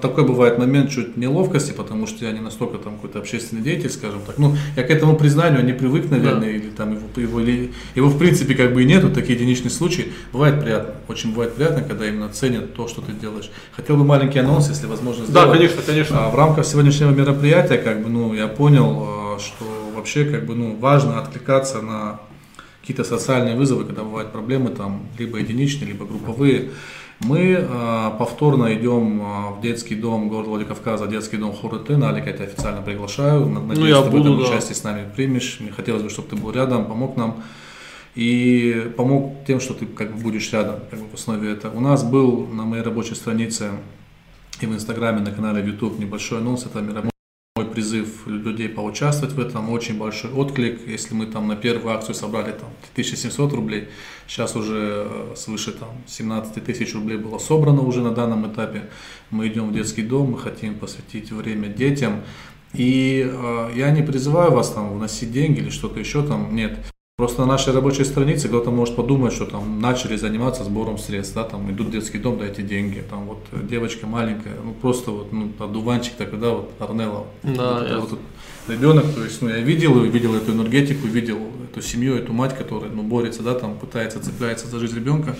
такой 0.00 0.24
бывает 0.24 0.58
момент 0.58 0.90
чуть 0.90 1.16
неловкости, 1.16 1.72
потому 1.72 2.06
что 2.06 2.24
я 2.24 2.32
не 2.32 2.40
настолько 2.40 2.78
там 2.78 2.96
какой-то 2.96 3.18
общественный 3.18 3.62
деятель, 3.62 3.90
скажем 3.90 4.20
так. 4.26 4.38
Ну, 4.38 4.56
я 4.76 4.82
к 4.82 4.90
этому 4.90 5.16
признанию 5.16 5.64
не 5.64 5.72
привык, 5.74 6.10
наверное, 6.10 6.40
Да. 6.48 6.50
или 6.50 6.70
там 6.70 6.94
его, 6.94 7.06
его, 7.16 7.40
или- 7.40 7.72
его 7.94 8.08
в 8.08 8.18
принципе 8.18 8.54
как 8.54 8.72
бы 8.72 8.82
и 8.82 8.86
нету, 8.86 9.10
такие 9.10 9.34
единичные 9.34 9.70
случаи. 9.70 10.12
Бывает 10.32 10.60
приятно, 10.62 10.94
очень 11.08 11.30
бывает 11.32 11.54
приятно, 11.54 11.82
когда 11.82 12.08
именно 12.08 12.28
ценят 12.30 12.74
то, 12.74 12.88
что 12.88 13.02
ты 13.02 13.12
делаешь. 13.12 13.50
Хотел 13.72 13.96
бы 13.96 14.04
маленький 14.04 14.38
анонс, 14.38 14.68
если 14.70 14.86
возможно 14.86 15.24
Да, 15.26 15.30
сделать. 15.42 15.52
конечно, 15.52 15.82
конечно. 15.82 16.26
А 16.26 16.30
в 16.30 16.34
рамках 16.34 16.64
сегодняшнего 16.66 17.10
мероприятия, 17.10 17.76
как 17.78 18.02
бы, 18.02 18.08
ну, 18.08 18.32
я 18.34 18.48
понял, 18.48 19.36
э, 19.36 19.40
что 19.40 19.64
вообще, 19.94 20.24
как 20.24 20.46
бы, 20.46 20.54
ну, 20.54 20.76
важно 20.76 21.20
откликаться 21.20 21.80
на 21.82 22.20
какие-то 22.86 23.02
социальные 23.02 23.56
вызовы, 23.56 23.84
когда 23.84 24.04
бывают 24.04 24.30
проблемы, 24.30 24.70
там, 24.70 25.02
либо 25.18 25.38
единичные, 25.38 25.88
либо 25.88 26.06
групповые. 26.06 26.70
Мы 27.18 27.56
э, 27.58 28.10
повторно 28.18 28.72
идем 28.74 29.20
э, 29.22 29.58
в 29.58 29.60
детский 29.60 29.96
дом 29.96 30.28
города 30.28 30.50
Владикавказа, 30.50 31.06
детский 31.08 31.36
дом 31.36 31.52
Хурытына. 31.52 32.10
Алик, 32.10 32.26
я 32.26 32.32
тебя 32.32 32.44
официально 32.44 32.82
приглашаю. 32.82 33.46
На- 33.46 33.60
Надеюсь, 33.60 33.78
Ну, 33.78 33.86
я 33.86 34.02
ты 34.02 34.08
в 34.08 34.12
буду, 34.12 34.30
этом 34.34 34.38
да. 34.44 34.48
участие 34.50 34.76
с 34.76 34.84
нами 34.84 35.08
примешь. 35.16 35.56
Мне 35.60 35.72
хотелось 35.72 36.02
бы, 36.02 36.10
чтобы 36.10 36.28
ты 36.28 36.36
был 36.36 36.52
рядом, 36.52 36.84
помог 36.84 37.16
нам. 37.16 37.42
И 38.14 38.92
помог 38.96 39.44
тем, 39.46 39.60
что 39.60 39.74
ты 39.74 39.86
как 39.86 40.14
бы 40.14 40.22
будешь 40.22 40.52
рядом, 40.52 40.76
как 40.90 41.00
бы 41.00 41.06
в 41.10 41.14
основе 41.14 41.50
это. 41.52 41.70
У 41.70 41.80
нас 41.80 42.04
был 42.04 42.46
на 42.46 42.64
моей 42.64 42.82
рабочей 42.84 43.14
странице 43.14 43.70
и 44.60 44.66
в 44.66 44.72
Инстаграме, 44.72 45.20
на 45.20 45.32
канале 45.32 45.60
в 45.62 45.66
YouTube 45.66 45.98
небольшой 45.98 46.38
анонс, 46.38 46.64
это 46.66 46.80
мировой 46.80 47.10
мой 47.56 47.64
призыв 47.64 48.26
людей 48.26 48.68
поучаствовать 48.68 49.34
в 49.34 49.40
этом, 49.40 49.70
очень 49.70 49.96
большой 49.96 50.30
отклик. 50.30 50.86
Если 50.86 51.14
мы 51.14 51.26
там 51.26 51.48
на 51.48 51.56
первую 51.56 51.94
акцию 51.94 52.14
собрали 52.14 52.52
там 52.52 52.68
1700 52.92 53.52
рублей, 53.54 53.88
сейчас 54.28 54.54
уже 54.56 55.06
э, 55.08 55.34
свыше 55.36 55.72
там 55.72 55.88
17 56.06 56.62
тысяч 56.62 56.94
рублей 56.94 57.16
было 57.16 57.38
собрано 57.38 57.80
уже 57.80 58.02
на 58.02 58.12
данном 58.12 58.52
этапе. 58.52 58.90
Мы 59.30 59.48
идем 59.48 59.70
в 59.70 59.72
детский 59.72 60.02
дом, 60.02 60.32
мы 60.32 60.38
хотим 60.38 60.78
посвятить 60.78 61.32
время 61.32 61.68
детям. 61.68 62.22
И 62.74 63.26
э, 63.26 63.70
я 63.74 63.90
не 63.90 64.02
призываю 64.02 64.52
вас 64.52 64.70
там 64.70 64.92
вносить 64.92 65.32
деньги 65.32 65.60
или 65.60 65.70
что-то 65.70 65.98
еще 65.98 66.22
там, 66.26 66.54
нет. 66.54 66.78
Просто 67.18 67.40
на 67.40 67.46
нашей 67.46 67.72
рабочей 67.72 68.04
странице 68.04 68.48
кто-то 68.48 68.70
может 68.70 68.94
подумать, 68.94 69.32
что 69.32 69.46
там 69.46 69.80
начали 69.80 70.16
заниматься 70.16 70.64
сбором 70.64 70.98
средств, 70.98 71.34
да, 71.34 71.44
там 71.44 71.70
идут 71.70 71.86
в 71.86 71.90
детский 71.90 72.18
дом, 72.18 72.36
дайте 72.38 72.60
деньги, 72.62 73.02
там 73.08 73.24
вот 73.24 73.38
э, 73.52 73.66
девочка 73.66 74.06
маленькая, 74.06 74.52
ну 74.62 74.74
просто 74.74 75.12
вот, 75.12 75.32
ну, 75.32 75.50
одуванчик 75.58 76.12
такой, 76.16 76.38
да, 76.38 76.50
вот 76.50 76.72
Арнелла. 76.78 77.24
Да, 77.42 77.78
вот, 77.80 77.88
я- 77.88 77.98
вот 78.00 78.18
ребенок, 78.68 79.06
то 79.14 79.24
есть, 79.24 79.40
ну, 79.40 79.48
я 79.48 79.60
видел, 79.60 79.98
видел 80.02 80.34
эту 80.34 80.52
энергетику, 80.52 81.06
видел 81.06 81.38
эту 81.72 81.80
семью, 81.80 82.16
эту 82.16 82.34
мать, 82.34 82.54
которая, 82.54 82.90
ну, 82.90 83.02
борется, 83.02 83.42
да, 83.42 83.54
там, 83.54 83.78
пытается, 83.78 84.22
цепляется 84.22 84.66
за 84.66 84.78
жизнь 84.78 84.96
ребенка. 84.96 85.36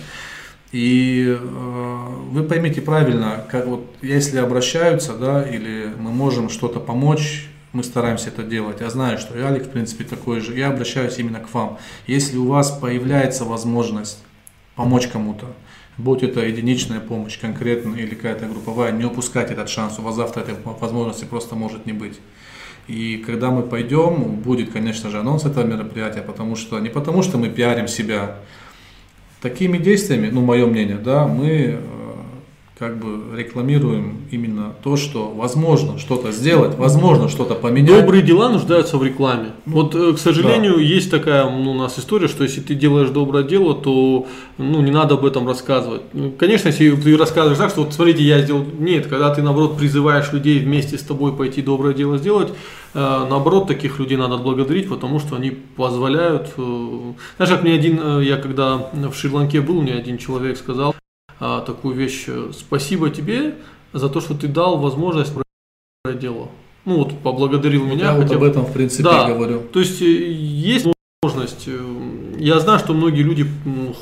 И 0.73 1.27
э, 1.29 2.07
вы 2.31 2.43
поймите 2.45 2.81
правильно, 2.81 3.45
как 3.51 3.67
вот, 3.67 3.85
если 4.01 4.39
обращаются, 4.39 5.13
да, 5.13 5.43
или 5.47 5.93
мы 6.01 6.11
можем 6.11 6.49
что-то 6.49 6.81
помочь, 6.81 7.51
мы 7.73 7.85
стараемся 7.85 8.29
это 8.29 8.43
делать. 8.43 8.81
Я 8.81 8.91
знаю, 8.91 9.19
что 9.19 9.39
и 9.39 9.43
Алик, 9.43 9.65
в 9.65 9.71
принципе, 9.71 10.05
такой 10.05 10.41
же. 10.41 10.57
Я 10.57 10.69
обращаюсь 10.69 11.19
именно 11.19 11.41
к 11.41 11.53
вам. 11.53 11.79
Если 12.07 12.37
у 12.37 12.47
вас 12.47 12.71
появляется 12.71 13.45
возможность 13.45 14.19
помочь 14.77 15.09
кому-то, 15.09 15.47
будь 15.99 16.23
это 16.23 16.45
единичная 16.45 17.01
помощь 17.01 17.39
конкретно 17.39 17.95
или 17.95 18.15
какая-то 18.15 18.47
групповая, 18.47 18.93
не 18.93 19.05
упускать 19.05 19.51
этот 19.51 19.69
шанс. 19.69 19.99
У 19.99 20.03
вас 20.03 20.15
завтра 20.15 20.43
этой 20.43 20.55
возможности 20.65 21.25
просто 21.25 21.55
может 21.55 21.87
не 21.87 21.93
быть. 21.93 22.19
И 22.89 23.17
когда 23.27 23.51
мы 23.51 23.63
пойдем, 23.63 24.37
будет, 24.37 24.73
конечно 24.73 25.11
же, 25.11 25.19
анонс 25.19 25.45
этого 25.45 25.65
мероприятия, 25.65 26.23
потому 26.23 26.55
что 26.55 26.79
не 26.79 26.89
потому, 26.89 27.23
что 27.23 27.37
мы 27.37 27.49
пиарим 27.49 27.89
себя, 27.89 28.37
такими 29.43 29.79
действиями, 29.79 30.29
ну, 30.31 30.41
мое 30.41 30.67
мнение, 30.67 30.97
да, 30.97 31.27
мы 31.27 31.49
э, 31.49 31.79
как 32.79 32.99
бы 32.99 33.35
рекламируем 33.35 34.19
именно 34.31 34.75
то, 34.83 34.97
что 34.97 35.31
возможно 35.31 35.99
что-то 35.99 36.31
сделать, 36.31 36.77
возможно 36.77 37.31
что-то 37.31 37.55
поменять. 37.55 38.01
Добрые 38.01 38.23
дела 38.23 38.51
нуждаются 38.51 38.99
в 38.99 39.03
рекламе. 39.03 39.53
Вот, 39.65 39.95
э, 39.95 40.13
к 40.13 40.19
сожалению, 40.19 40.77
есть 40.79 41.11
такая 41.11 41.49
ну, 41.49 41.71
у 41.71 41.75
нас 41.75 41.99
история, 41.99 42.29
что 42.29 42.45
если 42.45 42.61
ты 42.61 42.75
делаешь 42.75 43.09
доброе 43.09 43.45
дело, 43.45 43.75
то 43.75 44.27
ну, 44.59 44.83
не 44.83 44.91
надо 44.91 45.15
об 45.15 45.25
этом 45.25 45.49
рассказывать. 45.49 46.03
Ну, 46.13 46.31
Конечно, 46.33 46.69
если 46.69 46.95
ты 46.95 47.17
рассказываешь 47.17 47.57
так, 47.57 47.71
что 47.71 47.85
вот 47.85 47.95
смотрите, 47.95 48.23
я 48.23 48.43
сделал... 48.43 48.67
Нет, 48.79 49.07
когда 49.07 49.35
ты, 49.35 49.41
наоборот, 49.41 49.79
призываешь 49.79 50.31
людей 50.33 50.59
вместе 50.59 50.99
с 50.99 51.03
тобой 51.03 51.35
пойти 51.35 51.63
доброе 51.63 51.95
дело 51.95 52.19
сделать, 52.19 52.53
э, 52.93 52.99
наоборот, 52.99 53.69
таких 53.69 53.99
людей 53.99 54.19
надо 54.19 54.37
благодарить, 54.37 54.91
потому 54.91 55.19
что 55.19 55.37
они 55.37 55.49
позволяют... 55.51 56.53
э, 56.59 57.13
Знаешь, 57.39 57.53
как 57.55 57.63
мне 57.63 57.73
один, 57.73 58.21
я 58.21 58.37
когда 58.37 58.77
в 58.93 59.15
Шри-Ланке 59.15 59.63
был, 59.63 59.81
мне 59.81 59.95
один 59.95 60.19
человек 60.19 60.59
сказал 60.59 60.95
а, 61.41 61.61
такую 61.61 61.95
вещь, 61.95 62.25
э, 62.29 62.51
спасибо 62.57 63.11
тебе 63.11 63.55
за 63.93 64.09
то, 64.09 64.21
что 64.21 64.35
ты 64.35 64.49
дал 64.49 64.79
возможность 64.79 65.33
дело. 66.21 66.49
Ну 66.85 66.99
вот, 66.99 67.19
поблагодарил 67.21 67.85
меня. 67.85 68.07
Я 68.07 68.13
вот 68.15 68.23
хотя 68.25 68.35
об 68.37 68.41
бы. 68.43 68.47
этом 68.47 68.65
в 68.65 68.73
принципе 68.73 69.03
Да. 69.03 69.29
говорю. 69.29 69.61
То 69.73 69.81
есть 69.81 70.01
э, 70.03 70.05
есть 70.07 70.87
возможность. 71.23 71.65
э, 71.67 72.35
Я 72.39 72.61
знаю, 72.61 72.79
что 72.79 72.95
многие 72.95 73.23
люди 73.23 73.47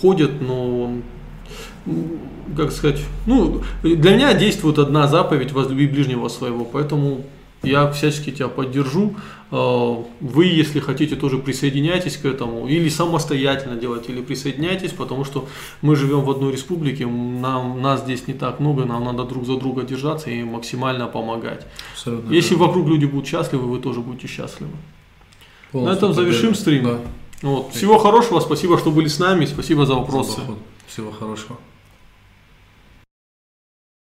ходят, 0.00 0.40
но 0.40 0.92
как 2.56 2.72
сказать, 2.72 3.00
ну, 3.26 3.62
для 3.82 4.14
меня 4.14 4.34
действует 4.34 4.78
одна 4.78 5.06
заповедь 5.08 5.52
возлюби 5.52 5.86
ближнего 5.86 6.28
своего, 6.28 6.64
поэтому 6.64 7.24
я 7.62 7.90
всячески 7.90 8.30
тебя 8.30 8.48
поддержу. 8.48 9.16
Э, 9.56 10.02
Вы, 10.20 10.46
если 10.46 10.80
хотите, 10.80 11.14
тоже 11.14 11.38
присоединяйтесь 11.38 12.16
к 12.16 12.24
этому, 12.24 12.66
или 12.66 12.88
самостоятельно 12.88 13.76
делайте, 13.76 14.12
или 14.12 14.20
присоединяйтесь, 14.20 14.90
потому 14.90 15.24
что 15.24 15.46
мы 15.80 15.94
живем 15.94 16.22
в 16.22 16.30
одной 16.30 16.52
республике, 16.52 17.06
нам, 17.06 17.80
нас 17.80 18.00
здесь 18.00 18.26
не 18.26 18.34
так 18.34 18.58
много, 18.58 18.84
нам 18.84 19.04
надо 19.04 19.22
друг 19.24 19.46
за 19.46 19.56
друга 19.56 19.82
держаться 19.82 20.28
и 20.30 20.42
максимально 20.42 21.06
помогать. 21.06 21.66
Абсолютно 21.92 22.32
Если 22.32 22.54
верно. 22.54 22.66
вокруг 22.66 22.88
люди 22.88 23.04
будут 23.04 23.28
счастливы, 23.28 23.68
вы 23.68 23.78
тоже 23.78 24.00
будете 24.00 24.26
счастливы. 24.26 24.72
Полностью 25.70 25.98
этом 25.98 26.14
завершим 26.14 26.54
поддерживаю. 26.54 26.54
стрим. 26.54 26.84
Да. 26.84 27.48
Вот. 27.48 27.72
Всего 27.74 27.98
хорошего, 27.98 28.40
спасибо, 28.40 28.76
что 28.78 28.90
были 28.90 29.06
с 29.06 29.20
нами, 29.20 29.44
спасибо 29.44 29.86
за 29.86 29.94
вопросы. 29.94 30.40
Всего 30.88 31.12
хорошего. 31.12 31.58